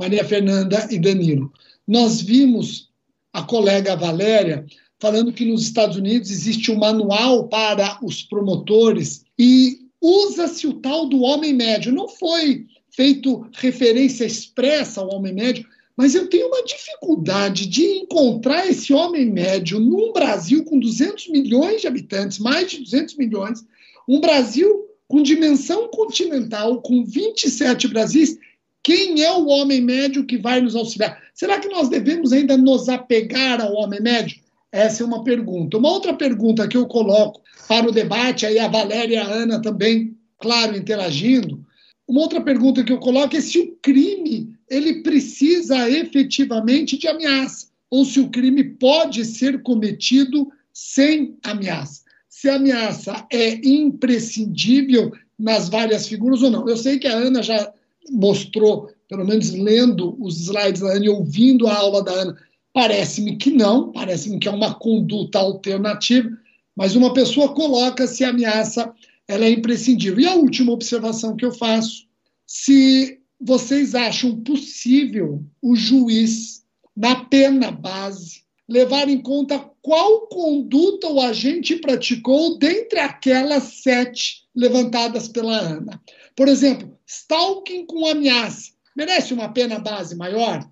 Maria 0.00 0.24
Fernanda 0.24 0.88
e 0.90 0.98
Danilo. 0.98 1.52
Nós 1.86 2.22
vimos 2.22 2.88
a 3.30 3.42
colega 3.42 3.94
Valéria 3.94 4.64
falando 4.98 5.34
que 5.34 5.44
nos 5.44 5.64
Estados 5.64 5.98
Unidos 5.98 6.30
existe 6.30 6.72
um 6.72 6.78
manual 6.78 7.46
para 7.46 7.98
os 8.02 8.22
promotores 8.22 9.22
e 9.38 9.80
usa-se 10.00 10.66
o 10.66 10.80
tal 10.80 11.06
do 11.06 11.20
homem 11.20 11.52
médio. 11.52 11.92
Não 11.92 12.08
foi 12.08 12.66
feito 12.88 13.46
referência 13.52 14.24
expressa 14.24 15.02
ao 15.02 15.14
homem 15.14 15.34
médio, 15.34 15.66
mas 15.96 16.14
eu 16.14 16.28
tenho 16.28 16.48
uma 16.48 16.64
dificuldade 16.64 17.66
de 17.66 17.84
encontrar 17.84 18.66
esse 18.66 18.92
homem 18.92 19.26
médio 19.26 19.78
num 19.78 20.12
Brasil 20.12 20.64
com 20.64 20.78
200 20.78 21.28
milhões 21.28 21.80
de 21.80 21.86
habitantes, 21.86 22.38
mais 22.38 22.70
de 22.70 22.80
200 22.80 23.16
milhões, 23.16 23.64
um 24.08 24.20
Brasil 24.20 24.88
com 25.06 25.22
dimensão 25.22 25.88
continental, 25.88 26.80
com 26.82 27.04
27 27.04 27.88
Brasis, 27.88 28.38
Quem 28.82 29.22
é 29.22 29.32
o 29.32 29.46
homem 29.46 29.80
médio 29.80 30.26
que 30.26 30.36
vai 30.36 30.60
nos 30.60 30.76
auxiliar? 30.76 31.22
Será 31.32 31.58
que 31.58 31.68
nós 31.68 31.88
devemos 31.88 32.32
ainda 32.32 32.56
nos 32.56 32.88
apegar 32.88 33.60
ao 33.60 33.72
homem 33.74 34.00
médio? 34.00 34.42
Essa 34.70 35.02
é 35.02 35.06
uma 35.06 35.24
pergunta. 35.24 35.78
Uma 35.78 35.90
outra 35.90 36.12
pergunta 36.12 36.68
que 36.68 36.76
eu 36.76 36.86
coloco 36.86 37.40
para 37.66 37.88
o 37.88 37.92
debate, 37.92 38.44
aí 38.44 38.58
a 38.58 38.68
Valéria 38.68 39.14
e 39.14 39.16
a 39.16 39.26
Ana 39.26 39.62
também, 39.62 40.14
claro, 40.38 40.76
interagindo. 40.76 41.64
Uma 42.06 42.20
outra 42.20 42.42
pergunta 42.42 42.84
que 42.84 42.92
eu 42.92 42.98
coloco 42.98 43.34
é 43.36 43.40
se 43.40 43.58
o 43.58 43.76
crime 43.80 44.53
ele 44.68 45.02
precisa 45.02 45.88
efetivamente 45.88 46.96
de 46.98 47.08
ameaça, 47.08 47.68
ou 47.90 48.04
se 48.04 48.20
o 48.20 48.30
crime 48.30 48.64
pode 48.64 49.24
ser 49.24 49.62
cometido 49.62 50.50
sem 50.72 51.36
ameaça. 51.42 52.02
Se 52.28 52.48
a 52.48 52.56
ameaça 52.56 53.26
é 53.30 53.54
imprescindível 53.66 55.12
nas 55.38 55.68
várias 55.68 56.06
figuras 56.06 56.42
ou 56.42 56.50
não. 56.50 56.68
Eu 56.68 56.76
sei 56.76 56.98
que 56.98 57.06
a 57.06 57.14
Ana 57.14 57.42
já 57.42 57.72
mostrou, 58.10 58.90
pelo 59.08 59.24
menos 59.24 59.50
lendo 59.50 60.16
os 60.20 60.40
slides 60.40 60.80
da 60.80 60.92
Ana 60.92 61.04
e 61.04 61.08
ouvindo 61.08 61.66
a 61.66 61.74
aula 61.74 62.02
da 62.02 62.12
Ana, 62.12 62.36
parece-me 62.72 63.36
que 63.36 63.50
não, 63.50 63.92
parece-me 63.92 64.38
que 64.38 64.48
é 64.48 64.50
uma 64.50 64.74
conduta 64.74 65.38
alternativa, 65.38 66.28
mas 66.76 66.96
uma 66.96 67.12
pessoa 67.12 67.54
coloca 67.54 68.06
se 68.06 68.24
a 68.24 68.30
ameaça 68.30 68.92
ela 69.28 69.44
é 69.44 69.50
imprescindível. 69.50 70.20
E 70.20 70.26
a 70.26 70.34
última 70.34 70.72
observação 70.72 71.36
que 71.36 71.44
eu 71.44 71.52
faço, 71.52 72.06
se 72.46 73.20
vocês 73.40 73.94
acham 73.94 74.40
possível 74.40 75.44
o 75.60 75.74
juiz, 75.74 76.64
na 76.96 77.24
pena 77.24 77.70
base, 77.70 78.44
levar 78.68 79.08
em 79.08 79.20
conta 79.20 79.58
qual 79.82 80.26
conduta 80.28 81.08
o 81.08 81.20
agente 81.20 81.76
praticou 81.76 82.58
dentre 82.58 82.98
aquelas 83.00 83.82
sete 83.82 84.44
levantadas 84.54 85.28
pela 85.28 85.58
Ana. 85.58 86.00
Por 86.34 86.48
exemplo, 86.48 86.96
stalking 87.06 87.84
com 87.86 88.06
ameaça 88.06 88.74
merece 88.96 89.34
uma 89.34 89.48
pena 89.48 89.78
base 89.78 90.14
maior 90.14 90.68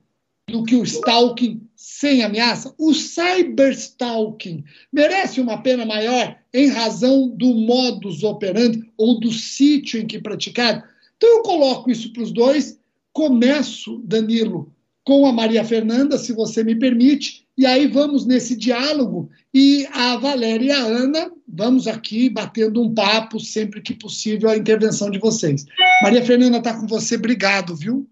do 0.48 0.64
que 0.64 0.74
o 0.74 0.82
stalking 0.82 1.60
sem 1.74 2.22
ameaça? 2.22 2.74
O 2.78 2.93
cyberstalking 2.94 4.64
merece 4.93 5.40
uma 5.40 5.62
pena 5.62 5.84
maior 5.84 6.39
em 6.52 6.68
razão 6.68 7.28
do 7.28 7.55
modus 7.55 8.22
operandi 8.22 8.82
ou 8.97 9.18
do 9.18 9.32
sítio 9.32 10.01
em 10.01 10.06
que 10.06 10.20
praticado? 10.20 10.82
Então 11.23 11.36
eu 11.36 11.43
coloco 11.44 11.89
isso 11.89 12.12
para 12.12 12.24
os 12.24 12.32
dois. 12.32 12.81
Começo, 13.12 14.03
Danilo, 14.05 14.73
com 15.05 15.24
a 15.24 15.32
Maria 15.32 15.62
Fernanda, 15.62 16.19
se 16.19 16.32
você 16.32 16.65
me 16.65 16.74
permite, 16.74 17.47
e 17.57 17.65
aí 17.65 17.86
vamos 17.86 18.27
nesse 18.27 18.57
diálogo 18.57 19.31
e 19.55 19.86
a 19.94 20.16
Valéria 20.16 20.66
e 20.66 20.73
a 20.73 20.82
Ana, 20.82 21.31
vamos 21.47 21.86
aqui 21.86 22.28
batendo 22.28 22.82
um 22.82 22.93
papo 22.93 23.39
sempre 23.39 23.81
que 23.81 23.94
possível 23.94 24.51
a 24.51 24.57
intervenção 24.57 25.12
de 25.12 25.20
vocês. 25.20 25.65
Maria 26.03 26.24
Fernanda 26.24 26.59
está 26.59 26.74
com 26.74 26.89
você, 26.89 27.15
obrigado, 27.15 27.77
viu? 27.77 28.05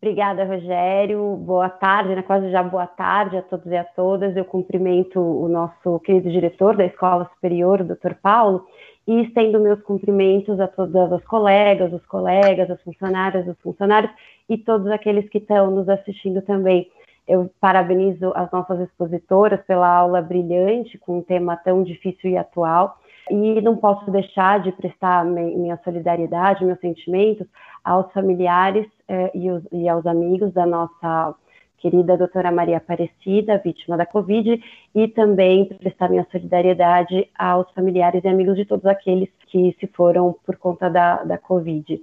Obrigada, 0.00 0.44
Rogério. 0.44 1.36
Boa 1.38 1.68
tarde, 1.68 2.14
né? 2.14 2.22
quase 2.22 2.48
já 2.52 2.62
boa 2.62 2.86
tarde 2.86 3.38
a 3.38 3.42
todos 3.42 3.66
e 3.66 3.76
a 3.76 3.82
todas. 3.82 4.36
Eu 4.36 4.44
cumprimento 4.44 5.18
o 5.18 5.48
nosso 5.48 5.98
querido 5.98 6.30
diretor 6.30 6.76
da 6.76 6.86
Escola 6.86 7.28
Superior, 7.34 7.80
o 7.80 7.84
Dr. 7.84 8.14
Paulo, 8.22 8.66
e 9.06 9.22
estendo 9.22 9.60
meus 9.60 9.80
cumprimentos 9.82 10.58
a 10.58 10.66
todas 10.66 11.12
as 11.12 11.24
colegas, 11.24 11.92
os 11.92 12.04
colegas, 12.06 12.70
as 12.70 12.82
funcionárias, 12.82 13.46
os 13.46 13.58
funcionários 13.60 14.10
e 14.48 14.58
todos 14.58 14.88
aqueles 14.88 15.28
que 15.28 15.38
estão 15.38 15.70
nos 15.70 15.88
assistindo 15.88 16.42
também. 16.42 16.90
Eu 17.26 17.50
parabenizo 17.60 18.32
as 18.34 18.50
nossas 18.50 18.80
expositoras 18.80 19.60
pela 19.66 19.88
aula 19.88 20.22
brilhante, 20.22 20.98
com 20.98 21.18
um 21.18 21.22
tema 21.22 21.56
tão 21.56 21.82
difícil 21.82 22.30
e 22.30 22.36
atual. 22.36 22.98
E 23.28 23.60
não 23.60 23.76
posso 23.76 24.08
deixar 24.10 24.60
de 24.60 24.70
prestar 24.70 25.24
minha 25.24 25.76
solidariedade, 25.82 26.64
meus 26.64 26.78
sentimentos 26.78 27.46
aos 27.84 28.12
familiares 28.12 28.86
eh, 29.08 29.30
e, 29.34 29.50
os, 29.50 29.64
e 29.72 29.88
aos 29.88 30.06
amigos 30.06 30.52
da 30.52 30.64
nossa 30.64 31.34
querida 31.78 32.16
doutora 32.16 32.50
Maria 32.50 32.78
Aparecida, 32.78 33.58
vítima 33.58 33.96
da 33.96 34.06
Covid, 34.06 34.62
e 34.94 35.08
também 35.08 35.66
prestar 35.66 36.08
minha 36.08 36.26
solidariedade 36.30 37.28
aos 37.38 37.70
familiares 37.72 38.24
e 38.24 38.28
amigos 38.28 38.56
de 38.56 38.64
todos 38.64 38.86
aqueles 38.86 39.28
que 39.46 39.76
se 39.78 39.86
foram 39.88 40.34
por 40.44 40.56
conta 40.56 40.88
da, 40.88 41.22
da 41.24 41.38
Covid. 41.38 42.00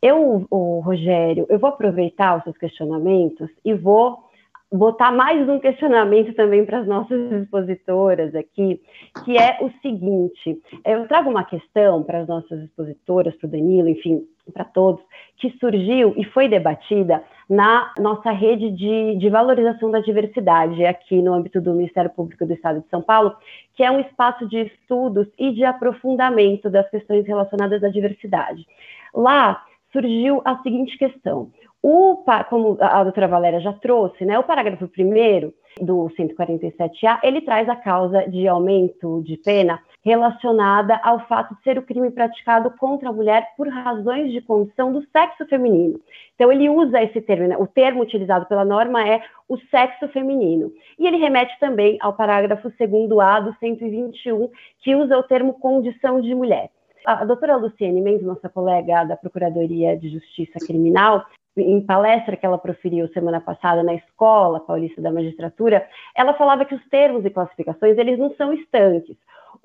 Eu, 0.00 0.46
Rogério, 0.50 1.46
eu 1.48 1.58
vou 1.58 1.70
aproveitar 1.70 2.36
os 2.38 2.44
seus 2.44 2.56
questionamentos 2.56 3.50
e 3.64 3.74
vou 3.74 4.26
botar 4.72 5.12
mais 5.12 5.48
um 5.48 5.58
questionamento 5.58 6.34
também 6.34 6.64
para 6.64 6.80
as 6.80 6.86
nossas 6.86 7.32
expositoras 7.32 8.34
aqui, 8.34 8.80
que 9.24 9.36
é 9.36 9.58
o 9.60 9.70
seguinte: 9.80 10.60
eu 10.84 11.06
trago 11.08 11.30
uma 11.30 11.44
questão 11.44 12.02
para 12.02 12.20
as 12.20 12.28
nossas 12.28 12.62
expositoras, 12.62 13.34
para 13.36 13.46
o 13.46 13.50
Danilo, 13.50 13.88
enfim, 13.88 14.26
para 14.52 14.64
todos, 14.64 15.02
que 15.36 15.50
surgiu 15.58 16.14
e 16.16 16.24
foi 16.24 16.48
debatida 16.48 17.22
na 17.48 17.92
nossa 17.98 18.30
rede 18.30 18.70
de, 18.70 19.16
de 19.16 19.28
valorização 19.28 19.90
da 19.90 20.00
diversidade, 20.00 20.84
aqui 20.84 21.22
no 21.22 21.32
âmbito 21.32 21.60
do 21.60 21.74
Ministério 21.74 22.10
Público 22.10 22.44
do 22.44 22.52
Estado 22.52 22.80
de 22.80 22.88
São 22.88 23.02
Paulo, 23.02 23.36
que 23.74 23.84
é 23.84 23.90
um 23.90 24.00
espaço 24.00 24.48
de 24.48 24.62
estudos 24.62 25.28
e 25.38 25.52
de 25.52 25.64
aprofundamento 25.64 26.68
das 26.68 26.88
questões 26.90 27.26
relacionadas 27.26 27.84
à 27.84 27.88
diversidade. 27.88 28.66
Lá 29.14 29.62
surgiu 29.92 30.42
a 30.44 30.56
seguinte 30.62 30.98
questão: 30.98 31.50
o, 31.82 32.24
como 32.50 32.76
a 32.80 33.04
doutora 33.04 33.28
Valéria 33.28 33.60
já 33.60 33.72
trouxe, 33.72 34.24
né, 34.24 34.38
o 34.38 34.44
parágrafo 34.44 34.88
primeiro 34.88 35.54
do 35.80 36.10
147A, 36.18 37.20
ele 37.22 37.40
traz 37.42 37.68
a 37.68 37.76
causa 37.76 38.26
de 38.28 38.48
aumento 38.48 39.22
de 39.22 39.36
pena 39.36 39.80
relacionada 40.06 41.00
ao 41.02 41.26
fato 41.26 41.56
de 41.56 41.62
ser 41.64 41.76
o 41.78 41.82
crime 41.82 42.12
praticado 42.12 42.70
contra 42.78 43.08
a 43.08 43.12
mulher 43.12 43.48
por 43.56 43.68
razões 43.68 44.30
de 44.30 44.40
condição 44.40 44.92
do 44.92 45.04
sexo 45.10 45.44
feminino. 45.48 46.00
Então, 46.36 46.52
ele 46.52 46.68
usa 46.68 47.02
esse 47.02 47.20
termo, 47.20 47.48
né? 47.48 47.56
o 47.56 47.66
termo 47.66 48.02
utilizado 48.02 48.46
pela 48.46 48.64
norma 48.64 49.04
é 49.04 49.20
o 49.48 49.58
sexo 49.68 50.06
feminino. 50.10 50.72
E 50.96 51.08
ele 51.08 51.16
remete 51.16 51.58
também 51.58 51.98
ao 52.00 52.12
parágrafo 52.12 52.70
2A 52.70 53.42
do 53.42 53.56
121, 53.58 54.48
que 54.78 54.94
usa 54.94 55.18
o 55.18 55.24
termo 55.24 55.54
condição 55.54 56.20
de 56.20 56.32
mulher. 56.36 56.70
A 57.04 57.24
doutora 57.24 57.56
Luciene 57.56 58.00
Mendes, 58.00 58.24
nossa 58.24 58.48
colega 58.48 59.02
da 59.02 59.16
Procuradoria 59.16 59.96
de 59.96 60.08
Justiça 60.08 60.64
Criminal, 60.64 61.26
em 61.56 61.80
palestra 61.80 62.36
que 62.36 62.46
ela 62.46 62.58
proferiu 62.58 63.08
semana 63.08 63.40
passada 63.40 63.82
na 63.82 63.94
Escola 63.94 64.60
Paulista 64.60 65.02
da 65.02 65.10
Magistratura, 65.10 65.84
ela 66.14 66.34
falava 66.34 66.64
que 66.64 66.76
os 66.76 66.88
termos 66.88 67.24
e 67.24 67.30
classificações 67.30 67.98
eles 67.98 68.18
não 68.18 68.32
são 68.36 68.52
estanques, 68.52 69.16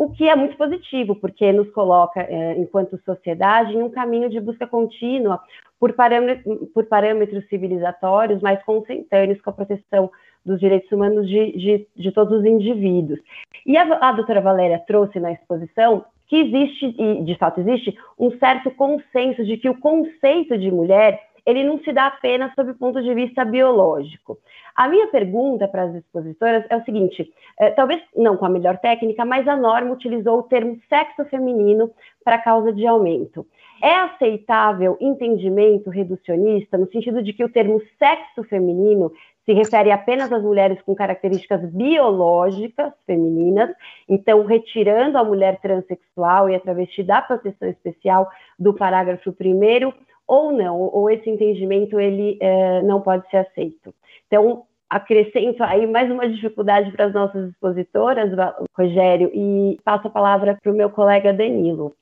o 0.02 0.10
que 0.10 0.28
é 0.28 0.36
muito 0.36 0.58
positivo, 0.58 1.16
porque 1.16 1.54
nos 1.54 1.70
coloca, 1.70 2.22
é, 2.22 2.58
enquanto 2.58 3.00
sociedade, 3.06 3.78
em 3.78 3.84
um 3.84 3.90
caminho 3.90 4.32
de 4.32 4.40
busca 4.40 4.66
contínua 4.66 5.40
por 5.80 5.94
parâmetros, 5.94 6.70
por 6.74 6.86
parâmetros 6.86 7.48
civilizatórios 7.48 8.42
mais 8.42 8.64
consentâneos 8.64 9.40
com 9.42 9.52
a 9.52 9.54
proteção 9.54 10.10
dos 10.44 10.60
direitos 10.60 10.92
humanos 10.92 11.30
de, 11.30 11.52
de, 11.52 11.88
de 11.96 12.12
todos 12.12 12.40
os 12.40 12.44
indivíduos. 12.44 13.20
E 13.64 13.78
a, 13.78 13.84
a 13.84 14.12
doutora 14.12 14.42
Valéria 14.42 14.82
trouxe 14.88 15.20
na 15.20 15.34
exposição 15.34 16.04
que 16.28 16.36
existe, 16.36 16.96
e 16.98 17.24
de 17.24 17.36
fato 17.36 17.60
existe, 17.60 17.96
um 18.18 18.32
certo 18.40 18.72
consenso 18.72 19.46
de 19.46 19.56
que 19.58 19.70
o 19.70 19.80
conceito 19.80 20.58
de 20.58 20.72
mulher 20.72 21.22
ele 21.46 21.64
não 21.64 21.80
se 21.80 21.92
dá 21.92 22.08
apenas 22.08 22.54
sob 22.54 22.72
o 22.72 22.76
ponto 22.76 23.02
de 23.02 23.14
vista 23.14 23.44
biológico. 23.44 24.38
A 24.76 24.88
minha 24.88 25.08
pergunta 25.08 25.68
para 25.68 25.84
as 25.84 25.96
expositoras 25.96 26.66
é 26.70 26.78
o 26.78 26.84
seguinte: 26.84 27.32
é, 27.60 27.70
talvez 27.72 28.02
não 28.16 28.38
com 28.38 28.46
a 28.46 28.50
melhor 28.50 28.78
técnica, 28.78 29.26
mas 29.26 29.48
a 29.48 29.56
norma 29.56 29.92
utilizou 29.92 30.40
o 30.40 30.44
termo 30.44 30.80
sexo 30.88 31.26
feminino 31.26 31.92
para 32.24 32.38
causa 32.38 32.72
de 32.72 32.86
aumento. 32.86 33.46
É 33.84 33.96
aceitável 33.96 34.96
entendimento 35.02 35.90
reducionista 35.90 36.78
no 36.78 36.88
sentido 36.92 37.24
de 37.24 37.34
que 37.34 37.44
o 37.44 37.50
termo 37.50 37.82
sexo 37.98 38.44
feminino 38.44 39.12
se 39.44 39.54
refere 39.54 39.92
apenas 39.92 40.32
às 40.32 40.44
mulheres 40.44 40.80
com 40.84 40.94
características 40.94 41.62
biológicas 41.72 42.94
femininas, 43.08 43.72
então 44.08 44.46
retirando 44.46 45.18
a 45.18 45.24
mulher 45.24 45.60
transexual 45.60 46.48
e 46.48 46.56
a 46.56 46.60
travesti 46.60 47.02
da 47.02 47.22
proteção 47.22 47.68
especial 47.68 48.30
do 48.58 48.74
parágrafo 48.74 49.32
1 49.32 49.92
ou 50.32 50.54
não, 50.54 50.80
ou 50.80 51.10
esse 51.10 51.30
entendimento 51.30 52.00
ele 52.00 52.38
é, 52.40 52.82
não 52.84 53.02
pode 53.02 53.30
ser 53.30 53.38
aceito. 53.38 53.94
Então, 54.28 54.64
acrescento 54.90 55.62
aí 55.62 55.86
mais 55.86 56.10
uma 56.10 56.30
dificuldade 56.30 56.90
para 56.94 57.08
as 57.08 57.14
nossas 57.14 57.50
expositoras, 57.50 58.32
Rogério, 58.74 59.30
e 59.34 59.78
passo 59.84 60.08
a 60.08 60.10
palavra 60.10 60.58
para 60.64 60.72
o 60.72 60.76
meu 60.76 60.90
colega 60.90 61.34
Danilo. 61.34 61.94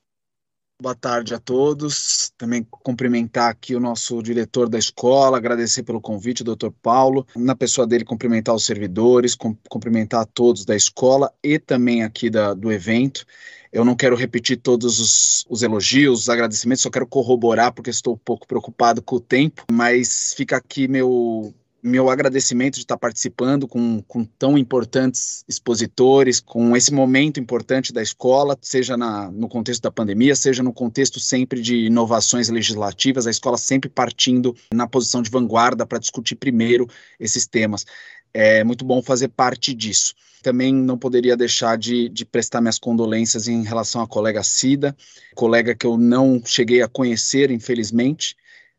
Boa 0.79 0.93
tarde 0.93 1.33
a 1.33 1.39
todos. 1.39 2.31
Também 2.37 2.63
cumprimentar 2.69 3.49
aqui 3.49 3.75
o 3.75 3.79
nosso 3.79 4.21
diretor 4.21 4.69
da 4.69 4.77
escola, 4.77 5.35
agradecer 5.35 5.81
pelo 5.81 5.99
convite, 5.99 6.43
doutor 6.43 6.71
Paulo. 6.83 7.25
Na 7.35 7.55
pessoa 7.55 7.87
dele, 7.87 8.05
cumprimentar 8.05 8.53
os 8.53 8.63
servidores, 8.63 9.35
cumprimentar 9.67 10.21
a 10.21 10.25
todos 10.25 10.65
da 10.65 10.75
escola 10.75 11.33
e 11.43 11.57
também 11.57 12.03
aqui 12.03 12.29
da, 12.29 12.53
do 12.53 12.71
evento. 12.71 13.25
Eu 13.71 13.85
não 13.85 13.95
quero 13.95 14.15
repetir 14.15 14.57
todos 14.57 14.99
os, 14.99 15.45
os, 15.47 15.61
elogios, 15.61 16.21
os 16.21 16.29
agradecimentos, 16.29 16.81
só 16.81 16.89
quero 16.89 17.05
corroborar 17.05 17.71
porque 17.71 17.89
estou 17.89 18.15
um 18.15 18.17
pouco 18.17 18.47
preocupado 18.47 19.01
com 19.01 19.17
o 19.17 19.19
tempo, 19.19 19.63
mas 19.71 20.33
fica 20.35 20.57
aqui 20.57 20.87
meu 20.87 21.53
meu 21.81 22.09
agradecimento 22.09 22.75
de 22.75 22.81
estar 22.81 22.97
participando 22.97 23.67
com, 23.67 24.01
com 24.03 24.23
tão 24.23 24.57
importantes 24.57 25.43
expositores, 25.47 26.39
com 26.39 26.75
esse 26.75 26.93
momento 26.93 27.39
importante 27.39 27.93
da 27.93 28.01
escola, 28.01 28.57
seja 28.61 28.97
na, 28.97 29.31
no 29.31 29.47
contexto 29.47 29.83
da 29.83 29.91
pandemia, 29.91 30.35
seja 30.35 30.61
no 30.61 30.73
contexto 30.73 31.19
sempre 31.19 31.61
de 31.61 31.85
inovações 31.85 32.49
legislativas, 32.49 33.27
a 33.27 33.31
escola 33.31 33.57
sempre 33.57 33.89
partindo 33.89 34.55
na 34.73 34.87
posição 34.87 35.21
de 35.21 35.29
vanguarda 35.29 35.85
para 35.85 35.99
discutir 35.99 36.35
primeiro 36.35 36.87
esses 37.19 37.47
temas. 37.47 37.85
É 38.33 38.63
muito 38.63 38.85
bom 38.85 39.01
fazer 39.01 39.29
parte 39.29 39.73
disso. 39.73 40.13
Também 40.43 40.73
não 40.73 40.97
poderia 40.97 41.35
deixar 41.35 41.77
de, 41.77 42.07
de 42.09 42.25
prestar 42.25 42.61
minhas 42.61 42.79
condolências 42.79 43.47
em 43.47 43.63
relação 43.63 44.01
à 44.01 44.07
colega 44.07 44.43
Cida, 44.43 44.95
colega 45.35 45.75
que 45.75 45.85
eu 45.85 45.97
não 45.97 46.41
cheguei 46.45 46.81
a 46.81 46.87
conhecer, 46.87 47.51
infelizmente, 47.51 48.35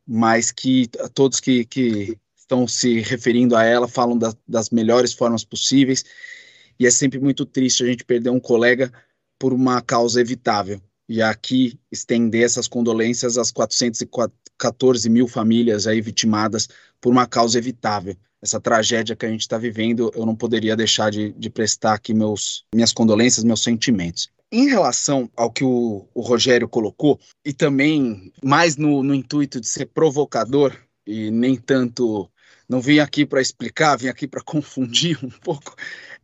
mas 0.07 0.51
que 0.53 0.89
todos 1.13 1.41
que, 1.41 1.65
que 1.65 2.17
estão 2.51 2.67
se 2.67 3.01
referindo 3.01 3.55
a 3.55 3.63
ela, 3.63 3.87
falam 3.87 4.19
da, 4.19 4.35
das 4.47 4.71
melhores 4.71 5.13
formas 5.13 5.45
possíveis, 5.45 6.05
e 6.79 6.85
é 6.85 6.91
sempre 6.91 7.21
muito 7.21 7.47
triste 7.47 7.85
a 7.85 7.87
gente 7.87 8.05
perder 8.05 8.31
um 8.31 8.41
colega 8.41 8.93
por 9.39 9.53
uma 9.53 9.81
causa 9.81 10.21
evitável. 10.21 10.81
E 11.09 11.23
aqui 11.23 11.79
estender 11.91 12.43
essas 12.43 12.67
condolências 12.67 13.39
às 13.39 13.51
414 13.53 15.09
mil 15.09 15.29
famílias 15.29 15.87
aí 15.87 16.01
vitimadas 16.01 16.69
por 17.01 17.13
uma 17.13 17.27
causa 17.27 17.59
evitável. 17.59 18.17
Essa 18.43 18.61
tragédia 18.61 19.15
que 19.15 19.27
a 19.27 19.29
gente 19.29 19.43
está 19.43 19.59
vivendo, 19.59 20.11
eu 20.15 20.25
não 20.25 20.35
poderia 20.35 20.75
deixar 20.75 21.11
de, 21.11 21.33
de 21.33 21.51
prestar 21.51 21.95
aqui 21.95 22.15
meus, 22.15 22.65
minhas 22.75 22.93
condolências, 22.93 23.45
meus 23.45 23.63
sentimentos. 23.63 24.31
Em 24.51 24.69
relação 24.69 25.31
ao 25.37 25.51
que 25.51 25.63
o, 25.63 26.09
o 26.15 26.21
Rogério 26.21 26.69
colocou, 26.69 27.21
e 27.45 27.53
também 27.53 28.33
mais 28.43 28.77
no, 28.77 29.03
no 29.03 29.15
intuito 29.15 29.61
de 29.61 29.69
ser 29.69 29.87
provocador 29.87 30.75
e 31.07 31.31
nem 31.31 31.57
tanto 31.57 32.31
não 32.71 32.81
vim 32.81 33.01
aqui 33.01 33.27
para 33.27 33.43
explicar, 33.43 33.97
vim 33.97 34.07
aqui 34.07 34.29
para 34.29 34.41
confundir 34.47 35.19
um 35.25 35.29
pouco. 35.29 35.75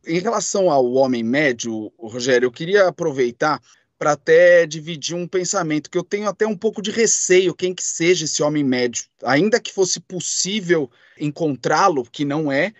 Em 0.07 0.21
relação 0.21 0.71
ao 0.71 0.93
homem 0.93 1.25
médio, 1.25 1.93
Rogério, 1.99 2.47
eu 2.47 2.53
queria 2.53 2.87
aproveitar 2.87 3.61
para 3.99 4.13
até 4.13 4.65
dividir 4.65 5.17
um 5.17 5.27
pensamento 5.27 5.91
que 5.91 5.99
eu 5.99 6.05
tenho 6.05 6.29
até 6.29 6.47
um 6.47 6.57
pouco 6.57 6.81
de 6.81 6.93
receio 6.93 7.55
quem 7.55 7.75
que 7.75 7.83
seja 7.83 8.27
esse 8.27 8.43
homem 8.45 8.63
médio, 8.63 9.07
ainda 9.25 9.59
que 9.59 9.73
fosse 9.73 9.99
possível 9.99 10.89
encontrá-lo, 11.19 12.05
que 12.05 12.25
não 12.25 12.53
é, 12.53 12.73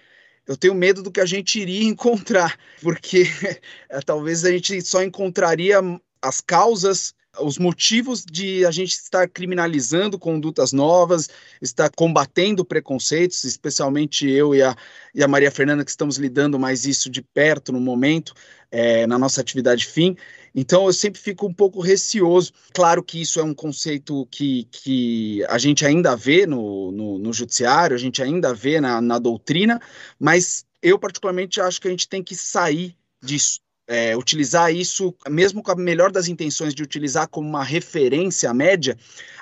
eu 0.47 0.57
tenho 0.57 0.75
medo 0.75 1.03
do 1.03 1.11
que 1.11 1.21
a 1.21 1.27
gente 1.27 1.59
iria 1.59 1.83
encontrar, 1.91 2.57
porque 2.81 3.25
talvez 4.07 4.45
a 4.45 4.53
gente 4.53 4.81
só 4.83 5.03
encontraria 5.03 5.81
as 6.23 6.41
causas 6.41 7.15
os 7.41 7.59
motivos 7.59 8.25
de 8.25 8.65
a 8.65 8.71
gente 8.71 8.93
estar 8.93 9.29
criminalizando 9.29 10.19
condutas 10.19 10.73
novas, 10.73 11.29
estar 11.61 11.91
combatendo 11.91 12.65
preconceitos, 12.65 13.45
especialmente 13.45 14.29
eu 14.29 14.55
e 14.55 14.63
a, 14.63 14.77
e 15.15 15.23
a 15.23 15.29
Maria 15.29 15.51
Fernanda, 15.51 15.85
que 15.85 15.91
estamos 15.91 16.17
lidando 16.17 16.59
mais 16.59 16.85
isso 16.85 17.11
de 17.11 17.23
perto 17.23 17.73
no 17.73 17.81
momento, 17.81 18.35
é, 18.71 19.07
na 19.07 19.19
nossa 19.19 19.41
atividade 19.41 19.87
fim. 19.87 20.17
Então, 20.55 20.87
eu 20.87 20.93
sempre 20.93 21.21
fico 21.21 21.47
um 21.47 21.53
pouco 21.53 21.81
receoso. 21.81 22.53
Claro 22.73 23.03
que 23.03 23.21
isso 23.21 23.39
é 23.39 23.45
um 23.45 23.55
conceito 23.55 24.27
que, 24.31 24.67
que 24.71 25.45
a 25.49 25.59
gente 25.59 25.85
ainda 25.85 26.17
vê 26.17 26.47
no, 26.47 26.91
no, 26.93 27.19
no 27.19 27.33
judiciário, 27.33 27.95
a 27.95 27.99
gente 27.99 28.23
ainda 28.23 28.55
vê 28.55 28.81
na, 28.81 29.01
na 29.01 29.19
doutrina, 29.19 29.81
mas 30.19 30.65
eu, 30.83 30.99
particularmente, 30.99 31.61
acho 31.61 31.81
que 31.81 31.89
a 31.89 31.91
gente 31.91 32.09
tem 32.09 32.23
que 32.23 32.35
sair 32.35 32.97
disso 33.23 33.66
é, 33.87 34.17
utilizar 34.17 34.75
isso, 34.75 35.15
mesmo 35.29 35.63
com 35.63 35.71
a 35.71 35.77
melhor 35.77 36.11
das 36.11 36.29
intenções 36.29 36.75
de 36.75 36.83
utilizar 36.83 37.29
como 37.29 37.49
uma 37.49 37.63
referência 37.63 38.53
média, 38.53 38.97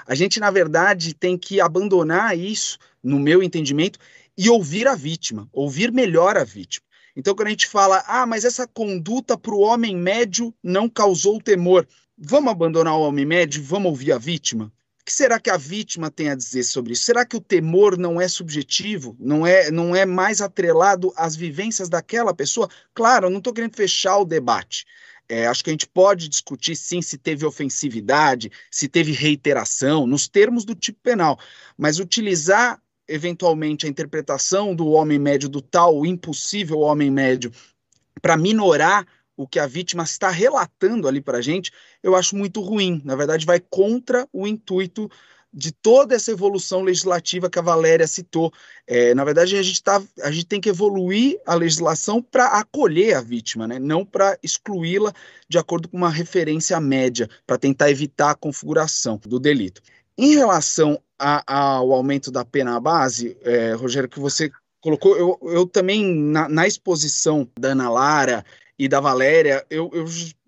a 0.07 0.15
gente, 0.15 0.39
na 0.39 0.51
verdade, 0.51 1.15
tem 1.15 1.39
que 1.39 1.61
abandonar 1.61 2.39
isso, 2.39 2.79
no 3.03 3.19
meu 3.19 3.43
entendimento, 3.43 3.99
e 4.37 4.51
ouvir 4.51 4.87
a 4.87 4.95
vítima, 4.95 5.49
ouvir 5.53 5.93
melhor 5.93 6.37
a 6.37 6.45
vítima. 6.45 6.85
Então, 7.16 7.35
quando 7.35 7.49
a 7.49 7.51
gente 7.51 7.69
fala, 7.69 8.03
ah, 8.07 8.27
mas 8.27 8.45
essa 8.45 8.66
conduta 8.66 9.39
para 9.39 9.55
o 9.55 9.61
homem 9.61 9.97
médio 9.97 10.53
não 10.62 10.89
causou 10.89 11.41
temor, 11.41 11.87
vamos 12.19 12.51
abandonar 12.51 12.97
o 12.97 13.03
homem 13.03 13.25
médio, 13.25 13.62
vamos 13.62 13.91
ouvir 13.91 14.12
a 14.12 14.19
vítima? 14.19 14.73
Que 15.05 15.13
será 15.13 15.39
que 15.39 15.51
a 15.51 15.57
vítima 15.57 16.11
tem 16.11 16.31
a 16.31 16.35
dizer 16.35 16.63
sobre 16.63 16.95
isso? 16.95 17.05
Será 17.05 17.27
que 17.27 17.37
o 17.37 17.41
temor 17.41 17.99
não 17.99 18.21
é 18.21 18.27
subjetivo? 18.27 19.15
Não 19.21 19.47
é, 19.47 19.71
não 19.71 19.95
é 19.95 20.07
mais 20.07 20.41
atrelado 20.41 21.13
às 21.17 21.37
vivências 21.37 21.89
daquela 21.89 22.33
pessoa? 22.33 22.69
Claro, 22.95 23.27
eu 23.27 23.31
não 23.31 23.39
estou 23.39 23.53
querendo 23.53 23.77
fechar 23.77 24.17
o 24.19 24.25
debate. 24.25 24.87
É, 25.29 25.47
acho 25.47 25.63
que 25.63 25.71
a 25.71 25.73
gente 25.73 25.87
pode 25.87 26.29
discutir 26.29 26.77
sim 26.77 27.03
se 27.03 27.19
teve 27.19 27.45
ofensividade, 27.45 28.51
se 28.71 28.89
teve 28.89 29.13
reiteração, 29.13 30.07
nos 30.07 30.29
termos 30.29 30.65
do 30.65 30.75
tipo 30.75 30.99
penal, 31.03 31.39
mas 31.77 31.99
utilizar 31.99 32.81
eventualmente 33.07 33.87
a 33.87 33.89
interpretação 33.89 34.75
do 34.75 34.89
homem 34.89 35.19
médio, 35.19 35.49
do 35.49 35.61
tal 35.61 36.05
impossível 36.07 36.81
homem 36.81 37.11
médio, 37.11 37.53
para 38.21 38.37
minorar 38.37 39.07
o 39.36 39.47
que 39.47 39.59
a 39.59 39.66
vítima 39.66 40.02
está 40.02 40.31
relatando 40.31 41.09
ali 41.09 41.20
para 41.20 41.39
a 41.39 41.43
gente, 41.43 41.73
eu 42.02 42.15
acho 42.15 42.36
muito 42.36 42.61
ruim. 42.61 43.01
Na 43.05 43.16
verdade, 43.16 43.47
vai 43.47 43.61
contra 43.61 44.28
o 44.32 44.47
intuito 44.47 45.11
de 45.55 45.70
toda 45.70 46.16
essa 46.16 46.32
evolução 46.32 46.82
legislativa 46.82 47.48
que 47.48 47.59
a 47.59 47.62
Valéria 47.62 48.09
citou. 48.09 48.52
É, 48.86 49.15
na 49.15 49.24
verdade, 49.24 49.56
a 49.56 49.62
gente, 49.62 49.82
tá, 49.82 50.02
a 50.23 50.31
gente 50.31 50.47
tem 50.47 50.61
que 50.61 50.69
evoluir 50.69 51.39
a 51.47 51.55
legislação 51.55 52.20
para 52.20 52.47
acolher 52.47 53.15
a 53.15 53.20
vítima, 53.20 53.69
né? 53.69 53.78
não 53.78 54.05
para 54.05 54.36
excluí-la 54.43 55.12
de 55.48 55.56
acordo 55.56 55.89
com 55.89 55.97
uma 55.97 56.11
referência 56.11 56.81
média, 56.81 57.31
para 57.47 57.56
tentar 57.56 57.89
evitar 57.89 58.32
a 58.32 58.35
configuração 58.35 59.20
do 59.24 59.39
delito. 59.39 59.81
Em 60.19 60.35
relação 60.35 61.01
a, 61.19 61.44
ao 61.47 61.93
aumento 61.93 62.32
da 62.32 62.44
pena 62.44 62.78
base, 62.81 63.36
é, 63.43 63.74
Rogério, 63.74 64.09
que 64.09 64.19
você 64.19 64.51
colocou, 64.81 65.16
eu, 65.16 65.39
eu 65.43 65.66
também, 65.66 66.05
na, 66.05 66.48
na 66.48 66.66
exposição 66.66 67.48
da 67.59 67.69
Ana 67.69 67.89
Lara 67.89 68.44
e 68.85 68.89
da 68.89 69.01
Valéria, 69.01 69.65
eu, 69.70 69.90
eu 69.94 70.05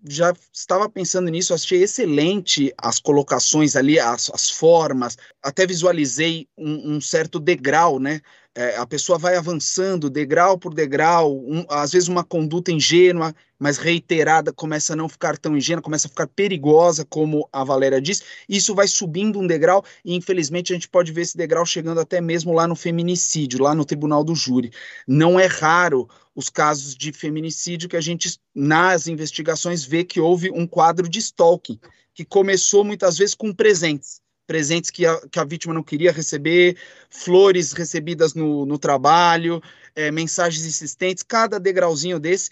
já 0.07 0.31
estava 0.53 0.87
pensando 0.87 1.27
nisso, 1.29 1.55
achei 1.55 1.81
excelente 1.81 2.71
as 2.77 2.99
colocações 2.99 3.75
ali, 3.75 3.99
as, 3.99 4.29
as 4.31 4.47
formas, 4.47 5.17
até 5.41 5.65
visualizei 5.65 6.47
um, 6.55 6.97
um 6.97 7.01
certo 7.01 7.39
degrau, 7.39 7.99
né? 7.99 8.21
É, 8.53 8.75
a 8.77 8.85
pessoa 8.85 9.17
vai 9.17 9.35
avançando 9.35 10.09
degrau 10.09 10.57
por 10.57 10.73
degrau, 10.73 11.35
um, 11.35 11.65
às 11.69 11.91
vezes 11.91 12.07
uma 12.07 12.23
conduta 12.23 12.71
ingênua, 12.71 13.33
mas 13.57 13.77
reiterada, 13.77 14.53
começa 14.53 14.93
a 14.93 14.95
não 14.95 15.09
ficar 15.09 15.35
tão 15.37 15.57
ingênua, 15.57 15.81
começa 15.81 16.07
a 16.07 16.09
ficar 16.09 16.27
perigosa, 16.27 17.05
como 17.05 17.47
a 17.51 17.63
Valéria 17.63 17.99
disse. 17.99 18.23
Isso 18.47 18.75
vai 18.75 18.87
subindo 18.87 19.39
um 19.39 19.47
degrau 19.47 19.83
e, 20.05 20.15
infelizmente, 20.15 20.73
a 20.73 20.75
gente 20.75 20.89
pode 20.89 21.11
ver 21.11 21.21
esse 21.21 21.37
degrau 21.37 21.65
chegando 21.65 21.99
até 21.99 22.21
mesmo 22.21 22.53
lá 22.53 22.67
no 22.67 22.75
feminicídio, 22.75 23.63
lá 23.63 23.73
no 23.73 23.85
tribunal 23.85 24.23
do 24.23 24.35
júri. 24.35 24.71
Não 25.07 25.39
é 25.39 25.47
raro 25.47 26.07
os 26.37 26.49
casos 26.49 26.95
de 26.95 27.11
feminicídio 27.11 27.89
que 27.89 27.97
a 27.97 28.01
gente, 28.01 28.39
nas 28.53 29.07
investigações, 29.07 29.83
vê 29.83 30.03
que 30.03 30.19
houve 30.19 30.51
um 30.51 30.67
quadro 30.67 31.09
de 31.09 31.17
stalking, 31.17 31.79
que 32.13 32.23
começou 32.23 32.83
muitas 32.83 33.17
vezes 33.17 33.33
com 33.33 33.51
presentes. 33.51 34.21
Presentes 34.45 34.91
que 34.91 35.03
a, 35.03 35.19
que 35.31 35.39
a 35.39 35.43
vítima 35.43 35.73
não 35.73 35.81
queria 35.81 36.11
receber, 36.11 36.77
flores 37.09 37.73
recebidas 37.73 38.35
no, 38.35 38.67
no 38.67 38.77
trabalho, 38.77 39.59
é, 39.95 40.11
mensagens 40.11 40.63
insistentes, 40.63 41.23
cada 41.23 41.59
degrauzinho 41.59 42.19
desse. 42.19 42.51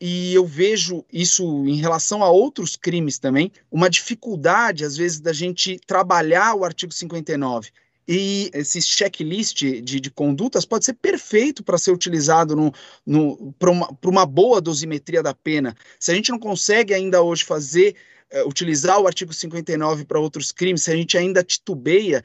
E 0.00 0.32
eu 0.32 0.46
vejo 0.46 1.04
isso 1.12 1.44
em 1.66 1.76
relação 1.76 2.24
a 2.24 2.30
outros 2.30 2.74
crimes 2.74 3.18
também, 3.18 3.52
uma 3.70 3.90
dificuldade, 3.90 4.82
às 4.82 4.96
vezes, 4.96 5.20
da 5.20 5.34
gente 5.34 5.78
trabalhar 5.86 6.54
o 6.54 6.64
artigo 6.64 6.92
59 6.92 7.70
e 8.08 8.50
esse 8.54 8.80
checklist 8.80 9.56
de, 9.56 10.00
de 10.00 10.10
condutas 10.10 10.64
pode 10.64 10.84
ser 10.84 10.94
perfeito 10.94 11.64
para 11.64 11.78
ser 11.78 11.90
utilizado 11.90 12.54
para 13.58 13.70
uma, 13.70 13.98
uma, 14.04 14.26
boa 14.26 14.60
dosimetria 14.60 15.22
da 15.22 15.34
pena. 15.34 15.74
Se 15.98 16.12
a 16.12 16.14
gente 16.14 16.30
não 16.30 16.38
consegue 16.38 16.94
ainda 16.94 17.20
hoje 17.20 17.44
fazer, 17.44 17.96
uh, 18.32 18.48
utilizar 18.48 19.00
o 19.00 19.06
artigo 19.06 19.32
59 19.32 20.04
para 20.04 20.20
outros 20.20 20.52
crimes, 20.52 20.84
se 20.84 20.92
a 20.92 20.96
gente 20.96 21.18
ainda 21.18 21.42
titubeia, 21.42 22.22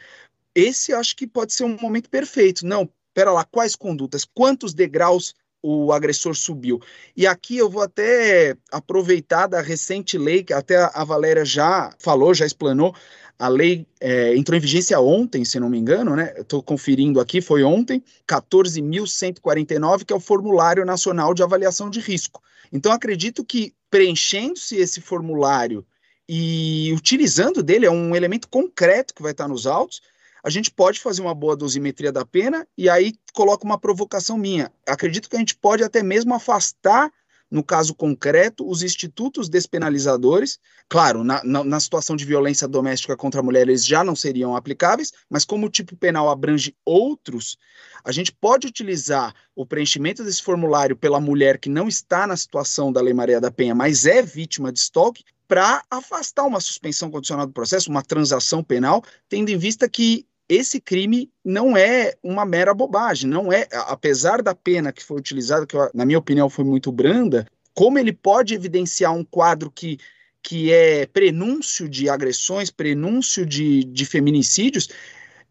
esse 0.53 0.94
acho 0.94 1.16
que 1.16 1.26
pode 1.26 1.53
ser 1.53 1.64
um 1.64 1.78
momento 1.82 2.10
perfeito. 2.10 2.66
Não, 2.66 2.88
pera 3.14 3.32
lá, 3.32 3.44
quais 3.44 3.76
condutas? 3.76 4.24
Quantos 4.24 4.74
degraus 4.74 5.34
o 5.64 5.91
agressor 5.91 6.36
subiu. 6.36 6.82
E 7.16 7.28
aqui 7.28 7.58
eu 7.58 7.70
vou 7.70 7.84
até 7.84 8.56
aproveitar 8.72 9.48
da 9.48 9.62
recente 9.62 10.18
lei, 10.18 10.44
que 10.44 10.53
até 10.53 10.90
a 10.91 11.03
Valéria 11.03 11.45
já 11.45 11.94
falou, 11.99 12.34
já 12.34 12.45
explanou, 12.45 12.95
a 13.41 13.47
lei 13.47 13.88
é, 13.99 14.35
entrou 14.38 14.55
em 14.55 14.61
vigência 14.61 14.99
ontem, 14.99 15.43
se 15.43 15.59
não 15.59 15.68
me 15.68 15.80
engano, 15.80 16.15
né? 16.15 16.31
Estou 16.38 16.61
conferindo 16.61 17.19
aqui, 17.19 17.41
foi 17.41 17.63
ontem, 17.63 18.03
14.149, 18.27 20.05
que 20.05 20.13
é 20.13 20.15
o 20.15 20.19
Formulário 20.19 20.85
Nacional 20.85 21.34
de 21.34 21.41
Avaliação 21.41 21.89
de 21.89 21.99
Risco. 21.99 22.39
Então, 22.72 22.91
acredito 22.91 23.43
que 23.43 23.73
preenchendo-se 23.89 24.76
esse 24.76 25.01
formulário 25.01 25.84
e 26.30 26.93
utilizando 26.95 27.63
dele, 27.63 27.88
é 27.88 27.91
um 27.91 28.15
elemento 28.15 28.47
concreto 28.47 29.11
que 29.11 29.23
vai 29.23 29.31
estar 29.31 29.47
nos 29.47 29.65
autos, 29.65 30.03
a 30.43 30.49
gente 30.51 30.69
pode 30.69 30.99
fazer 30.99 31.23
uma 31.23 31.34
boa 31.34 31.57
dosimetria 31.57 32.11
da 32.11 32.23
pena 32.23 32.68
e 32.77 32.88
aí 32.88 33.15
coloca 33.34 33.65
uma 33.65 33.80
provocação 33.80 34.38
minha. 34.38 34.72
Acredito 34.85 35.27
que 35.27 35.35
a 35.35 35.39
gente 35.39 35.55
pode 35.55 35.84
até 35.84 36.03
mesmo 36.03 36.35
afastar 36.35 37.11
no 37.52 37.61
caso 37.61 37.94
concreto, 37.94 38.68
os 38.68 38.82
institutos 38.82 39.49
despenalizadores, 39.49 40.57
claro, 40.88 41.22
na, 41.22 41.44
na, 41.44 41.64
na, 41.65 41.80
situação 41.82 42.15
de 42.15 42.23
violência 42.23 42.65
doméstica 42.65 43.18
contra 43.18 43.41
a 43.41 43.44
mulher, 43.44 43.64
eles 43.64 43.86
já 43.86 44.06
não 44.06 44.15
seriam 44.15 44.56
aplicáveis, 44.56 45.11
mas 45.30 45.44
como 45.44 45.68
o 45.68 45.69
tipo 45.69 45.95
penal 45.98 46.30
abrange 46.30 46.73
outros, 46.86 47.57
a 48.06 48.11
gente 48.14 48.32
pode 48.32 48.68
utilizar 48.68 49.36
o 49.53 49.65
preenchimento 49.65 50.23
desse 50.23 50.41
formulário 50.41 50.95
pela 50.95 51.19
mulher 51.19 51.60
que 51.60 51.69
não 51.69 51.90
está 51.90 52.26
na 52.26 52.38
situação 52.38 52.91
da 52.91 53.02
Lei 53.02 53.14
Maria 53.14 53.41
da 53.41 53.52
Penha, 53.52 53.76
mas 53.76 54.06
é 54.06 54.22
vítima 54.22 54.72
de 54.72 54.80
estoque, 54.80 55.26
para 55.52 55.84
afastar 55.91 56.45
uma 56.45 56.61
suspensão 56.61 57.11
condicional 57.11 57.45
do 57.45 57.52
processo, 57.52 57.90
uma 57.90 58.02
transação 58.02 58.64
penal, 58.64 59.03
tendo 59.28 59.49
em 59.49 59.57
vista 59.57 59.90
que 59.90 60.26
esse 60.53 60.82
crime 60.82 61.32
não 61.45 61.78
é 61.78 62.14
uma 62.22 62.45
mera 62.45 62.73
bobagem, 62.73 63.30
não 63.30 63.53
é, 63.53 63.68
apesar 63.72 64.41
da 64.41 64.53
pena 64.53 64.91
que 64.91 65.02
foi 65.02 65.18
utilizada, 65.18 65.65
que 65.65 65.78
na 65.94 66.06
minha 66.06 66.19
opinião 66.19 66.49
foi 66.49 66.65
muito 66.65 66.91
branda, 66.91 67.48
como 67.73 67.98
ele 67.98 68.11
pode 68.11 68.53
evidenciar 68.53 69.15
um 69.15 69.23
quadro 69.23 69.72
que, 69.72 69.98
que 70.44 70.69
é 70.69 71.06
prenúncio 71.06 71.88
de 71.88 72.10
agressões, 72.10 72.69
prenúncio 72.69 73.45
de, 73.45 73.86
de 73.86 74.06
feminicídios, 74.06 74.90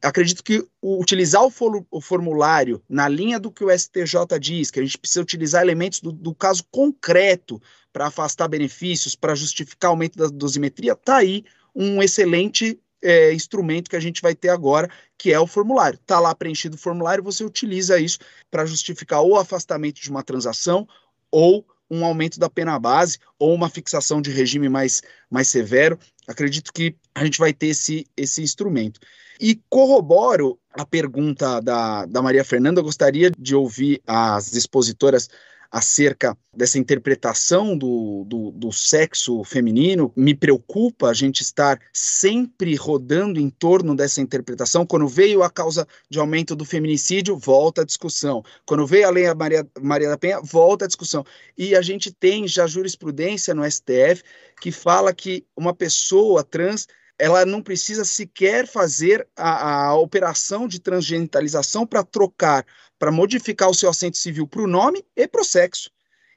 acredito 0.03 0.45
que 0.45 0.63
utilizar 0.83 1.43
o, 1.43 1.51
for, 1.51 1.83
o, 1.91 2.01
formulário 2.03 2.83
na 2.87 3.09
linha 3.09 3.41
do 3.41 3.51
que 3.51 3.65
o 3.65 3.71
STJ 3.71 4.39
diz, 4.39 4.71
que 4.71 4.81
a 4.81 4.83
gente 4.83 4.99
precisa 4.99 5.23
utilizar 5.23 5.63
elementos 5.63 6.01
do, 6.01 6.13
do 6.13 6.35
caso 6.35 6.63
concreto 6.71 7.61
para 7.91 8.07
afastar 8.07 8.49
benefícios, 8.49 9.17
para 9.17 9.35
justificar 9.35 9.91
aumento 9.91 10.19
da 10.19 10.27
dosimetria, 10.27 10.93
está 10.93 11.17
aí 11.17 11.43
um 11.75 12.03
excelente 12.03 12.79
é, 13.03 13.33
instrumento 13.33 13.89
que 13.89 13.97
a 13.97 14.01
gente 14.01 14.23
vai 14.23 14.35
ter 14.35 14.49
agora, 14.49 14.89
que 15.17 15.33
é 15.33 15.41
o 15.41 15.47
formulário. 15.47 15.99
Está 16.01 16.21
lá 16.21 16.35
preenchido 16.35 16.77
o 16.77 16.79
formulário, 16.79 17.25
você 17.25 17.45
utiliza 17.45 17.99
isso 17.99 18.19
para 18.51 18.67
justificar 18.67 19.23
o 19.23 19.37
afastamento 19.37 20.01
de 20.01 20.11
uma 20.11 20.23
transação 20.23 20.87
ou 21.31 21.65
um 21.91 22.05
aumento 22.05 22.39
da 22.39 22.49
pena 22.49 22.79
base 22.79 23.19
ou 23.39 23.53
uma 23.53 23.69
fixação 23.69 24.23
de 24.23 24.31
regime 24.31 24.69
mais, 24.69 25.03
mais 25.29 25.49
severo. 25.49 25.99
Acredito 26.27 26.73
que 26.73 26.95
a 27.15 27.25
gente 27.25 27.39
vai 27.39 27.53
ter 27.53 27.69
esse, 27.69 28.07
esse 28.17 28.43
instrumento. 28.43 29.01
E 29.41 29.61
corroboro 29.69 30.59
a 30.73 30.85
pergunta 30.85 31.61
da, 31.61 32.05
da 32.07 32.23
Maria 32.23 32.45
Fernanda, 32.45 32.83
gostaria 32.83 33.31
de 33.31 33.57
ouvir 33.57 34.01
as 34.07 34.55
expositoras 34.55 35.29
acerca 35.71 36.37
dessa 36.55 36.79
interpretação 36.79 37.77
do, 37.79 38.25
do, 38.27 38.51
do, 38.51 38.73
sexo 38.73 39.45
feminino. 39.45 40.13
Me 40.17 40.35
preocupa 40.35 41.09
a 41.09 41.15
gente 41.15 41.43
estar 41.43 41.79
sempre 41.93 42.75
rodando 42.75 43.39
em 43.39 43.49
torno 43.49 43.95
dessa 43.95 44.21
interpretação. 44.21 44.85
Quando 44.85 45.07
veio 45.07 45.43
a 45.43 45.51
causa 45.51 45.87
de 46.11 46.19
aumento 46.19 46.57
do 46.57 46.65
feminicídio, 46.65 47.37
volta 47.37 47.83
a 47.83 47.85
discussão. 47.85 48.43
Quando 48.67 48.87
veio 48.87 49.07
a 49.07 49.11
lei 49.11 49.33
Maria, 49.33 49.67
Maria 49.81 50.09
da 50.09 50.19
Penha, 50.19 50.41
volta 50.41 50.85
a 50.87 50.89
discussão. 50.89 51.25
E 51.57 51.77
a 51.77 51.83
gente 51.83 52.13
tem 52.13 52.49
já 52.49 52.67
jurisprudência 52.67 53.55
no 53.55 53.69
STF 53.71 54.25
que 54.61 54.73
fala 54.73 55.15
que 55.15 55.45
uma 55.57 55.73
pessoa 55.73 56.43
trans 56.43 56.87
ela 57.21 57.45
não 57.45 57.63
precisa 57.63 58.03
sequer 58.03 58.67
fazer 58.67 59.29
a, 59.37 59.89
a 59.89 59.95
operação 59.95 60.67
de 60.67 60.81
transgenitalização 60.81 61.87
para 61.87 62.03
trocar, 62.03 62.65
para 63.01 63.11
modificar 63.11 63.71
o 63.71 63.75
seu 63.75 63.89
assento 63.89 64.19
civil 64.19 64.47
para 64.47 64.61
o 64.61 64.67
nome 64.67 65.03
e 65.17 65.27
para 65.27 65.41
o 65.41 65.45
sexo. 65.45 65.91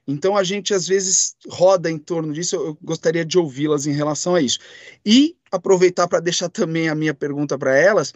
Então 0.08 0.34
a 0.34 0.42
gente 0.42 0.72
às 0.72 0.88
vezes 0.88 1.36
roda 1.46 1.90
em 1.90 1.98
torno 1.98 2.32
disso, 2.32 2.56
eu 2.56 2.78
gostaria 2.82 3.24
de 3.24 3.38
ouvi-las 3.38 3.86
em 3.86 3.92
relação 3.92 4.34
a 4.34 4.40
isso. 4.40 4.58
E 5.04 5.36
aproveitar 5.52 6.08
para 6.08 6.20
deixar 6.20 6.48
também 6.48 6.88
a 6.88 6.94
minha 6.94 7.12
pergunta 7.12 7.58
para 7.58 7.76
elas, 7.76 8.14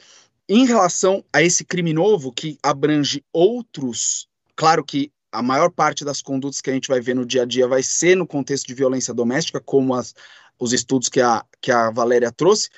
em 0.48 0.64
relação 0.66 1.22
a 1.30 1.42
esse 1.42 1.62
crime 1.62 1.92
novo 1.92 2.32
que 2.32 2.58
abrange 2.62 3.22
outros, 3.32 4.26
claro 4.56 4.82
que 4.82 5.12
a 5.30 5.42
maior 5.42 5.70
parte 5.70 6.02
das 6.02 6.22
condutas 6.22 6.62
que 6.62 6.70
a 6.70 6.72
gente 6.72 6.88
vai 6.88 7.02
ver 7.02 7.14
no 7.14 7.26
dia 7.26 7.42
a 7.42 7.46
dia 7.46 7.68
vai 7.68 7.82
ser 7.82 8.16
no 8.16 8.26
contexto 8.26 8.66
de 8.66 8.72
violência 8.72 9.12
doméstica, 9.12 9.60
como 9.60 9.94
as, 9.94 10.14
os 10.58 10.72
estudos 10.72 11.10
que 11.10 11.20
a, 11.20 11.44
que 11.60 11.70
a 11.70 11.90
Valéria 11.90 12.32
trouxe, 12.32 12.70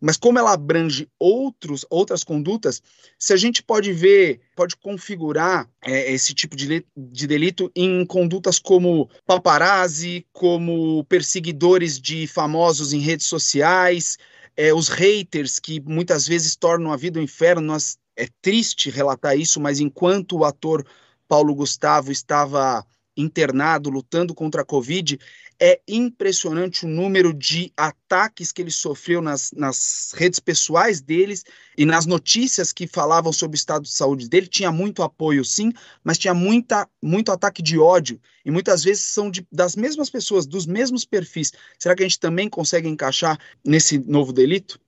mas 0.00 0.16
como 0.16 0.38
ela 0.38 0.52
abrange 0.52 1.08
outros, 1.18 1.84
outras 1.88 2.22
condutas, 2.22 2.82
se 3.18 3.32
a 3.32 3.36
gente 3.36 3.62
pode 3.62 3.92
ver, 3.92 4.40
pode 4.54 4.76
configurar 4.76 5.68
é, 5.82 6.12
esse 6.12 6.34
tipo 6.34 6.54
de, 6.54 6.84
de 6.96 7.26
delito 7.26 7.70
em 7.74 8.04
condutas 8.04 8.58
como 8.58 9.08
paparazzi, 9.26 10.26
como 10.32 11.04
perseguidores 11.04 11.98
de 11.98 12.26
famosos 12.26 12.92
em 12.92 13.00
redes 13.00 13.26
sociais, 13.26 14.18
é, 14.56 14.72
os 14.72 14.88
haters 14.88 15.58
que 15.58 15.80
muitas 15.80 16.26
vezes 16.26 16.56
tornam 16.56 16.92
a 16.92 16.96
vida 16.96 17.18
um 17.18 17.22
inferno. 17.22 17.62
Nós, 17.62 17.98
é 18.16 18.28
triste 18.40 18.90
relatar 18.90 19.38
isso, 19.38 19.60
mas 19.60 19.78
enquanto 19.78 20.38
o 20.38 20.44
ator 20.44 20.84
Paulo 21.28 21.54
Gustavo 21.54 22.10
estava 22.10 22.84
internado, 23.16 23.90
lutando 23.90 24.34
contra 24.34 24.62
a 24.62 24.64
Covid, 24.64 25.18
é 25.60 25.80
impressionante 25.88 26.84
o 26.84 26.88
número 26.88 27.32
de 27.32 27.72
ataques 27.76 28.52
que 28.52 28.62
ele 28.62 28.70
sofreu 28.70 29.22
nas, 29.22 29.52
nas 29.52 30.12
redes 30.14 30.38
pessoais 30.38 31.00
deles 31.00 31.44
e 31.76 31.84
nas 31.84 32.06
notícias 32.06 32.72
que 32.72 32.86
falavam 32.86 33.32
sobre 33.32 33.54
o 33.54 33.58
estado 33.58 33.84
de 33.84 33.92
saúde 33.92 34.28
dele. 34.28 34.46
Tinha 34.46 34.70
muito 34.70 35.02
apoio, 35.02 35.44
sim, 35.44 35.72
mas 36.04 36.18
tinha 36.18 36.34
muita, 36.34 36.88
muito 37.02 37.32
ataque 37.32 37.62
de 37.62 37.78
ódio. 37.78 38.20
E 38.44 38.50
muitas 38.50 38.84
vezes 38.84 39.04
são 39.04 39.30
de, 39.30 39.46
das 39.50 39.76
mesmas 39.76 40.10
pessoas, 40.10 40.46
dos 40.46 40.66
mesmos 40.66 41.04
perfis. 41.04 41.52
Será 41.78 41.94
que 41.94 42.02
a 42.02 42.06
gente 42.06 42.20
também 42.20 42.48
consegue 42.48 42.88
encaixar 42.88 43.38
nesse 43.64 43.98
novo 43.98 44.32
delito? 44.32 44.78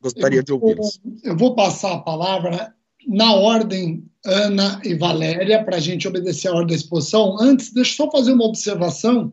Gostaria 0.00 0.40
eu, 0.40 0.42
de 0.42 0.52
ouvi-los. 0.52 1.00
Eu 1.22 1.36
vou 1.36 1.54
passar 1.54 1.92
a 1.94 2.00
palavra 2.00 2.74
na 3.06 3.34
ordem 3.34 4.04
Ana 4.24 4.80
e 4.84 4.94
Valéria, 4.94 5.64
para 5.64 5.76
a 5.76 5.80
gente 5.80 6.06
obedecer 6.06 6.48
a 6.48 6.52
ordem 6.52 6.68
da 6.68 6.74
exposição. 6.74 7.36
Antes, 7.40 7.72
deixa 7.72 7.90
eu 7.90 8.06
só 8.06 8.10
fazer 8.10 8.32
uma 8.32 8.44
observação. 8.44 9.32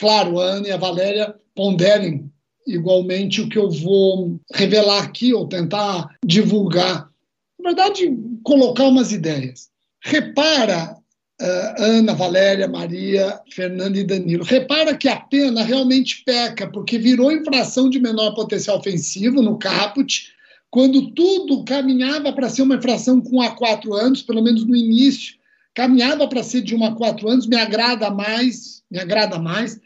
Claro, 0.00 0.40
a 0.40 0.44
Ana 0.44 0.68
e 0.68 0.72
a 0.72 0.78
Valéria 0.78 1.34
ponderem 1.54 2.32
igualmente 2.66 3.42
o 3.42 3.50
que 3.50 3.58
eu 3.58 3.70
vou 3.70 4.40
revelar 4.54 5.02
aqui 5.02 5.34
ou 5.34 5.46
tentar 5.46 6.08
divulgar. 6.24 7.10
Na 7.58 7.68
verdade, 7.68 8.10
colocar 8.42 8.84
umas 8.84 9.12
ideias. 9.12 9.68
Repara, 10.02 10.96
uh, 11.38 11.82
Ana, 11.82 12.14
Valéria, 12.14 12.66
Maria, 12.66 13.38
Fernanda 13.52 13.98
e 13.98 14.04
Danilo, 14.04 14.42
repara 14.42 14.96
que 14.96 15.06
a 15.06 15.20
pena 15.20 15.62
realmente 15.62 16.22
peca, 16.24 16.66
porque 16.66 16.96
virou 16.96 17.30
infração 17.30 17.90
de 17.90 18.00
menor 18.00 18.32
potencial 18.32 18.78
ofensivo 18.78 19.42
no 19.42 19.58
caput, 19.58 20.32
quando 20.70 21.10
tudo 21.10 21.62
caminhava 21.66 22.32
para 22.32 22.48
ser 22.48 22.62
uma 22.62 22.76
infração 22.76 23.20
com 23.20 23.42
a 23.42 23.50
quatro 23.50 23.92
anos, 23.92 24.22
pelo 24.22 24.40
menos 24.40 24.64
no 24.64 24.74
início, 24.74 25.34
caminhava 25.74 26.26
para 26.26 26.42
ser 26.42 26.62
de 26.62 26.74
uma 26.74 26.88
a 26.88 26.94
quatro 26.94 27.28
anos, 27.28 27.46
me 27.46 27.56
agrada 27.56 28.10
mais, 28.10 28.82
me 28.90 28.98
agrada 28.98 29.38
mais. 29.38 29.78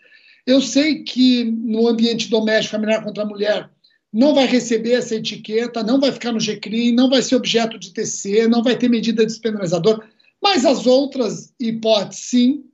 Eu 0.47 0.61
sei 0.61 1.03
que 1.03 1.45
no 1.45 1.89
ambiente 1.89 2.29
doméstico, 2.29 2.77
a 2.77 2.79
mulher 2.79 3.03
contra 3.03 3.23
a 3.23 3.27
mulher 3.27 3.71
não 4.13 4.35
vai 4.35 4.47
receber 4.47 4.93
essa 4.93 5.17
etiqueta, 5.17 5.83
não 5.83 5.99
vai 5.99 6.13
ficar 6.13 6.31
no 6.33 6.39
GCRIM, 6.39 6.93
não 6.93 7.11
vai 7.11 7.21
ser 7.23 7.35
objeto 7.35 7.79
de 7.79 7.93
TC, 7.93 8.47
não 8.47 8.63
vai 8.63 8.77
ter 8.77 8.89
medida 8.89 9.27
despenalizadora, 9.27 10.09
mas 10.41 10.65
as 10.65 10.87
outras 10.87 11.53
hipóteses 11.59 12.25
sim. 12.25 12.65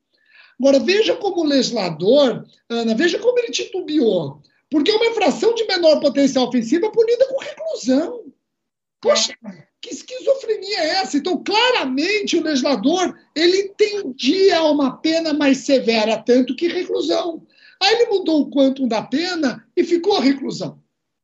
Agora, 0.59 0.79
veja 0.79 1.17
como 1.17 1.41
o 1.41 1.47
legislador, 1.47 2.45
Ana, 2.69 2.95
veja 2.95 3.19
como 3.19 3.39
ele 3.39 3.51
titubeou. 3.51 4.43
Porque 4.71 4.91
é 4.91 4.95
uma 4.95 5.07
infração 5.07 5.55
de 5.55 5.65
menor 5.65 6.01
potencial 6.01 6.47
ofensiva 6.47 6.93
punida 6.93 7.27
com 7.27 7.39
reclusão. 7.41 8.25
Poxa, 9.01 9.35
que 9.81 9.91
esquizofrenia 9.91 10.79
é 10.79 10.89
essa? 11.01 11.17
Então, 11.17 11.43
claramente, 11.43 12.37
o 12.37 12.43
legislador 12.43 13.19
ele 13.35 13.63
entendia 13.63 14.63
uma 14.65 14.99
pena 14.99 15.33
mais 15.33 15.59
severa, 15.59 16.19
tanto 16.19 16.55
que 16.55 16.69
reclusão. 16.69 17.47
Aí 17.83 17.95
ele 17.95 18.11
mudou 18.11 18.43
o 18.43 18.51
quantum 18.51 18.87
da 18.87 19.03
pena 19.03 19.65
e 19.77 19.83
ficou 19.83 20.17
a 20.17 20.21
reclusão. 20.21 20.79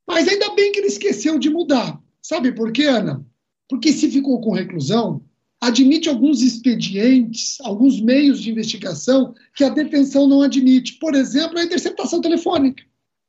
Mas 0.06 0.26
ainda 0.28 0.54
bem 0.54 0.72
que 0.72 0.78
ele 0.78 0.88
esqueceu 0.88 1.38
de 1.38 1.50
mudar. 1.50 2.00
Sabe 2.22 2.52
por 2.52 2.72
quê, 2.72 2.84
Ana? 2.84 3.24
Porque 3.68 3.92
se 3.92 4.10
ficou 4.10 4.40
com 4.40 4.52
reclusão, 4.52 5.22
admite 5.60 6.08
alguns 6.08 6.42
expedientes, 6.42 7.58
alguns 7.60 8.00
meios 8.00 8.40
de 8.40 8.50
investigação 8.50 9.34
que 9.54 9.64
a 9.64 9.68
detenção 9.68 10.26
não 10.26 10.42
admite. 10.42 10.94
Por 10.94 11.14
exemplo, 11.14 11.58
a 11.58 11.64
interceptação 11.64 12.20
telefônica. 12.20 12.82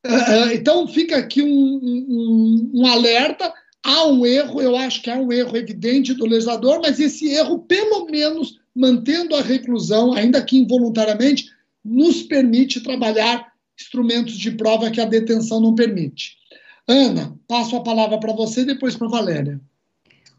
Uh, 0.06 0.52
então 0.54 0.86
fica 0.86 1.16
aqui 1.16 1.42
um, 1.42 1.48
um, 1.48 2.70
um, 2.74 2.86
alerta. 2.86 3.52
Há 3.82 4.06
um 4.06 4.24
erro, 4.24 4.60
eu 4.60 4.76
acho 4.76 5.02
que 5.02 5.10
há 5.10 5.16
um 5.16 5.32
erro 5.32 5.56
evidente 5.56 6.14
do 6.14 6.26
legislador, 6.26 6.80
mas 6.82 7.00
esse 7.00 7.28
erro, 7.28 7.60
pelo 7.60 8.06
menos, 8.06 8.58
mantendo 8.74 9.34
a 9.34 9.42
reclusão, 9.42 10.12
ainda 10.12 10.42
que 10.42 10.56
involuntariamente, 10.56 11.50
nos 11.88 12.22
permite 12.22 12.82
trabalhar 12.82 13.52
instrumentos 13.78 14.36
de 14.36 14.50
prova 14.50 14.90
que 14.90 15.00
a 15.00 15.04
detenção 15.04 15.60
não 15.60 15.74
permite. 15.74 16.36
Ana, 16.86 17.36
passo 17.46 17.76
a 17.76 17.82
palavra 17.82 18.18
para 18.18 18.32
você 18.32 18.62
e 18.62 18.66
depois 18.66 18.96
para 18.96 19.08
Valéria. 19.08 19.60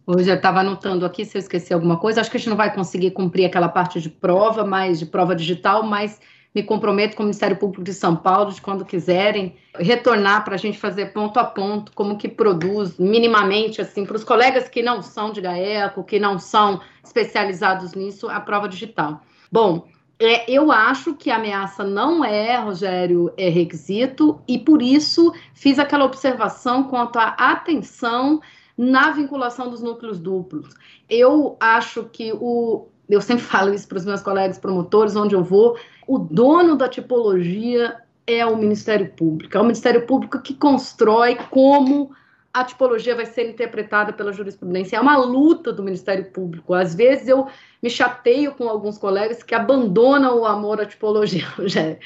Hoje 0.06 0.30
eu 0.30 0.36
estava 0.36 0.62
anotando 0.62 1.06
aqui 1.06 1.24
se 1.24 1.38
eu 1.38 1.40
esqueci 1.40 1.74
alguma 1.74 1.98
coisa. 1.98 2.20
Acho 2.20 2.32
que 2.32 2.38
a 2.38 2.40
gente 2.40 2.50
não 2.50 2.58
vai 2.58 2.74
conseguir 2.74 3.12
cumprir 3.12 3.46
aquela 3.46 3.70
parte 3.70 4.02
de 4.02 4.10
prova, 4.10 4.66
mas 4.66 4.98
de 4.98 5.06
prova 5.06 5.36
digital, 5.36 5.84
mas 5.84 6.20
me 6.54 6.64
comprometo 6.64 7.16
com 7.16 7.22
o 7.22 7.26
Ministério 7.28 7.58
Público 7.58 7.84
de 7.84 7.94
São 7.94 8.16
Paulo 8.16 8.52
de 8.52 8.60
quando 8.60 8.84
quiserem 8.84 9.56
retornar 9.78 10.44
para 10.44 10.56
a 10.56 10.58
gente 10.58 10.80
fazer 10.80 11.14
ponto 11.14 11.40
a 11.40 11.44
ponto 11.44 11.92
como 11.94 12.18
que 12.18 12.28
produz 12.28 12.98
minimamente 12.98 13.82
assim 13.82 14.04
para 14.04 14.16
os 14.16 14.24
colegas 14.24 14.68
que 14.68 14.82
não 14.82 15.04
são 15.04 15.32
de 15.32 15.42
GAECO, 15.42 16.04
que 16.04 16.20
não 16.20 16.40
são 16.40 16.82
especializados 17.04 17.94
nisso, 17.94 18.28
a 18.28 18.40
prova 18.40 18.68
digital. 18.68 19.22
Bom, 19.52 19.88
É, 20.22 20.52
eu 20.52 20.70
acho 20.70 21.16
que 21.16 21.32
a 21.32 21.38
ameaça 21.38 21.82
não 21.82 22.26
é, 22.26 22.58
Rogério, 22.58 23.32
é 23.38 23.48
requisito, 23.48 24.42
e 24.46 24.60
por 24.60 24.82
isso 24.82 25.34
fiz 25.54 25.80
aquela 25.80 26.04
observação 26.04 26.84
quanto 26.84 27.18
à 27.18 27.30
atenção 27.38 28.42
na 28.78 29.12
vinculação 29.12 29.70
dos 29.70 29.82
núcleos 29.82 30.20
duplos. 30.20 30.74
Eu 31.10 31.56
acho 31.60 32.04
que 32.06 32.34
o. 32.34 32.88
Eu 33.10 33.22
sempre 33.22 33.44
falo 33.48 33.74
isso 33.74 33.88
para 33.88 33.98
os 33.98 34.06
meus 34.06 34.22
colegas 34.22 34.58
promotores, 34.58 35.16
onde 35.16 35.36
eu 35.36 35.44
vou, 35.44 35.78
o 36.06 36.20
dono 36.20 36.76
da 36.76 36.90
tipologia 36.90 37.98
é 38.28 38.46
o 38.46 38.58
Ministério 38.58 39.10
Público. 39.14 39.58
É 39.58 39.60
o 39.60 39.64
Ministério 39.64 40.06
Público 40.06 40.42
que 40.42 40.54
constrói 40.54 41.36
como 41.50 42.12
a 42.54 42.64
tipologia 42.64 43.16
vai 43.16 43.26
ser 43.26 43.50
interpretada 43.50 44.12
pela 44.12 44.34
jurisprudência. 44.34 44.98
É 44.98 45.00
uma 45.00 45.18
luta 45.18 45.72
do 45.72 45.84
Ministério 45.84 46.32
Público. 46.32 46.74
Às 46.74 46.96
vezes 46.96 47.28
eu 47.28 47.48
me 47.82 47.90
chateio 47.90 48.54
com 48.54 48.68
alguns 48.68 48.98
colegas 48.98 49.44
que 49.44 49.54
abandonam 49.54 50.40
o 50.40 50.46
amor 50.46 50.82
à 50.82 50.86
tipologia, 50.86 51.46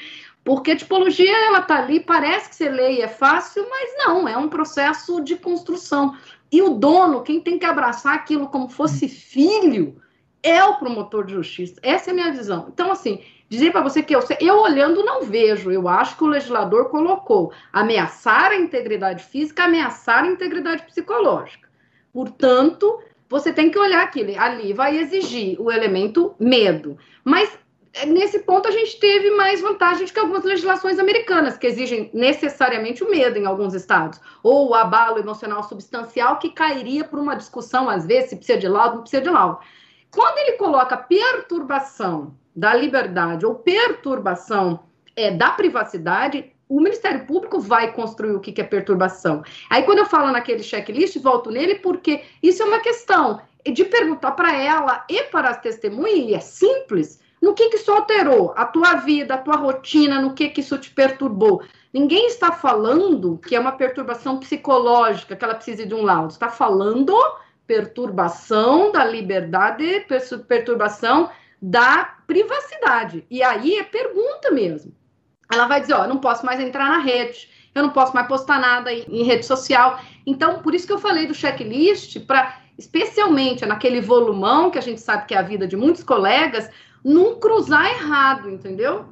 porque 0.44 0.72
a 0.72 0.76
tipologia 0.76 1.34
ela 1.46 1.60
está 1.60 1.78
ali, 1.78 2.00
parece 2.00 2.50
que 2.50 2.56
você 2.56 2.68
lê 2.68 2.94
e 2.94 3.02
é 3.02 3.08
fácil, 3.08 3.66
mas 3.70 3.90
não, 3.96 4.28
é 4.28 4.36
um 4.36 4.48
processo 4.48 5.22
de 5.22 5.36
construção. 5.36 6.14
E 6.52 6.60
o 6.60 6.70
dono, 6.70 7.22
quem 7.22 7.40
tem 7.40 7.58
que 7.58 7.64
abraçar 7.64 8.14
aquilo 8.14 8.48
como 8.48 8.68
fosse 8.68 9.08
filho, 9.08 10.00
é 10.42 10.62
o 10.62 10.76
promotor 10.76 11.24
de 11.24 11.32
justiça. 11.32 11.80
Essa 11.82 12.10
é 12.10 12.12
a 12.12 12.14
minha 12.14 12.30
visão. 12.30 12.66
Então, 12.72 12.92
assim, 12.92 13.22
dizer 13.54 13.72
para 13.72 13.80
você 13.80 14.02
que 14.02 14.14
eu, 14.14 14.20
eu 14.40 14.58
olhando 14.58 15.04
não 15.04 15.22
vejo, 15.22 15.70
eu 15.70 15.88
acho 15.88 16.16
que 16.16 16.24
o 16.24 16.28
legislador 16.28 16.90
colocou 16.90 17.52
ameaçar 17.72 18.50
a 18.50 18.56
integridade 18.56 19.24
física, 19.24 19.64
ameaçar 19.64 20.24
a 20.24 20.28
integridade 20.28 20.82
psicológica. 20.84 21.68
Portanto, 22.12 23.00
você 23.28 23.52
tem 23.52 23.70
que 23.70 23.78
olhar 23.78 24.02
aquilo, 24.02 24.38
ali 24.38 24.72
vai 24.72 24.96
exigir 24.98 25.60
o 25.60 25.70
elemento 25.70 26.34
medo. 26.38 26.98
Mas 27.24 27.58
é, 27.94 28.04
nesse 28.06 28.40
ponto 28.40 28.66
a 28.66 28.72
gente 28.72 28.98
teve 28.98 29.30
mais 29.30 29.60
vantagem 29.60 30.04
do 30.04 30.12
que 30.12 30.18
algumas 30.18 30.44
legislações 30.44 30.98
americanas, 30.98 31.56
que 31.56 31.66
exigem 31.66 32.10
necessariamente 32.12 33.04
o 33.04 33.10
medo 33.10 33.38
em 33.38 33.46
alguns 33.46 33.72
estados, 33.72 34.20
ou 34.42 34.68
o 34.68 34.74
abalo 34.74 35.18
emocional 35.18 35.62
substancial 35.62 36.38
que 36.38 36.50
cairia 36.50 37.04
por 37.04 37.20
uma 37.20 37.36
discussão, 37.36 37.88
às 37.88 38.04
vezes, 38.04 38.30
se 38.30 38.36
precisa 38.36 38.58
de 38.58 38.68
laudo, 38.68 38.96
não 38.96 39.02
precisa 39.02 39.22
de 39.22 39.30
laudo. 39.30 39.58
Quando 40.14 40.38
ele 40.38 40.52
coloca 40.52 40.96
perturbação 40.96 42.34
da 42.54 42.72
liberdade 42.72 43.44
ou 43.44 43.56
perturbação 43.56 44.84
é, 45.16 45.30
da 45.32 45.50
privacidade, 45.50 46.52
o 46.68 46.80
Ministério 46.80 47.26
Público 47.26 47.60
vai 47.60 47.92
construir 47.92 48.32
o 48.32 48.40
que, 48.40 48.52
que 48.52 48.60
é 48.60 48.64
perturbação. 48.64 49.42
Aí, 49.68 49.82
quando 49.82 49.98
eu 49.98 50.06
falo 50.06 50.30
naquele 50.30 50.62
checklist, 50.62 51.18
volto 51.18 51.50
nele, 51.50 51.76
porque 51.76 52.22
isso 52.42 52.62
é 52.62 52.66
uma 52.66 52.78
questão 52.78 53.40
de 53.66 53.84
perguntar 53.84 54.32
para 54.32 54.54
ela 54.54 55.04
e 55.08 55.24
para 55.24 55.50
as 55.50 55.60
testemunhas, 55.60 56.28
e 56.28 56.34
é 56.34 56.40
simples, 56.40 57.20
no 57.42 57.52
que, 57.52 57.68
que 57.68 57.76
isso 57.76 57.90
alterou? 57.90 58.54
A 58.56 58.64
tua 58.64 58.94
vida, 58.94 59.34
a 59.34 59.38
tua 59.38 59.56
rotina, 59.56 60.20
no 60.20 60.32
que, 60.32 60.48
que 60.48 60.60
isso 60.60 60.78
te 60.78 60.90
perturbou? 60.90 61.62
Ninguém 61.92 62.26
está 62.26 62.52
falando 62.52 63.38
que 63.38 63.54
é 63.54 63.60
uma 63.60 63.72
perturbação 63.72 64.38
psicológica, 64.38 65.36
que 65.36 65.44
ela 65.44 65.54
precisa 65.54 65.84
de 65.84 65.94
um 65.94 66.02
laudo. 66.02 66.32
Está 66.32 66.48
falando 66.48 67.14
perturbação 67.66 68.92
da 68.92 69.04
liberdade, 69.04 70.06
perturbação 70.46 71.30
da 71.60 72.16
privacidade. 72.26 73.24
E 73.30 73.42
aí 73.42 73.78
é 73.78 73.84
pergunta 73.84 74.50
mesmo. 74.50 74.94
Ela 75.50 75.66
vai 75.66 75.80
dizer, 75.80 75.94
ó, 75.94 76.06
não 76.06 76.18
posso 76.18 76.44
mais 76.44 76.60
entrar 76.60 76.88
na 76.88 76.98
rede, 76.98 77.48
eu 77.74 77.82
não 77.82 77.90
posso 77.90 78.14
mais 78.14 78.26
postar 78.26 78.60
nada 78.60 78.92
em, 78.92 79.04
em 79.08 79.22
rede 79.22 79.44
social. 79.44 79.98
Então, 80.26 80.60
por 80.60 80.74
isso 80.74 80.86
que 80.86 80.92
eu 80.92 80.98
falei 80.98 81.26
do 81.26 81.34
checklist, 81.34 82.20
para 82.20 82.60
especialmente 82.76 83.64
naquele 83.64 84.00
volumão 84.00 84.70
que 84.70 84.78
a 84.78 84.82
gente 84.82 85.00
sabe 85.00 85.26
que 85.26 85.34
é 85.34 85.38
a 85.38 85.42
vida 85.42 85.66
de 85.66 85.76
muitos 85.76 86.02
colegas, 86.02 86.68
não 87.04 87.38
cruzar 87.38 87.86
errado, 87.86 88.50
entendeu? 88.50 89.06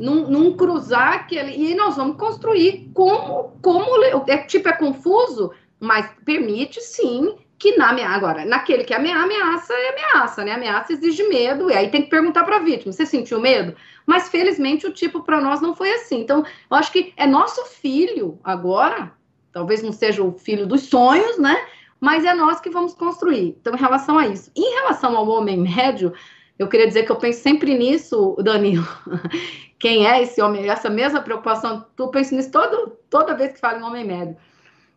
Não, 0.00 0.30
não 0.30 0.56
cruzar 0.56 1.12
aquele. 1.14 1.52
E 1.52 1.74
nós 1.74 1.96
vamos 1.96 2.16
construir 2.16 2.90
como, 2.94 3.52
como 3.60 4.02
é 4.28 4.38
tipo 4.38 4.68
é 4.68 4.72
confuso, 4.72 5.52
mas 5.78 6.10
permite 6.24 6.80
sim 6.80 7.36
que 7.62 7.76
na 7.76 7.90
agora, 8.12 8.44
naquele 8.44 8.82
que 8.82 8.92
ameaça, 8.92 9.22
ameaça 9.22 9.72
é 9.72 9.90
ameaça, 9.90 10.44
né? 10.44 10.50
Ameaça 10.50 10.92
exige 10.94 11.22
medo, 11.28 11.70
e 11.70 11.74
aí 11.74 11.90
tem 11.90 12.02
que 12.02 12.10
perguntar 12.10 12.42
para 12.42 12.56
a 12.56 12.58
vítima: 12.58 12.92
você 12.92 13.06
sentiu 13.06 13.40
medo? 13.40 13.76
Mas 14.04 14.28
felizmente 14.28 14.84
o 14.84 14.92
tipo 14.92 15.22
para 15.22 15.40
nós 15.40 15.60
não 15.60 15.72
foi 15.72 15.92
assim. 15.92 16.18
Então, 16.18 16.44
eu 16.68 16.76
acho 16.76 16.90
que 16.90 17.12
é 17.16 17.24
nosso 17.24 17.64
filho 17.66 18.36
agora, 18.42 19.12
talvez 19.52 19.80
não 19.80 19.92
seja 19.92 20.24
o 20.24 20.32
filho 20.32 20.66
dos 20.66 20.82
sonhos, 20.82 21.38
né? 21.38 21.56
Mas 22.00 22.24
é 22.24 22.34
nós 22.34 22.58
que 22.58 22.68
vamos 22.68 22.94
construir. 22.94 23.56
Então, 23.60 23.74
em 23.74 23.78
relação 23.78 24.18
a 24.18 24.26
isso. 24.26 24.50
Em 24.56 24.74
relação 24.74 25.16
ao 25.16 25.28
homem 25.28 25.56
médio, 25.56 26.12
eu 26.58 26.66
queria 26.66 26.88
dizer 26.88 27.04
que 27.04 27.12
eu 27.12 27.16
penso 27.16 27.42
sempre 27.42 27.78
nisso, 27.78 28.34
Danilo. 28.42 28.88
Quem 29.78 30.08
é 30.08 30.20
esse 30.20 30.42
homem? 30.42 30.68
Essa 30.68 30.90
mesma 30.90 31.20
preocupação, 31.20 31.86
tu 31.94 32.08
pensa 32.08 32.34
nisso 32.34 32.50
todo, 32.50 32.98
toda 33.08 33.36
vez 33.36 33.52
que 33.52 33.60
fala 33.60 33.78
em 33.78 33.82
homem 33.84 34.04
médio. 34.04 34.36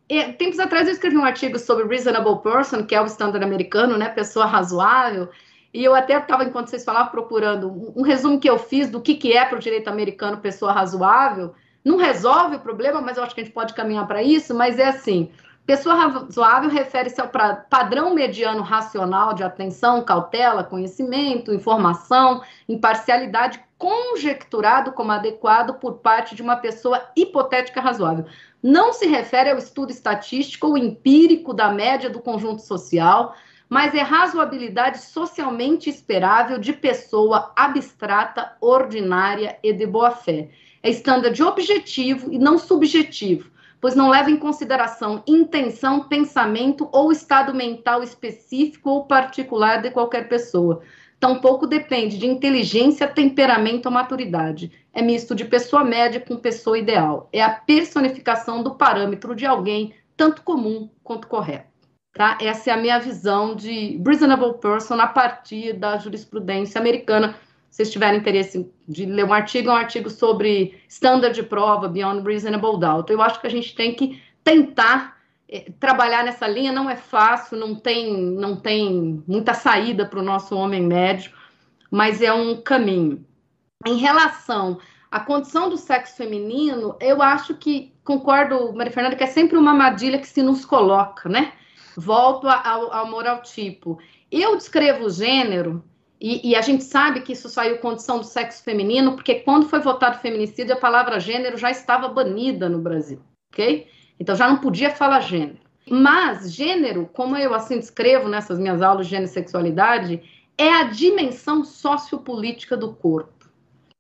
E, 0.08 0.24
tempos 0.34 0.60
atrás 0.60 0.88
eu 0.88 0.94
escrevi 0.94 1.18
um 1.18 1.26
artigo 1.26 1.58
sobre 1.58 1.88
reasonable 1.88 2.42
person, 2.42 2.84
que 2.84 2.94
é 2.94 3.02
o 3.02 3.06
standard 3.06 3.44
americano, 3.44 3.98
né, 3.98 4.08
pessoa 4.10 4.46
razoável, 4.46 5.30
e 5.74 5.84
eu 5.84 5.96
até 5.96 6.18
estava, 6.18 6.44
enquanto 6.44 6.70
vocês 6.70 6.86
falavam, 6.86 7.12
procurando 7.12 7.68
um, 7.68 7.94
um, 7.98 8.02
resumo 8.02 8.40
que 8.40 8.50
eu 8.50 8.58
fiz 8.58 8.90
do 8.90 9.02
que, 9.02 9.16
que 9.16 9.36
é 9.36 9.44
para 9.44 9.58
o 9.58 9.62
direito 9.62 9.90
americano 9.90 10.38
pessoa 10.38 10.72
razoável. 10.72 11.54
Não 11.84 11.98
resolve 11.98 12.56
o 12.56 12.60
problema, 12.60 13.02
mas 13.02 13.18
eu 13.18 13.24
acho 13.24 13.36
que 13.36 13.42
a 13.42 13.44
gente 13.44 13.54
pode 13.54 13.74
caminhar 13.74 14.08
para 14.08 14.24
isso, 14.24 14.56
mas 14.56 14.80
é 14.80 14.88
assim, 14.88 15.30
pessoa 15.66 15.96
razoável 15.96 16.70
refere-se 16.70 17.20
ao 17.20 17.30
padrão 17.70 18.14
mediano 18.14 18.62
racional 18.62 19.34
de 19.34 19.44
atenção, 19.44 20.06
cautela, 20.06 20.64
conhecimento, 20.64 21.54
informação, 21.54 22.42
imparcialidade 22.70 23.60
conjecturado 23.78 24.94
como 24.94 25.12
adequado 25.12 25.74
por 25.80 25.96
parte 25.96 26.36
de 26.36 26.42
uma 26.42 26.56
pessoa 26.56 27.10
hipotética 27.18 27.82
razoável 27.82 28.26
não 28.68 28.92
se 28.92 29.06
refere 29.06 29.52
ao 29.52 29.60
estudo 29.60 29.92
estatístico 29.92 30.66
ou 30.66 30.76
empírico 30.76 31.54
da 31.54 31.72
média 31.72 32.10
do 32.10 32.20
conjunto 32.20 32.64
social, 32.64 33.36
mas 33.70 33.94
é 33.94 34.02
razoabilidade 34.02 34.98
socialmente 35.04 35.88
esperável 35.88 36.58
de 36.58 36.74
pessoa 36.74 37.54
abstrata, 37.56 38.58
ordinária 38.60 39.56
e 39.62 39.72
de 39.72 39.86
boa 39.86 40.10
fé. 40.10 40.50
É 40.82 40.90
standard 40.90 41.40
objetivo 41.44 42.34
e 42.34 42.40
não 42.40 42.58
subjetivo, 42.58 43.52
pois 43.80 43.96
não 43.96 44.10
leva 44.10 44.32
em 44.32 44.38
consideração 44.38 45.22
intenção, 45.28 46.08
pensamento 46.08 46.90
ou 46.92 47.12
estado 47.12 47.54
mental 47.54 48.02
específico 48.02 48.90
ou 48.90 49.06
particular 49.06 49.80
de 49.80 49.92
qualquer 49.92 50.28
pessoa 50.28 50.82
tampouco 51.20 51.66
depende 51.66 52.18
de 52.18 52.28
inteligência, 52.28 53.08
temperamento 53.08 53.88
ou 53.88 53.92
maturidade. 53.92 54.72
É 54.96 55.02
misto 55.02 55.36
de 55.36 55.44
pessoa 55.44 55.84
média 55.84 56.22
com 56.22 56.38
pessoa 56.38 56.80
ideal. 56.80 57.28
É 57.34 57.44
a 57.44 57.50
personificação 57.50 58.64
do 58.64 58.76
parâmetro 58.76 59.36
de 59.36 59.46
alguém, 59.46 59.94
tanto 60.16 60.42
comum 60.42 60.90
quanto 61.04 61.28
correto. 61.28 61.68
Tá? 62.14 62.38
Essa 62.40 62.72
é 62.72 62.74
a 62.74 62.78
minha 62.78 62.98
visão 62.98 63.54
de 63.54 64.02
reasonable 64.02 64.58
person 64.60 64.96
a 64.96 65.08
partir 65.08 65.74
da 65.74 65.98
jurisprudência 65.98 66.80
americana. 66.80 67.36
Se 67.70 67.84
vocês 67.84 67.92
tiverem 67.92 68.22
interesse 68.22 68.72
de 68.88 69.06
ler 69.06 69.26
um 69.26 69.34
artigo, 69.34 69.70
é 69.70 69.74
um 69.74 69.76
artigo 69.76 70.10
sobre 70.10 70.82
standard 70.88 71.36
de 71.36 71.44
prova, 71.44 71.90
beyond 71.90 72.26
reasonable 72.26 72.80
doubt. 72.80 73.12
Eu 73.12 73.22
acho 73.22 73.42
que 73.42 73.48
a 73.48 73.52
gente 73.52 73.76
tem 73.76 73.94
que 73.94 74.24
tentar 74.46 75.18
é, 75.50 75.72
trabalhar 75.78 76.24
nessa 76.24 76.48
linha 76.48 76.72
não 76.72 76.90
é 76.90 76.96
fácil, 76.96 77.58
não 77.58 77.76
tem, 77.76 78.16
não 78.16 78.56
tem 78.56 79.22
muita 79.28 79.54
saída 79.54 80.06
para 80.06 80.20
o 80.20 80.24
nosso 80.24 80.56
homem 80.56 80.82
médio, 80.82 81.34
mas 81.92 82.22
é 82.22 82.32
um 82.32 82.62
caminho. 82.62 83.26
Em 83.86 83.98
relação 83.98 84.80
à 85.12 85.20
condição 85.20 85.70
do 85.70 85.78
sexo 85.78 86.16
feminino, 86.16 86.96
eu 87.00 87.22
acho 87.22 87.56
que, 87.56 87.94
concordo, 88.04 88.74
Maria 88.74 88.92
Fernanda, 88.92 89.16
que 89.16 89.24
é 89.24 89.28
sempre 89.28 89.58
uma 89.58 89.72
armadilha 89.72 90.20
que 90.20 90.28
se 90.28 90.42
nos 90.42 90.66
coloca, 90.66 91.28
né? 91.28 91.54
Volto 91.98 92.48
ao, 92.48 92.94
ao 92.94 93.10
moral 93.10 93.42
tipo. 93.42 94.00
Eu 94.32 94.56
descrevo 94.56 95.06
o 95.06 95.10
gênero, 95.10 95.84
e, 96.20 96.50
e, 96.50 96.56
a 96.56 96.62
gente 96.62 96.84
sabe 96.84 97.22
que 97.22 97.34
isso 97.34 97.50
saiu 97.50 97.78
condição 97.78 98.20
do 98.20 98.24
sexo 98.24 98.64
feminino, 98.64 99.14
porque 99.14 99.36
quando 99.36 99.68
foi 99.68 99.80
votado 99.80 100.20
feminicídio, 100.20 100.74
a 100.74 100.80
palavra 100.80 101.20
gênero 101.20 101.58
já 101.58 101.70
estava 101.70 102.08
banida 102.08 102.70
no 102.70 102.80
Brasil, 102.80 103.22
ok? 103.52 103.88
Então 104.20 104.36
já 104.36 104.48
não 104.48 104.58
podia 104.58 104.90
falar 104.90 105.20
gênero. 105.20 105.60
Mas 105.88 106.52
gênero, 106.52 107.10
como 107.14 107.38
eu 107.38 107.54
assim 107.54 107.78
descrevo 107.78 108.28
nessas 108.28 108.58
minhas 108.58 108.82
aulas 108.82 109.06
de 109.06 109.12
gênero 109.12 109.30
e 109.30 109.34
sexualidade, 109.34 110.24
é 110.58 110.70
a 110.70 110.84
dimensão 110.86 111.64
sociopolítica 111.64 112.78
do 112.78 112.94
corpo. 112.94 113.35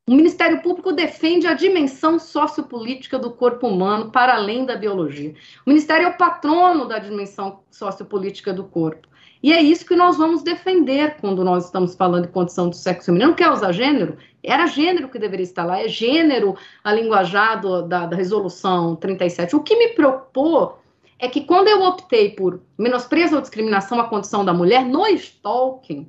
O 0.07 0.13
Ministério 0.13 0.61
Público 0.61 0.91
defende 0.91 1.47
a 1.47 1.55
dimensão 1.55 2.19
sociopolítica 2.19 3.17
do 3.17 3.31
corpo 3.31 3.67
humano 3.67 4.11
para 4.11 4.35
além 4.35 4.63
da 4.63 4.75
biologia. 4.75 5.33
O 5.65 5.69
Ministério 5.71 6.05
é 6.05 6.09
o 6.11 6.15
patrono 6.15 6.87
da 6.87 6.99
dimensão 6.99 7.61
sociopolítica 7.71 8.53
do 8.53 8.65
corpo. 8.65 9.07
E 9.41 9.51
é 9.51 9.59
isso 9.59 9.83
que 9.83 9.95
nós 9.95 10.15
vamos 10.15 10.43
defender 10.43 11.17
quando 11.19 11.43
nós 11.43 11.65
estamos 11.65 11.95
falando 11.95 12.27
de 12.27 12.31
condição 12.31 12.69
do 12.69 12.75
sexo 12.75 13.07
feminino. 13.07 13.29
Não 13.29 13.35
quer 13.35 13.49
usar 13.49 13.71
gênero? 13.71 14.15
Era 14.43 14.67
gênero 14.67 15.09
que 15.09 15.17
deveria 15.17 15.43
estar 15.43 15.65
lá, 15.65 15.81
é 15.81 15.87
gênero 15.87 16.55
a 16.83 16.93
linguajado 16.93 17.87
da, 17.87 18.05
da 18.05 18.15
resolução 18.15 18.95
37. 18.95 19.55
O 19.55 19.63
que 19.63 19.75
me 19.75 19.87
preocupou 19.95 20.77
é 21.17 21.27
que 21.27 21.45
quando 21.45 21.67
eu 21.67 21.81
optei 21.81 22.29
por 22.29 22.61
menosprezo 22.77 23.37
ou 23.37 23.41
discriminação 23.41 23.99
à 23.99 24.03
condição 24.03 24.45
da 24.45 24.53
mulher 24.53 24.85
no 24.85 25.07
stalking, 25.07 26.07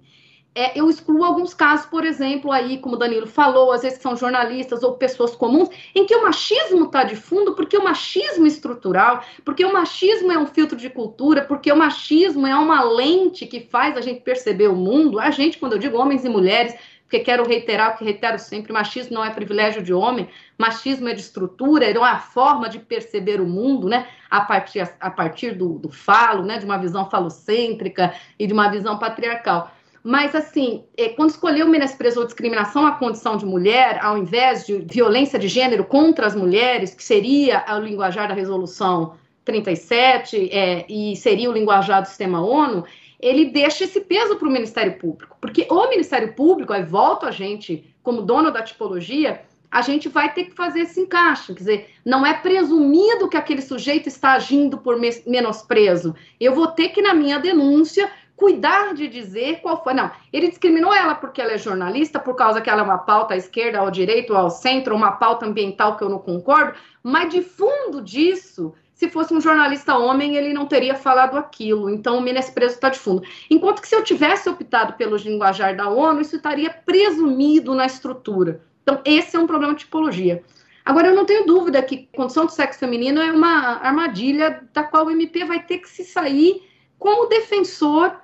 é, 0.56 0.72
eu 0.74 0.88
excluo 0.88 1.22
alguns 1.22 1.52
casos, 1.52 1.84
por 1.84 2.02
exemplo, 2.02 2.50
aí, 2.50 2.78
como 2.78 2.96
o 2.96 2.98
Danilo 2.98 3.26
falou, 3.26 3.70
às 3.72 3.82
vezes 3.82 4.00
são 4.00 4.16
jornalistas 4.16 4.82
ou 4.82 4.94
pessoas 4.94 5.36
comuns, 5.36 5.68
em 5.94 6.06
que 6.06 6.16
o 6.16 6.22
machismo 6.22 6.86
está 6.86 7.04
de 7.04 7.14
fundo, 7.14 7.54
porque 7.54 7.76
o 7.76 7.84
machismo 7.84 8.46
estrutural, 8.46 9.22
porque 9.44 9.62
o 9.66 9.72
machismo 9.72 10.32
é 10.32 10.38
um 10.38 10.46
filtro 10.46 10.78
de 10.78 10.88
cultura, 10.88 11.42
porque 11.42 11.70
o 11.70 11.76
machismo 11.76 12.46
é 12.46 12.56
uma 12.56 12.82
lente 12.82 13.44
que 13.44 13.60
faz 13.60 13.98
a 13.98 14.00
gente 14.00 14.22
perceber 14.22 14.68
o 14.68 14.74
mundo. 14.74 15.20
A 15.20 15.30
gente, 15.30 15.58
quando 15.58 15.74
eu 15.74 15.78
digo 15.78 15.98
homens 15.98 16.24
e 16.24 16.28
mulheres, 16.30 16.74
porque 17.02 17.20
quero 17.20 17.46
reiterar 17.46 17.94
o 17.94 17.98
que 17.98 18.04
reitero 18.04 18.38
sempre: 18.38 18.72
machismo 18.72 19.14
não 19.14 19.24
é 19.24 19.30
privilégio 19.30 19.82
de 19.82 19.92
homem, 19.92 20.26
machismo 20.56 21.06
é 21.08 21.12
de 21.12 21.20
estrutura, 21.20 21.84
é 21.84 21.98
uma 21.98 22.18
forma 22.18 22.66
de 22.66 22.78
perceber 22.78 23.42
o 23.42 23.46
mundo, 23.46 23.88
né? 23.90 24.06
A 24.30 24.40
partir, 24.40 24.80
a 24.98 25.10
partir 25.10 25.52
do, 25.52 25.78
do 25.78 25.90
falo, 25.90 26.42
né? 26.42 26.58
De 26.58 26.64
uma 26.64 26.78
visão 26.78 27.08
falocêntrica 27.10 28.14
e 28.38 28.46
de 28.46 28.54
uma 28.54 28.70
visão 28.70 28.98
patriarcal. 28.98 29.70
Mas, 30.08 30.36
assim, 30.36 30.84
é, 30.96 31.08
quando 31.08 31.30
escolheu 31.30 31.66
menosprezou 31.68 32.24
discriminação 32.24 32.86
à 32.86 32.92
condição 32.92 33.36
de 33.36 33.44
mulher, 33.44 33.98
ao 34.00 34.16
invés 34.16 34.64
de 34.64 34.78
violência 34.88 35.36
de 35.36 35.48
gênero 35.48 35.82
contra 35.82 36.28
as 36.28 36.36
mulheres, 36.36 36.94
que 36.94 37.02
seria 37.02 37.64
o 37.76 37.80
linguajar 37.80 38.28
da 38.28 38.34
resolução 38.34 39.14
37 39.44 40.48
é, 40.52 40.86
e 40.88 41.16
seria 41.16 41.50
o 41.50 41.52
linguajar 41.52 42.02
do 42.02 42.06
sistema 42.06 42.40
ONU, 42.40 42.84
ele 43.18 43.46
deixa 43.46 43.82
esse 43.82 44.00
peso 44.00 44.36
para 44.36 44.46
o 44.46 44.50
Ministério 44.52 44.96
Público. 44.96 45.36
Porque 45.40 45.66
o 45.68 45.88
Ministério 45.88 46.34
Público, 46.34 46.72
aí 46.72 46.84
volta 46.84 47.26
a 47.26 47.32
gente, 47.32 47.92
como 48.00 48.22
dono 48.22 48.52
da 48.52 48.62
tipologia, 48.62 49.42
a 49.68 49.82
gente 49.82 50.08
vai 50.08 50.32
ter 50.32 50.44
que 50.44 50.54
fazer 50.54 50.82
esse 50.82 51.00
encaixe. 51.00 51.52
Quer 51.52 51.58
dizer, 51.58 51.90
não 52.04 52.24
é 52.24 52.32
presumido 52.32 53.28
que 53.28 53.36
aquele 53.36 53.60
sujeito 53.60 54.06
está 54.06 54.34
agindo 54.34 54.78
por 54.78 54.96
menosprezo. 55.26 56.14
Eu 56.38 56.54
vou 56.54 56.68
ter 56.68 56.90
que, 56.90 57.02
na 57.02 57.12
minha 57.12 57.40
denúncia, 57.40 58.08
cuidar 58.36 58.94
de 58.94 59.08
dizer 59.08 59.60
qual 59.62 59.82
foi. 59.82 59.94
Não, 59.94 60.10
ele 60.32 60.48
discriminou 60.48 60.94
ela 60.94 61.14
porque 61.14 61.40
ela 61.40 61.52
é 61.52 61.58
jornalista, 61.58 62.20
por 62.20 62.34
causa 62.36 62.60
que 62.60 62.68
ela 62.68 62.82
é 62.82 62.84
uma 62.84 62.98
pauta 62.98 63.34
à 63.34 63.36
esquerda, 63.36 63.78
ao 63.78 63.90
direito, 63.90 64.36
ao 64.36 64.50
centro, 64.50 64.94
uma 64.94 65.12
pauta 65.12 65.46
ambiental 65.46 65.96
que 65.96 66.04
eu 66.04 66.08
não 66.08 66.18
concordo, 66.18 66.78
mas 67.02 67.32
de 67.32 67.40
fundo 67.40 68.02
disso, 68.02 68.74
se 68.92 69.08
fosse 69.08 69.32
um 69.32 69.40
jornalista 69.40 69.96
homem, 69.96 70.36
ele 70.36 70.52
não 70.52 70.66
teria 70.66 70.94
falado 70.94 71.36
aquilo. 71.36 71.88
Então, 71.90 72.18
o 72.18 72.20
menosprezo 72.20 72.74
está 72.74 72.88
de 72.88 72.98
fundo. 72.98 73.22
Enquanto 73.50 73.80
que 73.80 73.88
se 73.88 73.94
eu 73.94 74.04
tivesse 74.04 74.48
optado 74.48 74.94
pelo 74.94 75.16
linguajar 75.16 75.76
da 75.76 75.88
ONU, 75.88 76.20
isso 76.20 76.36
estaria 76.36 76.70
presumido 76.70 77.74
na 77.74 77.86
estrutura. 77.86 78.62
Então, 78.82 79.00
esse 79.04 79.36
é 79.36 79.38
um 79.38 79.46
problema 79.46 79.74
de 79.74 79.80
tipologia. 79.80 80.42
Agora, 80.84 81.08
eu 81.08 81.14
não 81.14 81.26
tenho 81.26 81.44
dúvida 81.44 81.82
que 81.82 82.08
condição 82.14 82.46
do 82.46 82.52
sexo 82.52 82.78
feminino 82.78 83.20
é 83.20 83.32
uma 83.32 83.80
armadilha 83.82 84.62
da 84.72 84.84
qual 84.84 85.06
o 85.06 85.10
MP 85.10 85.44
vai 85.44 85.62
ter 85.62 85.78
que 85.78 85.88
se 85.88 86.04
sair 86.04 86.62
como 86.98 87.28
defensor 87.28 88.16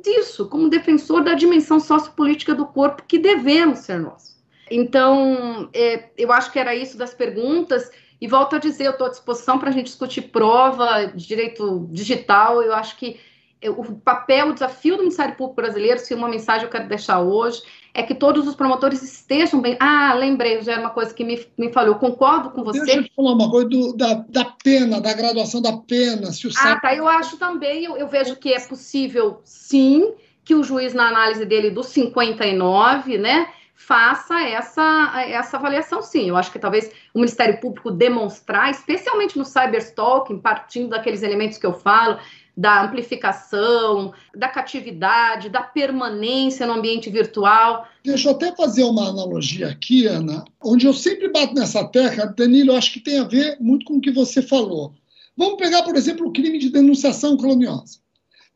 disso, 0.00 0.48
como 0.48 0.68
defensor 0.68 1.22
da 1.22 1.34
dimensão 1.34 1.78
sociopolítica 1.78 2.54
do 2.54 2.66
corpo 2.66 3.04
que 3.06 3.18
devemos 3.18 3.80
ser 3.80 3.98
nós. 4.00 4.38
Então, 4.70 5.70
é, 5.72 6.10
eu 6.16 6.32
acho 6.32 6.52
que 6.52 6.58
era 6.58 6.74
isso 6.74 6.96
das 6.98 7.14
perguntas. 7.14 7.90
E 8.20 8.26
volto 8.26 8.56
a 8.56 8.58
dizer, 8.58 8.86
eu 8.86 8.92
estou 8.92 9.06
à 9.06 9.10
disposição 9.10 9.58
para 9.58 9.70
a 9.70 9.72
gente 9.72 9.86
discutir 9.86 10.22
prova 10.22 11.06
de 11.06 11.26
direito 11.26 11.86
digital. 11.90 12.62
Eu 12.62 12.74
acho 12.74 12.96
que 12.96 13.20
o 13.66 13.94
papel, 13.96 14.48
o 14.48 14.52
desafio 14.52 14.96
do 14.96 15.02
Ministério 15.02 15.34
Público 15.34 15.56
Brasileiro, 15.56 15.98
se 15.98 16.14
uma 16.14 16.28
mensagem 16.28 16.64
eu 16.64 16.70
quero 16.70 16.88
deixar 16.88 17.20
hoje, 17.20 17.62
é 17.98 18.02
que 18.04 18.14
todos 18.14 18.46
os 18.46 18.54
promotores 18.54 19.02
estejam 19.02 19.60
bem. 19.60 19.76
Ah, 19.80 20.14
lembrei, 20.14 20.62
já 20.62 20.72
era 20.72 20.80
uma 20.80 20.90
coisa 20.90 21.12
que 21.12 21.24
me, 21.24 21.44
me 21.58 21.72
falou. 21.72 21.94
Eu 21.94 21.98
concordo 21.98 22.50
com 22.50 22.62
você. 22.62 22.78
Deixa 22.84 23.00
eu 23.00 23.02
te 23.02 23.12
falar 23.12 23.32
uma 23.32 23.50
coisa 23.50 23.68
do, 23.68 23.92
da, 23.92 24.14
da 24.28 24.44
pena, 24.62 25.00
da 25.00 25.12
graduação 25.12 25.60
da 25.60 25.76
pena. 25.76 26.30
Se 26.30 26.46
o 26.46 26.50
ah, 26.60 26.78
tá. 26.78 26.94
Eu 26.94 27.08
acho 27.08 27.36
também, 27.38 27.86
eu, 27.86 27.96
eu 27.96 28.06
vejo 28.06 28.36
que 28.36 28.52
é 28.52 28.60
possível, 28.60 29.40
sim, 29.42 30.14
que 30.44 30.54
o 30.54 30.62
juiz, 30.62 30.94
na 30.94 31.08
análise 31.08 31.44
dele 31.44 31.70
dos 31.70 31.86
59, 31.86 33.18
né, 33.18 33.48
faça 33.74 34.42
essa, 34.42 35.20
essa 35.26 35.56
avaliação, 35.56 36.00
sim. 36.00 36.28
Eu 36.28 36.36
acho 36.36 36.52
que 36.52 36.58
talvez 36.60 36.92
o 37.12 37.18
Ministério 37.18 37.58
Público 37.58 37.90
demonstrar, 37.90 38.70
especialmente 38.70 39.36
no 39.36 39.44
cyberstalking, 39.44 40.38
partindo 40.38 40.90
daqueles 40.90 41.24
elementos 41.24 41.58
que 41.58 41.66
eu 41.66 41.72
falo, 41.72 42.20
da 42.58 42.82
amplificação, 42.82 44.12
da 44.34 44.48
catividade, 44.48 45.48
da 45.48 45.62
permanência 45.62 46.66
no 46.66 46.72
ambiente 46.72 47.08
virtual. 47.08 47.86
Deixa 48.04 48.28
eu 48.28 48.32
até 48.32 48.52
fazer 48.56 48.82
uma 48.82 49.10
analogia 49.10 49.68
aqui, 49.68 50.06
Ana, 50.06 50.44
onde 50.60 50.84
eu 50.84 50.92
sempre 50.92 51.28
bato 51.28 51.54
nessa 51.54 51.84
tecla, 51.84 52.26
Danilo, 52.26 52.74
acho 52.74 52.92
que 52.94 52.98
tem 52.98 53.20
a 53.20 53.24
ver 53.24 53.56
muito 53.60 53.86
com 53.86 53.98
o 53.98 54.00
que 54.00 54.10
você 54.10 54.42
falou. 54.42 54.92
Vamos 55.36 55.56
pegar, 55.56 55.84
por 55.84 55.94
exemplo, 55.94 56.26
o 56.26 56.32
crime 56.32 56.58
de 56.58 56.68
denunciação 56.68 57.36
caluniosa. 57.36 58.00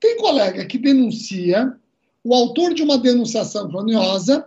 Tem 0.00 0.16
colega 0.16 0.66
que 0.66 0.78
denuncia 0.78 1.72
o 2.24 2.34
autor 2.34 2.74
de 2.74 2.82
uma 2.82 2.98
denunciação 2.98 3.70
caluniosa 3.70 4.44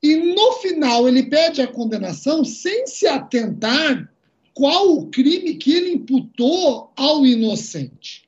e 0.00 0.14
no 0.14 0.52
final 0.52 1.08
ele 1.08 1.24
pede 1.24 1.60
a 1.60 1.66
condenação 1.66 2.44
sem 2.44 2.86
se 2.86 3.08
atentar 3.08 4.08
qual 4.52 4.92
o 4.92 5.08
crime 5.08 5.54
que 5.54 5.72
ele 5.72 5.94
imputou 5.94 6.92
ao 6.96 7.26
inocente. 7.26 8.23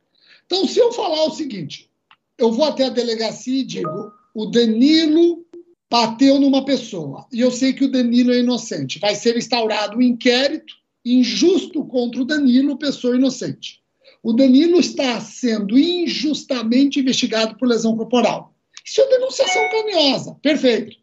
Então, 0.46 0.66
se 0.66 0.78
eu 0.78 0.92
falar 0.92 1.24
o 1.24 1.30
seguinte, 1.30 1.90
eu 2.38 2.52
vou 2.52 2.64
até 2.64 2.84
a 2.84 2.90
delegacia 2.90 3.60
e 3.60 3.64
digo: 3.64 4.12
o 4.34 4.46
Danilo 4.46 5.44
bateu 5.90 6.40
numa 6.40 6.64
pessoa 6.64 7.26
e 7.32 7.40
eu 7.40 7.50
sei 7.50 7.72
que 7.72 7.84
o 7.84 7.90
Danilo 7.90 8.32
é 8.32 8.38
inocente. 8.38 8.98
Vai 8.98 9.14
ser 9.14 9.36
instaurado 9.36 9.98
um 9.98 10.02
inquérito 10.02 10.74
injusto 11.04 11.84
contra 11.84 12.20
o 12.20 12.24
Danilo, 12.24 12.78
pessoa 12.78 13.16
inocente. 13.16 13.80
O 14.22 14.32
Danilo 14.32 14.80
está 14.80 15.20
sendo 15.20 15.78
injustamente 15.78 16.98
investigado 16.98 17.56
por 17.56 17.68
lesão 17.68 17.96
corporal. 17.96 18.54
Isso 18.84 19.00
é 19.00 19.08
denunciação 19.08 19.70
caluniosa. 19.70 20.34
Perfeito. 20.42 20.96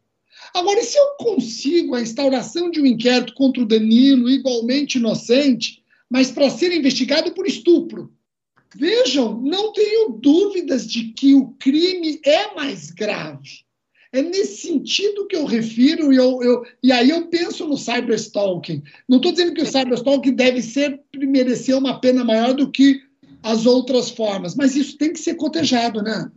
Agora, 0.53 0.79
e 0.79 0.83
se 0.83 0.97
eu 0.97 1.15
consigo 1.17 1.95
a 1.95 2.01
instauração 2.01 2.69
de 2.69 2.81
um 2.81 2.85
inquérito 2.85 3.33
contra 3.33 3.63
o 3.63 3.65
Danilo, 3.65 4.29
igualmente 4.29 4.97
inocente, 4.97 5.81
mas 6.09 6.31
para 6.31 6.49
ser 6.49 6.71
investigado 6.73 7.31
por 7.31 7.47
estupro? 7.47 8.13
Vejam, 8.75 9.39
não 9.41 9.71
tenho 9.71 10.09
dúvidas 10.09 10.87
de 10.87 11.13
que 11.13 11.33
o 11.35 11.49
crime 11.59 12.19
é 12.25 12.53
mais 12.55 12.89
grave. 12.89 13.63
É 14.11 14.21
nesse 14.21 14.67
sentido 14.67 15.25
que 15.27 15.35
eu 15.35 15.45
refiro, 15.45 16.13
e, 16.13 16.17
eu, 16.17 16.43
eu, 16.43 16.63
e 16.83 16.91
aí 16.91 17.09
eu 17.09 17.27
penso 17.27 17.67
no 17.67 17.77
cyberstalking. 17.77 18.83
Não 19.09 19.17
estou 19.17 19.31
dizendo 19.31 19.53
que 19.53 19.61
o 19.63 19.65
cyberstalking 19.65 20.35
deve 20.35 20.61
ser 20.61 21.01
merecer 21.15 21.75
uma 21.75 21.99
pena 21.99 22.23
maior 22.23 22.53
do 22.53 22.69
que 22.69 23.01
as 23.41 23.65
outras 23.65 24.11
formas, 24.11 24.55
mas 24.55 24.75
isso 24.75 24.97
tem 24.97 25.11
que 25.11 25.19
ser 25.19 25.35
cotejado, 25.35 26.01
né? 26.01 26.31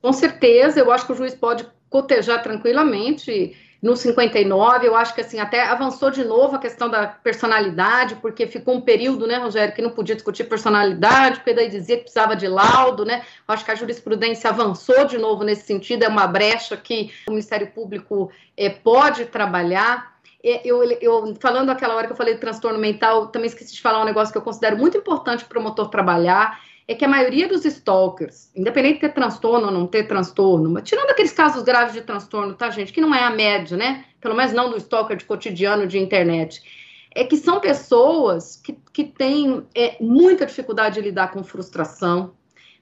Com 0.00 0.12
certeza, 0.12 0.80
eu 0.80 0.92
acho 0.92 1.06
que 1.06 1.12
o 1.12 1.16
juiz 1.16 1.34
pode 1.34 1.66
cotejar 1.88 2.42
tranquilamente 2.42 3.54
no 3.82 3.96
59, 3.96 4.86
eu 4.86 4.94
acho 4.94 5.12
que 5.12 5.20
assim, 5.20 5.40
até 5.40 5.64
avançou 5.64 6.08
de 6.08 6.22
novo 6.22 6.54
a 6.54 6.58
questão 6.60 6.88
da 6.88 7.08
personalidade, 7.08 8.14
porque 8.14 8.46
ficou 8.46 8.76
um 8.76 8.80
período, 8.80 9.26
né, 9.26 9.38
Rogério, 9.38 9.74
que 9.74 9.82
não 9.82 9.90
podia 9.90 10.14
discutir 10.14 10.44
personalidade, 10.44 11.40
porque 11.40 11.52
daí 11.52 11.68
dizia 11.68 11.96
que 11.96 12.04
precisava 12.04 12.36
de 12.36 12.46
laudo, 12.46 13.04
né? 13.04 13.24
Eu 13.48 13.52
acho 13.52 13.64
que 13.64 13.72
a 13.72 13.74
jurisprudência 13.74 14.50
avançou 14.50 15.04
de 15.04 15.18
novo 15.18 15.42
nesse 15.42 15.66
sentido, 15.66 16.04
é 16.04 16.08
uma 16.08 16.28
brecha 16.28 16.76
que 16.76 17.12
o 17.26 17.32
Ministério 17.32 17.72
Público 17.72 18.30
é, 18.56 18.70
pode 18.70 19.24
trabalhar. 19.24 20.12
Eu, 20.44 20.84
eu, 21.00 21.34
falando 21.40 21.70
aquela 21.70 21.96
hora 21.96 22.06
que 22.06 22.12
eu 22.12 22.16
falei 22.16 22.34
de 22.34 22.40
transtorno 22.40 22.78
mental, 22.78 23.28
também 23.28 23.48
esqueci 23.48 23.74
de 23.74 23.80
falar 23.80 24.00
um 24.00 24.04
negócio 24.04 24.30
que 24.30 24.38
eu 24.38 24.42
considero 24.42 24.76
muito 24.76 24.96
importante 24.96 25.44
para 25.44 25.46
o 25.46 25.60
promotor 25.60 25.88
trabalhar, 25.88 26.60
é 26.86 26.94
que 26.94 27.04
a 27.04 27.08
maioria 27.08 27.48
dos 27.48 27.64
stalkers, 27.64 28.50
independente 28.54 28.94
de 28.94 29.00
ter 29.00 29.14
transtorno 29.14 29.66
ou 29.66 29.72
não 29.72 29.86
ter 29.86 30.06
transtorno, 30.08 30.68
mas 30.70 30.82
tirando 30.82 31.10
aqueles 31.10 31.32
casos 31.32 31.62
graves 31.62 31.94
de 31.94 32.02
transtorno, 32.02 32.54
tá, 32.54 32.70
gente, 32.70 32.92
que 32.92 33.00
não 33.00 33.14
é 33.14 33.22
a 33.22 33.30
média, 33.30 33.76
né? 33.76 34.04
Pelo 34.20 34.34
menos 34.34 34.52
não 34.52 34.70
do 34.70 34.76
stalker 34.76 35.16
de 35.16 35.24
cotidiano 35.24 35.86
de 35.86 35.98
internet, 35.98 36.62
é 37.14 37.24
que 37.24 37.36
são 37.36 37.60
pessoas 37.60 38.56
que, 38.56 38.76
que 38.92 39.04
têm 39.04 39.64
é, 39.74 39.96
muita 40.00 40.46
dificuldade 40.46 40.96
de 40.96 41.02
lidar 41.02 41.30
com 41.30 41.44
frustração, 41.44 42.34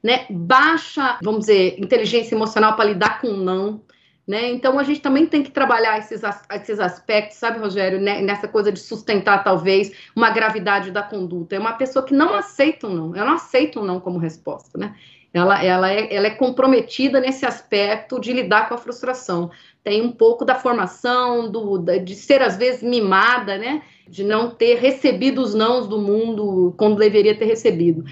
né? 0.03 0.27
Baixa, 0.31 1.19
vamos 1.23 1.41
dizer, 1.41 1.79
inteligência 1.79 2.35
emocional 2.35 2.77
para 2.77 2.87
lidar 2.87 3.21
com 3.21 3.33
não. 3.33 3.83
Né? 4.31 4.49
Então 4.53 4.79
a 4.79 4.85
gente 4.85 5.01
também 5.01 5.27
tem 5.27 5.43
que 5.43 5.51
trabalhar 5.51 5.99
esses, 5.99 6.23
esses 6.53 6.79
aspectos, 6.79 7.37
sabe, 7.37 7.59
Rogério, 7.59 8.01
né? 8.01 8.23
nessa 8.23 8.47
coisa 8.47 8.71
de 8.71 8.79
sustentar 8.79 9.43
talvez 9.43 9.91
uma 10.15 10.31
gravidade 10.31 10.93
da 10.93 11.03
conduta. 11.03 11.57
É 11.57 11.59
uma 11.59 11.73
pessoa 11.73 12.05
que 12.05 12.15
não 12.15 12.33
aceita 12.33 12.87
um 12.87 12.95
não, 12.95 13.17
ela 13.17 13.27
não 13.27 13.35
aceita 13.35 13.81
um 13.81 13.85
não 13.85 13.99
como 13.99 14.21
resposta, 14.21 14.79
né? 14.79 14.95
Ela, 15.35 15.65
ela, 15.65 15.93
é, 15.93 16.15
ela 16.15 16.29
é 16.29 16.31
comprometida 16.31 17.19
nesse 17.19 17.45
aspecto 17.45 18.21
de 18.21 18.33
lidar 18.33 18.69
com 18.69 18.75
a 18.75 18.79
frustração. 18.79 19.51
Tem 19.83 20.01
um 20.01 20.13
pouco 20.13 20.45
da 20.45 20.55
formação, 20.55 21.51
do, 21.51 21.79
de 21.79 22.15
ser 22.15 22.41
às 22.41 22.57
vezes 22.57 22.85
mimada, 22.85 23.59
né? 23.59 23.83
De 24.09 24.23
não 24.23 24.51
ter 24.51 24.77
recebido 24.77 25.43
os 25.43 25.55
nãos 25.55 25.89
do 25.89 25.99
mundo 25.99 26.73
quando 26.77 26.99
deveria 26.99 27.35
ter 27.35 27.47
recebido. 27.47 28.05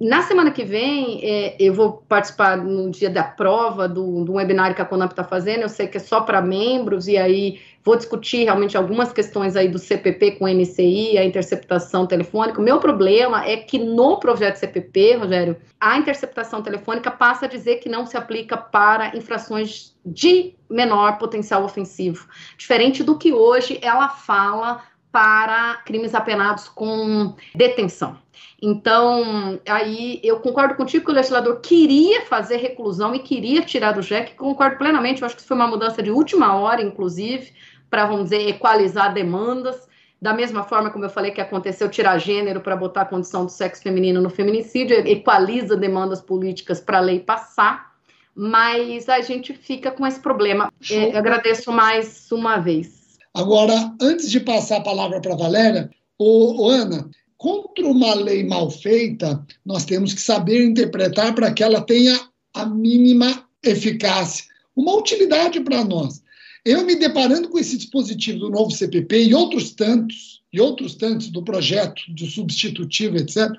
Na 0.00 0.22
semana 0.22 0.52
que 0.52 0.64
vem, 0.64 1.20
é, 1.24 1.56
eu 1.58 1.74
vou 1.74 2.04
participar 2.08 2.56
no 2.56 2.88
dia 2.88 3.10
da 3.10 3.24
prova 3.24 3.88
do, 3.88 4.24
do 4.24 4.34
webinário 4.34 4.76
que 4.76 4.82
a 4.82 4.84
Conamp 4.84 5.10
está 5.10 5.24
fazendo. 5.24 5.62
Eu 5.62 5.68
sei 5.68 5.88
que 5.88 5.96
é 5.96 6.00
só 6.00 6.20
para 6.20 6.40
membros, 6.40 7.08
e 7.08 7.16
aí 7.16 7.60
vou 7.82 7.96
discutir 7.96 8.44
realmente 8.44 8.76
algumas 8.76 9.12
questões 9.12 9.56
aí 9.56 9.66
do 9.66 9.78
CPP 9.78 10.32
com 10.32 10.46
NCI, 10.46 11.18
a 11.18 11.24
interceptação 11.24 12.06
telefônica. 12.06 12.60
O 12.60 12.62
meu 12.62 12.78
problema 12.78 13.44
é 13.44 13.56
que 13.56 13.76
no 13.76 14.20
projeto 14.20 14.56
CPP, 14.56 15.16
Rogério, 15.16 15.56
a 15.80 15.98
interceptação 15.98 16.62
telefônica 16.62 17.10
passa 17.10 17.46
a 17.46 17.48
dizer 17.48 17.76
que 17.76 17.88
não 17.88 18.06
se 18.06 18.16
aplica 18.16 18.56
para 18.56 19.16
infrações 19.16 19.96
de 20.06 20.54
menor 20.70 21.18
potencial 21.18 21.64
ofensivo, 21.64 22.28
diferente 22.56 23.02
do 23.02 23.18
que 23.18 23.32
hoje 23.32 23.78
ela 23.82 24.08
fala 24.08 24.80
para 25.18 25.78
crimes 25.84 26.14
apenados 26.14 26.68
com 26.68 27.34
detenção. 27.52 28.16
Então, 28.62 29.58
aí 29.68 30.20
eu 30.22 30.38
concordo 30.38 30.76
contigo 30.76 31.06
que 31.06 31.10
o 31.10 31.14
legislador 31.14 31.60
queria 31.60 32.20
fazer 32.20 32.58
reclusão 32.58 33.12
e 33.16 33.18
queria 33.18 33.62
tirar 33.62 33.90
do 33.90 34.00
JEC, 34.00 34.36
concordo 34.36 34.78
plenamente, 34.78 35.20
eu 35.20 35.26
acho 35.26 35.34
que 35.34 35.40
isso 35.40 35.48
foi 35.48 35.56
uma 35.56 35.66
mudança 35.66 36.00
de 36.00 36.12
última 36.12 36.54
hora, 36.54 36.80
inclusive, 36.80 37.52
para, 37.90 38.06
vamos 38.06 38.30
dizer, 38.30 38.48
equalizar 38.48 39.12
demandas, 39.12 39.88
da 40.22 40.32
mesma 40.32 40.62
forma 40.62 40.88
como 40.88 41.04
eu 41.04 41.10
falei 41.10 41.32
que 41.32 41.40
aconteceu 41.40 41.90
tirar 41.90 42.16
gênero 42.18 42.60
para 42.60 42.76
botar 42.76 43.00
a 43.00 43.06
condição 43.06 43.44
do 43.44 43.50
sexo 43.50 43.82
feminino 43.82 44.20
no 44.20 44.30
feminicídio, 44.30 45.04
equaliza 45.04 45.76
demandas 45.76 46.20
políticas 46.20 46.80
para 46.80 46.98
a 46.98 47.00
lei 47.00 47.18
passar, 47.18 47.92
mas 48.36 49.08
a 49.08 49.20
gente 49.20 49.52
fica 49.52 49.90
com 49.90 50.06
esse 50.06 50.20
problema. 50.20 50.72
Eu 50.88 51.18
agradeço 51.18 51.72
mais 51.72 52.30
uma 52.30 52.58
vez. 52.58 52.97
Agora, 53.34 53.94
antes 54.00 54.30
de 54.30 54.40
passar 54.40 54.78
a 54.78 54.82
palavra 54.82 55.20
para 55.20 55.34
a 55.34 55.36
Valéria, 55.36 55.90
ô, 56.18 56.64
ô 56.64 56.70
Ana, 56.70 57.08
contra 57.36 57.86
uma 57.86 58.14
lei 58.14 58.44
mal 58.44 58.70
feita, 58.70 59.44
nós 59.64 59.84
temos 59.84 60.12
que 60.12 60.20
saber 60.20 60.64
interpretar 60.64 61.34
para 61.34 61.52
que 61.52 61.62
ela 61.62 61.80
tenha 61.80 62.18
a 62.54 62.66
mínima 62.66 63.48
eficácia, 63.62 64.44
uma 64.74 64.96
utilidade 64.96 65.60
para 65.60 65.84
nós. 65.84 66.22
Eu 66.64 66.84
me 66.84 66.96
deparando 66.96 67.48
com 67.48 67.58
esse 67.58 67.76
dispositivo 67.76 68.40
do 68.40 68.50
novo 68.50 68.70
CPP 68.70 69.24
e 69.24 69.34
outros 69.34 69.72
tantos, 69.72 70.42
e 70.52 70.60
outros 70.60 70.94
tantos 70.94 71.28
do 71.28 71.44
projeto 71.44 72.02
de 72.12 72.28
substitutivo, 72.28 73.16
etc., 73.16 73.50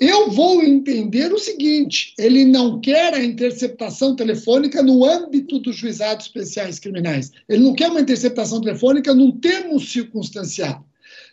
eu 0.00 0.30
vou 0.30 0.62
entender 0.62 1.30
o 1.30 1.38
seguinte: 1.38 2.14
ele 2.18 2.46
não 2.46 2.80
quer 2.80 3.12
a 3.12 3.22
interceptação 3.22 4.16
telefônica 4.16 4.82
no 4.82 5.04
âmbito 5.04 5.58
dos 5.58 5.76
juizados 5.76 6.26
especiais 6.26 6.78
criminais. 6.78 7.30
Ele 7.46 7.62
não 7.62 7.74
quer 7.74 7.90
uma 7.90 8.00
interceptação 8.00 8.62
telefônica 8.62 9.14
num 9.14 9.30
termo 9.30 9.78
circunstanciado. 9.78 10.82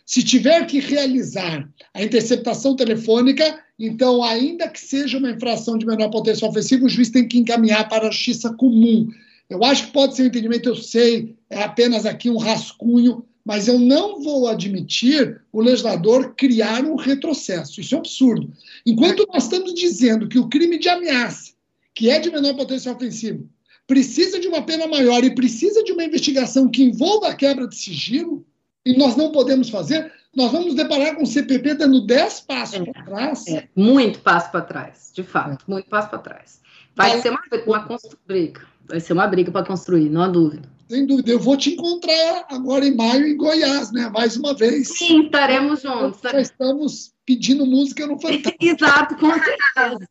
Se 0.04 0.22
tiver 0.22 0.66
que 0.66 0.80
realizar 0.80 1.68
a 1.94 2.02
interceptação 2.02 2.76
telefônica, 2.76 3.58
então, 3.78 4.22
ainda 4.22 4.68
que 4.68 4.80
seja 4.80 5.18
uma 5.18 5.30
infração 5.30 5.78
de 5.78 5.86
menor 5.86 6.10
potencial 6.10 6.50
ofensivo, 6.50 6.86
o 6.86 6.88
juiz 6.88 7.10
tem 7.10 7.26
que 7.26 7.38
encaminhar 7.38 7.88
para 7.88 8.08
a 8.08 8.10
justiça 8.10 8.52
comum. 8.54 9.08
Eu 9.48 9.64
acho 9.64 9.86
que 9.86 9.92
pode 9.92 10.14
ser 10.14 10.24
um 10.24 10.26
entendimento, 10.26 10.68
eu 10.68 10.76
sei, 10.76 11.36
é 11.48 11.62
apenas 11.62 12.04
aqui 12.04 12.28
um 12.28 12.36
rascunho, 12.36 13.24
mas 13.48 13.66
eu 13.66 13.78
não 13.78 14.22
vou 14.22 14.46
admitir 14.46 15.40
o 15.50 15.62
legislador 15.62 16.34
criar 16.36 16.84
um 16.84 16.96
retrocesso. 16.96 17.80
Isso 17.80 17.94
é 17.94 17.96
um 17.96 18.00
absurdo. 18.00 18.52
Enquanto 18.84 19.26
nós 19.32 19.44
estamos 19.44 19.72
dizendo 19.72 20.28
que 20.28 20.38
o 20.38 20.50
crime 20.50 20.78
de 20.78 20.86
ameaça, 20.86 21.54
que 21.94 22.10
é 22.10 22.20
de 22.20 22.30
menor 22.30 22.54
potencial 22.54 22.94
ofensivo, 22.94 23.48
precisa 23.86 24.38
de 24.38 24.46
uma 24.46 24.60
pena 24.60 24.86
maior 24.86 25.24
e 25.24 25.34
precisa 25.34 25.82
de 25.82 25.92
uma 25.92 26.04
investigação 26.04 26.68
que 26.68 26.82
envolva 26.82 27.28
a 27.28 27.34
quebra 27.34 27.66
de 27.66 27.74
sigilo, 27.74 28.44
e 28.84 28.94
nós 28.98 29.16
não 29.16 29.32
podemos 29.32 29.70
fazer, 29.70 30.12
nós 30.36 30.52
vamos 30.52 30.74
deparar 30.74 31.16
com 31.16 31.22
o 31.22 31.26
CPP 31.26 31.72
dando 31.72 32.06
10 32.06 32.40
passos 32.40 32.80
é, 32.80 32.84
para 32.84 33.02
trás. 33.02 33.46
É, 33.46 33.66
muito 33.74 34.20
passo 34.20 34.50
para 34.50 34.60
trás, 34.60 35.10
de 35.14 35.22
fato, 35.22 35.64
é. 35.66 35.70
muito 35.70 35.88
passo 35.88 36.10
para 36.10 36.18
trás. 36.18 36.60
Vai 36.94 37.18
ser 37.22 37.30
uma, 37.30 37.40
uma 37.66 37.86
briga, 38.26 38.60
vai 38.86 39.00
ser 39.00 39.14
uma 39.14 39.26
briga 39.26 39.50
para 39.50 39.64
construir, 39.64 40.10
não 40.10 40.20
há 40.20 40.28
dúvida. 40.28 40.68
Sem 40.88 41.06
dúvida, 41.06 41.30
eu 41.30 41.38
vou 41.38 41.56
te 41.56 41.74
encontrar 41.74 42.46
agora 42.50 42.84
em 42.84 42.96
maio 42.96 43.26
em 43.26 43.36
Goiás, 43.36 43.92
né? 43.92 44.08
Mais 44.08 44.36
uma 44.36 44.54
vez. 44.54 44.96
Sim, 44.96 45.24
estaremos 45.24 45.82
juntos. 45.82 46.20
Já 46.22 46.40
estamos 46.40 47.12
pedindo 47.26 47.66
música 47.66 48.06
no 48.06 48.18
Fantástico. 48.18 48.56
Exato, 48.64 49.16
com 49.16 49.30
certeza. 49.32 50.08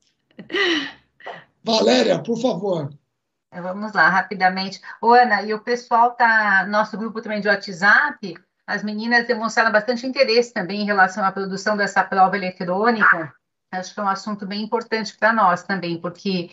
Valéria, 1.63 2.21
por 2.21 2.39
favor. 2.39 2.89
Vamos 3.51 3.91
lá, 3.93 4.07
rapidamente. 4.07 4.79
Ô, 5.01 5.13
Ana, 5.13 5.41
e 5.41 5.53
o 5.53 5.59
pessoal 5.59 6.11
tá. 6.11 6.67
Nosso 6.67 6.95
grupo 6.95 7.21
também 7.21 7.41
de 7.41 7.47
WhatsApp 7.47 8.35
as 8.67 8.83
meninas 8.83 9.25
demonstraram 9.25 9.71
bastante 9.71 10.05
interesse 10.05 10.53
também 10.53 10.81
em 10.81 10.85
relação 10.85 11.23
à 11.23 11.31
produção 11.31 11.77
dessa 11.77 12.03
prova 12.03 12.35
eletrônica. 12.35 13.33
Acho 13.71 13.93
que 13.93 13.99
é 13.99 14.03
um 14.03 14.09
assunto 14.09 14.45
bem 14.45 14.61
importante 14.61 15.15
para 15.17 15.31
nós 15.31 15.63
também, 15.63 16.01
porque 16.01 16.51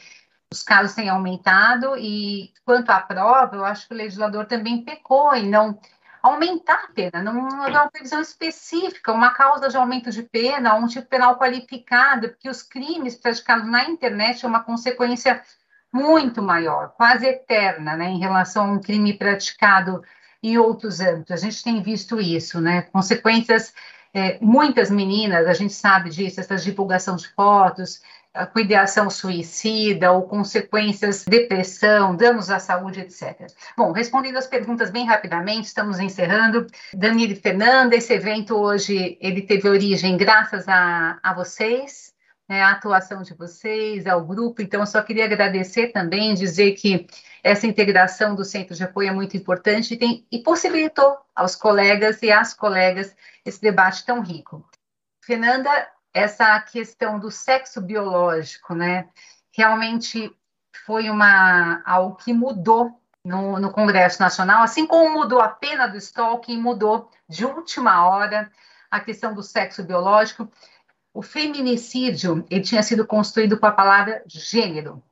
os 0.52 0.62
casos 0.62 0.94
têm 0.94 1.08
aumentado 1.08 1.96
e 1.96 2.52
quanto 2.64 2.90
à 2.90 3.00
prova, 3.00 3.56
eu 3.56 3.64
acho 3.64 3.88
que 3.88 3.94
o 3.94 3.96
legislador 3.96 4.46
também 4.46 4.84
pecou 4.84 5.34
em 5.34 5.48
não 5.48 5.78
aumentar 6.22 6.84
a 6.84 6.92
pena, 6.92 7.22
não 7.22 7.48
dar 7.70 7.82
uma 7.82 7.90
previsão 7.90 8.20
específica, 8.20 9.12
uma 9.12 9.34
causa 9.34 9.68
de 9.68 9.76
aumento 9.76 10.10
de 10.10 10.22
pena, 10.22 10.74
um 10.74 10.86
tipo 10.86 11.06
penal 11.06 11.38
qualificado, 11.38 12.30
porque 12.30 12.48
os 12.48 12.62
crimes 12.62 13.14
praticados 13.14 13.68
na 13.68 13.84
internet 13.84 14.44
é 14.44 14.48
uma 14.48 14.64
consequência 14.64 15.42
muito 15.92 16.42
maior, 16.42 16.94
quase 16.96 17.26
eterna, 17.26 17.96
né, 17.96 18.06
em 18.06 18.18
relação 18.18 18.64
a 18.64 18.72
um 18.72 18.80
crime 18.80 19.12
praticado 19.18 20.02
em 20.42 20.58
outros 20.58 20.98
âmbitos. 21.00 21.32
A 21.32 21.36
gente 21.36 21.62
tem 21.62 21.82
visto 21.82 22.20
isso, 22.20 22.60
né? 22.60 22.82
Consequências, 22.82 23.72
é, 24.12 24.38
muitas 24.40 24.90
meninas, 24.90 25.46
a 25.46 25.54
gente 25.54 25.72
sabe 25.72 26.10
disso, 26.10 26.40
essa 26.40 26.56
divulgação 26.56 27.16
de 27.16 27.28
fotos, 27.28 28.02
com 28.52 28.58
ideação 28.58 29.08
suicida 29.08 30.10
ou 30.10 30.22
consequências, 30.22 31.24
depressão, 31.24 32.16
danos 32.16 32.50
à 32.50 32.58
saúde, 32.58 33.00
etc. 33.00 33.46
Bom, 33.76 33.92
respondendo 33.92 34.36
as 34.36 34.46
perguntas 34.46 34.90
bem 34.90 35.06
rapidamente, 35.06 35.68
estamos 35.68 36.00
encerrando. 36.00 36.66
Danilo 36.92 37.36
Fernanda, 37.36 37.94
esse 37.94 38.12
evento 38.12 38.56
hoje, 38.56 39.16
ele 39.20 39.42
teve 39.42 39.68
origem 39.68 40.16
graças 40.16 40.68
a, 40.68 41.18
a 41.22 41.32
vocês, 41.32 42.12
né, 42.48 42.60
a 42.60 42.72
atuação 42.72 43.22
de 43.22 43.34
vocês, 43.34 44.06
ao 44.06 44.24
grupo, 44.24 44.60
então 44.60 44.80
eu 44.80 44.86
só 44.86 45.00
queria 45.00 45.24
agradecer 45.24 45.88
também, 45.88 46.34
dizer 46.34 46.72
que 46.72 47.06
essa 47.42 47.66
integração 47.66 48.34
do 48.34 48.44
centro 48.44 48.74
de 48.74 48.82
apoio 48.82 49.08
é 49.08 49.12
muito 49.12 49.36
importante 49.36 49.94
e, 49.94 49.96
tem, 49.96 50.26
e 50.30 50.40
possibilitou 50.40 51.16
aos 51.34 51.54
colegas 51.54 52.20
e 52.22 52.32
às 52.32 52.52
colegas 52.52 53.14
esse 53.44 53.60
debate 53.60 54.04
tão 54.04 54.20
rico. 54.20 54.66
Fernanda, 55.22 55.70
essa 56.14 56.58
questão 56.60 57.18
do 57.18 57.30
sexo 57.30 57.80
biológico, 57.80 58.74
né, 58.74 59.08
realmente 59.52 60.34
foi 60.86 61.10
uma 61.10 61.82
algo 61.84 62.16
que 62.16 62.32
mudou 62.32 62.98
no, 63.24 63.58
no, 63.58 63.72
Congresso 63.72 64.20
Nacional, 64.20 64.62
assim 64.62 64.86
como 64.86 65.12
mudou 65.12 65.40
a 65.40 65.48
pena 65.48 65.86
do 65.86 65.96
stalking, 65.96 66.60
mudou 66.60 67.10
de 67.28 67.44
última 67.44 68.06
hora 68.08 68.50
a 68.90 69.00
questão 69.00 69.34
do 69.34 69.42
sexo 69.42 69.82
biológico. 69.82 70.50
O 71.12 71.22
feminicídio 71.22 72.46
ele 72.50 72.62
tinha 72.62 72.82
sido 72.82 73.06
construído 73.06 73.58
com 73.58 73.66
a 73.66 73.72
palavra 73.72 74.22
gênero 74.26 75.02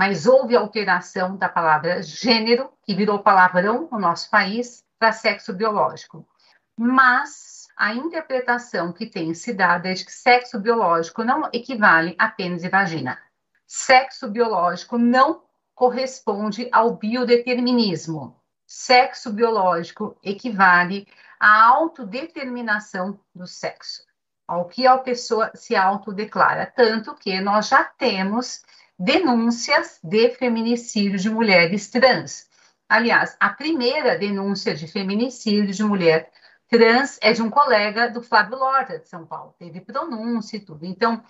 mas 0.00 0.26
houve 0.26 0.56
alteração 0.56 1.36
da 1.36 1.46
palavra 1.46 2.02
gênero, 2.02 2.72
que 2.82 2.94
virou 2.94 3.18
palavrão 3.18 3.86
no 3.92 3.98
nosso 3.98 4.30
país, 4.30 4.82
para 4.98 5.12
sexo 5.12 5.52
biológico. 5.52 6.26
Mas 6.74 7.59
a 7.80 7.94
interpretação 7.94 8.92
que 8.92 9.06
tem 9.06 9.32
se 9.32 9.54
dado 9.54 9.86
é 9.86 9.94
de 9.94 10.04
que 10.04 10.12
sexo 10.12 10.60
biológico 10.60 11.24
não 11.24 11.48
equivale 11.50 12.14
a 12.18 12.28
pênis 12.28 12.62
e 12.62 12.68
vagina. 12.68 13.18
Sexo 13.66 14.28
biológico 14.28 14.98
não 14.98 15.44
corresponde 15.74 16.68
ao 16.72 16.94
biodeterminismo. 16.94 18.36
Sexo 18.66 19.32
biológico 19.32 20.14
equivale 20.22 21.08
à 21.40 21.68
autodeterminação 21.68 23.18
do 23.34 23.46
sexo, 23.46 24.02
ao 24.46 24.66
que 24.66 24.86
a 24.86 24.98
pessoa 24.98 25.50
se 25.54 25.74
autodeclara. 25.74 26.66
Tanto 26.66 27.14
que 27.14 27.40
nós 27.40 27.68
já 27.68 27.82
temos 27.82 28.60
denúncias 28.98 29.98
de 30.04 30.28
feminicídio 30.32 31.18
de 31.18 31.30
mulheres 31.30 31.88
trans. 31.88 32.46
Aliás, 32.86 33.38
a 33.40 33.48
primeira 33.48 34.18
denúncia 34.18 34.74
de 34.74 34.86
feminicídio 34.86 35.72
de 35.72 35.82
mulher 35.82 36.30
trans 36.70 37.18
é 37.20 37.32
de 37.32 37.42
um 37.42 37.50
colega 37.50 38.08
do 38.08 38.22
Flávio 38.22 38.56
Lorda, 38.56 38.98
de 38.98 39.08
São 39.08 39.26
Paulo. 39.26 39.54
Teve 39.58 39.80
pronúncia 39.80 40.56
e 40.56 40.60
tudo. 40.60 40.86
Então, 40.86 41.22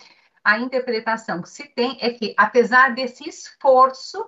a 0.43 0.59
interpretação 0.59 1.41
que 1.41 1.49
se 1.49 1.67
tem 1.67 1.97
é 1.99 2.11
que, 2.11 2.33
apesar 2.37 2.93
desse 2.93 3.27
esforço 3.27 4.23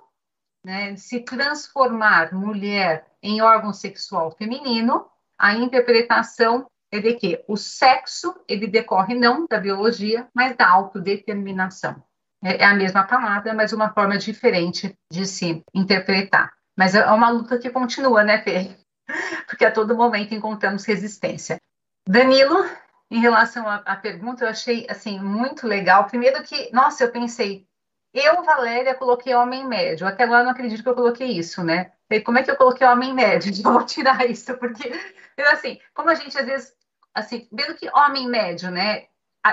né, 0.64 0.92
de 0.92 1.00
se 1.00 1.20
transformar 1.20 2.34
mulher 2.34 3.06
em 3.22 3.40
órgão 3.40 3.72
sexual 3.72 4.32
feminino, 4.32 5.06
a 5.38 5.54
interpretação 5.54 6.66
é 6.90 7.00
de 7.00 7.14
que 7.14 7.44
o 7.48 7.56
sexo 7.56 8.34
ele 8.48 8.66
decorre 8.66 9.14
não 9.14 9.46
da 9.48 9.58
biologia, 9.58 10.28
mas 10.34 10.56
da 10.56 10.68
autodeterminação. 10.68 12.02
É, 12.42 12.62
é 12.62 12.64
a 12.64 12.74
mesma 12.74 13.04
palavra, 13.04 13.54
mas 13.54 13.72
uma 13.72 13.92
forma 13.92 14.18
diferente 14.18 14.96
de 15.10 15.26
se 15.26 15.64
interpretar. 15.72 16.52
Mas 16.76 16.94
é 16.94 17.06
uma 17.06 17.30
luta 17.30 17.58
que 17.58 17.70
continua, 17.70 18.24
né, 18.24 18.42
Fê? 18.42 18.76
Porque 19.46 19.64
a 19.64 19.70
todo 19.70 19.96
momento 19.96 20.34
encontramos 20.34 20.84
resistência. 20.84 21.60
Danilo, 22.06 22.64
em 23.10 23.20
relação 23.20 23.68
à, 23.68 23.96
pergunta, 23.96 24.44
eu 24.44 24.48
achei 24.48 24.86
assim 24.88 25.20
muito 25.20 25.66
legal. 25.66 26.06
Primeiro 26.06 26.42
que, 26.42 26.70
nossa, 26.72 27.04
eu 27.04 27.12
pensei, 27.12 27.66
eu, 28.12 28.42
Valéria, 28.42 28.94
coloquei 28.94 29.34
homem 29.34 29.66
médio. 29.66 30.06
Até 30.06 30.24
agora 30.24 30.40
eu 30.40 30.44
não 30.44 30.52
acredito 30.52 30.82
que 30.82 30.88
eu 30.88 30.94
coloquei 30.94 31.28
isso, 31.28 31.62
né? 31.62 31.92
E 32.10 32.20
como 32.20 32.38
é 32.38 32.42
que 32.42 32.50
eu 32.50 32.56
coloquei 32.56 32.86
homem 32.86 33.14
médio? 33.14 33.52
Vou 33.62 33.84
tirar 33.84 34.28
isso, 34.28 34.56
porque, 34.58 34.92
assim, 35.50 35.80
como 35.92 36.10
a 36.10 36.14
gente 36.14 36.38
às 36.38 36.46
vezes, 36.46 36.72
assim, 37.14 37.48
vendo 37.52 37.74
que 37.74 37.90
homem 37.90 38.28
médio, 38.28 38.70
né? 38.70 39.06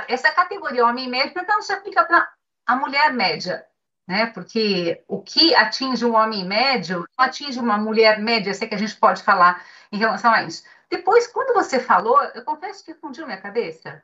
Essa 0.07 0.31
categoria 0.31 0.85
homem 0.85 1.09
médio, 1.09 1.33
então 1.41 1.61
se 1.61 1.73
aplica 1.73 2.03
para 2.05 2.29
a 2.65 2.75
mulher 2.75 3.11
média, 3.11 3.65
né? 4.11 4.25
Porque 4.25 5.01
o 5.07 5.21
que 5.21 5.55
atinge 5.55 6.05
um 6.05 6.15
homem 6.15 6.45
médio 6.45 7.05
não 7.17 7.25
atinge 7.25 7.57
uma 7.57 7.77
mulher 7.77 8.19
média, 8.19 8.53
sei 8.53 8.67
que 8.67 8.75
a 8.75 8.77
gente 8.77 8.97
pode 8.97 9.23
falar 9.23 9.63
em 9.89 9.97
relação 9.97 10.33
a 10.33 10.43
isso. 10.43 10.63
Depois, 10.89 11.27
quando 11.27 11.53
você 11.53 11.79
falou, 11.79 12.21
eu 12.35 12.43
confesso 12.43 12.83
que 12.83 12.93
fundiu 12.93 13.25
minha 13.25 13.39
cabeça. 13.39 14.03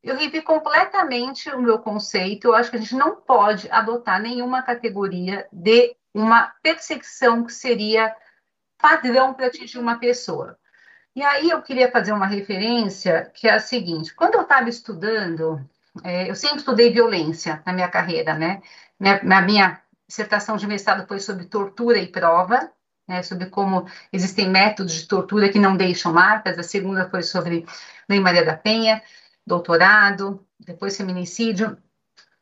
Eu 0.00 0.16
revi 0.16 0.40
completamente 0.40 1.50
o 1.50 1.60
meu 1.60 1.80
conceito. 1.80 2.46
Eu 2.46 2.54
acho 2.54 2.70
que 2.70 2.76
a 2.76 2.78
gente 2.78 2.94
não 2.94 3.16
pode 3.16 3.68
adotar 3.72 4.22
nenhuma 4.22 4.62
categoria 4.62 5.48
de 5.52 5.96
uma 6.14 6.54
perseguição 6.62 7.44
que 7.44 7.52
seria 7.52 8.14
padrão 8.78 9.34
para 9.34 9.46
atingir 9.46 9.78
uma 9.78 9.98
pessoa. 9.98 10.56
E 11.16 11.24
aí 11.24 11.50
eu 11.50 11.60
queria 11.60 11.90
fazer 11.90 12.12
uma 12.12 12.26
referência 12.26 13.28
que 13.34 13.48
é 13.48 13.54
a 13.54 13.58
seguinte: 13.58 14.14
quando 14.14 14.36
eu 14.36 14.42
estava 14.42 14.68
estudando, 14.68 15.60
é, 16.04 16.30
eu 16.30 16.34
sempre 16.34 16.58
estudei 16.58 16.92
violência 16.92 17.62
na 17.66 17.72
minha 17.72 17.88
carreira, 17.88 18.34
né? 18.34 18.62
Minha, 18.98 19.22
na 19.22 19.42
minha 19.42 19.82
dissertação 20.06 20.56
de 20.56 20.66
mestrado 20.66 21.06
foi 21.06 21.20
sobre 21.20 21.46
tortura 21.46 21.98
e 21.98 22.06
prova, 22.06 22.70
né, 23.08 23.22
sobre 23.22 23.46
como 23.46 23.86
existem 24.12 24.48
métodos 24.48 24.94
de 24.94 25.06
tortura 25.06 25.48
que 25.48 25.58
não 25.58 25.76
deixam 25.76 26.12
marcas. 26.12 26.58
A 26.58 26.62
segunda 26.62 27.08
foi 27.08 27.22
sobre 27.22 27.66
Lei 28.08 28.20
Maria 28.20 28.44
da 28.44 28.56
Penha, 28.56 29.02
doutorado, 29.46 30.46
depois 30.58 30.96
feminicídio. 30.96 31.76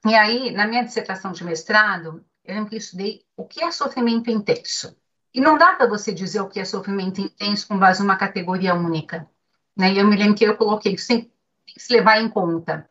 E 0.06 0.14
aí, 0.14 0.50
na 0.50 0.66
minha 0.66 0.84
dissertação 0.84 1.32
de 1.32 1.44
mestrado, 1.44 2.24
eu 2.44 2.54
lembro 2.54 2.70
que 2.70 2.76
estudei 2.76 3.22
o 3.36 3.44
que 3.44 3.62
é 3.62 3.70
sofrimento 3.70 4.30
intenso. 4.30 4.96
E 5.34 5.40
não 5.40 5.58
dá 5.58 5.74
para 5.74 5.86
você 5.86 6.12
dizer 6.12 6.40
o 6.40 6.48
que 6.48 6.60
é 6.60 6.64
sofrimento 6.64 7.20
intenso 7.20 7.68
com 7.68 7.78
base 7.78 8.00
numa 8.00 8.16
categoria 8.16 8.74
única. 8.74 9.28
Né? 9.76 9.92
E 9.92 9.98
eu 9.98 10.06
me 10.06 10.16
lembro 10.16 10.34
que 10.34 10.44
eu 10.44 10.56
coloquei 10.56 10.94
isso 10.94 11.08
tem 11.08 11.30
que 11.66 11.80
se 11.80 11.92
levar 11.92 12.20
em 12.20 12.28
conta 12.28 12.88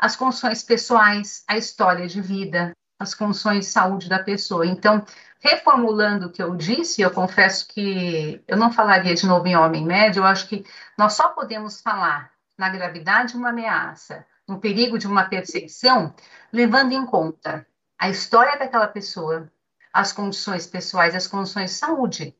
as 0.00 0.16
condições 0.16 0.62
pessoais, 0.62 1.44
a 1.46 1.58
história 1.58 2.06
de 2.08 2.22
vida, 2.22 2.72
as 2.98 3.14
condições 3.14 3.66
de 3.66 3.70
saúde 3.70 4.08
da 4.08 4.18
pessoa. 4.18 4.66
Então, 4.66 5.04
reformulando 5.40 6.26
o 6.26 6.32
que 6.32 6.42
eu 6.42 6.56
disse, 6.56 7.02
eu 7.02 7.10
confesso 7.10 7.68
que 7.68 8.42
eu 8.48 8.56
não 8.56 8.72
falaria 8.72 9.14
de 9.14 9.26
novo 9.26 9.46
em 9.46 9.56
homem 9.56 9.84
médio, 9.84 10.20
eu 10.20 10.26
acho 10.26 10.48
que 10.48 10.64
nós 10.96 11.12
só 11.12 11.28
podemos 11.28 11.80
falar 11.82 12.30
na 12.58 12.70
gravidade 12.70 13.32
de 13.32 13.38
uma 13.38 13.50
ameaça, 13.50 14.26
no 14.48 14.58
perigo 14.58 14.98
de 14.98 15.06
uma 15.06 15.24
perseguição, 15.24 16.14
levando 16.52 16.92
em 16.92 17.04
conta 17.04 17.66
a 17.98 18.08
história 18.08 18.58
daquela 18.58 18.88
pessoa, 18.88 19.50
as 19.92 20.12
condições 20.12 20.66
pessoais, 20.66 21.14
as 21.14 21.26
condições 21.26 21.70
de 21.70 21.76
saúde. 21.76 22.36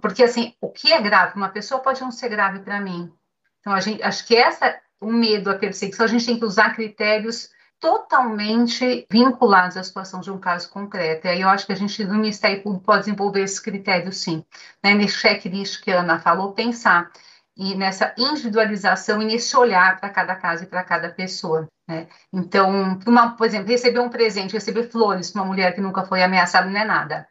Porque, 0.00 0.22
assim, 0.22 0.54
o 0.60 0.70
que 0.70 0.92
é 0.92 1.00
grave 1.00 1.32
para 1.32 1.38
uma 1.38 1.50
pessoa 1.50 1.80
pode 1.80 2.00
não 2.00 2.10
ser 2.10 2.30
grave 2.30 2.60
para 2.60 2.80
mim. 2.80 3.12
Então, 3.60 3.74
a 3.74 3.80
gente, 3.80 4.02
acho 4.02 4.26
que 4.26 4.34
essa, 4.34 4.80
o 5.00 5.12
medo, 5.12 5.50
a 5.50 5.54
perseguição, 5.54 6.04
a 6.04 6.08
gente 6.08 6.26
tem 6.26 6.38
que 6.38 6.44
usar 6.44 6.74
critérios 6.74 7.50
totalmente 7.78 9.06
vinculados 9.10 9.76
à 9.76 9.82
situação 9.82 10.20
de 10.20 10.30
um 10.30 10.38
caso 10.38 10.70
concreto. 10.70 11.26
E 11.26 11.30
aí 11.30 11.40
eu 11.42 11.48
acho 11.48 11.66
que 11.66 11.72
a 11.72 11.76
gente, 11.76 12.04
no 12.04 12.14
Ministério 12.14 12.62
Público, 12.62 12.84
pode 12.84 13.00
desenvolver 13.00 13.42
esses 13.42 13.60
critérios, 13.60 14.16
sim. 14.18 14.44
Né? 14.82 14.94
Nesse 14.94 15.18
checklist 15.18 15.82
que 15.82 15.90
a 15.90 16.00
Ana 16.00 16.18
falou, 16.18 16.52
pensar 16.52 17.10
e 17.56 17.74
nessa 17.74 18.14
individualização 18.18 19.22
e 19.22 19.24
nesse 19.24 19.56
olhar 19.56 19.98
para 19.98 20.10
cada 20.10 20.34
caso 20.36 20.64
e 20.64 20.66
para 20.66 20.84
cada 20.84 21.08
pessoa. 21.08 21.68
Né? 21.88 22.06
Então, 22.32 22.98
uma, 23.06 23.36
por 23.36 23.46
exemplo, 23.46 23.68
receber 23.68 24.00
um 24.00 24.10
presente, 24.10 24.52
receber 24.52 24.90
flores 24.90 25.30
para 25.30 25.42
uma 25.42 25.48
mulher 25.48 25.74
que 25.74 25.80
nunca 25.80 26.04
foi 26.04 26.22
ameaçada 26.22 26.68
não 26.68 26.80
é 26.80 26.84
nada. 26.84 27.26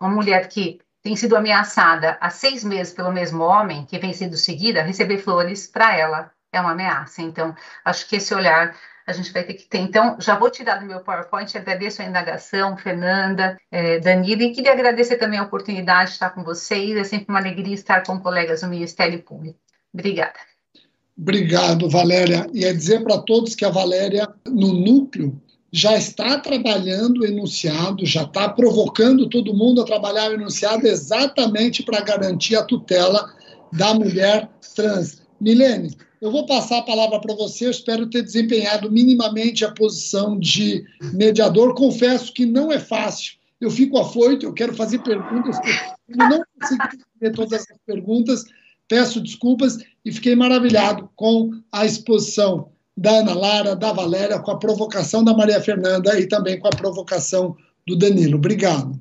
Uma 0.00 0.10
mulher 0.10 0.48
que 0.48 0.80
tem 1.02 1.16
sido 1.16 1.36
ameaçada 1.36 2.16
há 2.20 2.30
seis 2.30 2.64
meses 2.64 2.92
pelo 2.92 3.12
mesmo 3.12 3.42
homem, 3.42 3.84
que 3.86 3.98
vem 3.98 4.12
sendo 4.12 4.36
seguida, 4.36 4.82
receber 4.82 5.18
flores 5.18 5.66
para 5.66 5.96
ela 5.96 6.30
é 6.56 6.60
uma 6.60 6.72
ameaça. 6.72 7.22
Então, 7.22 7.54
acho 7.84 8.08
que 8.08 8.16
esse 8.16 8.34
olhar 8.34 8.74
a 9.06 9.12
gente 9.12 9.32
vai 9.32 9.44
ter 9.44 9.54
que 9.54 9.64
ter. 9.64 9.78
Então, 9.78 10.16
já 10.18 10.38
vou 10.38 10.50
tirar 10.50 10.76
do 10.76 10.86
meu 10.86 11.00
PowerPoint, 11.00 11.56
agradeço 11.56 12.00
a 12.00 12.06
indagação, 12.06 12.76
Fernanda, 12.76 13.58
é, 13.70 13.98
Danilo, 14.00 14.42
e 14.42 14.52
queria 14.52 14.72
agradecer 14.72 15.16
também 15.16 15.38
a 15.38 15.42
oportunidade 15.42 16.10
de 16.10 16.14
estar 16.14 16.30
com 16.30 16.42
vocês. 16.42 16.96
É 16.96 17.04
sempre 17.04 17.26
uma 17.28 17.38
alegria 17.38 17.74
estar 17.74 18.02
com 18.02 18.18
colegas 18.18 18.62
do 18.62 18.68
Ministério 18.68 19.22
Público. 19.22 19.58
Obrigada. 19.92 20.38
Obrigado, 21.16 21.88
Valéria. 21.88 22.46
E 22.52 22.64
é 22.64 22.72
dizer 22.72 23.02
para 23.02 23.18
todos 23.18 23.54
que 23.54 23.64
a 23.64 23.70
Valéria, 23.70 24.28
no 24.46 24.72
núcleo, 24.72 25.40
já 25.70 25.96
está 25.96 26.38
trabalhando 26.38 27.20
o 27.20 27.26
enunciado, 27.26 28.06
já 28.06 28.22
está 28.22 28.48
provocando 28.48 29.28
todo 29.28 29.54
mundo 29.54 29.82
a 29.82 29.84
trabalhar 29.84 30.30
o 30.30 30.34
enunciado 30.34 30.86
exatamente 30.86 31.82
para 31.82 32.00
garantir 32.00 32.56
a 32.56 32.62
tutela 32.62 33.28
da 33.72 33.92
mulher 33.92 34.48
trans. 34.74 35.23
Milene, 35.44 35.94
eu 36.22 36.32
vou 36.32 36.46
passar 36.46 36.78
a 36.78 36.82
palavra 36.82 37.20
para 37.20 37.34
você. 37.34 37.66
Eu 37.66 37.70
espero 37.70 38.08
ter 38.08 38.22
desempenhado 38.22 38.90
minimamente 38.90 39.62
a 39.62 39.70
posição 39.70 40.38
de 40.38 40.82
mediador. 41.12 41.74
Confesso 41.74 42.32
que 42.32 42.46
não 42.46 42.72
é 42.72 42.80
fácil. 42.80 43.34
Eu 43.60 43.70
fico 43.70 43.98
afoito, 43.98 44.46
eu 44.46 44.54
quero 44.54 44.74
fazer 44.74 44.98
perguntas, 45.00 45.56
eu 46.08 46.16
não 46.16 46.42
consegui 46.60 46.82
responder 46.82 47.30
todas 47.34 47.52
essas 47.60 47.78
perguntas. 47.86 48.44
Peço 48.88 49.20
desculpas 49.20 49.78
e 50.04 50.10
fiquei 50.10 50.34
maravilhado 50.34 51.10
com 51.14 51.50
a 51.70 51.84
exposição 51.84 52.70
da 52.96 53.18
Ana 53.18 53.34
Lara, 53.34 53.76
da 53.76 53.92
Valéria, 53.92 54.38
com 54.38 54.50
a 54.50 54.58
provocação 54.58 55.22
da 55.22 55.34
Maria 55.34 55.60
Fernanda 55.60 56.18
e 56.18 56.26
também 56.26 56.58
com 56.58 56.68
a 56.68 56.70
provocação 56.70 57.56
do 57.86 57.96
Danilo. 57.96 58.36
Obrigado. 58.36 58.98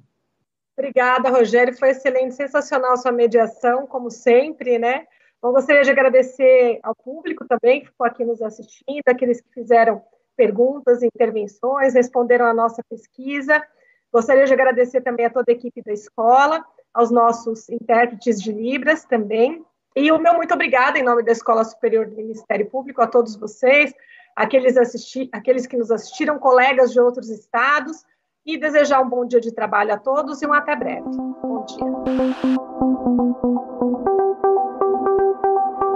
Obrigada, 0.77 1.29
Rogério. 1.29 1.75
Foi 1.77 1.89
excelente, 1.89 2.35
sensacional 2.35 2.97
sua 2.97 3.11
mediação, 3.11 3.85
como 3.87 4.09
sempre, 4.09 4.77
né? 4.77 5.03
Então, 5.43 5.51
gostaria 5.51 5.81
de 5.81 5.91
agradecer 5.91 6.79
ao 6.81 6.95
público 6.95 7.45
também 7.45 7.81
que 7.81 7.87
ficou 7.87 8.07
aqui 8.07 8.23
nos 8.23 8.41
assistindo, 8.41 9.03
aqueles 9.05 9.41
que 9.41 9.49
fizeram 9.53 10.01
perguntas, 10.37 11.03
intervenções, 11.03 11.95
responderam 11.95 12.45
à 12.45 12.53
nossa 12.53 12.81
pesquisa. 12.89 13.61
Gostaria 14.09 14.45
de 14.45 14.53
agradecer 14.53 15.01
também 15.01 15.25
a 15.25 15.29
toda 15.29 15.51
a 15.51 15.53
equipe 15.53 15.83
da 15.83 15.91
escola, 15.91 16.63
aos 16.93 17.11
nossos 17.11 17.67
intérpretes 17.67 18.41
de 18.41 18.53
Libras 18.53 19.03
também. 19.03 19.61
E 19.97 20.13
o 20.13 20.17
meu 20.17 20.33
muito 20.33 20.53
obrigada 20.53 20.97
em 20.97 21.03
nome 21.03 21.23
da 21.23 21.33
Escola 21.33 21.65
Superior 21.65 22.07
do 22.07 22.15
Ministério 22.15 22.69
Público 22.69 23.01
a 23.01 23.07
todos 23.07 23.35
vocês, 23.35 23.93
aqueles, 24.37 24.77
assisti 24.77 25.27
aqueles 25.33 25.67
que 25.67 25.75
nos 25.75 25.91
assistiram, 25.91 26.39
colegas 26.39 26.93
de 26.93 27.01
outros 27.01 27.29
estados, 27.29 28.05
e 28.45 28.57
desejar 28.57 29.01
um 29.01 29.09
bom 29.09 29.25
dia 29.25 29.41
de 29.41 29.51
trabalho 29.51 29.93
a 29.93 29.97
todos 29.97 30.41
e 30.41 30.47
um 30.47 30.53
até 30.53 30.73
breve. 30.73 31.03
Bom 31.41 31.65
dia. 31.65 31.83